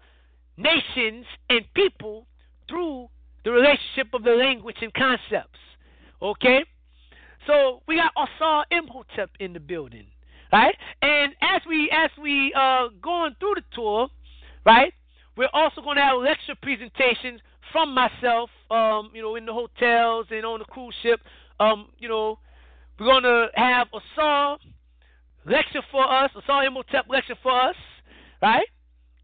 [0.56, 2.26] nations and people
[2.68, 3.08] through
[3.44, 5.58] the relationship of the language and concepts.
[6.20, 6.64] Okay?
[7.46, 10.06] So we got Asar Imhotep in the building,
[10.52, 10.74] right?
[11.02, 14.08] And as we as we uh going through the tour,
[14.64, 14.92] right?
[15.36, 17.40] We're also going to have lecture presentations
[17.72, 21.20] from myself, um, you know, in the hotels and on the cruise ship.
[21.60, 22.38] Um, you know,
[22.98, 24.58] we're to have a Asar
[25.46, 27.76] lecture for us, a Asar Imhotep lecture for us,
[28.42, 28.66] right?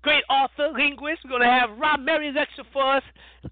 [0.03, 1.21] Great author, linguist.
[1.25, 3.03] We're to have Rob Mary lecture for us.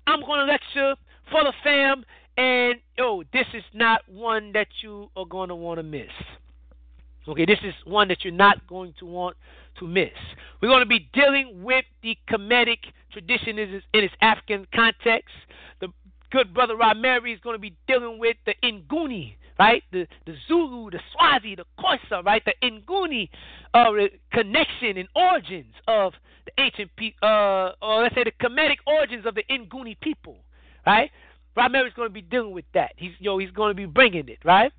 [0.06, 0.94] I'm to lecture
[1.30, 2.04] for the fam,
[2.36, 6.10] and yo, this is not one that you are to want to miss.
[7.28, 9.36] Okay, this is one that you're not going to want
[9.78, 10.08] to miss.
[10.60, 12.78] We're going to be dealing with the Kemetic
[13.10, 15.34] tradition is in its African context.
[15.80, 15.88] The
[16.30, 19.82] good brother Mary is going to be dealing with the Nguni, right?
[19.92, 22.42] The the Zulu, the Swazi, the Xhosa, right?
[22.44, 23.28] The Nguni
[23.74, 23.92] uh,
[24.32, 26.12] connection and origins of
[26.46, 30.38] the ancient people, uh, or let's say the Kemetic origins of the Nguni people,
[30.86, 31.10] right?
[31.56, 32.92] Rob Mary's going to be dealing with that.
[32.96, 34.72] He's yo, he's going to be bringing it, right?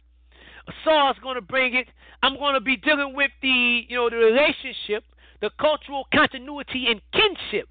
[0.83, 1.87] Saul's going to bring it.
[2.23, 5.03] I'm going to be dealing with the you know the relationship,
[5.41, 7.67] the cultural continuity and kinship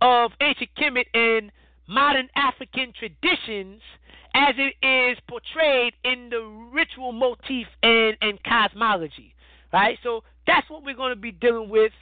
[0.00, 1.50] of ancient Kemet and
[1.86, 3.80] modern African traditions
[4.34, 6.40] as it is portrayed in the
[6.72, 9.34] ritual motif and, and cosmology.
[9.72, 9.98] Right?
[10.02, 11.92] So that's what we're going to be dealing with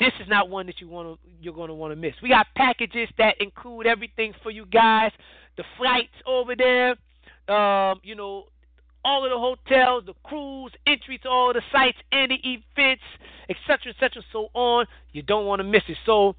[0.00, 2.14] this is not one that you want to you're going to want to miss.
[2.22, 5.12] We got packages that include everything for you guys,
[5.56, 6.90] the flights over there,
[7.48, 8.44] um, you know,
[9.04, 13.02] all of the hotels, the cruise, entry to all the sites and the events,
[13.48, 14.86] etc., etc., so on.
[15.12, 15.96] You don't want to miss it.
[16.04, 16.36] So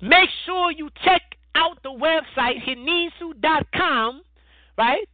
[0.00, 1.22] make sure you check
[1.54, 4.22] out the website henensu.com,
[4.76, 5.08] right?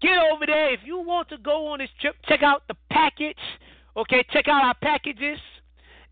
[0.00, 2.16] Get over there if you want to go on this trip.
[2.26, 3.36] Check out the package.
[3.96, 5.38] Okay, check out our packages,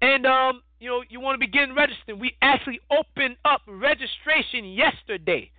[0.02, 2.18] and um, you know you want to begin registering.
[2.18, 5.50] We actually opened up registration yesterday.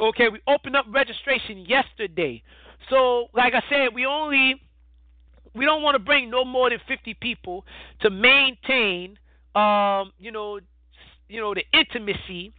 [0.00, 2.42] Okay, we opened up registration yesterday.
[2.90, 4.60] So, like I said, we only
[5.54, 7.64] we don't want to bring no more than 50 people
[8.02, 9.18] to maintain,
[9.54, 10.60] um, you know,
[11.30, 12.52] you know the intimacy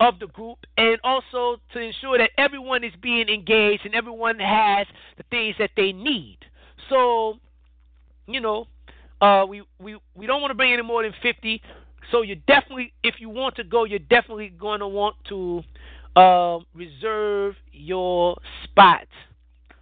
[0.00, 4.86] of the group, and also to ensure that everyone is being engaged and everyone has
[5.16, 6.38] the things that they need.
[6.88, 7.38] So,
[8.26, 8.66] you know,
[9.20, 11.60] uh, we we we don't want to bring any more than 50.
[12.12, 15.62] So you definitely, if you want to go, you're definitely going to want to
[16.16, 19.08] uh, reserve your spot.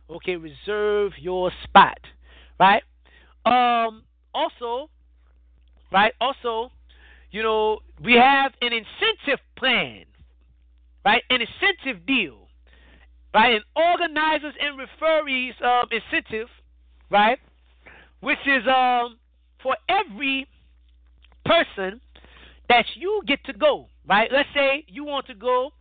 [0.08, 1.98] Okay, reserve your spot,
[2.58, 2.82] right?
[3.44, 4.02] Um,
[4.34, 4.88] also,
[5.92, 6.14] right?
[6.20, 6.70] Also,
[7.36, 10.06] you know, we have an incentive plan,
[11.04, 11.22] right?
[11.28, 12.48] An incentive deal,
[13.34, 13.56] right?
[13.56, 16.48] An organizers and referees um, incentive,
[17.10, 17.38] right?
[18.20, 19.18] Which is um
[19.62, 20.48] for every
[21.44, 22.00] person
[22.70, 24.30] that you get to go, right?
[24.32, 25.72] Let's say you want to go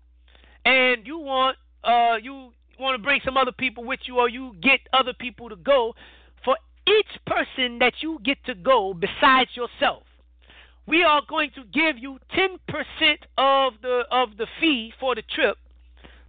[0.65, 4.57] and you want uh you want to bring some other people with you or you
[4.61, 5.95] get other people to go
[6.43, 10.03] for each person that you get to go besides yourself
[10.87, 12.57] we are going to give you 10%
[13.37, 15.57] of the of the fee for the trip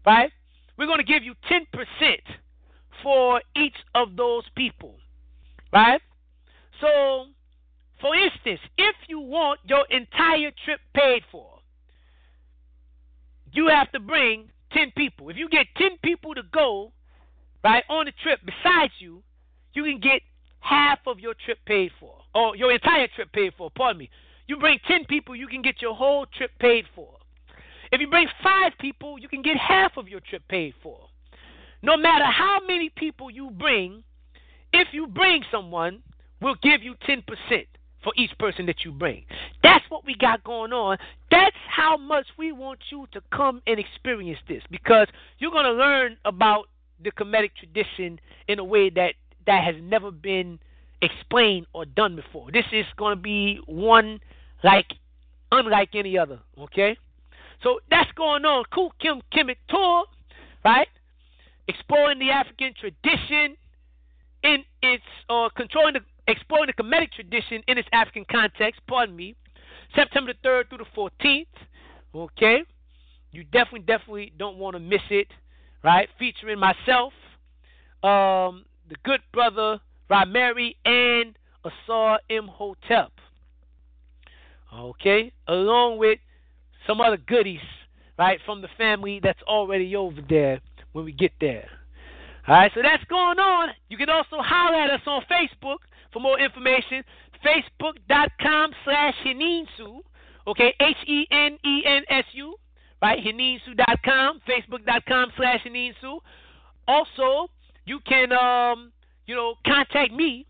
[0.04, 0.30] right
[0.76, 1.64] we're going to give you 10%
[3.02, 4.96] for each of those people
[5.72, 6.00] right
[6.80, 7.26] so
[8.00, 11.56] for instance if you want your entire trip paid for
[13.52, 15.30] you have to bring 10 people.
[15.30, 16.92] If you get 10 people to go,
[17.64, 19.22] right, on the trip besides you,
[19.72, 20.20] you can get
[20.60, 24.10] half of your trip paid for, or your entire trip paid for, pardon me.
[24.46, 27.10] You bring 10 people, you can get your whole trip paid for.
[27.92, 31.08] If you bring five people, you can get half of your trip paid for.
[31.82, 34.02] No matter how many people you bring,
[34.72, 36.02] if you bring someone,
[36.40, 37.22] we'll give you 10%
[38.02, 39.24] for each person that you bring.
[39.62, 40.98] That's what we got going on.
[41.30, 45.08] That's how much we want you to come and experience this because
[45.38, 46.66] you're going to learn about
[47.02, 49.14] the Kemetic tradition in a way that
[49.46, 50.58] that has never been
[51.02, 52.50] explained or done before.
[52.52, 54.20] This is going to be one
[54.62, 54.86] like
[55.52, 56.96] unlike any other, okay?
[57.62, 58.64] So that's going on.
[58.72, 60.04] Khu Khem Kemet tour,
[60.64, 60.88] right?
[61.68, 63.56] Exploring the African tradition
[64.42, 69.14] in its or uh, controlling the exploring the Kemetic tradition in its African context, pardon
[69.14, 69.34] me,
[69.94, 71.46] September the 3rd through the 14th.
[72.14, 72.62] Okay?
[73.32, 75.28] You definitely, definitely don't want to miss it,
[75.84, 76.08] right?
[76.18, 77.12] Featuring myself,
[78.02, 83.12] um, the good brother Rameri, and Asar Imhotep.
[84.74, 85.32] Okay?
[85.48, 86.18] Along with
[86.86, 87.60] some other goodies,
[88.18, 90.60] right, from the family that's already over there
[90.92, 91.68] when we get there.
[92.48, 93.70] All right, so that's going on.
[93.88, 95.78] You can also holler at us on Facebook
[96.12, 97.02] for more information,
[97.44, 100.00] facebook.com slash Henensu.
[100.46, 102.54] Okay, H E N E N S U,
[103.02, 103.18] right?
[103.18, 106.20] Henensu.com, facebook.com slash Henensu.
[106.86, 107.50] Also,
[107.84, 108.92] you can, um,
[109.26, 110.46] you know, contact me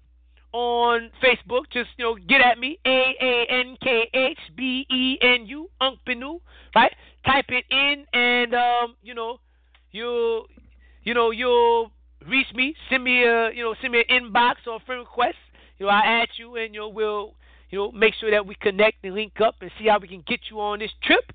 [0.53, 1.65] on Facebook.
[1.73, 5.71] Just, you know, get at me, A A N K H B E N U,
[5.81, 6.41] Aankh Benu,
[6.75, 6.93] right?
[7.25, 9.39] Type it in and, um, you know,
[9.93, 10.45] you,
[11.03, 11.91] you know, you'll
[12.29, 12.75] reach me.
[12.91, 15.37] Send me a, you know, send me an inbox or a friend request
[15.79, 17.35] you know, I add you and you know we'll
[17.71, 20.25] you know make sure that we connect and link up and see how we can
[20.27, 21.33] get you on this trip,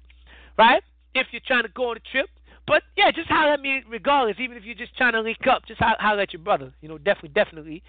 [0.57, 0.83] right?
[1.13, 2.29] If you're trying to go on a trip.
[2.67, 5.65] But yeah, just holler at me regardless, even if you're just trying to link up,
[5.67, 6.73] just holler at your brother.
[6.81, 7.83] You know, definitely, definitely.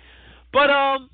[0.52, 1.10] But um,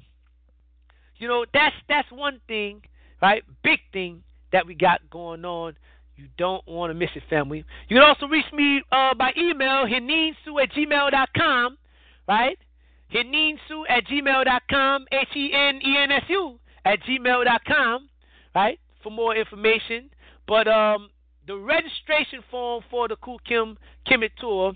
[1.19, 2.83] you know, that's that's one thing,
[3.21, 3.43] right?
[3.63, 5.75] Big thing that we got going on.
[6.17, 7.65] You don't want to miss it, family.
[7.89, 11.79] You can also reach me uh, by email, henensu at gmail.com,
[12.27, 12.59] right?
[13.15, 18.09] Henensu at gmail.com, H E N E N S U at gmail.com,
[18.55, 20.11] right, for more information.
[20.49, 21.11] But um,
[21.47, 24.73] the registration form for the Khu Khem Kemet Tour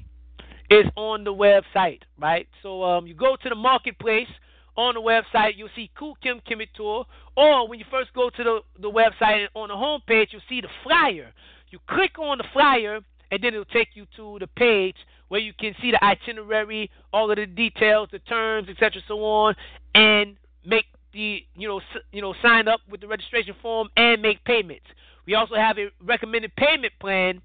[0.71, 2.47] is on the website, right?
[2.63, 4.29] So um, you go to the marketplace
[4.77, 7.05] on the website, you'll see Khu Khem Kemet Tour,
[7.37, 10.61] or when you first go to the, the website on the home page, you'll see
[10.61, 11.33] the flyer.
[11.71, 14.97] You click on the flyer, and then it'll take you to the page
[15.29, 19.55] where you can see the itinerary, all of the details, the terms, etc., so on,
[19.95, 21.81] and make the you know
[22.13, 24.87] you know sign up with the registration form and make payments.
[25.27, 27.41] We also have a recommended payment plan.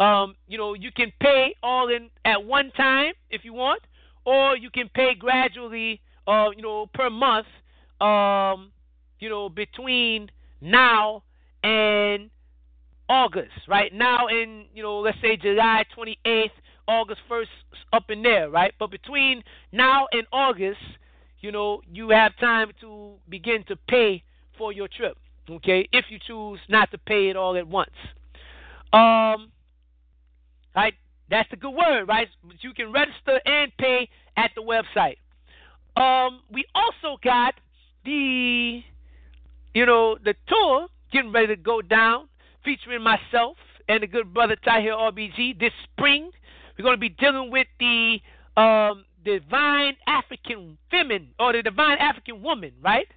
[0.00, 3.82] Um, you know, you can pay all in at one time if you want,
[4.24, 6.00] or you can pay gradually.
[6.28, 7.46] Uh, you know, per month.
[8.00, 8.70] Um,
[9.18, 11.22] you know, between now
[11.62, 12.30] and
[13.08, 13.92] August, right?
[13.92, 16.50] Now in, you know, let's say July 28th,
[16.86, 17.46] August 1st,
[17.92, 18.72] up in there, right?
[18.78, 19.42] But between
[19.72, 20.80] now and August,
[21.40, 24.22] you know, you have time to begin to pay
[24.56, 25.16] for your trip,
[25.50, 25.88] okay?
[25.92, 27.90] If you choose not to pay it all at once.
[28.92, 29.50] Um,
[30.74, 30.94] right?
[31.30, 32.28] That's the good word, right?
[32.42, 35.16] But you can register and pay at the website.
[35.98, 37.54] Um, we also got
[38.04, 38.80] the,
[39.74, 42.28] you know, the tour getting ready to go down,
[42.64, 43.56] featuring myself
[43.88, 46.30] and the good brother Tahir RBG this spring.
[46.78, 48.18] We're going to be dealing with the
[48.56, 53.08] um, divine African feminine or the divine African woman, right?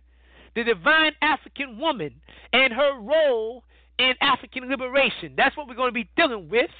[0.56, 2.16] The divine African woman
[2.52, 3.64] and her role
[4.00, 5.34] in African liberation.
[5.38, 6.72] That's what we're going to be dealing with.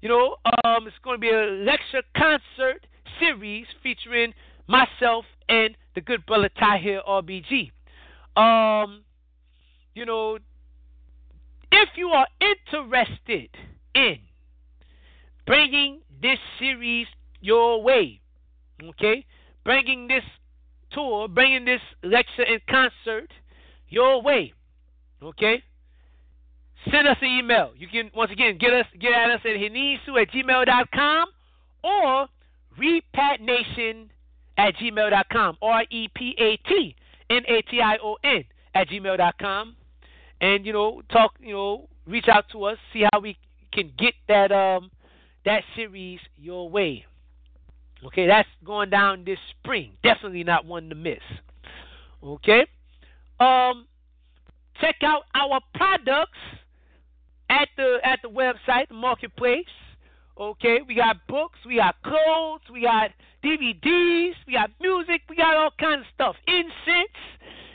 [0.00, 2.86] You know, um, it's going to be a lecture concert
[3.20, 4.32] series featuring
[4.66, 7.70] myself and the good brother Tahir RBG.
[8.36, 9.04] Um,
[9.94, 10.38] you know,
[11.70, 13.50] if you are interested
[13.94, 14.18] in
[15.46, 17.06] bringing this series
[17.40, 18.20] your way,
[18.82, 19.24] okay,
[19.64, 20.24] bringing this
[20.92, 23.30] tour, bringing this lecture and concert
[23.88, 24.52] your way,
[25.22, 25.62] okay,
[26.90, 27.72] send us an email.
[27.76, 31.28] You can once again get us get at us at henensu at gmail.com
[31.82, 32.26] or
[32.78, 34.08] repatnation
[34.56, 35.58] at gmail.com.
[35.62, 36.96] R E P A T
[37.30, 39.76] N A T I O N at gmail.com.
[40.40, 43.36] And, you know, talk, you know, reach out to us, see how we
[43.72, 44.90] can get that um
[45.44, 47.04] that series your way.
[48.06, 49.92] Okay, that's going down this spring.
[50.02, 51.18] Definitely not one to miss.
[52.22, 52.66] Okay?
[53.40, 53.86] Um
[54.80, 56.38] check out our products
[57.48, 59.64] at the at the website, the marketplace.
[60.38, 63.12] Okay, we got books, we got clothes, we got
[63.44, 66.34] DVDs, we got music, we got all kinds of stuff.
[66.48, 67.14] Incense,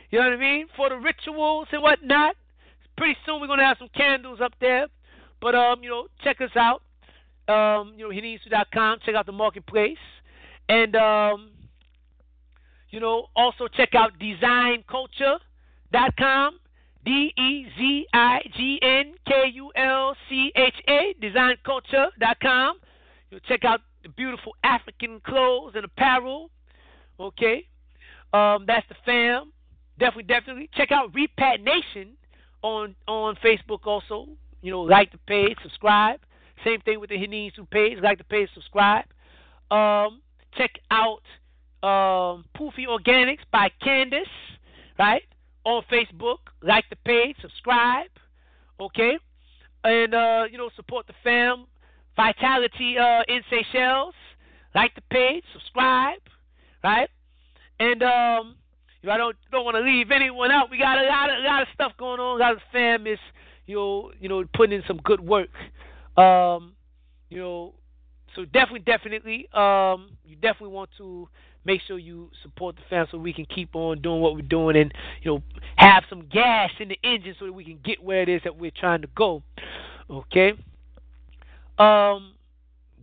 [0.10, 0.68] you know what I mean?
[0.76, 2.36] For the rituals and whatnot.
[2.98, 4.88] Pretty soon we're gonna have some candles up there.
[5.42, 6.82] But um, you know, check us out.
[7.48, 9.96] Um, you know, henensu.com, check out the marketplace.
[10.68, 11.52] And um,
[12.90, 16.60] you know, also check out dezignkulcha.com.
[17.10, 22.80] D E Z I G N K U L C H A, dezignkulcha.com.
[23.32, 26.52] You'll check out the beautiful African clothes and apparel.
[27.20, 27.66] Okay.
[28.32, 29.52] Um, that's the fam.
[29.98, 30.70] Definitely, definitely.
[30.76, 32.10] Check out Repat Nation
[32.62, 34.28] on on Facebook also.
[34.62, 36.20] You know, like the page, subscribe.
[36.64, 37.98] Same thing with the Henensu page.
[38.04, 39.06] Like the page, subscribe.
[39.72, 40.22] Um,
[40.56, 41.24] check out
[41.82, 44.28] um, Poofy Organics by Candace,
[45.00, 45.24] right?
[45.70, 46.40] On Facebook.
[46.64, 48.10] Like the page, subscribe.
[48.80, 49.18] Okay?
[49.84, 51.66] And, uh, you know, support the fam.
[52.16, 54.16] Vitality uh, in Seychelles.
[54.74, 56.20] Like the page, subscribe,
[56.84, 57.10] right?
[57.80, 58.56] And, um,
[59.02, 60.70] you know, I don't don't want to leave anyone out.
[60.70, 62.40] We got a lot of a lot of stuff going on.
[62.40, 63.20] A lot of fam is
[63.66, 65.50] you know you know putting in some good work.
[66.18, 66.74] Um,
[67.30, 67.76] you know,
[68.36, 71.30] so definitely definitely um, you definitely want to
[71.66, 74.76] make sure you support the fam so we can keep on doing what we're doing
[74.78, 75.44] and you know
[75.76, 78.56] have some gas in the engine so that we can get where it is that
[78.58, 79.44] we're trying to go.
[80.10, 80.54] Okay.
[81.78, 82.34] Um,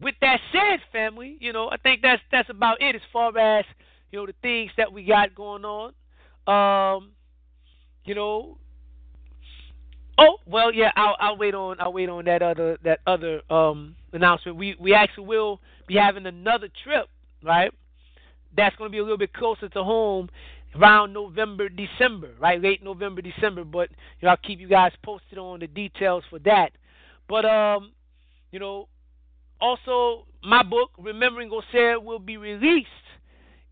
[0.00, 3.64] with that said, family, you know I think that's that's about it as far as
[4.10, 5.92] you know the things that we got going on.
[6.46, 7.10] Um,
[8.04, 8.58] you know.
[10.18, 10.92] Oh well, yeah.
[10.96, 14.56] I'll I'll wait on I'll wait on that other that other um announcement.
[14.56, 17.08] We we actually will be having another trip,
[17.42, 17.70] right?
[18.56, 20.28] That's going to be a little bit closer to home,
[20.74, 22.60] around November December, right?
[22.60, 23.64] Late November December.
[23.64, 26.70] But you know I'll keep you guys posted on the details for that.
[27.28, 27.92] But um,
[28.52, 28.88] you know,
[29.60, 32.88] also my book Remembering Oser will be released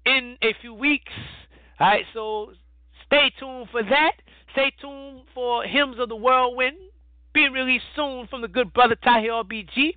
[0.07, 1.13] in a few weeks.
[1.81, 2.53] All right, so
[3.07, 4.13] stay tuned for that.
[4.53, 6.77] Stay tuned for Hymns of the Whirlwind
[7.33, 9.97] being released soon from the good brother Tahir RBG.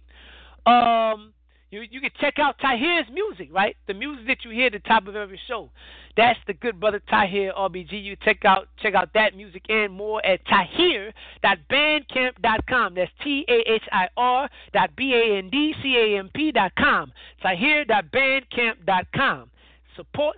[0.65, 1.33] Um,
[1.69, 3.75] you you can check out Tahir's music, right?
[3.87, 5.71] The music that you hear at the top of every show.
[6.15, 8.03] That's the good brother Tahir RBG.
[8.03, 12.95] You check out check out that music and more at tahir.bandcamp.com.
[12.95, 16.51] That's T A H I R dot B A N D C A M P
[16.51, 17.11] dot com.
[17.41, 19.49] Tahir.bandcamp.com.
[19.95, 20.37] Support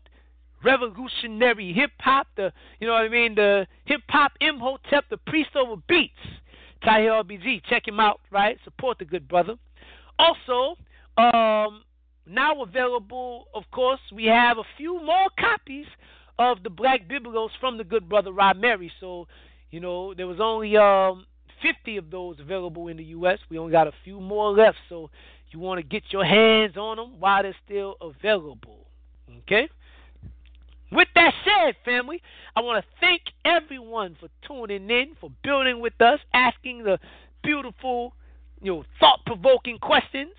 [0.63, 5.51] revolutionary hip hop, the you know what I mean, the hip hop Imhotep, the priest
[5.55, 6.13] over beats.
[6.83, 8.57] Tahir RBG, check him out, right?
[8.63, 9.55] Support the good brother.
[10.17, 10.77] Also,
[11.19, 11.83] um,
[12.25, 15.85] now available, of course, we have a few more copies
[16.37, 18.91] of the black bibelots from the good brother Rob Mary.
[18.99, 19.27] So,
[19.71, 21.25] you know, there was only um,
[21.61, 23.39] 50 of those available in the U.S.
[23.49, 24.77] We only got a few more left.
[24.87, 25.09] So
[25.51, 28.87] you want to get your hands on them while they're still available.
[29.43, 29.67] Okay?
[30.91, 32.21] With that said, family,
[32.55, 36.99] I want to thank everyone for tuning in, for building with us, asking the
[37.43, 38.13] beautiful,
[38.61, 40.33] you know, thought-provoking questions.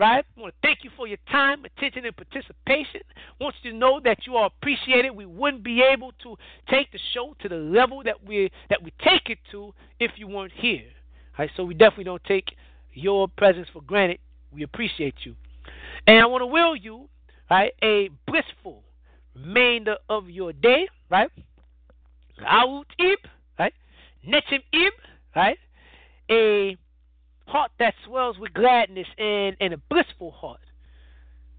[0.00, 0.24] Right?
[0.34, 3.02] I want to thank you for your time, attention, and participation.
[3.38, 5.10] I want you to know that you are appreciated.
[5.10, 6.36] We wouldn't be able to
[6.70, 10.26] take the show to the level that we that we take it to if you
[10.26, 10.86] weren't here.
[11.38, 11.50] Right?
[11.54, 12.46] So we definitely don't take
[12.94, 14.20] your presence for granted.
[14.50, 15.36] We appreciate you.
[16.06, 17.10] And I want to will you,
[17.50, 18.82] right, a blissful
[19.36, 21.30] remainder of your day, right?
[22.46, 23.18] Out ib,
[23.58, 23.74] right?
[24.26, 24.92] Netim ib,
[25.36, 25.58] right?
[26.30, 26.78] A
[27.50, 30.60] heart that swells with gladness and, and a blissful heart.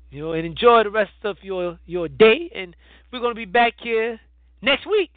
[0.10, 2.52] You know, and enjoy the rest of your, your day.
[2.54, 2.76] And
[3.12, 4.20] we're going to be back here
[4.62, 5.12] next week,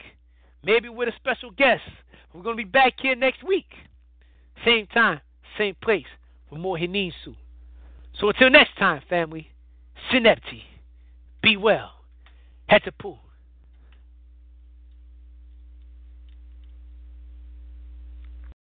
[0.62, 1.82] maybe with a special guest.
[2.32, 3.72] We're going to be back here next week,
[4.64, 5.20] same time,
[5.56, 6.06] same place,
[6.48, 7.36] for more Henensu.
[8.20, 9.50] So until next time, family,
[10.12, 10.62] Senebti,
[11.42, 11.92] be well.
[12.70, 13.18] Hetepu.